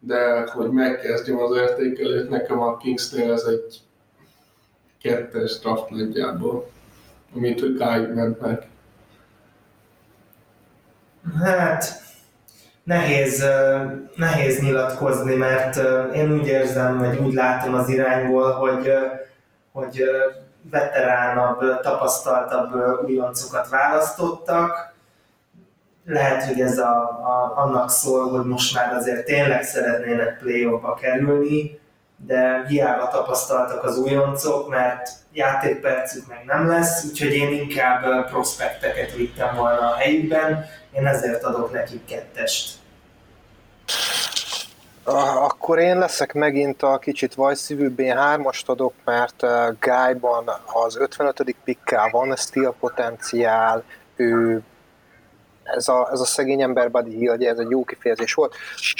de 0.00 0.50
hogy 0.50 0.70
megkezdjem 0.70 1.38
az 1.38 1.56
értékelőt, 1.56 2.30
nekem 2.30 2.60
a 2.60 2.76
Kingsnél 2.76 3.32
ez 3.32 3.42
egy 3.42 3.80
kettes 5.02 5.58
draft 5.58 5.90
nagyjából, 5.90 6.70
amit 7.34 7.60
Guy 7.60 8.06
ment 8.14 8.40
meg. 8.40 8.66
Hát, 11.42 12.02
nehéz, 12.82 13.44
nehéz 14.16 14.60
nyilatkozni, 14.60 15.34
mert 15.34 15.76
én 16.14 16.32
úgy 16.32 16.46
érzem, 16.46 16.98
vagy 16.98 17.18
úgy 17.18 17.34
látom 17.34 17.74
az 17.74 17.88
irányból, 17.88 18.52
hogy, 18.52 18.92
hogy 19.72 20.04
veteránabb, 20.70 21.80
tapasztaltabb 21.80 22.74
újoncokat 23.04 23.68
választottak. 23.68 24.96
Lehet, 26.10 26.44
hogy 26.44 26.60
ez 26.60 26.78
a, 26.78 27.00
a, 27.02 27.52
annak 27.56 27.90
szól, 27.90 28.30
hogy 28.30 28.44
most 28.44 28.74
már 28.74 28.94
azért 28.94 29.24
tényleg 29.24 29.62
szeretnének 29.62 30.38
play 30.38 30.68
kerülni, 31.00 31.80
de 32.26 32.64
hiába 32.68 33.08
tapasztaltak 33.08 33.84
az 33.84 33.98
újoncok, 33.98 34.68
mert 34.68 35.10
játékpercük 35.32 36.28
meg 36.28 36.44
nem 36.44 36.68
lesz, 36.68 37.04
úgyhogy 37.04 37.32
én 37.32 37.52
inkább 37.52 38.28
prospekteket 38.30 39.14
vittem 39.14 39.56
volna 39.56 39.90
a 39.90 39.94
helyükben, 39.94 40.64
én 40.92 41.06
ezért 41.06 41.44
adok 41.44 41.72
nekik 41.72 42.04
kettest. 42.04 42.76
Akkor 45.34 45.78
én 45.78 45.98
leszek 45.98 46.32
megint 46.34 46.82
a 46.82 46.98
kicsit 46.98 47.34
vajszívűbb, 47.34 47.98
én 47.98 48.16
hármast 48.16 48.68
adok, 48.68 48.94
mert 49.04 49.44
Guyban 49.80 50.50
az 50.84 50.96
55. 50.96 51.56
pikkel 51.64 52.08
van 52.10 52.36
steal 52.36 52.74
potenciál, 52.80 53.84
ő 54.16 54.62
ez 55.74 55.88
a, 55.88 56.08
ez 56.12 56.20
a 56.20 56.24
szegény 56.24 56.62
ember 56.62 56.90
Buddy 56.90 57.16
Hill, 57.16 57.34
ugye 57.34 57.48
ez 57.48 57.58
egy 57.58 57.70
jó 57.70 57.84
kifejezés 57.84 58.34
volt, 58.34 58.54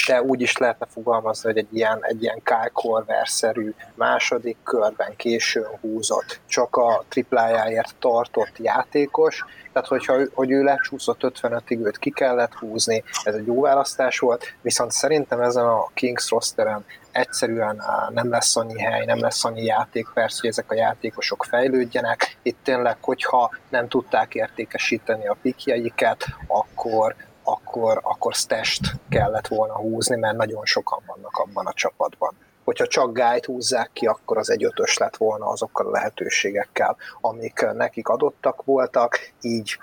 de 0.06 0.22
úgy 0.22 0.40
is 0.40 0.56
lehetne 0.56 0.86
fogalmazni, 0.92 1.48
hogy 1.48 1.58
egy 1.58 1.76
ilyen, 1.76 1.98
egy 2.00 2.22
ilyen 2.22 2.40
Kyle 2.44 2.70
Korver-szerű 2.72 3.74
második 3.94 4.56
körben 4.62 5.16
későn 5.16 5.66
húzott, 5.80 6.40
csak 6.46 6.76
a 6.76 7.04
triplájáért 7.08 7.94
tartott 7.98 8.58
játékos, 8.58 9.44
tehát 9.72 9.88
hogyha 9.88 10.16
hogy 10.34 10.50
ő 10.50 10.62
lecsúszott 10.62 11.18
55-ig, 11.22 11.84
őt 11.84 11.98
ki 11.98 12.10
kellett 12.10 12.54
húzni, 12.54 13.04
ez 13.24 13.34
egy 13.34 13.46
jó 13.46 13.60
választás 13.60 14.18
volt, 14.18 14.54
viszont 14.60 14.90
szerintem 14.90 15.40
ezen 15.40 15.64
a 15.64 15.90
Kings 15.94 16.30
rosteren 16.30 16.84
egyszerűen 17.18 17.82
nem 18.10 18.30
lesz 18.30 18.56
annyi 18.56 18.80
hely, 18.80 19.04
nem 19.04 19.20
lesz 19.20 19.44
annyi 19.44 19.64
játék, 19.64 20.08
persze, 20.14 20.38
hogy 20.40 20.50
ezek 20.50 20.70
a 20.70 20.74
játékosok 20.74 21.44
fejlődjenek. 21.44 22.38
Itt 22.42 22.58
tényleg, 22.62 22.96
hogyha 23.00 23.50
nem 23.68 23.88
tudták 23.88 24.34
értékesíteni 24.34 25.26
a 25.26 25.36
pikjeiket, 25.42 26.24
akkor, 26.46 27.14
akkor, 27.42 28.00
akkor 28.02 28.34
stest 28.34 28.80
kellett 29.08 29.46
volna 29.46 29.76
húzni, 29.76 30.16
mert 30.16 30.36
nagyon 30.36 30.64
sokan 30.64 31.02
vannak 31.06 31.36
abban 31.36 31.66
a 31.66 31.72
csapatban. 31.72 32.36
Hogyha 32.64 32.86
csak 32.86 33.12
gájt 33.12 33.44
húzzák 33.44 33.90
ki, 33.92 34.06
akkor 34.06 34.38
az 34.38 34.50
egy 34.50 34.64
ötös 34.64 34.96
lett 34.96 35.16
volna 35.16 35.46
azokkal 35.46 35.86
a 35.86 35.90
lehetőségekkel, 35.90 36.96
amik 37.20 37.66
nekik 37.72 38.08
adottak 38.08 38.64
voltak, 38.64 39.18
így, 39.40 39.78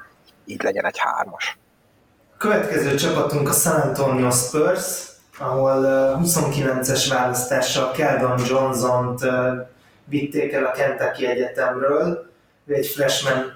így 0.45 0.63
legyen 0.63 0.85
egy 0.85 0.97
hármas. 0.97 1.57
Következő 2.37 2.95
csapatunk 2.95 3.49
a 3.49 3.53
San 3.53 3.81
Antonio 3.81 4.31
Spurs, 4.31 5.14
ahol 5.37 5.83
29-es 6.23 7.05
választással 7.09 7.91
Keldon 7.91 8.39
Johnson-t 8.47 9.25
vitték 10.05 10.53
el 10.53 10.65
a 10.65 10.71
Kentucky 10.71 11.25
Egyetemről, 11.25 12.29
ő 12.65 12.73
egy 12.73 12.87
freshman 12.87 13.53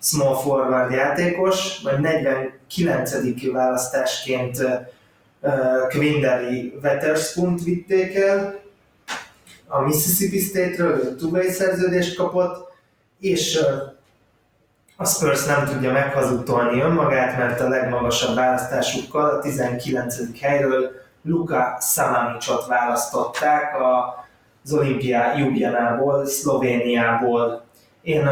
small 0.00 0.36
forward 0.36 0.92
játékos, 0.92 1.80
vagy 1.82 1.98
49. 2.00 3.52
választásként 3.52 4.62
Quindary 5.88 6.78
Wetherspoon 6.82 7.56
vitték 7.64 8.14
el, 8.14 8.60
a 9.66 9.80
Mississippi 9.80 10.38
State-ről 10.38 10.98
ő 11.04 11.16
two 11.16 11.50
szerződést 11.50 12.16
kapott, 12.16 12.72
és 13.20 13.60
a 15.00 15.04
Spurs 15.04 15.44
nem 15.44 15.64
tudja 15.64 15.92
meghazudtolni 15.92 16.80
önmagát, 16.80 17.38
mert 17.38 17.60
a 17.60 17.68
legmagasabb 17.68 18.34
választásukkal 18.34 19.30
a 19.30 19.38
19. 19.38 20.40
helyről 20.40 20.90
Luka 21.22 21.78
Samanicsot 21.80 22.66
választották 22.66 23.76
az 24.62 24.72
olimpiá 24.72 25.36
Ljubljanából, 25.36 26.26
Szlovéniából. 26.26 27.64
Én 28.02 28.28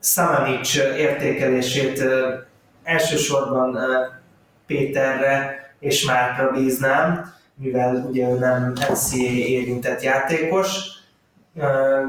Samanic 0.00 0.74
értékelését 0.76 2.04
elsősorban 2.82 3.78
Péterre 4.66 5.56
és 5.78 6.04
Márkra 6.04 6.50
bíznám, 6.50 7.34
mivel 7.54 8.06
ugye 8.10 8.28
ő 8.28 8.38
nem 8.38 8.72
NCAA 8.72 9.46
érintett 9.46 10.02
játékos, 10.02 10.95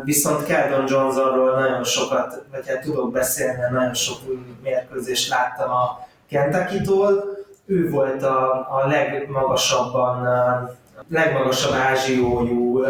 Viszont 0.04 0.46
Keldon 0.46 0.86
Johnsonról 0.88 1.60
nagyon 1.60 1.84
sokat, 1.84 2.44
vagy 2.52 2.68
hát 2.68 2.82
tudok 2.82 3.12
beszélni, 3.12 3.62
nagyon 3.72 3.94
sok 3.94 4.18
új 4.30 4.38
mérkőzést 4.64 5.30
láttam 5.30 5.70
a 5.70 6.08
Kentucky-tól. 6.30 7.24
Ő 7.66 7.90
volt 7.90 8.24
a, 8.24 8.52
a 8.54 8.88
legmagasabban, 8.88 10.28
legmagasabb 11.10 11.74
ázsiójú 11.74 12.84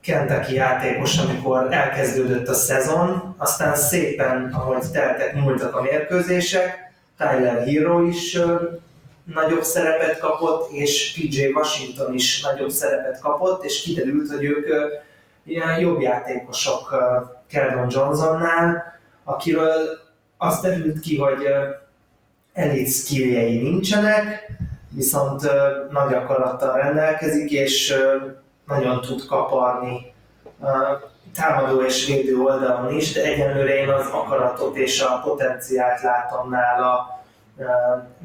Kentucky 0.00 0.54
játékos, 0.54 1.18
amikor 1.18 1.72
elkezdődött 1.72 2.48
a 2.48 2.54
szezon, 2.54 3.34
aztán 3.38 3.74
szépen, 3.74 4.50
ahogy 4.52 4.90
teltek, 4.92 5.34
múltak 5.34 5.76
a 5.76 5.82
mérkőzések, 5.82 6.92
Tyler 7.18 7.66
Hero 7.66 8.02
is 8.02 8.38
nagyobb 9.34 9.62
szerepet 9.62 10.18
kapott, 10.18 10.70
és 10.70 11.12
PJ 11.14 11.46
Washington 11.46 12.14
is 12.14 12.42
nagyobb 12.42 12.70
szerepet 12.70 13.20
kapott, 13.20 13.64
és 13.64 13.82
kiderült, 13.82 14.30
hogy 14.30 14.44
ők 14.44 14.68
ilyen 15.44 15.78
jobb 15.78 16.00
játékosok 16.00 16.94
Keldon 17.48 17.86
Johnsonnál, 17.90 18.98
akiről 19.24 19.98
az 20.38 20.60
derült 20.60 21.00
ki, 21.00 21.18
hogy 21.18 21.46
elit 22.52 22.92
skilljei 22.92 23.62
nincsenek, 23.62 24.52
viszont 24.90 25.42
nagy 25.90 26.14
akarattal 26.14 26.76
rendelkezik, 26.76 27.50
és 27.50 27.94
nagyon 28.66 29.00
tud 29.00 29.26
kaparni 29.26 30.12
támadó 31.34 31.82
és 31.82 32.06
védő 32.06 32.36
oldalon 32.38 32.94
is, 32.94 33.12
de 33.12 33.22
egyenlőre 33.24 33.74
én 33.74 33.88
az 33.88 34.06
akaratot 34.06 34.76
és 34.76 35.00
a 35.00 35.20
potenciált 35.24 36.02
látom 36.02 36.50
nála 36.50 37.22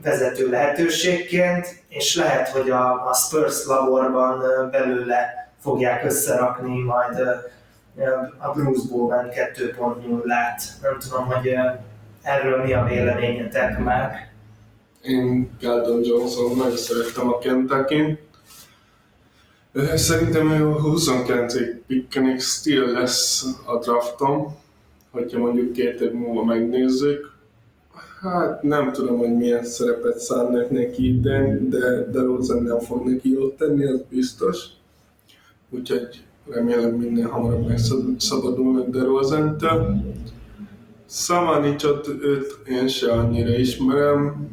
vezető 0.03 0.49
lehetőségként, 0.49 1.83
és 1.89 2.15
lehet, 2.15 2.49
hogy 2.49 2.69
a, 2.69 3.07
a 3.09 3.13
Spurs 3.13 3.65
laborban 3.65 4.43
belőle 4.71 5.48
fogják 5.59 6.03
összerakni 6.03 6.83
majd 6.83 7.19
a 8.37 8.51
Bruce 8.53 8.87
Bowen 8.89 9.29
2.0-át. 9.55 10.61
Nem 10.81 10.99
tudom, 10.99 11.25
hogy 11.25 11.53
erről 12.21 12.63
mi 12.63 12.73
a 12.73 12.83
véleményetek 12.83 13.79
már. 13.79 14.27
Én 15.01 15.49
Galdon 15.61 16.03
Johnson 16.03 16.57
nagyon 16.57 16.77
szerettem 16.77 17.27
a 17.27 17.37
kentucky 17.37 18.19
Szerintem 19.95 20.51
ő 20.51 20.75
29-ig 20.83 21.79
pikkenik, 21.87 22.39
still 22.39 22.91
lesz 22.91 23.45
a 23.65 23.79
draftom, 23.79 24.57
hogyha 25.11 25.39
mondjuk 25.39 25.71
két 25.71 26.01
év 26.01 26.11
múlva 26.11 26.43
megnézzük. 26.43 27.31
Hát 28.21 28.63
nem 28.63 28.91
tudom, 28.91 29.17
hogy 29.17 29.37
milyen 29.37 29.63
szerepet 29.63 30.19
szánnak 30.19 30.69
neki 30.69 31.07
idén, 31.07 31.69
de, 31.69 32.03
de 32.11 32.21
Rosen 32.21 32.63
nem 32.63 32.79
fog 32.79 33.07
neki 33.07 33.31
jót 33.31 33.57
tenni, 33.57 33.85
az 33.85 34.01
biztos. 34.09 34.65
Úgyhogy 35.69 36.23
remélem 36.49 36.91
minden 36.91 37.25
hamarabb 37.25 37.67
megszabadulnak 37.67 38.89
de 38.89 39.03
Rosentől. 39.03 40.01
Szamanicsot 41.05 42.07
őt 42.07 42.57
én 42.67 42.87
se 42.87 43.11
annyira 43.11 43.55
ismerem. 43.55 44.47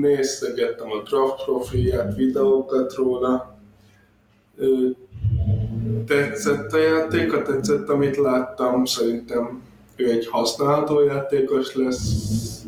Néztegettem 0.00 0.90
a 0.90 1.02
draft 1.08 1.44
profilját, 1.44 2.16
videókat 2.16 2.94
róla. 2.94 3.58
Tetszett 6.06 6.72
a 6.72 6.78
játéka, 6.78 7.42
tetszett 7.42 7.88
amit 7.88 8.16
láttam, 8.16 8.84
szerintem 8.84 9.62
ő 9.96 10.10
egy 10.10 10.26
használható 10.26 11.00
játékos 11.00 11.74
lesz. 11.74 12.64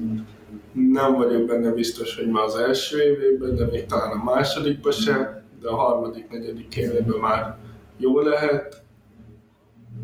Nem 0.73 1.15
vagyok 1.15 1.47
benne 1.47 1.71
biztos, 1.71 2.17
hogy 2.17 2.27
már 2.27 2.45
az 2.45 2.57
első 2.57 3.03
évében, 3.03 3.57
de 3.57 3.67
még 3.67 3.87
talán 3.87 4.19
a 4.19 4.25
másodikban 4.25 4.93
sem, 4.93 5.42
de 5.63 5.69
a 5.69 5.77
harmadik, 5.77 6.31
negyedik 6.31 6.77
évében 6.77 7.19
már 7.19 7.57
jó 7.97 8.21
lehet. 8.21 8.83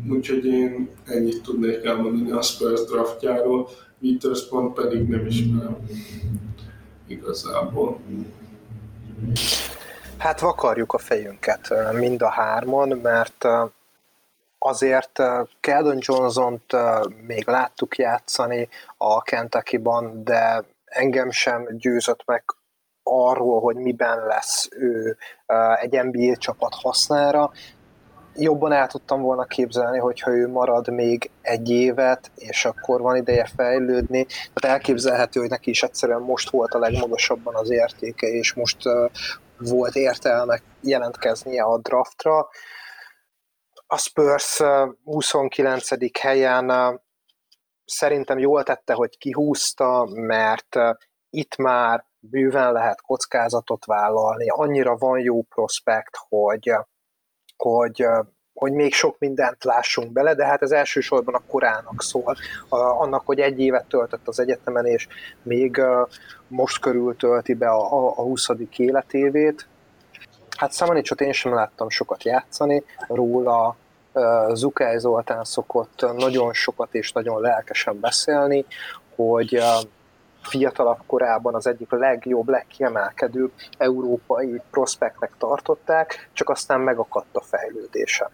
Úgyhogy 0.09 0.45
én 0.45 0.89
ennyit 1.05 1.43
tudnék 1.43 1.85
elmondani 1.85 2.31
a 2.31 2.41
Spurs 2.41 2.85
draftjáról, 2.85 3.69
Witherspoon 4.01 4.73
pedig 4.73 5.07
nem 5.07 5.25
ismerem 5.25 5.77
igazából. 7.07 7.99
Hát 10.17 10.39
vakarjuk 10.39 10.93
a 10.93 10.97
fejünket 10.97 11.73
mind 11.93 12.21
a 12.21 12.29
hárman, 12.29 12.87
mert 12.87 13.45
azért 14.57 15.21
Keldon 15.59 15.97
Johnson-t 15.99 16.75
még 17.27 17.47
láttuk 17.47 17.97
játszani 17.97 18.69
a 18.97 19.21
Kentucky-ban, 19.21 20.23
de 20.23 20.63
engem 20.85 21.31
sem 21.31 21.67
győzött 21.77 22.21
meg 22.25 22.43
arról, 23.09 23.61
hogy 23.61 23.75
miben 23.75 24.25
lesz 24.25 24.67
ő 24.71 25.17
egy 25.81 26.03
NBA 26.03 26.35
csapat 26.35 26.73
hasznára. 26.73 27.51
Jobban 28.35 28.71
el 28.71 28.87
tudtam 28.87 29.21
volna 29.21 29.43
képzelni, 29.43 29.97
hogyha 29.97 30.31
ő 30.31 30.47
marad 30.47 30.89
még 30.89 31.31
egy 31.41 31.69
évet, 31.69 32.31
és 32.35 32.65
akkor 32.65 33.01
van 33.01 33.15
ideje 33.15 33.49
fejlődni. 33.55 34.25
Tehát 34.53 34.77
elképzelhető, 34.77 35.39
hogy 35.39 35.49
neki 35.49 35.69
is 35.69 35.83
egyszerűen 35.83 36.21
most 36.21 36.49
volt 36.49 36.73
a 36.73 36.79
legmagasabban 36.79 37.55
az 37.55 37.69
értéke, 37.69 38.27
és 38.27 38.53
most 38.53 38.77
volt 39.57 39.95
értelme 39.95 40.61
jelentkeznie 40.81 41.63
a 41.63 41.77
draftra 41.77 42.47
a 43.91 43.97
Spurs 43.97 44.61
29. 45.03 46.19
helyen 46.19 46.99
szerintem 47.85 48.37
jól 48.37 48.63
tette, 48.63 48.93
hogy 48.93 49.17
kihúzta, 49.17 50.07
mert 50.11 50.75
itt 51.29 51.55
már 51.55 52.05
bőven 52.19 52.71
lehet 52.71 53.01
kockázatot 53.01 53.85
vállalni, 53.85 54.49
annyira 54.49 54.95
van 54.97 55.19
jó 55.19 55.41
prospekt, 55.41 56.17
hogy, 56.29 56.73
hogy, 57.57 58.05
hogy 58.53 58.71
még 58.71 58.93
sok 58.93 59.19
mindent 59.19 59.63
lássunk 59.63 60.11
bele, 60.11 60.35
de 60.35 60.45
hát 60.45 60.61
ez 60.61 60.71
elsősorban 60.71 61.33
a 61.33 61.43
korának 61.47 62.01
szól, 62.01 62.35
annak, 62.69 63.25
hogy 63.25 63.39
egy 63.39 63.59
évet 63.59 63.85
töltött 63.85 64.27
az 64.27 64.39
egyetemen, 64.39 64.85
és 64.85 65.07
még 65.41 65.81
most 66.47 66.79
körül 66.79 67.15
tölti 67.15 67.53
be 67.53 67.69
a, 67.69 68.07
a 68.09 68.21
20. 68.21 68.47
életévét, 68.75 69.67
Hát 70.59 70.71
Szamanicsot 70.71 71.21
én 71.21 71.31
sem 71.31 71.53
láttam 71.53 71.89
sokat 71.89 72.23
játszani, 72.23 72.83
róla 73.07 73.75
Zukály 74.53 74.97
Zoltán 74.97 75.43
szokott 75.43 76.05
nagyon 76.17 76.53
sokat 76.53 76.93
és 76.93 77.11
nagyon 77.11 77.41
lelkesen 77.41 77.99
beszélni, 77.99 78.65
hogy 79.15 79.61
fiatalabb 80.49 80.99
korában 81.05 81.55
az 81.55 81.67
egyik 81.67 81.91
legjobb, 81.91 82.47
legkiemelkedőbb 82.47 83.51
európai 83.77 84.61
prospektek 84.71 85.31
tartották, 85.37 86.29
csak 86.33 86.49
aztán 86.49 86.79
megakadt 86.79 87.35
a 87.35 87.41
fejlődése. 87.41 88.29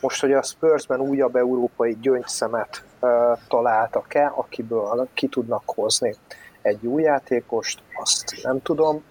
Most, 0.00 0.20
hogy 0.20 0.32
a 0.32 0.42
Spursben 0.42 1.00
újabb 1.00 1.36
európai 1.36 1.98
gyöngyszemet 2.00 2.84
uh, 3.00 3.10
találtak-e, 3.48 4.32
akiből 4.34 5.08
ki 5.14 5.28
tudnak 5.28 5.62
hozni 5.66 6.14
egy 6.62 6.86
új 6.86 7.02
játékost, 7.02 7.82
azt 8.02 8.42
nem 8.42 8.62
tudom 8.62 9.02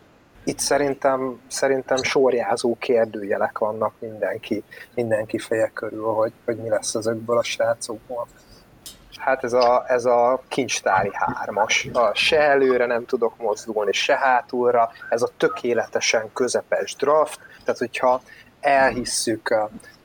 itt 0.44 0.60
szerintem, 0.60 1.42
szerintem 1.48 2.04
sorjázó 2.04 2.76
kérdőjelek 2.80 3.58
vannak 3.58 3.94
mindenki, 4.00 4.64
mindenki 4.96 5.38
feje 5.38 5.72
körül, 5.74 6.06
hogy, 6.06 6.34
hogy 6.46 6.58
mi 6.58 6.70
lesz 6.70 6.96
ezekből 6.96 7.38
a 7.38 7.44
srácokból. 7.44 8.28
Hát 9.20 9.44
ez 9.44 9.54
a, 9.54 9.84
ez 9.88 10.06
a 10.06 10.42
kincstári 10.48 11.12
hármas. 11.14 11.88
A 11.94 12.14
se 12.14 12.40
előre 12.40 12.86
nem 12.86 13.06
tudok 13.06 13.38
mozdulni, 13.38 13.92
se 13.92 14.16
hátulra. 14.18 14.90
Ez 15.10 15.22
a 15.22 15.30
tökéletesen 15.38 16.30
közepes 16.34 16.96
draft. 16.96 17.40
Tehát, 17.64 17.80
hogyha 17.80 18.22
elhisszük, 18.60 19.56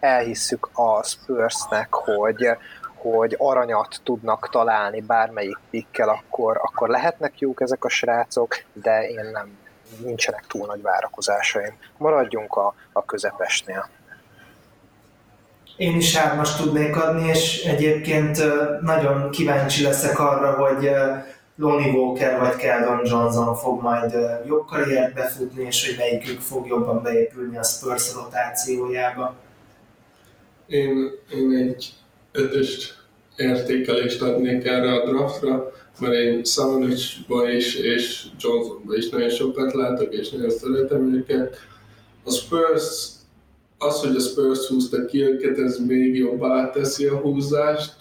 elhisszük 0.00 0.68
a 0.72 1.02
Spursnek, 1.02 1.94
hogy, 1.94 2.48
hogy 2.94 3.34
aranyat 3.38 4.00
tudnak 4.04 4.48
találni 4.50 5.00
bármelyik 5.00 5.58
pikkel, 5.70 6.08
akkor, 6.08 6.60
akkor 6.62 6.88
lehetnek 6.88 7.38
jók 7.38 7.60
ezek 7.60 7.84
a 7.84 7.88
srácok, 7.88 8.56
de 8.72 9.08
én 9.08 9.30
nem, 9.32 9.58
nincsenek 10.02 10.46
túl 10.46 10.66
nagy 10.66 10.82
várakozásaim. 10.82 11.76
Maradjunk 11.96 12.54
a, 12.56 12.74
a 12.92 13.04
közepesnél. 13.04 13.88
Én 15.76 15.96
is 15.96 16.16
hármas 16.16 16.56
tudnék 16.56 16.96
adni, 16.96 17.28
és 17.28 17.64
egyébként 17.64 18.38
nagyon 18.80 19.30
kíváncsi 19.30 19.82
leszek 19.82 20.18
arra, 20.18 20.52
hogy 20.52 20.90
Lonnie 21.56 21.92
Walker 21.92 22.38
vagy 22.38 22.56
Keldon 22.56 23.00
Johnson 23.04 23.56
fog 23.56 23.82
majd 23.82 24.14
jobb 24.46 24.66
karriert 24.66 25.14
befutni, 25.14 25.64
és 25.64 25.86
hogy 25.86 25.96
melyikük 25.98 26.40
fog 26.40 26.66
jobban 26.66 27.02
beépülni 27.02 27.56
a 27.56 27.62
Spurs 27.62 28.14
rotációjába. 28.14 29.34
Én, 30.66 31.10
én 31.34 31.56
egy 31.56 31.92
ötös 32.32 32.94
értékelést 33.36 34.22
adnék 34.22 34.66
erre 34.66 34.92
a 34.92 35.10
draftra 35.10 35.72
mert 35.98 36.14
én 36.14 36.44
Szamonicsba 36.44 37.50
is, 37.50 37.74
és 37.74 38.26
Johnsonba 38.38 38.96
is 38.96 39.08
nagyon 39.08 39.30
sokat 39.30 39.72
látok, 39.72 40.14
és 40.14 40.30
nagyon 40.30 40.50
szeretem 40.50 41.14
őket. 41.14 41.56
A 42.24 42.30
Spurs, 42.30 43.08
az, 43.84 44.00
hogy 44.00 44.16
a 44.16 44.20
Spurs 44.20 44.66
húzta 44.66 45.04
ki 45.04 45.22
őket, 45.22 45.58
ez 45.58 45.78
még 45.86 46.16
jobbá 46.16 46.70
teszi 46.70 47.06
a 47.06 47.16
húzást, 47.16 47.96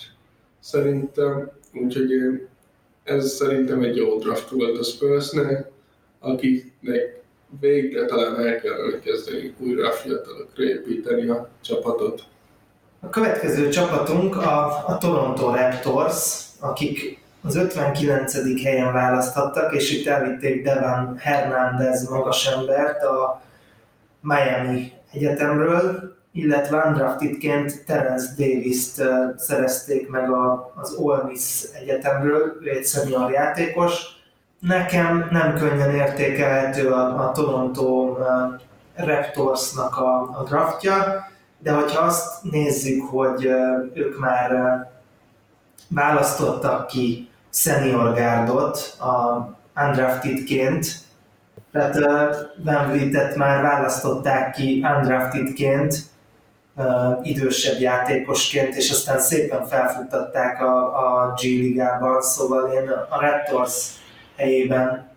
szerintem. 0.59 1.51
Úgyhogy 1.73 2.11
én, 2.11 2.47
ez 3.03 3.31
szerintem 3.31 3.81
egy 3.81 3.95
jó 3.95 4.17
draft 4.17 4.49
volt 4.49 4.77
a 4.77 4.83
Spursnek, 4.83 5.71
akiknek 6.19 7.21
végre 7.59 8.05
talán 8.05 8.47
el 8.47 8.59
kellene 8.59 8.99
kezdeni 8.99 9.53
újra 9.59 9.87
a 9.87 9.91
fiatalokra 9.91 10.63
építeni 10.63 11.27
a 11.27 11.49
csapatot. 11.61 12.23
A 12.99 13.09
következő 13.09 13.69
csapatunk 13.69 14.35
a, 14.35 14.87
a 14.87 14.97
Toronto 14.97 15.55
Raptors, 15.55 16.45
akik 16.59 17.21
az 17.41 17.55
59. 17.55 18.63
helyen 18.63 18.93
választhattak, 18.93 19.73
és 19.73 19.91
itt 19.91 20.07
elvitték 20.07 20.63
Devan 20.63 21.17
Hernández 21.17 22.09
magasembert 22.09 23.03
a 23.03 23.41
Miami 24.21 24.91
Egyetemről, 25.13 26.15
illetve 26.31 26.83
undraftedként 26.87 27.85
Terence 27.85 28.27
Davis-t 28.37 29.01
szerezték 29.37 30.09
meg 30.09 30.29
az 30.75 30.93
Ole 30.93 31.23
Miss 31.23 31.63
Egyetemről, 31.81 32.57
ő 32.61 32.69
egy 32.69 32.85
senior 32.85 33.31
játékos. 33.31 34.01
Nekem 34.59 35.27
nem 35.31 35.55
könnyen 35.55 35.95
értékelhető 35.95 36.91
a, 36.91 37.27
a 37.27 37.31
Toronto 37.31 38.17
Raptorsnak 38.95 39.97
a, 39.97 40.21
a 40.21 40.43
draftja, 40.47 41.27
de 41.59 41.71
hogyha 41.71 42.01
azt 42.01 42.43
nézzük, 42.43 43.03
hogy 43.09 43.45
ők 43.93 44.19
már 44.19 44.51
választottak 45.87 46.87
ki 46.87 47.29
senior 47.49 48.13
gárdot 48.13 48.97
a 48.99 49.47
undraftedként, 49.75 51.02
tehát 51.73 51.95
Van 52.63 52.91
Vlietet 52.91 53.35
már 53.35 53.61
választották 53.61 54.51
ki 54.51 54.85
undraftedként, 54.97 55.95
idősebb 57.23 57.79
játékosként, 57.79 58.75
és 58.75 58.91
aztán 58.91 59.19
szépen 59.19 59.67
felfuttatták 59.67 60.61
a, 60.61 60.85
a 60.85 61.33
G-ligában, 61.33 62.21
szóval 62.21 62.71
én 62.71 62.89
a 63.09 63.19
Raptors 63.21 63.87
helyében 64.37 65.11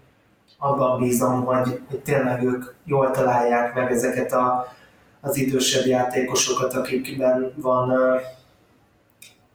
abban 0.58 1.00
bízom, 1.00 1.44
hogy, 1.44 1.80
hogy 1.88 2.00
tényleg 2.00 2.42
ők 2.42 2.64
jól 2.84 3.10
találják 3.10 3.74
meg 3.74 3.92
ezeket 3.92 4.32
a, 4.32 4.72
az 5.20 5.36
idősebb 5.36 5.86
játékosokat, 5.86 6.74
akikben 6.74 7.52
van 7.56 7.92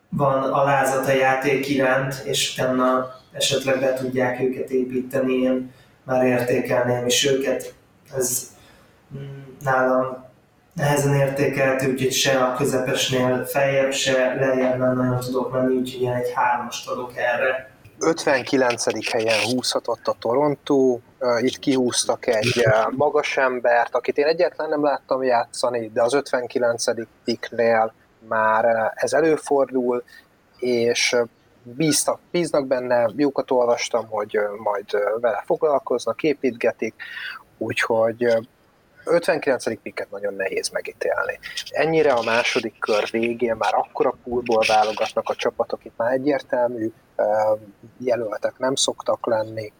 van 0.09 0.43
alázat 0.43 1.07
a 1.07 1.11
játék 1.11 1.69
iránt, 1.69 2.21
és 2.23 2.53
utána 2.53 3.07
esetleg 3.31 3.79
be 3.79 3.93
tudják 3.93 4.41
őket 4.41 4.69
építeni, 4.69 5.33
én 5.33 5.71
már 6.03 6.25
értékelném 6.25 7.05
is 7.05 7.25
őket. 7.25 7.73
Ez 8.17 8.51
mm, 9.17 9.43
nálam 9.63 10.29
nehezen 10.73 11.15
értékelt, 11.15 11.87
úgyhogy 11.87 12.11
se 12.11 12.43
a 12.43 12.55
közepesnél 12.55 13.45
feljebb, 13.45 13.91
se 13.91 14.35
lejjebb 14.35 14.77
nem 14.77 14.95
nagyon 14.95 15.19
tudok 15.19 15.51
menni, 15.51 15.75
úgyhogy 15.75 16.01
ilyen 16.01 16.15
egy 16.15 16.31
hármast 16.35 16.89
adok 16.89 17.17
erre. 17.17 17.69
59. 17.99 19.11
helyen 19.11 19.39
húzhatott 19.51 20.07
a 20.07 20.15
Toronto, 20.19 20.99
itt 21.39 21.59
kihúztak 21.59 22.27
egy 22.27 22.65
magas 22.89 23.37
embert, 23.37 23.95
akit 23.95 24.17
én 24.17 24.25
egyáltalán 24.25 24.69
nem 24.69 24.83
láttam 24.83 25.23
játszani, 25.23 25.91
de 25.93 26.01
az 26.01 26.13
59. 26.13 26.83
piknél 27.23 27.93
már 28.27 28.91
ez 28.95 29.13
előfordul, 29.13 30.03
és 30.59 31.15
bíztak, 31.63 32.19
bíznak 32.31 32.67
benne, 32.67 33.09
jókat 33.15 33.51
olvastam, 33.51 34.07
hogy 34.07 34.39
majd 34.57 34.85
vele 35.19 35.43
foglalkoznak, 35.45 36.23
építgetik, 36.23 36.93
úgyhogy 37.57 38.27
59. 39.05 39.81
piket 39.81 40.11
nagyon 40.11 40.33
nehéz 40.33 40.69
megítélni. 40.69 41.39
Ennyire 41.69 42.13
a 42.13 42.23
második 42.23 42.79
kör 42.79 43.09
végén 43.11 43.55
már 43.55 43.73
akkora 43.73 44.15
poolból 44.23 44.63
válogatnak 44.67 45.29
a 45.29 45.35
csapatok, 45.35 45.85
itt 45.85 45.97
már 45.97 46.11
egyértelmű 46.11 46.91
jelöltek 47.97 48.57
nem 48.57 48.75
szoktak 48.75 49.25
lenni. 49.25 49.73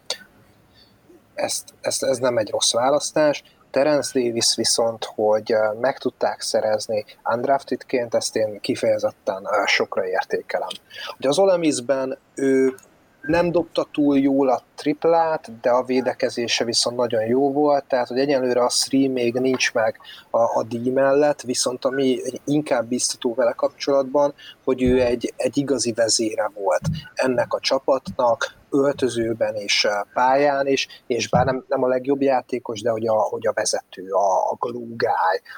Ezt, 1.34 1.74
ezt, 1.82 2.04
ez 2.04 2.18
nem 2.18 2.38
egy 2.38 2.50
rossz 2.50 2.74
választás. 2.74 3.44
Terence 3.72 4.20
Davis 4.20 4.56
viszont, 4.56 5.06
hogy 5.16 5.56
meg 5.80 5.98
tudták 5.98 6.42
szerezni 6.42 7.06
undraftedként, 7.24 8.16
ezt 8.16 8.36
én 8.36 8.60
kifejezetten 8.60 9.48
sokra 9.66 10.08
értékelem. 10.08 10.70
Ugye 11.18 11.30
az 11.30 11.40
Olemisben 11.40 12.18
ő 12.36 12.76
nem 13.22 13.52
dobta 13.52 13.88
túl 13.92 14.20
jól 14.20 14.50
a 14.50 14.62
triplát, 14.76 15.60
de 15.62 15.70
a 15.70 15.84
védekezése 15.84 16.64
viszont 16.64 16.98
nagyon 16.98 17.26
jó 17.26 17.52
volt, 17.52 17.84
tehát 17.84 18.08
hogy 18.08 18.20
egyelőre 18.20 18.64
a 18.64 18.70
Sri 18.70 19.08
még 19.08 19.34
nincs 19.34 19.74
meg 19.74 20.00
a, 20.30 20.38
a 20.38 20.64
D 20.70 20.94
mellett, 20.94 21.42
viszont 21.42 21.86
ami 21.86 22.20
inkább 22.46 22.88
biztató 22.88 23.34
vele 23.34 23.52
kapcsolatban, 23.52 24.34
hogy 24.64 24.84
ő 24.84 25.02
egy, 25.02 25.34
egy 25.38 25.58
igazi 25.58 25.94
vezére 25.94 26.52
volt 26.54 26.82
ennek 27.14 27.54
a 27.54 27.60
csapatnak, 27.60 28.60
öltözőben 28.72 29.56
és 29.56 29.88
pályán 30.14 30.68
is, 30.68 30.88
és 31.08 31.30
bár 31.30 31.46
nem, 31.46 31.66
nem 31.68 31.84
a 31.84 31.88
legjobb 31.88 32.22
játékos, 32.22 32.82
de 32.82 32.90
hogy 32.90 33.08
a, 33.08 33.14
hogy 33.14 33.48
a 33.48 33.54
vezető, 33.54 34.10
a, 34.10 34.52
a 34.52 34.56
glue 34.60 34.96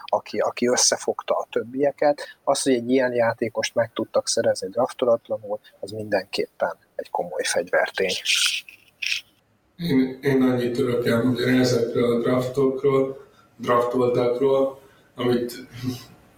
aki, 0.06 0.40
aki 0.40 0.68
összefogta 0.68 1.36
a 1.36 1.48
többieket, 1.52 2.22
az, 2.44 2.62
hogy 2.62 2.74
egy 2.74 2.90
ilyen 2.90 3.14
játékost 3.14 3.76
meg 3.76 3.92
tudtak 3.94 4.28
szerezni 4.28 4.68
draftolatlanul, 4.70 5.60
az 5.80 5.92
mindenképpen 5.92 6.78
egy 6.96 7.10
komoly 7.10 7.44
fegyvertény. 7.44 8.14
Én, 9.78 10.20
én 10.22 10.42
annyit 10.42 10.78
tudok 10.78 11.08
elmondani 11.08 11.58
ezekről 11.58 12.16
a 12.16 12.22
draftokról, 12.22 13.28
draftoltakról, 13.58 14.80
amit 15.16 15.54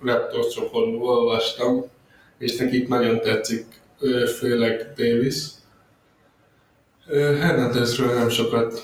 Raptors 0.01 0.53
csoportból 0.53 1.09
olvastam, 1.09 1.83
és 2.37 2.57
nekik 2.57 2.87
nagyon 2.87 3.21
tetszik, 3.21 3.65
főleg 4.37 4.93
Davis. 4.95 5.45
Hernandezről 7.07 8.13
nem 8.13 8.29
sokat 8.29 8.83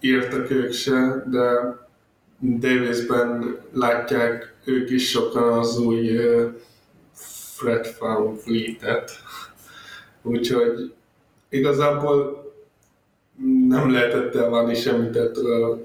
írtak 0.00 0.50
ők 0.50 0.72
se, 0.72 1.24
de 1.26 1.76
Davisben 2.40 3.58
látják 3.72 4.54
ők 4.64 4.90
is 4.90 5.10
sokan 5.10 5.58
az 5.58 5.78
új 5.78 6.20
Fred 7.56 7.96
Van 7.98 8.36
Fleet-et, 8.36 9.10
Úgyhogy 10.22 10.92
igazából 11.48 12.46
nem 13.68 13.90
lehetett 13.90 14.34
elvárni 14.34 14.74
semmit 14.74 15.16
ettől 15.16 15.64
a 15.64 15.78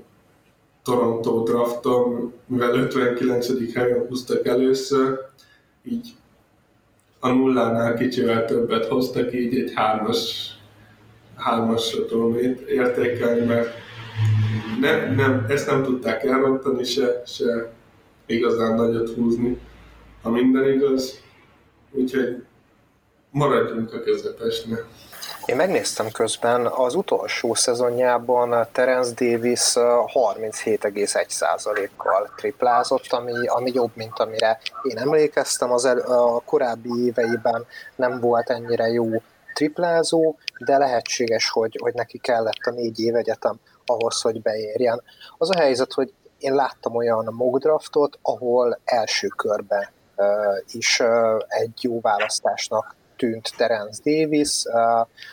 Toronto 0.84 1.44
drafton, 1.44 2.34
mivel 2.46 2.74
59. 2.74 3.74
helyen 3.74 4.06
húztak 4.08 4.48
először, 4.48 5.20
így 5.84 6.10
a 7.20 7.30
nullánál 7.30 7.94
kicsivel 7.94 8.46
többet 8.46 8.86
hoztak, 8.86 9.34
így 9.34 9.58
egy 9.58 9.72
hármas, 9.76 10.52
hármasra 11.44 12.06
tudom 12.06 12.38
értékelni, 12.68 13.46
mert 13.46 13.70
nem, 14.80 15.16
nem, 15.16 15.46
ezt 15.50 15.68
nem 15.68 15.84
tudták 15.84 16.24
elrontani 16.24 16.84
se, 16.84 17.22
se 17.26 17.72
igazán 18.26 18.76
nagyot 18.76 19.10
húzni, 19.10 19.60
ha 20.22 20.30
minden 20.30 20.70
igaz. 20.70 21.22
Úgyhogy 21.92 22.44
maradjunk 23.32 23.94
a 23.94 24.00
közepesnél. 24.00 24.86
Én 25.46 25.56
megnéztem 25.56 26.12
közben, 26.12 26.66
az 26.66 26.96
utolsó 26.96 27.54
szezonjában 27.54 28.68
Terence 28.72 29.26
Davis 29.26 29.72
37,1%-kal 29.74 32.34
triplázott, 32.36 33.12
ami, 33.12 33.48
ami 33.48 33.72
jobb, 33.74 33.92
mint 33.94 34.20
amire 34.20 34.60
én 34.84 34.98
emlékeztem. 34.98 35.72
Az 35.72 35.86
el, 35.86 36.00
a 36.00 36.42
korábbi 36.46 37.06
éveiben 37.06 37.66
nem 37.96 38.20
volt 38.20 38.50
ennyire 38.50 38.88
jó 38.88 39.22
triplázó, 39.54 40.36
de 40.66 40.78
lehetséges, 40.78 41.50
hogy, 41.50 41.78
hogy 41.82 41.94
neki 41.94 42.18
kellett 42.18 42.66
a 42.66 42.72
négy 42.72 43.00
év 43.00 43.16
egyetem 43.16 43.60
ahhoz, 43.86 44.22
hogy 44.22 44.42
beérjen. 44.42 45.04
Az 45.38 45.50
a 45.56 45.60
helyzet, 45.60 45.94
hogy 45.94 46.14
én 46.38 46.54
láttam 46.54 46.96
olyan 46.96 47.34
mock 47.34 47.58
draftot, 47.58 48.20
ahol 48.22 48.80
első 48.84 49.28
körben 49.28 49.88
uh, 50.16 50.28
is 50.72 51.00
uh, 51.00 51.42
egy 51.48 51.78
jó 51.82 52.02
választásnak 52.02 52.96
tűnt 53.16 53.54
Terence 53.58 54.02
Davis, 54.04 54.66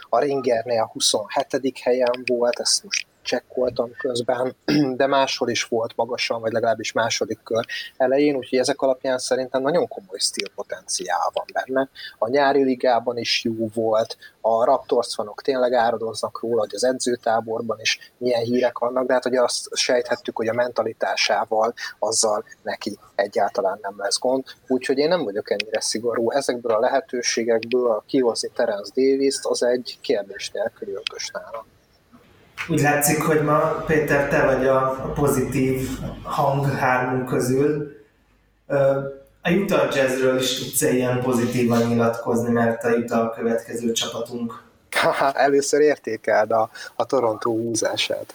a 0.08 0.18
Ringernél 0.18 0.82
a 0.82 0.90
27. 0.92 1.78
helyen 1.82 2.24
volt, 2.26 2.60
ezt 2.60 2.84
most 2.84 3.06
csekkoltam 3.22 3.90
közben, 3.98 4.56
de 4.96 5.06
máshol 5.06 5.48
is 5.48 5.64
volt 5.64 5.96
magasan, 5.96 6.40
vagy 6.40 6.52
legalábbis 6.52 6.92
második 6.92 7.42
kör 7.42 7.64
elején, 7.96 8.36
úgyhogy 8.36 8.58
ezek 8.58 8.80
alapján 8.80 9.18
szerintem 9.18 9.62
nagyon 9.62 9.88
komoly 9.88 10.18
stílpotenciál 10.18 11.30
van 11.32 11.44
benne. 11.52 11.88
A 12.18 12.28
nyári 12.28 12.62
ligában 12.62 13.16
is 13.16 13.44
jó 13.44 13.68
volt, 13.74 14.16
a 14.40 14.64
Raptors 14.64 15.14
fanok 15.14 15.42
tényleg 15.42 15.72
áradoznak 15.72 16.40
róla, 16.40 16.60
hogy 16.60 16.74
az 16.74 16.84
edzőtáborban 16.84 17.80
is 17.80 18.12
milyen 18.16 18.42
hírek 18.42 18.78
vannak, 18.78 19.06
de 19.06 19.12
hát 19.12 19.22
hogy 19.22 19.36
azt 19.36 19.68
sejthettük, 19.74 20.36
hogy 20.36 20.48
a 20.48 20.54
mentalitásával 20.54 21.74
azzal 21.98 22.44
neki 22.62 22.98
egyáltalán 23.14 23.78
nem 23.82 23.94
lesz 23.96 24.18
gond. 24.18 24.44
Úgyhogy 24.66 24.98
én 24.98 25.08
nem 25.08 25.24
vagyok 25.24 25.50
ennyire 25.50 25.80
szigorú. 25.80 26.30
Ezekből 26.30 26.72
a 26.72 26.80
lehetőségekből 26.80 28.02
kihozni 28.06 28.50
Terence 28.54 28.92
Davis-t 28.94 29.46
az 29.46 29.62
egy 29.62 29.98
kérdés 30.00 30.50
nélküli 30.50 30.92
ötös 30.92 31.30
nálam. 31.32 31.64
Úgy 32.68 32.80
látszik, 32.80 33.22
hogy 33.22 33.42
ma 33.42 33.58
Péter, 33.86 34.28
te 34.28 34.44
vagy 34.44 34.66
a 34.66 35.12
pozitív 35.14 35.88
hang 36.22 36.66
hármunk 36.66 37.28
közül. 37.28 37.96
A 39.42 39.50
Utah 39.50 39.94
Jazzről 39.94 40.38
is 40.38 40.58
tudsz 40.58 40.80
ilyen 40.80 41.22
pozitívan 41.22 41.82
nyilatkozni, 41.82 42.52
mert 42.52 42.84
a 42.84 42.88
Utah 42.88 43.24
a 43.24 43.30
következő 43.30 43.92
csapatunk. 43.92 44.62
Először 45.32 45.80
értékeld 45.80 46.50
a, 46.50 46.70
a 46.94 47.04
Toronto 47.04 47.50
húzását. 47.50 48.34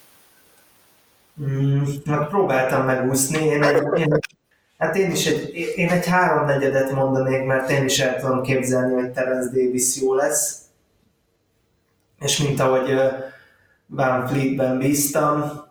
Mm, 1.42 1.84
hát 2.06 2.30
próbáltam 2.30 2.86
megúszni. 2.86 3.46
Én 3.46 3.64
egy, 3.64 4.00
én, 4.00 4.20
hát 4.78 4.96
én 4.96 5.12
is 5.12 5.26
egy, 5.26 5.56
én 5.76 5.90
egy 5.90 6.06
háromnegyedet 6.06 6.92
mondanék, 6.92 7.46
mert 7.46 7.70
én 7.70 7.86
is 7.86 8.00
el 8.00 8.20
tudom 8.20 8.42
képzelni, 8.42 8.94
hogy 8.94 9.12
Terence 9.12 9.50
Davis 9.54 10.02
jó 10.02 10.14
lesz. 10.14 10.58
És 12.20 12.38
mint 12.38 12.60
ahogy 12.60 12.90
van 13.88 14.28
Fleetben 14.28 14.78
bíztam, 14.78 15.64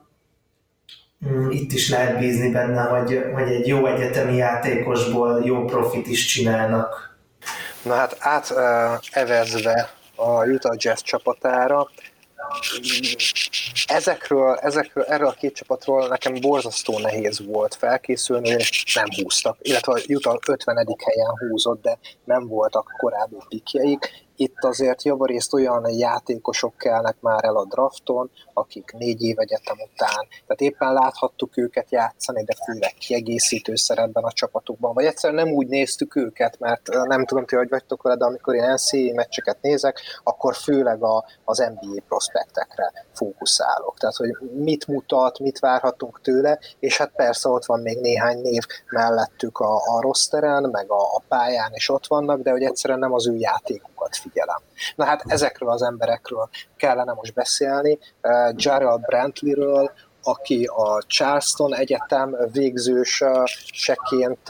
mm, 1.26 1.50
itt 1.50 1.72
is 1.72 1.90
lehet 1.90 2.18
bízni 2.18 2.50
benne, 2.50 2.82
hogy, 2.82 3.22
hogy 3.34 3.52
egy 3.52 3.66
jó 3.66 3.86
egyetemi 3.86 4.36
játékosból 4.36 5.42
jó 5.44 5.64
profit 5.64 6.06
is 6.06 6.26
csinálnak. 6.26 7.16
Na 7.82 7.94
hát 7.94 8.16
átevezve 8.18 9.90
a 10.14 10.46
Utah 10.46 10.76
Jazz 10.78 11.00
csapatára, 11.00 11.88
ezekről, 13.86 14.54
ezekről, 14.54 15.04
erről 15.04 15.26
a 15.26 15.32
két 15.32 15.54
csapatról 15.54 16.08
nekem 16.08 16.34
borzasztó 16.40 16.98
nehéz 16.98 17.46
volt 17.46 17.74
felkészülni, 17.74 18.48
és 18.48 18.94
nem 18.94 19.06
húztak, 19.22 19.56
illetve 19.60 19.92
a 19.92 20.00
Utah 20.08 20.36
50. 20.48 20.76
helyen 20.76 21.48
húzott, 21.48 21.82
de 21.82 21.98
nem 22.24 22.46
voltak 22.46 22.94
korábbi 22.98 23.36
pikjeik, 23.48 24.24
itt 24.36 24.64
azért 24.64 25.02
javarészt 25.02 25.52
olyan 25.52 25.88
játékosok 25.90 26.76
kellnek 26.76 27.16
már 27.20 27.44
el 27.44 27.56
a 27.56 27.64
drafton, 27.64 28.30
akik 28.52 28.92
négy 28.92 29.22
év 29.22 29.38
egyetem 29.38 29.76
után, 29.92 30.26
tehát 30.46 30.60
éppen 30.60 30.92
láthattuk 30.92 31.56
őket 31.56 31.90
játszani, 31.90 32.44
de 32.44 32.54
főleg 32.64 32.94
kiegészítő 32.98 33.74
szerepben 33.74 34.24
a 34.24 34.32
csapatokban, 34.32 34.94
vagy 34.94 35.04
egyszerűen 35.04 35.44
nem 35.44 35.54
úgy 35.54 35.66
néztük 35.66 36.16
őket, 36.16 36.58
mert 36.58 36.88
nem 37.04 37.24
tudom, 37.24 37.46
ti 37.46 37.56
hogy 37.56 37.68
vagytok 37.68 38.02
vele, 38.02 38.16
de 38.16 38.24
amikor 38.24 38.54
én 38.54 38.72
NCAA 38.72 39.14
meccseket 39.14 39.58
nézek, 39.60 40.00
akkor 40.24 40.54
főleg 40.54 41.02
a, 41.02 41.24
az 41.44 41.58
NBA 41.58 42.02
prospektekre 42.08 42.92
fókuszálok. 43.12 43.98
Tehát, 43.98 44.16
hogy 44.16 44.30
mit 44.54 44.86
mutat, 44.86 45.38
mit 45.38 45.58
várhatunk 45.58 46.20
tőle, 46.20 46.58
és 46.78 46.96
hát 46.96 47.12
persze 47.16 47.48
ott 47.48 47.64
van 47.64 47.80
még 47.80 47.98
néhány 48.00 48.40
név 48.40 48.62
mellettük 48.88 49.58
a, 49.58 49.74
a 49.74 50.00
rosteren, 50.00 50.62
meg 50.62 50.90
a, 50.90 51.02
a 51.02 51.22
pályán 51.28 51.70
is 51.74 51.88
ott 51.88 52.06
vannak, 52.06 52.40
de 52.40 52.50
hogy 52.50 52.62
egyszerűen 52.62 52.98
nem 52.98 53.12
az 53.12 53.28
ő 53.28 53.36
játékukat 54.04 54.16
figyelem. 54.16 54.60
Na 54.96 55.04
hát 55.04 55.22
ezekről 55.26 55.70
az 55.70 55.82
emberekről 55.82 56.48
kellene 56.76 57.12
most 57.12 57.34
beszélni. 57.34 57.98
Uh, 58.22 58.52
Jarrell 58.56 58.98
Brantleyről, 58.98 59.90
aki 60.22 60.64
a 60.64 61.02
Charleston 61.06 61.74
Egyetem 61.74 62.36
végzőseként 62.52 64.42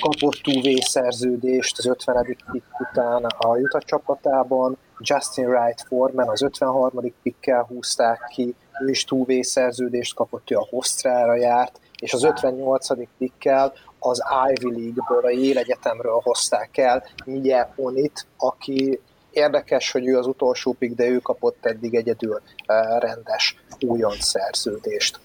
kapott 0.00 0.46
UV 0.46 0.78
szerződést 0.80 1.78
az 1.78 1.86
50. 1.86 2.24
pick 2.24 2.80
után 2.80 3.24
a 3.24 3.48
Utah 3.48 3.82
csapatában, 3.82 4.76
Justin 4.98 5.46
Wright 5.46 5.84
Foreman 5.86 6.28
az 6.28 6.42
53. 6.42 7.14
pikkel 7.22 7.62
húzták 7.68 8.30
ki, 8.34 8.54
ő 8.84 8.88
is 8.88 9.04
túvé 9.04 9.42
szerződést 9.42 10.14
kapott, 10.14 10.50
ő 10.50 10.56
a 10.56 10.66
Hostrára 10.70 11.34
járt, 11.34 11.80
és 12.00 12.12
az 12.12 12.24
58. 12.24 12.88
pikkel 13.18 13.72
az 14.08 14.22
Ivy 14.50 14.80
League-ből, 14.80 15.24
a 15.24 15.30
Yale 15.30 15.60
Egyetemről 15.60 16.20
hozták 16.22 16.76
el 16.76 17.04
Migye 17.24 17.68
Onit, 17.76 18.26
aki 18.36 19.00
érdekes, 19.30 19.90
hogy 19.90 20.06
ő 20.06 20.18
az 20.18 20.26
utolsó 20.26 20.72
pick, 20.78 20.94
de 20.94 21.06
ő 21.06 21.18
kapott 21.18 21.66
eddig 21.66 21.94
egyedül 21.94 22.40
eh, 22.66 22.98
rendes 22.98 23.56
újon 23.80 24.16
szerződést. 24.20 25.20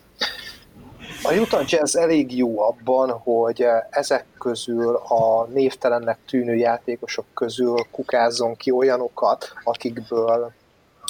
A 1.23 1.33
Utah 1.33 1.63
Jazz 1.67 1.95
elég 1.95 2.37
jó 2.37 2.61
abban, 2.61 3.11
hogy 3.11 3.61
eh, 3.61 3.81
ezek 3.89 4.25
közül 4.39 4.95
a 4.95 5.45
névtelennek 5.45 6.17
tűnő 6.27 6.55
játékosok 6.55 7.25
közül 7.33 7.75
kukázzon 7.91 8.55
ki 8.55 8.71
olyanokat, 8.71 9.53
akikből 9.63 10.51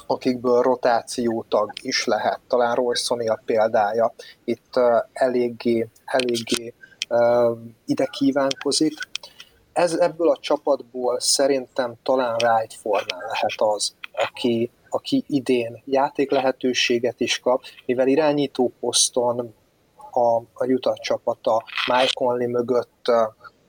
akikből 0.08 0.62
rotációtag 0.62 1.72
is 1.82 2.06
lehet. 2.06 2.40
Talán 2.48 2.76
Royce 2.76 3.16
a 3.16 3.40
példája 3.46 4.14
itt 4.44 4.76
uh, 4.76 4.84
eléggé, 5.14 5.88
eléggé 6.06 6.74
ide 7.86 8.06
kívánkozik. 8.06 8.94
Ez, 9.74 9.94
ebből 9.94 10.30
a 10.30 10.38
csapatból 10.40 11.20
szerintem 11.20 11.94
talán 12.04 12.36
Wright 12.44 12.74
Foreman 12.74 13.24
lehet 13.32 13.56
az, 13.56 13.96
aki, 14.12 14.72
aki 14.90 15.24
idén 15.28 15.82
játék 15.86 16.32
lehetőséget 16.32 17.20
is 17.20 17.40
kap, 17.40 17.64
mivel 17.86 18.08
irányító 18.08 18.72
poszton 18.80 19.54
a, 20.12 20.36
a 20.36 20.66
Utah 20.66 20.98
csapata 20.98 21.64
Mike 21.88 22.12
Conley 22.14 22.50
mögött 22.50 23.06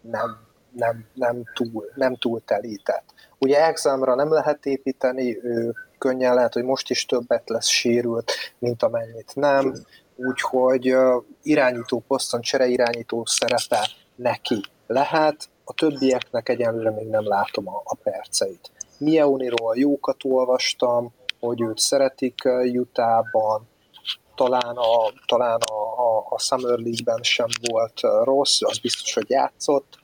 nem, 0.01 0.37
nem, 0.73 1.07
nem, 1.15 1.43
túl, 1.55 1.91
nem 1.95 2.17
túl 2.17 2.41
telített. 2.45 3.05
Ugye 3.39 3.65
exámra 3.65 4.15
nem 4.15 4.33
lehet 4.33 4.67
építeni, 4.67 5.39
ő 5.43 5.75
könnyen 5.99 6.35
lehet, 6.35 6.53
hogy 6.53 6.65
most 6.65 6.91
is 6.91 7.07
többet 7.07 7.49
lesz 7.49 7.67
sérült, 7.67 8.33
mint 8.59 8.83
amennyit 8.83 9.35
nem, 9.35 9.75
úgyhogy 10.17 10.95
irányító 11.43 12.03
poszton, 12.07 12.41
csereirányító 12.41 13.25
szerepe 13.27 13.89
neki 14.15 14.61
lehet, 14.87 15.49
a 15.65 15.73
többieknek 15.73 16.49
egyenlőre 16.49 16.91
még 16.91 17.07
nem 17.07 17.29
látom 17.29 17.69
a, 17.69 17.81
a 17.85 17.95
perceit. 17.95 18.71
Mieoniról 18.99 19.77
jókat 19.77 20.17
olvastam, 20.25 21.13
hogy 21.41 21.61
őt 21.61 21.79
szeretik 21.79 22.43
Jutában, 22.65 23.69
talán 24.35 24.77
a, 24.77 25.13
talán 25.27 25.61
a, 25.61 26.01
a, 26.01 26.27
a 26.29 26.39
Summer 26.39 26.79
League-ben 26.79 27.23
sem 27.23 27.47
volt 27.71 28.01
rossz, 28.25 28.63
az 28.63 28.79
biztos, 28.79 29.15
hogy 29.15 29.31
játszott. 29.31 30.01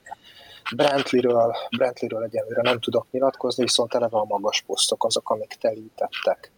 Brantleyről, 0.75 1.55
Brantleyről 1.77 2.23
egyenlőre 2.23 2.61
nem 2.61 2.79
tudok 2.79 3.07
nyilatkozni, 3.11 3.63
viszont 3.63 3.93
eleve 3.93 4.17
a 4.17 4.25
magas 4.25 4.61
posztok 4.61 5.03
azok, 5.03 5.29
amik 5.29 5.57
telítettek 5.61 6.51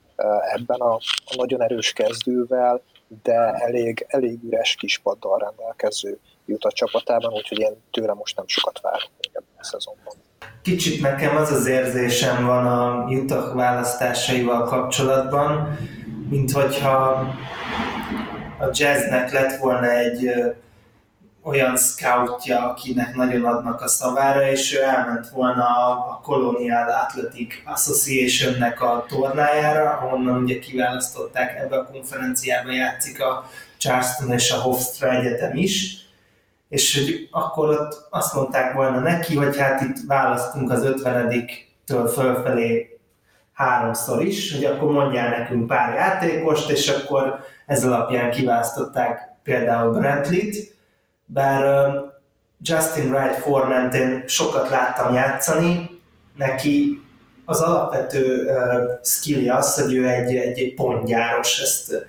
ebben 0.53 0.80
a, 0.80 0.93
a 1.25 1.35
nagyon 1.38 1.61
erős 1.61 1.93
kezdővel, 1.93 2.81
de 3.23 3.53
elég, 3.53 4.06
elég 4.07 4.43
üres 4.43 4.75
kispaddal 4.75 5.38
rendelkező 5.38 6.19
jut 6.45 6.64
a 6.64 6.72
csapatában, 6.72 7.33
úgyhogy 7.33 7.59
én 7.59 7.75
tőle 7.91 8.14
most 8.14 8.35
nem 8.35 8.48
sokat 8.48 8.80
várok 8.81 9.09
még 9.17 9.30
ebben 9.33 9.56
a 9.57 9.64
szezonban. 9.64 10.14
Kicsit 10.61 11.01
nekem 11.01 11.35
az 11.35 11.51
az 11.51 11.67
érzésem 11.67 12.45
van 12.45 12.65
a 12.67 13.06
Utah 13.06 13.56
választásaival 13.56 14.64
kapcsolatban, 14.64 15.77
mint 16.30 16.51
hogyha 16.51 16.98
a 18.59 18.69
jazznek 18.72 19.31
lett 19.31 19.57
volna 19.57 19.91
egy 19.91 20.31
olyan 21.43 21.77
scoutja, 21.77 22.69
akinek 22.69 23.15
nagyon 23.15 23.45
adnak 23.45 23.81
a 23.81 23.87
szavára, 23.87 24.49
és 24.49 24.75
ő 24.75 24.81
elment 24.81 25.29
volna 25.29 25.63
a 25.63 26.19
Colonial 26.23 26.89
Athletic 26.89 27.53
Association-nek 27.65 28.81
a 28.81 29.05
tornájára, 29.07 29.89
ahonnan 29.89 30.43
ugye 30.43 30.59
kiválasztották, 30.59 31.59
ebbe 31.59 31.77
a 31.77 31.85
konferenciába 31.85 32.71
játszik 32.71 33.21
a 33.21 33.49
Charleston 33.77 34.31
és 34.31 34.51
a 34.51 34.55
Hofstra 34.55 35.09
Egyetem 35.09 35.57
is, 35.57 35.95
és 36.69 36.97
hogy 36.97 37.27
akkor 37.31 37.69
ott 37.69 38.07
azt 38.09 38.33
mondták 38.33 38.73
volna 38.73 38.99
neki, 38.99 39.35
hogy 39.35 39.57
hát 39.57 39.81
itt 39.81 39.97
választunk 40.07 40.71
az 40.71 40.83
50-től 40.85 42.11
fölfelé 42.13 42.99
háromszor 43.53 44.25
is, 44.25 44.53
hogy 44.53 44.65
akkor 44.65 44.91
mondjál 44.91 45.29
nekünk 45.29 45.67
pár 45.67 45.93
játékost, 45.93 46.69
és 46.69 46.87
akkor 46.87 47.39
ez 47.65 47.85
alapján 47.85 48.31
kiválasztották 48.31 49.29
például 49.43 49.91
Brantley-t, 49.91 50.55
bár 51.33 51.91
Justin 52.61 53.13
Wright 53.13 53.35
formant 53.35 53.93
én 53.93 54.23
sokat 54.27 54.69
láttam 54.69 55.13
játszani, 55.13 55.89
neki 56.37 57.01
az 57.45 57.61
alapvető 57.61 58.49
skillje 59.03 59.55
az, 59.55 59.81
hogy 59.81 59.93
ő 59.93 60.07
egy, 60.07 60.35
egy, 60.35 60.73
pontgyáros, 60.73 61.61
ezt 61.61 62.07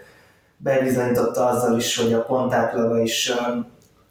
bebizonyította 0.56 1.46
azzal 1.46 1.76
is, 1.76 1.96
hogy 1.96 2.12
a 2.12 2.24
pontátlaga 2.24 2.98
is 2.98 3.32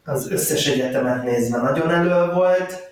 az 0.05 0.31
összes 0.31 0.67
egyetemet 0.67 1.23
nézve 1.23 1.57
nagyon 1.57 1.89
elő 1.89 2.33
volt, 2.33 2.89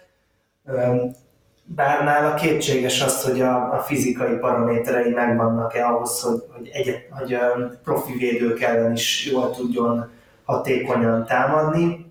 bár 1.64 2.04
nála 2.04 2.34
kétséges 2.34 3.02
az, 3.02 3.24
hogy 3.24 3.42
a, 3.42 3.74
a 3.74 3.80
fizikai 3.80 4.36
paraméterei 4.36 5.12
megvannak-e 5.12 5.88
ahhoz, 5.88 6.22
hogy, 6.22 6.44
hogy, 6.56 6.70
egy, 6.74 7.08
hogy 7.10 7.38
profi 7.84 8.14
védők 8.18 8.62
ellen 8.62 8.92
is 8.92 9.30
jól 9.32 9.52
tudjon 9.52 10.10
hatékonyan 10.46 11.26
támadni, 11.26 12.09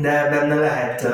de 0.00 0.28
benne 0.30 0.54
lehet 0.54 1.06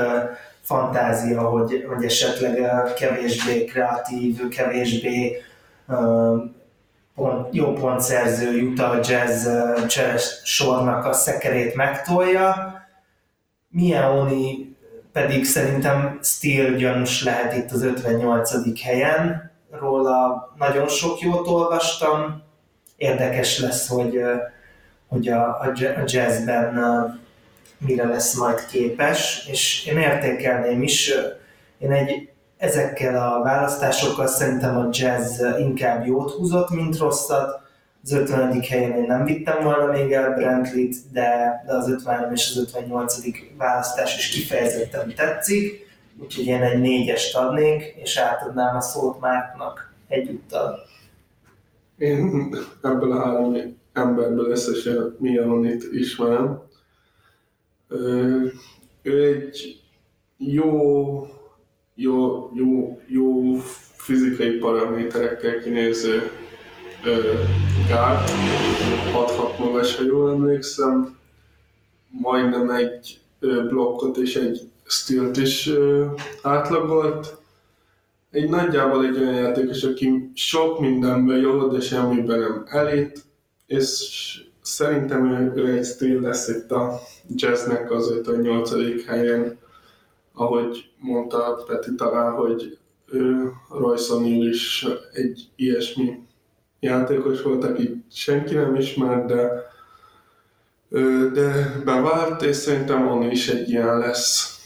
fantázia, 0.60 1.40
hogy, 1.40 1.86
hogy 1.88 2.04
esetleg 2.04 2.84
kevésbé 2.94 3.64
kreatív, 3.64 4.48
kevésbé 4.48 5.42
pont, 7.14 7.54
jó 7.54 7.72
pontszerző 7.72 8.62
Utah 8.62 9.08
Jazz 9.08 9.48
cseres 9.86 10.40
sornak 10.44 11.04
a 11.04 11.12
szekerét 11.12 11.74
megtolja, 11.74 12.80
Miaoni 13.68 14.76
pedig 15.12 15.44
szerintem 15.44 16.18
Steel 16.22 16.74
gyanús 16.74 17.24
lehet 17.24 17.56
itt 17.56 17.70
az 17.70 17.82
58. 17.82 18.82
helyen. 18.82 19.50
Róla 19.70 20.52
nagyon 20.58 20.88
sok 20.88 21.20
jót 21.20 21.46
olvastam. 21.46 22.42
Érdekes 22.96 23.58
lesz, 23.58 23.88
hogy, 23.88 24.20
hogy 25.08 25.28
a, 25.28 25.60
a 25.60 25.72
jazzben 26.04 26.76
mire 27.86 28.06
lesz 28.06 28.34
majd 28.34 28.66
képes, 28.66 29.48
és 29.50 29.86
én 29.86 29.98
értékelném 29.98 30.82
is. 30.82 31.12
Én 31.78 31.92
egy, 31.92 32.28
ezekkel 32.56 33.32
a 33.32 33.42
választásokkal 33.42 34.26
szerintem 34.26 34.76
a 34.76 34.88
jazz 34.90 35.42
inkább 35.58 36.06
jót 36.06 36.30
húzott, 36.30 36.70
mint 36.70 36.98
rosszat 36.98 37.60
az 38.02 38.12
50. 38.12 38.60
helyen 38.60 38.92
én 38.92 39.06
nem 39.06 39.24
vittem 39.24 39.62
volna 39.62 39.92
még 39.92 40.12
el 40.12 40.34
Brantley-t, 40.34 40.96
de, 41.12 41.62
de 41.66 41.72
az 41.72 41.88
53 41.88 42.32
és 42.32 42.50
az 42.50 42.56
58. 42.56 43.16
választás 43.56 44.16
is 44.16 44.28
kifejezetten 44.28 45.14
tetszik, 45.16 45.86
úgyhogy 46.18 46.46
én 46.46 46.62
egy 46.62 46.80
négyest 46.80 47.36
adnék, 47.36 47.94
és 48.02 48.16
átadnám 48.16 48.76
a 48.76 48.80
szót 48.80 49.20
Márknak 49.20 49.92
egyúttal. 50.08 50.78
Én 51.96 52.54
ebből 52.82 53.12
a 53.12 53.24
három 53.24 53.56
emberből 53.92 54.50
összesen 54.50 55.16
Mianonit 55.18 55.84
ismerem. 55.92 56.62
Ő 57.92 58.52
egy 59.02 59.80
jó, 60.36 61.26
jó, 61.94 62.50
jó, 62.54 63.00
jó 63.06 63.56
fizikai 63.96 64.50
paraméterekkel 64.50 65.58
kinéző 65.60 66.30
gárd, 67.88 68.28
6-6 69.12 69.58
magas, 69.58 69.96
ha 69.96 70.04
jól 70.04 70.30
emlékszem, 70.30 71.18
majdnem 72.08 72.70
egy 72.70 73.20
blokkot 73.68 74.16
és 74.16 74.36
egy 74.36 74.60
stilt 74.84 75.36
is 75.36 75.70
átlagolt. 76.42 77.36
Egy 78.30 78.48
nagyjából 78.48 79.04
egy 79.04 79.16
olyan 79.16 79.34
játékos, 79.34 79.82
aki 79.82 80.30
sok 80.34 80.80
mindenben 80.80 81.38
jó, 81.38 81.68
de 81.68 81.80
semmiben 81.80 82.38
nem 82.38 82.64
elit, 82.66 83.24
és 83.66 84.51
szerintem 84.62 85.32
ő, 85.32 85.52
ő 85.54 85.76
egy 85.76 85.84
stíl 85.84 86.20
lesz 86.20 86.48
itt 86.48 86.70
a 86.70 87.00
jazznek 87.28 87.90
az 87.90 88.10
58. 88.10 89.06
helyen, 89.06 89.58
ahogy 90.34 90.90
mondta 90.98 91.64
Peti 91.66 91.94
talán, 91.94 92.32
hogy 92.32 92.78
Royce 93.70 94.14
is 94.24 94.86
egy 95.12 95.48
ilyesmi 95.56 96.18
játékos 96.80 97.42
volt, 97.42 97.64
akit 97.64 98.04
senki 98.12 98.54
nem 98.54 98.74
ismert, 98.74 99.26
de, 99.26 99.70
de 101.32 101.80
bevált, 101.84 102.42
és 102.42 102.56
szerintem 102.56 103.08
on 103.08 103.30
is 103.30 103.48
egy 103.48 103.68
ilyen 103.68 103.98
lesz. 103.98 104.60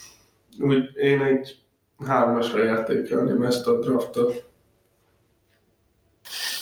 Úgy 0.61 0.97
én 0.97 1.23
egy 1.23 1.59
hármasra 2.07 2.65
értékelném 2.65 3.43
ezt 3.43 3.67
a 3.67 3.79
draftot. 3.79 4.46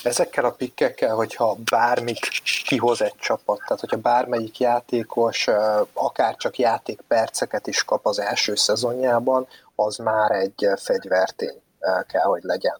Ezekkel 0.05 0.45
a 0.45 0.51
pikkekkel, 0.51 1.15
hogyha 1.15 1.55
bármit 1.69 2.19
kihoz 2.65 3.01
egy 3.01 3.15
csapat, 3.15 3.57
tehát 3.57 3.79
hogyha 3.79 3.97
bármelyik 3.97 4.59
játékos 4.59 5.47
akár 5.93 6.35
csak 6.35 6.57
játékperceket 6.57 7.67
is 7.67 7.83
kap 7.83 8.05
az 8.05 8.19
első 8.19 8.55
szezonjában, 8.55 9.47
az 9.75 9.97
már 9.97 10.31
egy 10.31 10.67
fegyvertény 10.75 11.61
kell, 12.07 12.23
hogy 12.23 12.43
legyen. 12.43 12.79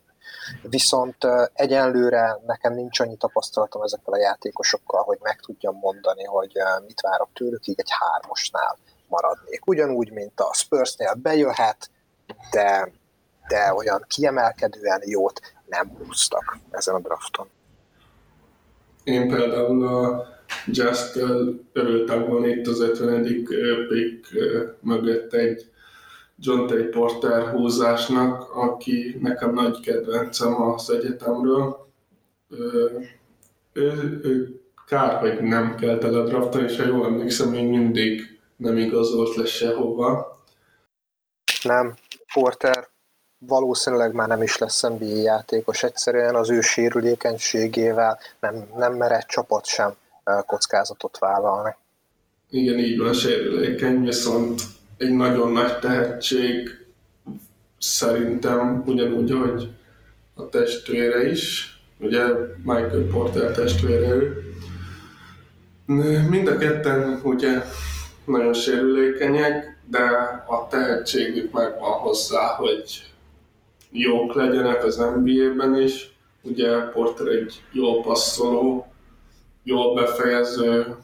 Viszont 0.62 1.18
egyenlőre 1.54 2.38
nekem 2.46 2.74
nincs 2.74 3.00
annyi 3.00 3.18
tapasztalatom 3.18 3.82
ezekkel 3.82 4.14
a 4.14 4.20
játékosokkal, 4.20 5.04
hogy 5.04 5.18
meg 5.22 5.40
tudjam 5.40 5.76
mondani, 5.76 6.24
hogy 6.24 6.52
mit 6.86 7.02
várok 7.02 7.30
tőlük, 7.34 7.68
így 7.68 7.80
egy 7.80 7.92
hármosnál 8.00 8.78
maradnék. 9.08 9.68
Ugyanúgy, 9.68 10.12
mint 10.12 10.40
a 10.40 10.54
Spursnél 10.54 11.14
bejöhet, 11.14 11.90
de, 12.52 12.92
de 13.48 13.74
olyan 13.74 14.06
kiemelkedően 14.08 15.02
jót 15.06 15.40
nem 15.68 15.90
húztak 15.98 16.58
ezen 16.70 16.96
a 16.96 17.00
drafton. 17.00 17.48
Én 19.04 19.30
például 19.30 19.88
a 19.88 20.26
just 20.66 21.16
örültem 21.74 22.28
volna 22.28 22.48
itt 22.48 22.68
az 22.68 22.80
50. 22.80 23.24
pick 23.88 24.30
mögött 24.80 25.34
egy 25.34 25.70
John 26.38 26.68
Tay 26.68 26.84
Porter 26.84 27.48
húzásnak, 27.48 28.56
aki 28.56 29.18
nekem 29.22 29.54
nagy 29.54 29.80
kedvencem 29.80 30.62
az 30.62 30.90
egyetemről. 30.90 31.88
Ő, 32.50 33.10
ő, 33.74 34.20
ő 34.24 34.62
kár, 34.88 35.20
hogy 35.20 35.42
nem 35.42 35.76
kelt 35.76 36.04
el 36.04 36.14
a 36.14 36.24
drafton, 36.24 36.64
és 36.64 36.78
ha 36.78 36.86
jól 36.86 37.06
emlékszem, 37.06 37.50
még 37.50 37.68
mindig 37.68 38.40
nem 38.56 38.78
igazolt 38.78 39.36
le 39.36 39.46
sehova. 39.46 40.40
Nem, 41.64 41.94
Porter 42.34 42.75
valószínűleg 43.38 44.14
már 44.14 44.28
nem 44.28 44.42
is 44.42 44.58
lesz 44.58 44.82
NBA 44.82 45.06
játékos, 45.06 45.84
egyszerűen 45.84 46.36
az 46.36 46.50
ő 46.50 46.62
sérülékenységével 46.62 48.20
nem, 48.40 48.68
nem 48.78 48.94
mer 48.94 49.26
csapat 49.26 49.66
sem 49.66 49.94
kockázatot 50.46 51.18
vállalni. 51.18 51.76
Igen, 52.50 52.80
így 52.80 52.98
van, 52.98 53.14
sérülékeny, 53.14 54.04
viszont 54.04 54.62
egy 54.98 55.12
nagyon 55.12 55.52
nagy 55.52 55.80
tehetség 55.80 56.70
szerintem 57.80 58.84
ugyanúgy, 58.86 59.32
hogy 59.32 59.70
a 60.34 60.50
testvére 60.50 61.30
is, 61.30 61.74
ugye 62.00 62.24
Michael 62.64 63.08
Porter 63.12 63.52
testvére 63.52 64.08
ő. 64.08 64.44
Mind 66.30 66.48
a 66.48 66.58
ketten 66.58 67.22
ugye 67.24 67.62
nagyon 68.26 68.54
sérülékenyek, 68.54 69.78
de 69.90 70.00
a 70.48 70.68
tehetségük 70.70 71.52
megvan 71.52 71.92
hozzá, 71.92 72.56
hogy 72.56 73.15
jók 73.98 74.34
legyenek 74.34 74.84
az 74.84 74.96
NBA-ben 74.96 75.82
is. 75.82 76.14
Ugye 76.42 76.80
Porter 76.80 77.28
egy 77.28 77.64
jó 77.72 78.02
passzoló, 78.02 78.88
jó 79.64 79.94
befejező, 79.94 80.96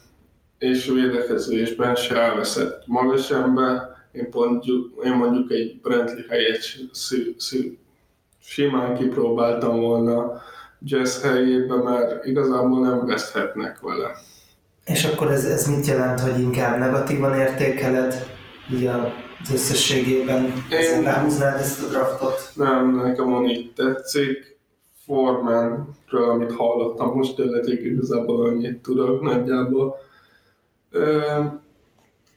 és 0.58 0.86
védekezésben 0.86 1.96
se 1.96 2.16
elveszett 2.16 2.84
magas 2.86 3.32
ember. 3.32 3.90
Én, 4.12 4.28
mondjuk, 4.32 5.04
én 5.04 5.14
mondjuk 5.14 5.52
egy 5.52 5.80
Brentley 5.82 6.24
helyet 6.30 6.62
szí, 6.92 7.36
szí, 7.38 7.78
simán 8.42 8.98
kipróbáltam 8.98 9.80
volna 9.80 10.42
jazz 10.84 11.24
helyébe, 11.24 11.76
mert 11.76 12.26
igazából 12.26 12.80
nem 12.80 13.06
veszthetnek 13.06 13.80
vele. 13.80 14.12
És 14.86 15.06
akkor 15.06 15.32
ez, 15.32 15.46
ez 15.46 15.68
mit 15.68 15.86
jelent, 15.86 16.20
hogy 16.20 16.40
inkább 16.40 16.80
negatívan 16.80 17.40
értékeled 17.40 18.14
így 18.74 18.86
az 19.44 19.54
összességében? 19.54 20.54
Én 20.72 21.02
lehúznád 21.02 21.60
ezt 21.60 21.84
a 21.84 21.88
draftot? 21.88 22.52
Nem, 22.56 22.96
nekem 22.96 23.30
van 23.30 23.50
így 23.50 23.74
tetszik. 23.74 24.60
Formanről, 25.06 26.30
amit 26.30 26.56
hallottam 26.56 27.18
most 27.18 27.36
tőle, 27.36 27.74
igazából 27.74 28.46
annyit 28.46 28.78
tudok 28.78 29.22
nagyjából 29.22 29.98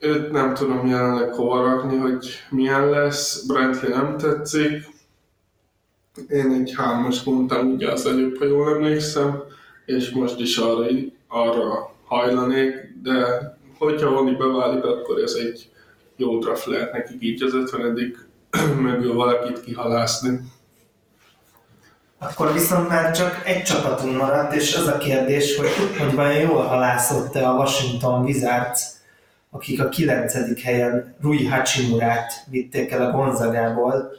őt 0.05 0.31
nem 0.31 0.55
tudom 0.55 0.87
jelenleg 0.87 1.33
hova 1.33 1.63
rakni, 1.63 1.97
hogy 1.97 2.27
milyen 2.51 2.91
lesz. 2.91 3.47
Brentley 3.47 3.91
nem 3.91 4.17
tetszik. 4.17 4.93
Én 6.29 6.51
egy 6.51 6.75
hármas 6.77 7.23
mondtam 7.23 7.73
ugye 7.73 7.91
az 7.91 8.07
előbb, 8.07 8.39
ha 8.39 8.45
jól 8.45 8.75
emlékszem, 8.75 9.43
és 9.87 10.11
most 10.11 10.41
is 10.41 10.57
arra, 10.57 10.87
arra 11.29 11.95
hajlanék, 12.05 12.75
de 13.03 13.27
hogyha 13.79 14.11
Oni 14.11 14.35
beválik, 14.35 14.85
akkor 14.85 15.19
ez 15.19 15.33
egy 15.33 15.71
jó 16.17 16.39
draft 16.39 16.67
lehet 16.67 16.93
nekik 16.93 17.23
így 17.23 17.43
az 17.43 17.55
50 17.55 18.17
mögül 18.81 19.15
valakit 19.15 19.65
kihalászni. 19.65 20.41
Akkor 22.19 22.53
viszont 22.53 22.89
már 22.89 23.17
csak 23.17 23.43
egy 23.45 23.63
csapatunk 23.63 24.17
maradt, 24.17 24.55
és 24.55 24.77
az 24.77 24.87
a 24.87 24.99
kérdés, 24.99 25.57
hogy, 25.57 25.69
hogy 25.99 26.15
vajon 26.15 26.51
jól 26.51 26.63
halászott-e 26.63 27.49
a 27.49 27.55
Washington 27.55 28.25
Wizards, 28.25 28.83
akik 29.51 29.83
a 29.83 29.89
9. 29.89 30.63
helyen 30.63 31.17
Rui 31.21 31.47
Hachimurát 31.47 32.33
vitték 32.51 32.91
el 32.91 33.07
a 33.07 33.11
Gonzagából, 33.11 34.13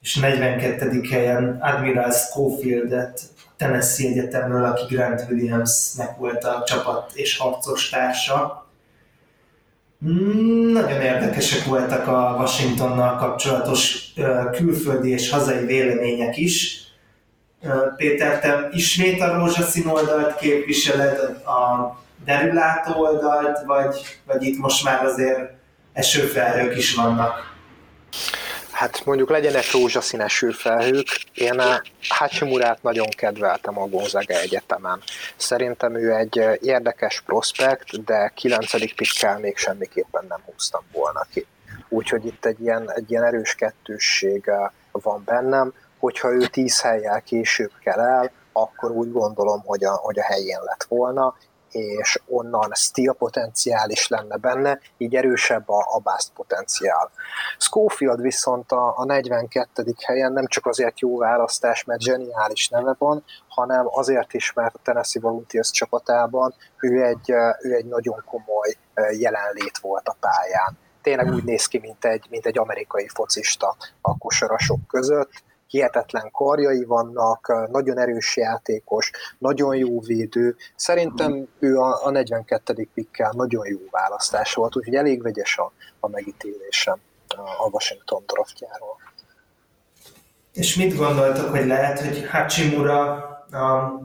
és 0.00 0.16
42. 0.16 1.00
helyen 1.10 1.58
Admiral 1.60 2.10
Schofieldet 2.10 3.20
Tennessee 3.56 4.08
Egyetemről, 4.08 4.64
aki 4.64 4.94
Grant 4.94 5.26
Williamsnek 5.30 6.16
volt 6.16 6.44
a 6.44 6.62
csapat 6.66 7.10
és 7.14 7.38
harcos 7.38 7.88
társa. 7.88 8.59
Mm, 10.04 10.72
nagyon 10.72 11.00
érdekesek 11.00 11.64
voltak 11.64 12.06
a 12.06 12.36
Washingtonnal 12.38 13.16
kapcsolatos 13.16 14.12
külföldi 14.52 15.10
és 15.10 15.30
hazai 15.30 15.64
vélemények 15.64 16.36
is 16.36 16.80
Péter, 17.96 18.40
te 18.40 18.68
ismét 18.72 19.20
a 19.20 19.34
rózsaszín 19.34 19.86
oldalt 19.86 20.38
képviseled, 20.38 21.18
a 21.46 21.98
derülátó 22.24 23.00
oldalt, 23.00 23.58
vagy, 23.66 24.20
vagy 24.26 24.42
itt 24.42 24.58
most 24.58 24.84
már 24.84 25.04
azért 25.04 25.50
esőfelhők 25.92 26.76
is 26.76 26.94
vannak? 26.94 27.54
Hát 28.80 29.04
mondjuk 29.04 29.30
legyenek 29.30 29.70
rózsaszín 29.72 30.20
esőfelhők. 30.20 31.06
Én 31.34 31.62
Hachimurát 32.08 32.82
nagyon 32.82 33.08
kedveltem 33.16 33.78
a 33.78 33.86
Gonzaga 33.86 34.34
Egyetemen. 34.34 35.02
Szerintem 35.36 35.94
ő 35.94 36.14
egy 36.14 36.36
érdekes 36.60 37.20
prospekt, 37.20 38.04
de 38.04 38.32
9. 38.34 38.94
pikkel 38.94 39.38
még 39.38 39.56
semmiképpen 39.56 40.24
nem 40.28 40.40
húztam 40.44 40.82
volna 40.92 41.26
ki. 41.32 41.46
Úgyhogy 41.88 42.26
itt 42.26 42.44
egy 42.44 42.60
ilyen, 42.60 42.92
egy 42.92 43.10
ilyen 43.10 43.24
erős 43.24 43.54
kettősség 43.54 44.50
van 44.92 45.22
bennem 45.24 45.72
hogyha 45.98 46.32
ő 46.32 46.46
tíz 46.46 46.80
helyjel 46.80 47.20
később 47.20 47.70
kell 47.82 48.00
el, 48.00 48.30
akkor 48.52 48.90
úgy 48.90 49.12
gondolom, 49.12 49.62
hogy 49.64 49.84
a, 49.84 49.92
hogy 49.92 50.18
a 50.18 50.22
helyén 50.22 50.60
lett 50.64 50.84
volna, 50.88 51.36
és 51.70 52.20
onnan 52.26 52.70
steel 52.74 53.14
potenciál 53.14 53.90
is 53.90 54.08
lenne 54.08 54.36
benne, 54.36 54.78
így 54.96 55.14
erősebb 55.14 55.68
a, 55.68 55.78
a 55.78 55.98
bust 55.98 56.30
potenciál. 56.34 57.10
Schofield 57.58 58.20
viszont 58.20 58.72
a, 58.72 58.94
a 58.96 59.04
42. 59.04 59.94
helyen 60.04 60.32
nem 60.32 60.46
csak 60.46 60.66
azért 60.66 61.00
jó 61.00 61.18
választás, 61.18 61.84
mert 61.84 62.00
zseniális 62.00 62.68
neve 62.68 62.94
van, 62.98 63.24
hanem 63.48 63.86
azért 63.88 64.32
is, 64.32 64.52
mert 64.52 64.74
a 64.74 64.78
Tennessee 64.82 65.22
Volunteers 65.22 65.70
csapatában 65.70 66.54
ő 66.80 67.04
egy, 67.04 67.30
ő 67.60 67.74
egy 67.74 67.86
nagyon 67.86 68.22
komoly 68.26 68.76
jelenlét 69.18 69.78
volt 69.78 70.08
a 70.08 70.16
pályán. 70.20 70.78
Tényleg 71.02 71.34
úgy 71.34 71.44
néz 71.44 71.66
ki, 71.66 71.78
mint 71.78 72.04
egy, 72.04 72.26
mint 72.30 72.46
egy 72.46 72.58
amerikai 72.58 73.08
focista 73.08 73.76
a 74.00 74.18
kosarasok 74.18 74.86
között, 74.86 75.30
hihetetlen 75.70 76.30
karjai 76.30 76.84
vannak, 76.84 77.68
nagyon 77.70 77.98
erős 77.98 78.36
játékos, 78.36 79.10
nagyon 79.38 79.76
jó 79.76 80.00
védő. 80.00 80.56
Szerintem 80.76 81.48
ő 81.58 81.76
a, 81.76 82.06
a 82.06 82.10
42. 82.10 82.88
pikkel 82.94 83.32
nagyon 83.36 83.66
jó 83.66 83.78
választás 83.90 84.54
volt, 84.54 84.76
úgyhogy 84.76 84.94
elég 84.94 85.22
vegyes 85.22 85.58
a, 85.58 85.72
a 86.00 86.08
megítélésem 86.08 86.98
a 87.36 87.68
Washington 87.70 88.22
draftjáról. 88.26 88.96
És 90.52 90.76
mit 90.76 90.96
gondoltok, 90.96 91.50
hogy 91.50 91.66
lehet, 91.66 92.00
hogy 92.00 92.28
Hachimura 92.30 93.12
a 93.52 94.00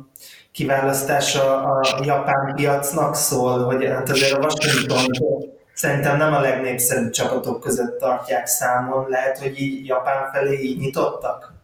kiválasztása 0.51 1.63
a 1.63 1.99
japán 2.03 2.55
piacnak 2.55 3.15
szól, 3.15 3.63
hogy 3.63 3.85
hát 3.85 4.09
azért 4.09 4.31
a 4.31 4.39
Washington 4.39 5.53
szerintem 5.73 6.17
nem 6.17 6.33
a 6.33 6.39
legnépszerűbb 6.39 7.09
csapatok 7.09 7.59
között 7.59 7.99
tartják 7.99 8.47
számon. 8.47 9.09
Lehet, 9.09 9.37
hogy 9.37 9.59
így 9.59 9.85
Japán 9.85 10.31
felé 10.31 10.61
így 10.61 10.79
nyitottak? 10.79 11.54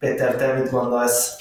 Péter, 0.00 0.36
te 0.36 0.52
mit 0.52 0.70
gondolsz? 0.70 1.36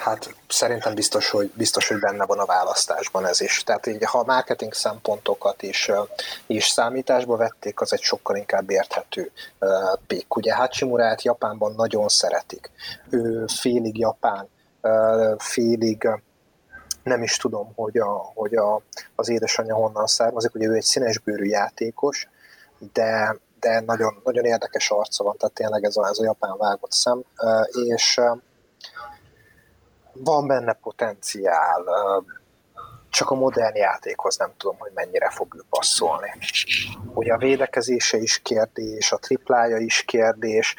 Hát 0.00 0.34
szerintem 0.48 0.94
biztos 0.94 1.30
hogy, 1.30 1.52
biztos, 1.54 1.88
hogy 1.88 1.98
benne 1.98 2.26
van 2.26 2.38
a 2.38 2.44
választásban 2.44 3.26
ez 3.26 3.40
is. 3.40 3.62
Tehát 3.64 3.86
így, 3.86 4.04
ha 4.04 4.18
a 4.18 4.24
marketing 4.24 4.72
szempontokat 4.72 5.62
is, 5.62 5.90
is 6.46 6.68
számításba 6.68 7.36
vették, 7.36 7.80
az 7.80 7.92
egy 7.92 8.00
sokkal 8.00 8.36
inkább 8.36 8.70
érthető 8.70 9.30
uh, 9.60 9.68
pick. 10.06 10.36
Ugye 10.36 10.54
Hachimurát 10.54 11.22
Japánban 11.22 11.74
nagyon 11.74 12.08
szeretik. 12.08 12.70
Ő 13.10 13.44
félig 13.46 13.98
japán, 13.98 14.48
félig 15.38 16.08
nem 17.02 17.22
is 17.22 17.36
tudom, 17.36 17.72
hogy, 17.74 17.98
a, 17.98 18.30
hogy 18.34 18.54
a, 18.54 18.80
az 19.14 19.28
édesanyja 19.28 19.74
honnan 19.74 20.06
származik, 20.06 20.54
ugye 20.54 20.66
ő 20.66 20.74
egy 20.74 20.82
színesbőrű 20.82 21.44
játékos, 21.44 22.28
de 22.92 23.36
de 23.60 23.80
nagyon, 23.80 24.20
nagyon 24.24 24.44
érdekes 24.44 24.90
arca 24.90 25.24
van, 25.24 25.36
tehát 25.36 25.54
tényleg 25.54 25.84
ez 25.84 25.96
a, 25.96 26.06
ez 26.06 26.18
a 26.18 26.24
japán 26.24 26.56
vágott 26.56 26.92
szem, 26.92 27.22
és 27.88 28.20
van 30.12 30.46
benne 30.46 30.72
potenciál, 30.72 31.84
csak 33.10 33.30
a 33.30 33.34
modern 33.34 33.76
játékhoz 33.76 34.36
nem 34.36 34.52
tudom, 34.56 34.76
hogy 34.78 34.90
mennyire 34.94 35.30
fog 35.30 35.54
ő 35.54 35.60
passzolni. 35.70 36.32
Ugye 37.14 37.32
a 37.32 37.38
védekezése 37.38 38.16
is 38.16 38.38
kérdés, 38.38 39.12
a 39.12 39.18
triplája 39.18 39.76
is 39.76 40.02
kérdés, 40.02 40.74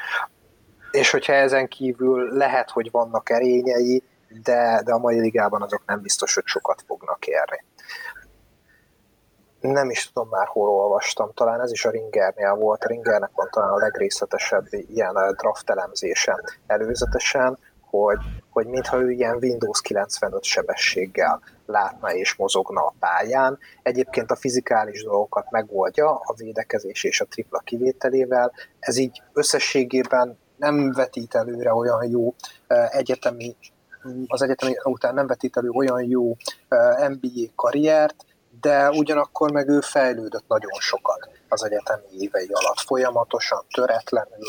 és 0.92 1.12
hogyha 1.12 1.34
ezen 1.34 1.68
kívül 1.68 2.38
lehet, 2.38 2.70
hogy 2.70 2.92
vannak 2.92 3.30
erényei, 3.30 4.04
de, 4.44 4.82
de 4.86 4.94
a 4.94 4.98
mai 4.98 5.20
ligában 5.20 5.62
azok 5.62 5.82
nem 5.86 6.02
biztos, 6.02 6.34
hogy 6.34 6.46
sokat 6.46 6.84
fognak 6.88 7.28
érni. 7.28 7.64
Nem 9.60 9.90
is 9.90 10.12
tudom 10.12 10.30
már, 10.30 10.48
hol 10.48 10.70
olvastam, 10.70 11.32
talán 11.34 11.62
ez 11.62 11.72
is 11.72 11.86
a 11.86 11.90
Ringernél 11.90 12.56
volt. 12.56 12.84
A 12.84 12.88
Ringernek 12.88 13.32
van 13.34 13.48
talán 13.52 13.70
a 13.70 13.78
legrészletesebb 13.78 14.66
ilyen 14.72 15.14
draft 15.38 15.70
elemzése 15.70 16.44
előzetesen, 16.68 17.58
hogy, 17.90 18.18
hogy 18.50 18.68
mintha 18.68 18.98
ő 18.98 19.12
ilyen 19.12 19.38
Windows 19.42 19.82
95 19.82 20.44
sebességgel 20.44 21.42
látna 21.66 22.14
és 22.14 22.36
mozogna 22.36 22.82
a 22.82 22.94
pályán. 23.00 23.58
Egyébként 23.84 24.32
a 24.32 24.36
fizikális 24.36 25.04
dolgokat 25.04 25.52
megoldja 25.52 26.10
a 26.10 26.34
védekezés 26.38 27.04
és 27.04 27.22
a 27.22 27.26
tripla 27.26 27.60
kivételével. 27.60 28.52
Ez 28.80 28.98
így 28.98 29.22
összességében 29.34 30.38
nem 30.58 30.92
vetít 30.92 31.36
előre 31.36 31.74
olyan 31.74 32.10
jó 32.10 32.36
egyetemi 32.90 33.56
az 34.28 34.42
egyetemi 34.42 34.76
után 34.84 35.14
nem 35.14 35.28
vetít 35.28 35.58
elő 35.58 35.70
olyan 35.70 36.04
jó 36.04 36.36
NBA 37.08 37.52
karriert, 37.56 38.26
de 38.62 38.90
ugyanakkor 38.90 39.52
meg 39.52 39.68
ő 39.68 39.80
fejlődött 39.80 40.48
nagyon 40.48 40.80
sokat 40.80 41.30
az 41.48 41.64
egyetemi 41.64 42.04
évei 42.20 42.48
alatt. 42.52 42.80
Folyamatosan, 42.80 43.66
töretlenül, 43.72 44.48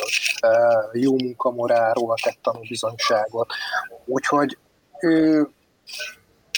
jó 0.92 1.12
munkamoráról 1.12 2.14
tett 2.22 2.38
tanúbizonyságot. 2.42 3.52
Úgyhogy 4.04 4.58
ő 5.00 5.48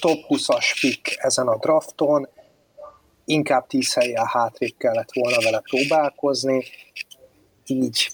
top 0.00 0.18
20-as 0.28 0.78
pick 0.80 1.16
ezen 1.18 1.48
a 1.48 1.56
drafton, 1.56 2.28
inkább 3.24 3.66
10 3.66 3.94
helyen 3.94 4.26
hátrébb 4.26 4.76
kellett 4.78 5.12
volna 5.12 5.36
vele 5.42 5.60
próbálkozni, 5.60 6.64
így, 7.66 8.08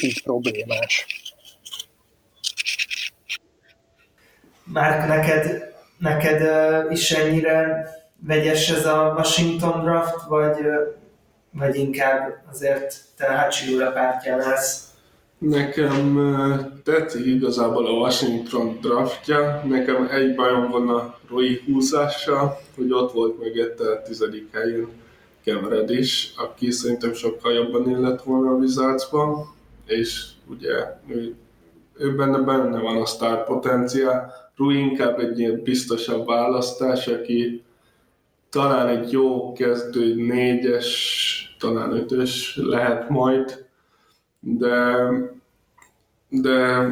így 0.00 0.22
problémás. 0.22 1.06
Márk, 4.64 5.06
neked, 5.06 5.74
neked 5.98 6.42
is 6.90 7.10
ennyire 7.10 7.88
vegyes 8.18 8.70
ez 8.70 8.86
a 8.86 9.14
Washington 9.16 9.84
draft, 9.84 10.26
vagy, 10.28 10.56
vagy 11.50 11.76
inkább 11.76 12.42
azért 12.50 12.94
te 13.16 13.36
Hachiura 13.36 13.92
pártján 13.92 14.40
állsz? 14.40 14.84
Nekem 15.38 16.18
tetszik 16.84 17.26
igazából 17.26 17.86
a 17.86 17.90
Washington 17.90 18.78
draftja. 18.80 19.62
Nekem 19.68 20.08
egy 20.10 20.34
bajom 20.34 20.70
van 20.70 20.88
a 20.88 21.18
Roy 21.28 21.62
húzással, 21.66 22.58
hogy 22.76 22.92
ott 22.92 23.12
volt 23.12 23.38
mögötte 23.38 23.90
a 23.90 24.02
tizedik 24.02 24.48
helyen 24.52 24.88
Kemered 25.44 25.90
is, 25.90 26.32
aki 26.36 26.70
szerintem 26.70 27.14
sokkal 27.14 27.52
jobban 27.52 27.90
illett 27.90 28.22
volna 28.22 28.50
a 28.50 28.54
Wizardsban, 28.54 29.54
és 29.86 30.26
ugye 30.50 30.74
ő, 31.08 31.34
ő 31.98 32.14
benne, 32.14 32.38
benne 32.38 32.80
van 32.80 32.96
a 32.96 33.06
sztár 33.06 33.44
potenciál. 33.44 34.32
Rui 34.56 34.78
inkább 34.78 35.18
egy 35.18 35.38
ilyen 35.38 35.62
biztosabb 35.62 36.26
választás, 36.26 37.06
aki 37.06 37.64
talán 38.56 38.88
egy 38.88 39.12
jó 39.12 39.52
kezdő, 39.52 40.14
négyes, 40.14 41.56
talán 41.58 41.92
ötös 41.92 42.56
lehet 42.62 43.08
majd, 43.08 43.66
de, 44.40 45.08
de 46.28 46.88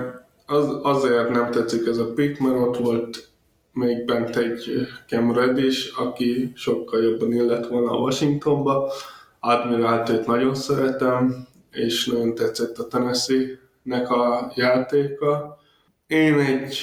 az, 0.46 0.78
azért 0.82 1.30
nem 1.30 1.50
tetszik 1.50 1.86
ez 1.86 1.98
a 1.98 2.12
pick, 2.12 2.40
mert 2.40 2.58
ott 2.58 2.76
volt 2.76 3.28
még 3.72 4.04
bent 4.04 4.36
egy 4.36 4.86
Cam 5.08 5.32
Reddish, 5.32 6.00
aki 6.00 6.52
sokkal 6.54 7.02
jobban 7.02 7.32
illet 7.32 7.66
volna 7.66 7.90
a 7.90 8.00
Washingtonba. 8.00 8.92
Admirált 9.40 10.26
nagyon 10.26 10.54
szeretem, 10.54 11.46
és 11.70 12.06
nagyon 12.06 12.34
tetszett 12.34 12.78
a 12.78 12.86
Tennessee-nek 12.86 14.10
a 14.10 14.52
játéka. 14.54 15.58
Én 16.06 16.38
egy 16.38 16.78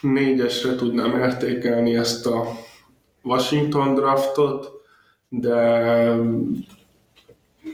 négyesre 0.00 0.74
tudnám 0.74 1.18
értékelni 1.18 1.96
ezt 1.96 2.26
a 2.26 2.44
Washington 3.24 3.94
draftot, 3.94 4.72
de 5.28 5.56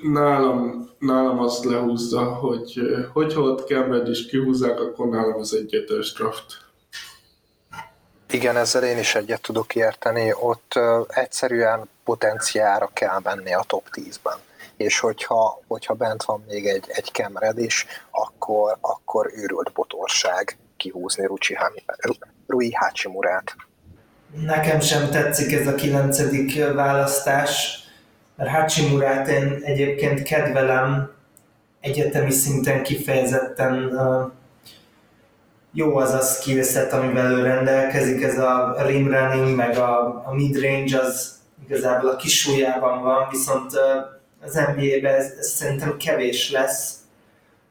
nálam, 0.02 0.90
nálam 0.98 1.38
azt 1.38 1.64
lehúzza, 1.64 2.24
hogy 2.24 2.80
hogyha 3.12 3.40
ott 3.40 3.66
Cambridge 3.66 4.10
is 4.10 4.26
kihúzzák, 4.26 4.80
akkor 4.80 5.08
nálam 5.08 5.38
az 5.38 5.54
egyetes 5.54 6.12
draft. 6.12 6.68
Igen, 8.30 8.56
ezzel 8.56 8.84
én 8.84 8.98
is 8.98 9.14
egyet 9.14 9.40
tudok 9.40 9.74
érteni. 9.74 10.32
Ott 10.40 10.72
uh, 10.76 11.06
egyszerűen 11.08 11.88
potenciára 12.04 12.90
kell 12.92 13.20
menni 13.22 13.54
a 13.54 13.64
top 13.66 13.86
10-ben. 13.92 14.38
És 14.76 14.98
hogyha, 14.98 15.60
hogyha 15.66 15.94
bent 15.94 16.24
van 16.24 16.44
még 16.48 16.66
egy, 16.66 16.84
egy 16.88 17.12
Kemred 17.12 17.58
is, 17.58 17.86
akkor, 18.10 18.78
akkor 18.80 19.30
őrült 19.34 19.72
botorság 19.72 20.58
kihúzni 20.76 21.26
Ruchi, 21.26 21.58
Rui 22.46 22.72
Hachimurát. 22.72 23.56
Nekem 24.32 24.80
sem 24.80 25.10
tetszik 25.10 25.52
ez 25.52 25.66
a 25.66 25.74
kilencedik 25.74 26.64
választás, 26.74 27.78
mert 28.36 28.50
Hachimurát 28.50 29.28
én 29.28 29.60
egyébként 29.64 30.22
kedvelem, 30.22 31.10
egyetemi 31.80 32.30
szinten 32.30 32.82
kifejezetten 32.82 33.98
jó 35.72 35.96
az 35.96 36.12
a 36.12 36.20
skillset, 36.20 36.92
amivel 36.92 37.32
ő 37.32 37.42
rendelkezik, 37.42 38.22
ez 38.22 38.38
a 38.38 38.76
rim 38.86 39.14
running, 39.14 39.56
meg 39.56 39.76
a, 39.76 40.22
a 40.26 40.34
mid-range 40.34 40.98
az 40.98 41.38
igazából 41.64 42.10
a 42.10 42.16
kisújában 42.16 43.02
van, 43.02 43.28
viszont 43.30 43.72
az 44.42 44.54
NBA-ben 44.54 45.14
ez, 45.14 45.32
ez 45.38 45.48
szerintem 45.48 45.96
kevés 45.96 46.50
lesz, 46.50 46.94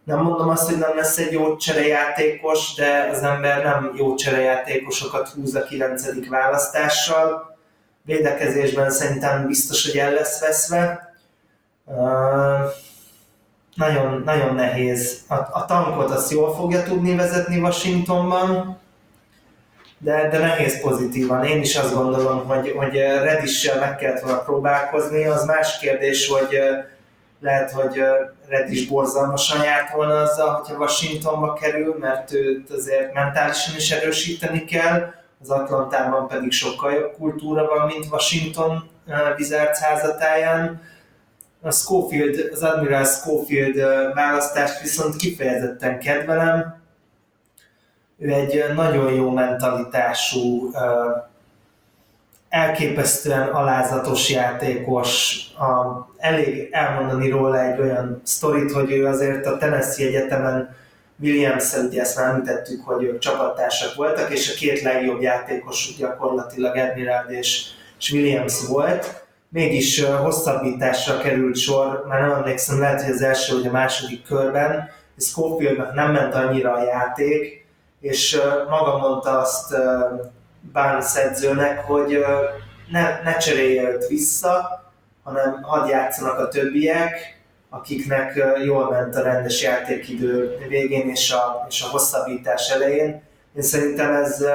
nem 0.03 0.19
mondom 0.19 0.49
azt, 0.49 0.69
hogy 0.69 0.77
nem 0.77 0.95
lesz 0.95 1.17
egy 1.17 1.31
jó 1.31 1.55
cserejátékos, 1.55 2.73
de 2.75 3.09
az 3.11 3.23
ember 3.23 3.63
nem 3.63 3.93
jó 3.95 4.15
cserejátékosokat 4.15 5.29
húz 5.29 5.55
a 5.55 5.63
9. 5.63 6.29
választással. 6.29 7.57
Védekezésben 8.01 8.89
szerintem 8.89 9.47
biztos, 9.47 9.85
hogy 9.85 9.97
el 9.97 10.11
lesz 10.11 10.39
veszve. 10.39 11.13
Nagyon, 13.75 14.21
nagyon 14.25 14.55
nehéz. 14.55 15.21
A, 15.27 15.33
a 15.33 15.65
tankot 15.67 16.11
azt 16.11 16.31
jól 16.31 16.55
fogja 16.55 16.83
tudni 16.83 17.15
vezetni 17.15 17.59
Washingtonban, 17.59 18.79
de, 19.97 20.29
de 20.29 20.37
nehéz 20.37 20.81
pozitívan. 20.81 21.43
Én 21.43 21.61
is 21.61 21.75
azt 21.75 21.93
gondolom, 21.93 22.45
hogy, 22.45 22.73
hogy 22.77 22.93
Redissel 22.97 23.79
meg 23.79 23.95
kellett 23.95 24.21
volna 24.21 24.39
próbálkozni. 24.39 25.25
Az 25.25 25.45
más 25.45 25.79
kérdés, 25.79 26.27
hogy 26.27 26.59
lehet, 27.39 27.71
hogy 27.71 28.03
Red 28.47 28.71
is 28.71 28.87
borzalmasan 28.87 29.63
járt 29.63 29.91
volna 29.91 30.21
azzal, 30.21 30.53
hogyha 30.53 30.77
Washingtonba 30.77 31.53
kerül, 31.53 31.95
mert 31.99 32.33
őt 32.33 32.69
azért 32.69 33.13
mentálisan 33.13 33.75
is 33.75 33.91
erősíteni 33.91 34.65
kell, 34.65 35.13
az 35.41 35.49
Atlantában 35.49 36.27
pedig 36.27 36.51
sokkal 36.51 36.91
jobb 36.91 37.13
kultúra 37.17 37.65
van, 37.65 37.85
mint 37.85 38.05
Washington 38.11 38.89
Wizards 39.37 39.79
házatáján. 39.79 40.81
A 41.61 41.71
Schofield, 41.71 42.49
az 42.51 42.63
Admiral 42.63 43.05
Schofield 43.05 43.75
választást 44.13 44.81
viszont 44.81 45.15
kifejezetten 45.15 45.99
kedvelem. 45.99 46.81
Ő 48.17 48.29
egy 48.29 48.73
nagyon 48.75 49.13
jó 49.13 49.29
mentalitású 49.29 50.71
elképesztően 52.49 53.47
alázatos 53.47 54.29
játékos. 54.29 55.37
A, 55.57 56.07
elég 56.17 56.69
elmondani 56.71 57.29
róla 57.29 57.61
egy 57.61 57.79
olyan 57.79 58.21
sztorit, 58.23 58.71
hogy 58.71 58.91
ő 58.91 59.05
azért 59.05 59.45
a 59.45 59.57
Tennessee 59.57 60.07
Egyetemen 60.07 60.75
williams 61.21 61.73
ugye 61.73 62.01
ezt 62.01 62.17
már 62.17 62.29
említettük, 62.29 62.85
hogy 62.85 63.03
ők 63.03 63.19
csapattársak 63.19 63.95
voltak, 63.95 64.29
és 64.29 64.51
a 64.51 64.57
két 64.57 64.81
legjobb 64.81 65.21
játékos 65.21 65.95
gyakorlatilag 65.97 66.75
Admiral 66.77 67.25
és, 67.29 67.65
és 67.99 68.11
Williams 68.11 68.67
volt. 68.67 69.23
Mégis 69.49 70.03
hosszabbításra 70.03 71.17
került 71.17 71.57
sor, 71.57 72.05
már 72.07 72.21
nem 72.21 72.31
emlékszem, 72.31 72.79
lehet, 72.79 73.01
hogy 73.01 73.13
az 73.13 73.21
első 73.21 73.55
vagy 73.55 73.67
a 73.67 73.71
második 73.71 74.23
körben, 74.23 74.89
Schofieldnak 75.17 75.93
nem 75.93 76.11
ment 76.11 76.33
annyira 76.33 76.73
a 76.73 76.83
játék, 76.83 77.65
és 78.01 78.41
maga 78.69 78.97
mondta 78.97 79.39
azt 79.39 79.75
Barnes 80.73 81.15
edzőnek, 81.15 81.79
hogy 81.79 82.25
ne, 82.91 83.21
ne 83.23 83.37
cserélje 83.37 83.89
őt 83.89 84.07
vissza, 84.07 84.83
hanem 85.23 85.61
hadd 85.61 85.89
játszanak 85.89 86.39
a 86.39 86.47
többiek, 86.47 87.37
akiknek 87.69 88.43
jól 88.65 88.89
ment 88.89 89.15
a 89.15 89.21
rendes 89.21 89.61
játékidő 89.61 90.57
végén 90.67 91.09
és 91.09 91.31
a, 91.31 91.65
és 91.69 91.81
a 91.81 91.87
hosszabbítás 91.87 92.69
elején. 92.69 93.21
Én 93.55 93.61
szerintem 93.61 94.13
ez, 94.13 94.45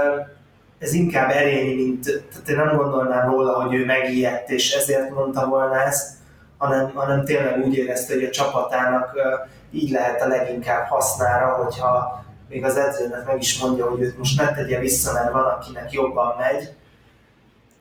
ez 0.79 0.93
inkább 0.93 1.31
erény, 1.31 1.77
mint, 1.77 2.05
tehát 2.05 2.49
én 2.49 2.57
nem 2.57 2.77
gondolnám 2.77 3.31
róla, 3.31 3.63
hogy 3.63 3.75
ő 3.75 3.85
megijedt 3.85 4.51
és 4.51 4.75
ezért 4.75 5.11
mondta 5.11 5.47
volna 5.47 5.83
ezt, 5.83 6.13
hanem, 6.59 6.91
hanem 6.95 7.25
tényleg 7.25 7.65
úgy 7.65 7.77
érezte, 7.77 8.15
hogy 8.15 8.25
a 8.25 8.31
csapatának 8.31 9.13
így 9.71 9.91
lehet 9.91 10.23
a 10.23 10.29
leginkább 10.29 10.87
hasznára, 10.87 11.47
hogyha 11.47 12.24
még 12.55 12.65
az 12.65 12.77
edzőnek 12.77 13.27
meg 13.27 13.41
is 13.41 13.59
mondja, 13.59 13.91
hogy 13.91 14.01
őt 14.01 14.19
most 14.19 14.41
ne 14.41 14.55
tegye 14.55 14.79
vissza, 14.79 15.13
mert 15.13 15.33
van, 15.33 15.45
akinek 15.45 15.93
jobban 15.93 16.35
megy, 16.39 16.69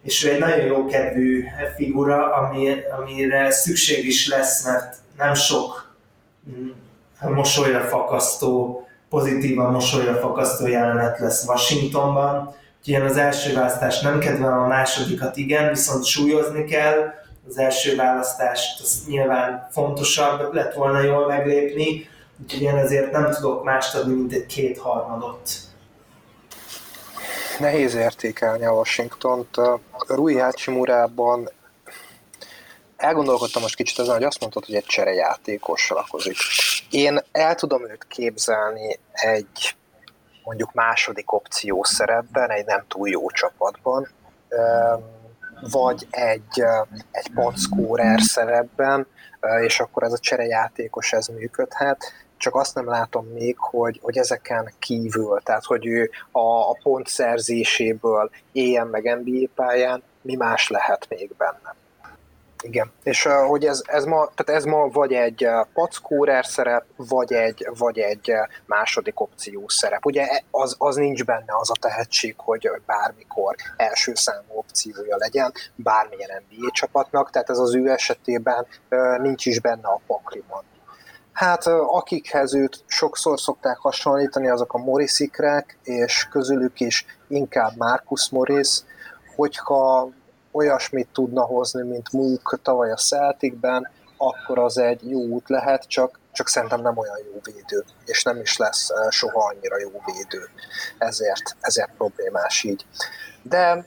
és 0.04 0.26
ő 0.26 0.32
egy 0.32 0.40
nagyon 0.40 0.66
jó 0.66 0.86
kedvű 0.86 1.46
figura, 1.76 2.34
ami, 2.34 2.76
amire 2.98 3.52
szükség 3.52 4.06
is 4.06 4.28
lesz, 4.28 4.66
mert 4.66 4.96
nem 5.18 5.34
sok 5.34 5.96
mm, 6.50 6.70
mosolyra 7.34 7.80
fakasztó, 7.80 8.84
pozitívan 9.10 9.72
mosolyra 9.72 10.16
fakasztó 10.16 10.68
jelenet 10.68 11.20
lesz 11.20 11.48
Washingtonban. 11.48 12.56
Úgyhogy 12.80 13.06
az 13.06 13.18
első 13.18 13.54
választást 13.54 14.04
nem 14.04 14.20
kedvelem, 14.20 14.60
a 14.60 14.68
másodikat 14.68 15.38
igen, 15.38 15.70
viszont 15.70 16.06
súlyozni 16.06 16.66
kell. 16.66 17.14
Az 17.48 17.58
első 17.58 17.96
választást 17.96 18.82
az 18.82 19.04
nyilván 19.08 19.68
fontosabb 19.72 20.54
lett 20.54 20.74
volna 20.74 21.00
jól 21.00 21.28
meglépni, 21.28 22.08
úgyhogy 22.42 22.62
én 22.62 22.76
ezért 22.76 23.12
nem 23.12 23.32
tudok 23.32 23.64
mást 23.64 23.96
adni, 23.96 24.14
mint 24.14 24.34
egy 24.34 24.46
kétharmadot. 24.46 25.50
Nehéz 27.60 27.96
értékelni 27.96 28.66
a 28.66 28.72
Washington-t. 28.72 29.58
Rui 30.08 30.38
Hachimurában 30.38 31.50
elgondolkodtam 32.98 33.62
most 33.62 33.76
kicsit 33.76 34.00
azon, 34.00 34.14
hogy 34.14 34.24
azt 34.24 34.40
mondtad, 34.40 34.66
hogy 34.66 34.76
egy 34.76 34.86
cserejátékos 34.86 35.90
lakozik. 35.90 36.38
Én 36.90 37.20
el 37.32 37.56
tudom 37.56 37.90
őt 37.90 38.06
képzelni 38.08 39.00
egy 39.12 39.76
mondjuk 40.44 40.74
második 40.74 41.32
opció 41.32 41.84
szerepben, 41.84 42.50
egy 42.50 42.66
nem 42.66 42.84
túl 42.88 43.10
jó 43.10 43.30
csapatban, 43.30 44.08
vagy 45.72 46.08
egy, 46.10 46.64
egy 47.12 47.32
pontszkórer 47.34 48.22
szerepben, 48.22 49.08
és 49.62 49.80
akkor 49.80 50.04
ez 50.04 50.14
a 50.14 50.18
cserejátékos 50.18 51.14
ez 51.14 51.28
működhet, 51.28 52.14
csak 52.44 52.56
azt 52.56 52.76
nem 52.76 52.88
látom 52.88 53.26
még, 53.26 53.56
hogy, 53.58 54.00
hogy 54.02 54.18
ezeken 54.18 54.74
kívül, 54.80 55.42
tehát 55.44 55.66
hogy 55.66 55.86
ő 55.86 56.10
a, 56.32 56.40
a 56.40 56.78
pontszerzéséből 56.84 58.30
éljen 58.52 58.88
meg 58.88 59.22
NBA 59.24 59.48
pályán, 59.56 60.04
mi 60.22 60.36
más 60.36 60.70
lehet 60.70 61.06
még 61.10 61.32
benne. 61.38 61.76
Igen, 62.62 62.92
és 63.04 63.26
uh, 63.26 63.34
hogy 63.34 63.66
ez, 63.66 63.82
ez, 63.86 64.06
ma, 64.06 64.30
tehát 64.36 64.62
ez 64.62 64.64
ma 64.64 64.88
vagy 64.88 65.14
egy 65.14 65.46
uh, 65.46 65.68
packórer 65.74 66.46
szerep, 66.46 66.86
vagy 66.96 67.34
egy, 67.34 67.68
vagy 67.78 68.00
egy 68.00 68.32
második 68.66 69.20
opció 69.20 69.68
szerep. 69.68 70.06
Ugye 70.06 70.28
e, 70.28 70.44
az, 70.52 70.76
az 70.78 70.96
nincs 70.96 71.24
benne 71.26 71.58
az 71.60 71.70
a 71.70 71.80
tehetség, 71.80 72.34
hogy 72.38 72.72
bármikor 72.86 73.56
első 73.78 74.14
számú 74.16 74.48
opciója 74.48 75.16
legyen 75.18 75.54
bármilyen 75.76 76.44
NBA 76.50 76.72
csapatnak, 76.72 77.30
tehát 77.30 77.50
ez 77.50 77.58
az 77.58 77.76
ő 77.76 77.90
esetében 77.90 78.66
nincs 79.22 79.46
is 79.46 79.60
benne 79.60 79.88
a 79.88 80.02
pakliban. 80.08 80.64
Hát 81.34 81.68
akikhez 81.68 82.54
őt 82.54 82.84
sokszor 82.88 83.40
szokták 83.40 83.78
hasonlítani, 83.78 84.50
azok 84.50 84.74
a 84.74 84.78
Morrisikrek, 84.78 85.78
és 85.84 86.28
közülük 86.32 86.80
is 86.80 87.06
inkább 87.28 87.76
Marcus 87.78 88.30
Morris, 88.30 88.80
hogyha 89.36 90.10
olyasmit 90.52 91.08
tudna 91.14 91.42
hozni, 91.42 91.82
mint 91.82 92.12
Mook 92.12 92.60
tavaly 92.64 92.92
a 92.92 92.96
Celticben, 92.96 93.90
akkor 94.18 94.60
az 94.60 94.78
egy 94.78 95.10
jó 95.10 95.20
út 95.20 95.50
lehet, 95.50 95.88
csak, 95.88 96.20
csak 96.32 96.48
szerintem 96.48 96.82
nem 96.82 96.98
olyan 96.98 97.18
jó 97.26 97.40
védő, 97.44 97.84
és 98.06 98.24
nem 98.24 98.40
is 98.40 98.58
lesz 98.58 98.90
soha 99.10 99.54
annyira 99.54 99.80
jó 99.80 99.92
védő. 100.06 100.50
Ezért, 100.98 101.56
ezért 101.60 101.92
problémás 101.98 102.64
így. 102.64 102.86
De 103.42 103.86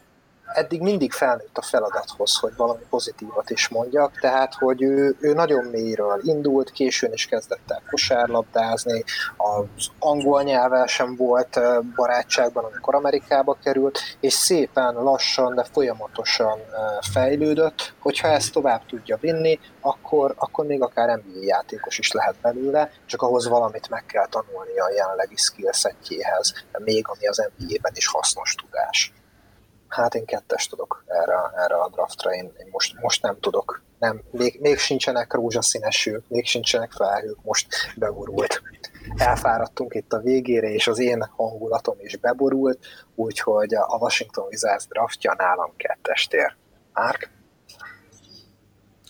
eddig 0.56 0.80
mindig 0.80 1.12
felnőtt 1.12 1.58
a 1.58 1.62
feladathoz, 1.62 2.36
hogy 2.36 2.52
valami 2.56 2.82
pozitívat 2.90 3.50
is 3.50 3.68
mondjak, 3.68 4.20
tehát 4.20 4.54
hogy 4.54 4.82
ő, 4.82 5.16
ő 5.20 5.32
nagyon 5.32 5.64
mélyről 5.64 6.20
indult, 6.22 6.70
későn 6.70 7.12
is 7.12 7.26
kezdett 7.26 7.70
el 7.70 7.82
kosárlabdázni, 7.90 9.04
az 9.36 9.86
angol 9.98 10.42
nyelvvel 10.42 10.86
sem 10.86 11.16
volt 11.16 11.60
barátságban, 11.94 12.64
amikor 12.64 12.94
Amerikába 12.94 13.56
került, 13.62 13.98
és 14.20 14.32
szépen 14.32 14.94
lassan, 14.94 15.54
de 15.54 15.64
folyamatosan 15.72 16.58
fejlődött, 17.12 17.94
hogyha 17.98 18.28
ezt 18.28 18.52
tovább 18.52 18.86
tudja 18.86 19.16
vinni, 19.20 19.58
akkor, 19.80 20.34
akkor 20.36 20.66
még 20.66 20.82
akár 20.82 21.16
NBA 21.16 21.44
játékos 21.44 21.98
is 21.98 22.12
lehet 22.12 22.36
belőle, 22.42 22.90
csak 23.06 23.22
ahhoz 23.22 23.48
valamit 23.48 23.88
meg 23.88 24.04
kell 24.06 24.26
tanulni 24.26 24.78
a 24.78 24.92
jelenlegi 24.96 25.36
skillsetjéhez, 25.36 26.52
még 26.78 27.04
ami 27.08 27.26
az 27.26 27.48
NBA-ben 27.58 27.92
is 27.94 28.06
hasznos 28.06 28.54
tudás. 28.54 29.12
Hát 29.88 30.14
én 30.14 30.24
kettes 30.24 30.66
tudok 30.66 31.04
erre, 31.06 31.34
erre 31.56 31.74
a 31.74 31.88
draftra, 31.88 32.30
én, 32.30 32.52
én 32.58 32.68
most, 32.70 33.00
most 33.00 33.22
nem 33.22 33.36
tudok. 33.40 33.82
Nem, 33.98 34.20
még, 34.30 34.58
még 34.60 34.78
sincsenek 34.78 35.32
rózsaszínesűek, 35.32 36.22
még 36.28 36.46
sincsenek 36.46 36.92
felhők, 36.92 37.42
most 37.42 37.66
beborult. 37.96 38.62
Elfáradtunk 39.16 39.94
itt 39.94 40.12
a 40.12 40.20
végére, 40.20 40.68
és 40.68 40.86
az 40.86 40.98
én 40.98 41.28
hangulatom 41.36 41.96
is 42.00 42.16
beborult, 42.16 42.78
úgyhogy 43.14 43.74
a 43.74 43.96
Washington 44.00 44.46
Wizards 44.46 44.86
draftja 44.86 45.34
nálam 45.38 45.72
kettes 45.76 46.26
tér. 46.26 46.56
Márk? 46.92 47.30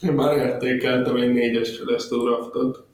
Én 0.01 0.13
már 0.13 0.37
értékeltem 0.37 1.15
egy 1.15 1.33
négyesre 1.33 1.95
ezt 1.95 2.11
a 2.11 2.17
draftot 2.17 2.86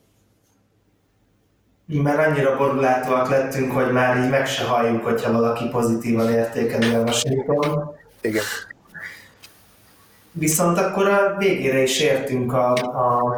mert 2.02 2.28
annyira 2.28 2.58
borulátóak 2.58 3.30
lettünk, 3.30 3.72
hogy 3.72 3.92
már 3.92 4.24
így 4.24 4.30
meg 4.30 4.48
se 4.48 4.64
halljuk, 4.64 5.04
hogyha 5.04 5.32
valaki 5.32 5.68
pozitívan 5.68 6.32
értékeli 6.32 6.94
a 6.94 7.00
Washington. 7.00 7.96
Igen. 8.22 8.44
Viszont 10.32 10.78
akkor 10.78 11.08
a 11.08 11.36
végére 11.38 11.82
is 11.82 12.00
értünk 12.00 12.54
a, 12.54 12.74
a 12.74 13.38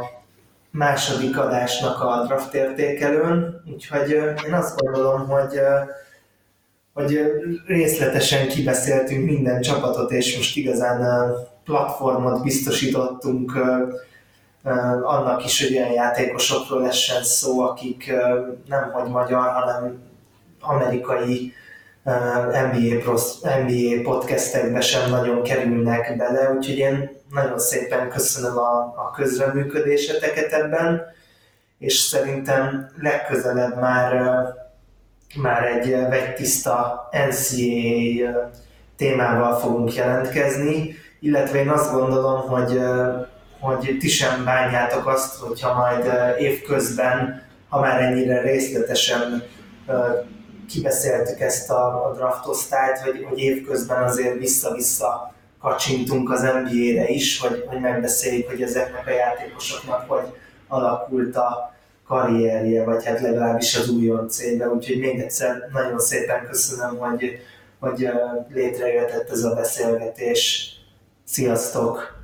második 0.71 1.37
adásnak 1.37 2.01
a 2.01 2.23
draft 2.27 2.53
értékelőn, 2.53 3.61
úgyhogy 3.73 4.09
én 4.45 4.53
azt 4.53 4.79
gondolom, 4.79 5.27
hogy, 5.27 5.59
hogy 6.93 7.19
részletesen 7.65 8.47
kibeszéltünk 8.47 9.25
minden 9.25 9.61
csapatot, 9.61 10.11
és 10.11 10.37
most 10.37 10.57
igazán 10.57 11.31
platformot 11.63 12.43
biztosítottunk 12.43 13.51
annak 15.03 15.45
is, 15.45 15.63
hogy 15.63 15.77
olyan 15.77 15.91
játékosokról 15.91 16.81
lessen 16.81 17.23
szó, 17.23 17.59
akik 17.59 18.13
nem 18.67 18.91
hogy 18.91 19.09
magyar, 19.09 19.47
hanem 19.47 20.03
amerikai 20.61 21.53
NBA, 22.71 23.01
NBA 23.65 24.01
podcastekbe 24.03 24.81
sem 24.81 25.09
nagyon 25.09 25.43
kerülnek 25.43 26.17
bele, 26.17 26.51
úgyhogy 26.51 26.77
én 26.77 27.09
nagyon 27.31 27.59
szépen 27.59 28.09
köszönöm 28.09 28.57
a, 28.57 28.77
a 28.79 29.11
közreműködéseteket 29.15 30.51
ebben, 30.51 31.01
és 31.79 31.97
szerintem 31.97 32.89
legközelebb 33.01 33.79
már, 33.79 34.37
már 35.35 35.63
egy 35.63 35.89
vegytiszta 35.89 37.09
NCAA 37.29 38.49
témával 38.95 39.59
fogunk 39.59 39.95
jelentkezni, 39.95 40.95
illetve 41.19 41.59
én 41.59 41.69
azt 41.69 41.91
gondolom, 41.91 42.41
hogy 42.41 42.79
hogy 43.65 43.97
ti 43.99 44.07
sem 44.07 44.43
bánjátok 44.43 45.07
azt, 45.07 45.35
hogyha 45.35 45.73
majd 45.73 46.11
évközben, 46.39 47.43
ha 47.69 47.79
már 47.79 48.01
ennyire 48.01 48.41
részletesen 48.41 49.43
kibeszéltük 50.69 51.39
ezt 51.39 51.69
a, 51.69 52.13
draft 52.15 52.47
osztályt, 52.47 52.97
hogy, 52.97 53.25
hogy 53.29 53.39
évközben 53.39 54.03
azért 54.03 54.39
vissza-vissza 54.39 55.33
kacsintunk 55.59 56.31
az 56.31 56.41
NBA-re 56.41 57.07
is, 57.07 57.39
hogy, 57.39 57.63
hogy 57.67 57.79
megbeszéljük, 57.79 58.49
hogy 58.49 58.61
ezeknek 58.61 59.07
a 59.07 59.11
játékosoknak 59.11 60.09
hogy 60.09 60.25
alakult 60.67 61.35
a 61.35 61.73
karrierje, 62.07 62.83
vagy 62.83 63.05
hát 63.05 63.21
legalábbis 63.21 63.75
az 63.75 63.89
újoncébe. 63.89 64.69
Úgyhogy 64.69 64.99
még 64.99 65.19
egyszer 65.19 65.69
nagyon 65.73 65.99
szépen 65.99 66.47
köszönöm, 66.49 66.97
hogy, 66.97 67.39
hogy 67.79 68.09
létrejöhetett 68.53 69.29
ez 69.29 69.43
a 69.43 69.53
beszélgetés. 69.53 70.69
Sziasztok! 71.23 72.14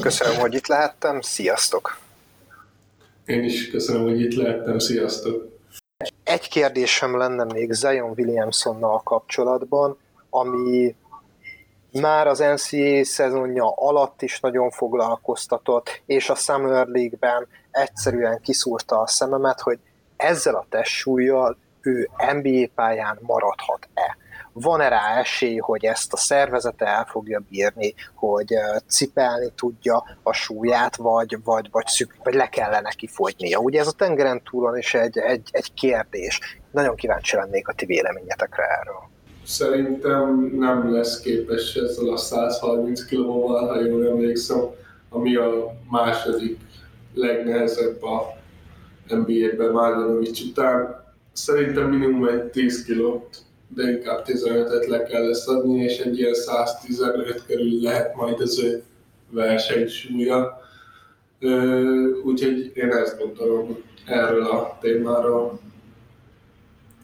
Köszönöm, 0.00 0.40
hogy 0.40 0.54
itt 0.54 0.66
lehettem, 0.66 1.20
sziasztok! 1.20 1.98
Én 3.26 3.44
is 3.44 3.70
köszönöm, 3.70 4.02
hogy 4.02 4.20
itt 4.20 4.34
lehettem, 4.34 4.78
sziasztok! 4.78 5.58
Egy 6.24 6.48
kérdésem 6.48 7.16
lenne 7.16 7.44
még 7.44 7.72
Zion 7.72 8.12
Williamsonnal 8.16 9.00
kapcsolatban, 9.02 9.98
ami 10.30 10.94
már 11.92 12.26
az 12.26 12.38
NCAA 12.38 13.04
szezonja 13.04 13.72
alatt 13.76 14.22
is 14.22 14.40
nagyon 14.40 14.70
foglalkoztatott, 14.70 16.02
és 16.06 16.30
a 16.30 16.34
Summer 16.34 16.86
League-ben 16.86 17.46
egyszerűen 17.70 18.40
kiszúrta 18.40 19.00
a 19.00 19.06
szememet, 19.06 19.60
hogy 19.60 19.78
ezzel 20.16 20.54
a 20.54 20.66
testsúlyjal 20.68 21.56
ő 21.80 22.08
NBA 22.32 22.66
pályán 22.74 23.18
maradhat-e 23.20 24.18
van-e 24.52 24.88
rá 24.88 25.18
esély, 25.18 25.56
hogy 25.56 25.84
ezt 25.84 26.12
a 26.12 26.16
szervezete 26.16 26.86
el 26.86 27.04
fogja 27.04 27.42
bírni, 27.48 27.94
hogy 28.14 28.54
cipelni 28.86 29.52
tudja 29.56 30.04
a 30.22 30.32
súlyát, 30.32 30.96
vagy, 30.96 31.36
vagy, 31.44 31.68
vagy, 31.70 31.86
szük, 31.86 32.14
vagy 32.22 32.34
le 32.34 32.48
kellene 32.48 32.80
neki 32.80 33.06
fogynia. 33.06 33.58
Ugye 33.58 33.80
ez 33.80 33.86
a 33.86 33.92
tengeren 33.92 34.42
túlon 34.42 34.76
is 34.76 34.94
egy, 34.94 35.18
egy, 35.18 35.48
egy 35.50 35.74
kérdés. 35.74 36.60
Nagyon 36.70 36.94
kíváncsi 36.94 37.36
lennék 37.36 37.68
a 37.68 37.72
ti 37.72 37.86
véleményetekre 37.86 38.64
erről. 38.80 39.08
Szerintem 39.44 40.52
nem 40.58 40.92
lesz 40.92 41.20
képes 41.20 41.74
ezzel 41.74 42.12
a 42.12 42.16
130 42.16 43.04
kilóval, 43.04 43.66
ha 43.66 43.80
jól 43.80 44.06
emlékszem, 44.06 44.58
ami 45.08 45.36
a 45.36 45.74
második 45.90 46.58
legnehezebb 47.14 48.02
a 48.02 48.38
NBA-ben 49.08 49.72
Márjanovics 49.72 50.40
után. 50.40 51.04
Szerintem 51.32 51.88
minimum 51.88 52.28
egy 52.28 52.44
10 52.44 52.84
kilót, 52.84 53.36
de 53.74 53.90
inkább 53.90 54.22
15-et 54.26 54.88
le 54.88 55.02
kell 55.02 55.26
lesz 55.26 55.48
adni, 55.48 55.82
és 55.82 55.98
egy 55.98 56.18
ilyen 56.18 56.34
115 56.34 57.44
körül 57.46 57.82
lehet 57.82 58.14
majd 58.14 58.40
az 58.40 58.58
ő 58.58 58.82
versenysúlya. 59.30 60.60
Úgyhogy 62.24 62.72
én 62.74 62.90
ezt 62.90 63.18
gondolom 63.18 63.82
erről 64.06 64.46
a 64.46 64.78
témáról. 64.80 65.60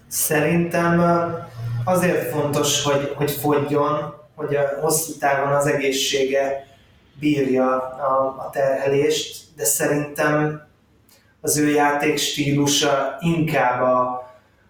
Szerintem 0.08 1.00
azért 1.84 2.30
fontos, 2.30 2.82
hogy, 2.82 3.12
hogy 3.14 3.30
fogjon, 3.30 4.14
hogy 4.34 4.56
a 4.56 4.80
hosszú 4.80 5.12
távon 5.18 5.52
az 5.52 5.66
egészsége 5.66 6.66
bírja 7.20 7.76
a, 7.80 8.36
a 8.38 8.50
terhelést, 8.52 9.44
de 9.56 9.64
szerintem 9.64 10.66
az 11.40 11.58
ő 11.58 11.70
játékstílusa 11.70 13.16
inkább 13.20 13.82
a, 13.82 14.25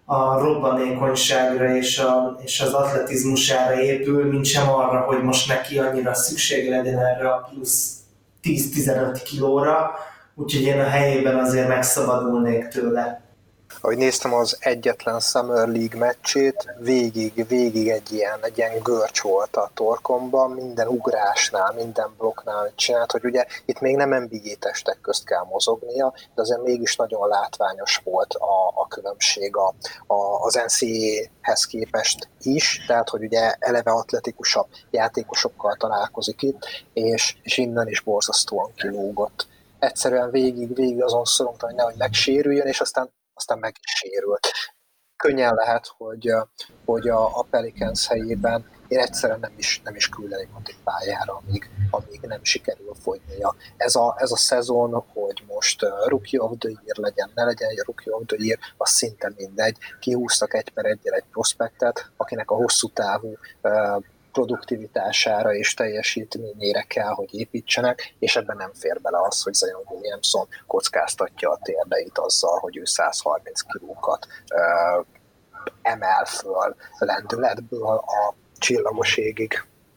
a 0.09 0.39
robbanékonyságra 0.39 1.75
és, 1.75 1.99
a, 1.99 2.37
és 2.43 2.59
az 2.59 2.73
atletizmusára 2.73 3.81
épül, 3.81 4.25
mint 4.25 4.45
sem 4.45 4.69
arra, 4.69 4.99
hogy 5.01 5.23
most 5.23 5.47
neki 5.47 5.79
annyira 5.79 6.13
szükség 6.13 6.69
legyen 6.69 6.99
erre 6.99 7.29
a 7.29 7.49
plusz 7.51 7.95
10-15 8.43 9.21
kilóra, 9.23 9.91
úgyhogy 10.35 10.61
én 10.61 10.79
a 10.79 10.83
helyében 10.83 11.35
azért 11.35 11.67
megszabadulnék 11.67 12.67
tőle 12.67 13.26
ahogy 13.81 13.97
néztem 13.97 14.33
az 14.33 14.57
egyetlen 14.59 15.19
Summer 15.19 15.67
League 15.67 15.99
meccsét, 15.99 16.75
végig, 16.79 17.47
végig 17.47 17.89
egy 17.89 18.11
ilyen, 18.11 18.39
egy 18.41 18.57
ilyen 18.57 18.79
görcs 18.83 19.21
volt 19.21 19.55
a 19.55 19.71
torkomban, 19.73 20.51
minden 20.51 20.87
ugrásnál, 20.87 21.73
minden 21.73 22.09
blokknál 22.17 22.71
csinált, 22.75 23.11
hogy 23.11 23.25
ugye 23.25 23.45
itt 23.65 23.79
még 23.79 23.95
nem 23.95 24.23
NBA 24.23 24.55
testek 24.59 25.01
közt 25.01 25.25
kell 25.25 25.43
mozognia, 25.43 26.13
de 26.35 26.41
azért 26.41 26.63
mégis 26.63 26.95
nagyon 26.95 27.27
látványos 27.27 28.01
volt 28.03 28.33
a, 28.33 28.67
a 28.81 28.87
különbség 28.87 29.55
a, 29.55 29.73
a, 30.13 30.45
az 30.45 30.53
NCAA-hez 30.65 31.65
képest 31.65 32.29
is, 32.41 32.85
tehát 32.87 33.09
hogy 33.09 33.23
ugye 33.23 33.55
eleve 33.59 33.91
atletikusabb 33.91 34.67
játékosokkal 34.91 35.75
találkozik 35.75 36.41
itt, 36.41 36.65
és, 36.93 37.35
és 37.41 37.57
innen 37.57 37.87
is 37.87 38.01
borzasztóan 38.01 38.73
kilógott. 38.75 39.47
Egyszerűen 39.79 40.31
végig, 40.31 40.75
végig 40.75 41.03
azon 41.03 41.23
szorongtam, 41.23 41.69
hogy 41.69 41.77
nehogy 41.77 41.97
megsérüljön, 41.97 42.67
és 42.67 42.81
aztán 42.81 43.15
aztán 43.37 43.59
meg 43.59 43.75
is 43.83 43.91
sérült. 43.91 44.47
Könnyen 45.17 45.53
lehet, 45.53 45.93
hogy, 45.97 46.33
hogy 46.85 47.07
a, 47.07 47.37
a 47.37 47.45
Pelicans 47.49 48.07
helyében 48.07 48.65
én 48.87 48.99
egyszerűen 48.99 49.39
nem 49.39 49.53
is, 49.57 49.81
nem 49.83 49.95
is 49.95 50.09
küldenék 50.09 50.49
ott 50.55 50.75
pályára, 50.83 51.41
amíg, 51.45 51.69
amíg 51.89 52.21
nem 52.21 52.43
sikerül 52.43 52.93
fogynia. 53.01 53.55
Ez 53.77 53.95
a, 53.95 54.15
ez 54.17 54.31
a 54.31 54.37
szezon, 54.37 55.05
hogy 55.13 55.43
most 55.47 55.85
Rookie 56.05 56.41
of 56.41 56.51
the 56.57 56.69
Year 56.69 56.97
legyen, 56.97 57.31
ne 57.35 57.43
legyen 57.43 57.69
egy 57.69 57.81
Rookie 57.85 58.13
of 58.13 58.23
the 58.25 58.37
Year, 58.39 58.59
az 58.77 58.89
szinte 58.89 59.31
mindegy. 59.35 59.77
Kihúztak 59.99 60.53
egy 60.53 60.69
per 60.69 60.85
egyel 60.85 61.13
egy 61.13 61.25
prospektet, 61.31 62.11
akinek 62.17 62.51
a 62.51 62.55
hosszú 62.55 62.87
távú 62.89 63.37
produktivitására 64.37 65.53
és 65.53 65.73
teljesítményére 65.73 66.81
kell, 66.81 67.11
hogy 67.11 67.39
építsenek, 67.39 68.15
és 68.19 68.35
ebben 68.35 68.57
nem 68.57 68.71
fér 68.73 69.01
bele 69.01 69.17
az, 69.21 69.43
hogy 69.43 69.53
Zion 69.53 69.81
Williamson 69.85 70.47
kockáztatja 70.67 71.49
a 71.49 71.59
térdeit 71.63 72.17
azzal, 72.17 72.59
hogy 72.59 72.77
ő 72.77 72.85
130 72.85 73.61
kilókat 73.61 74.27
emel 75.81 76.25
föl 76.25 76.75
lendületből 76.97 77.95
a 77.95 78.35
csillagos 78.57 79.17
égig. 79.17 79.65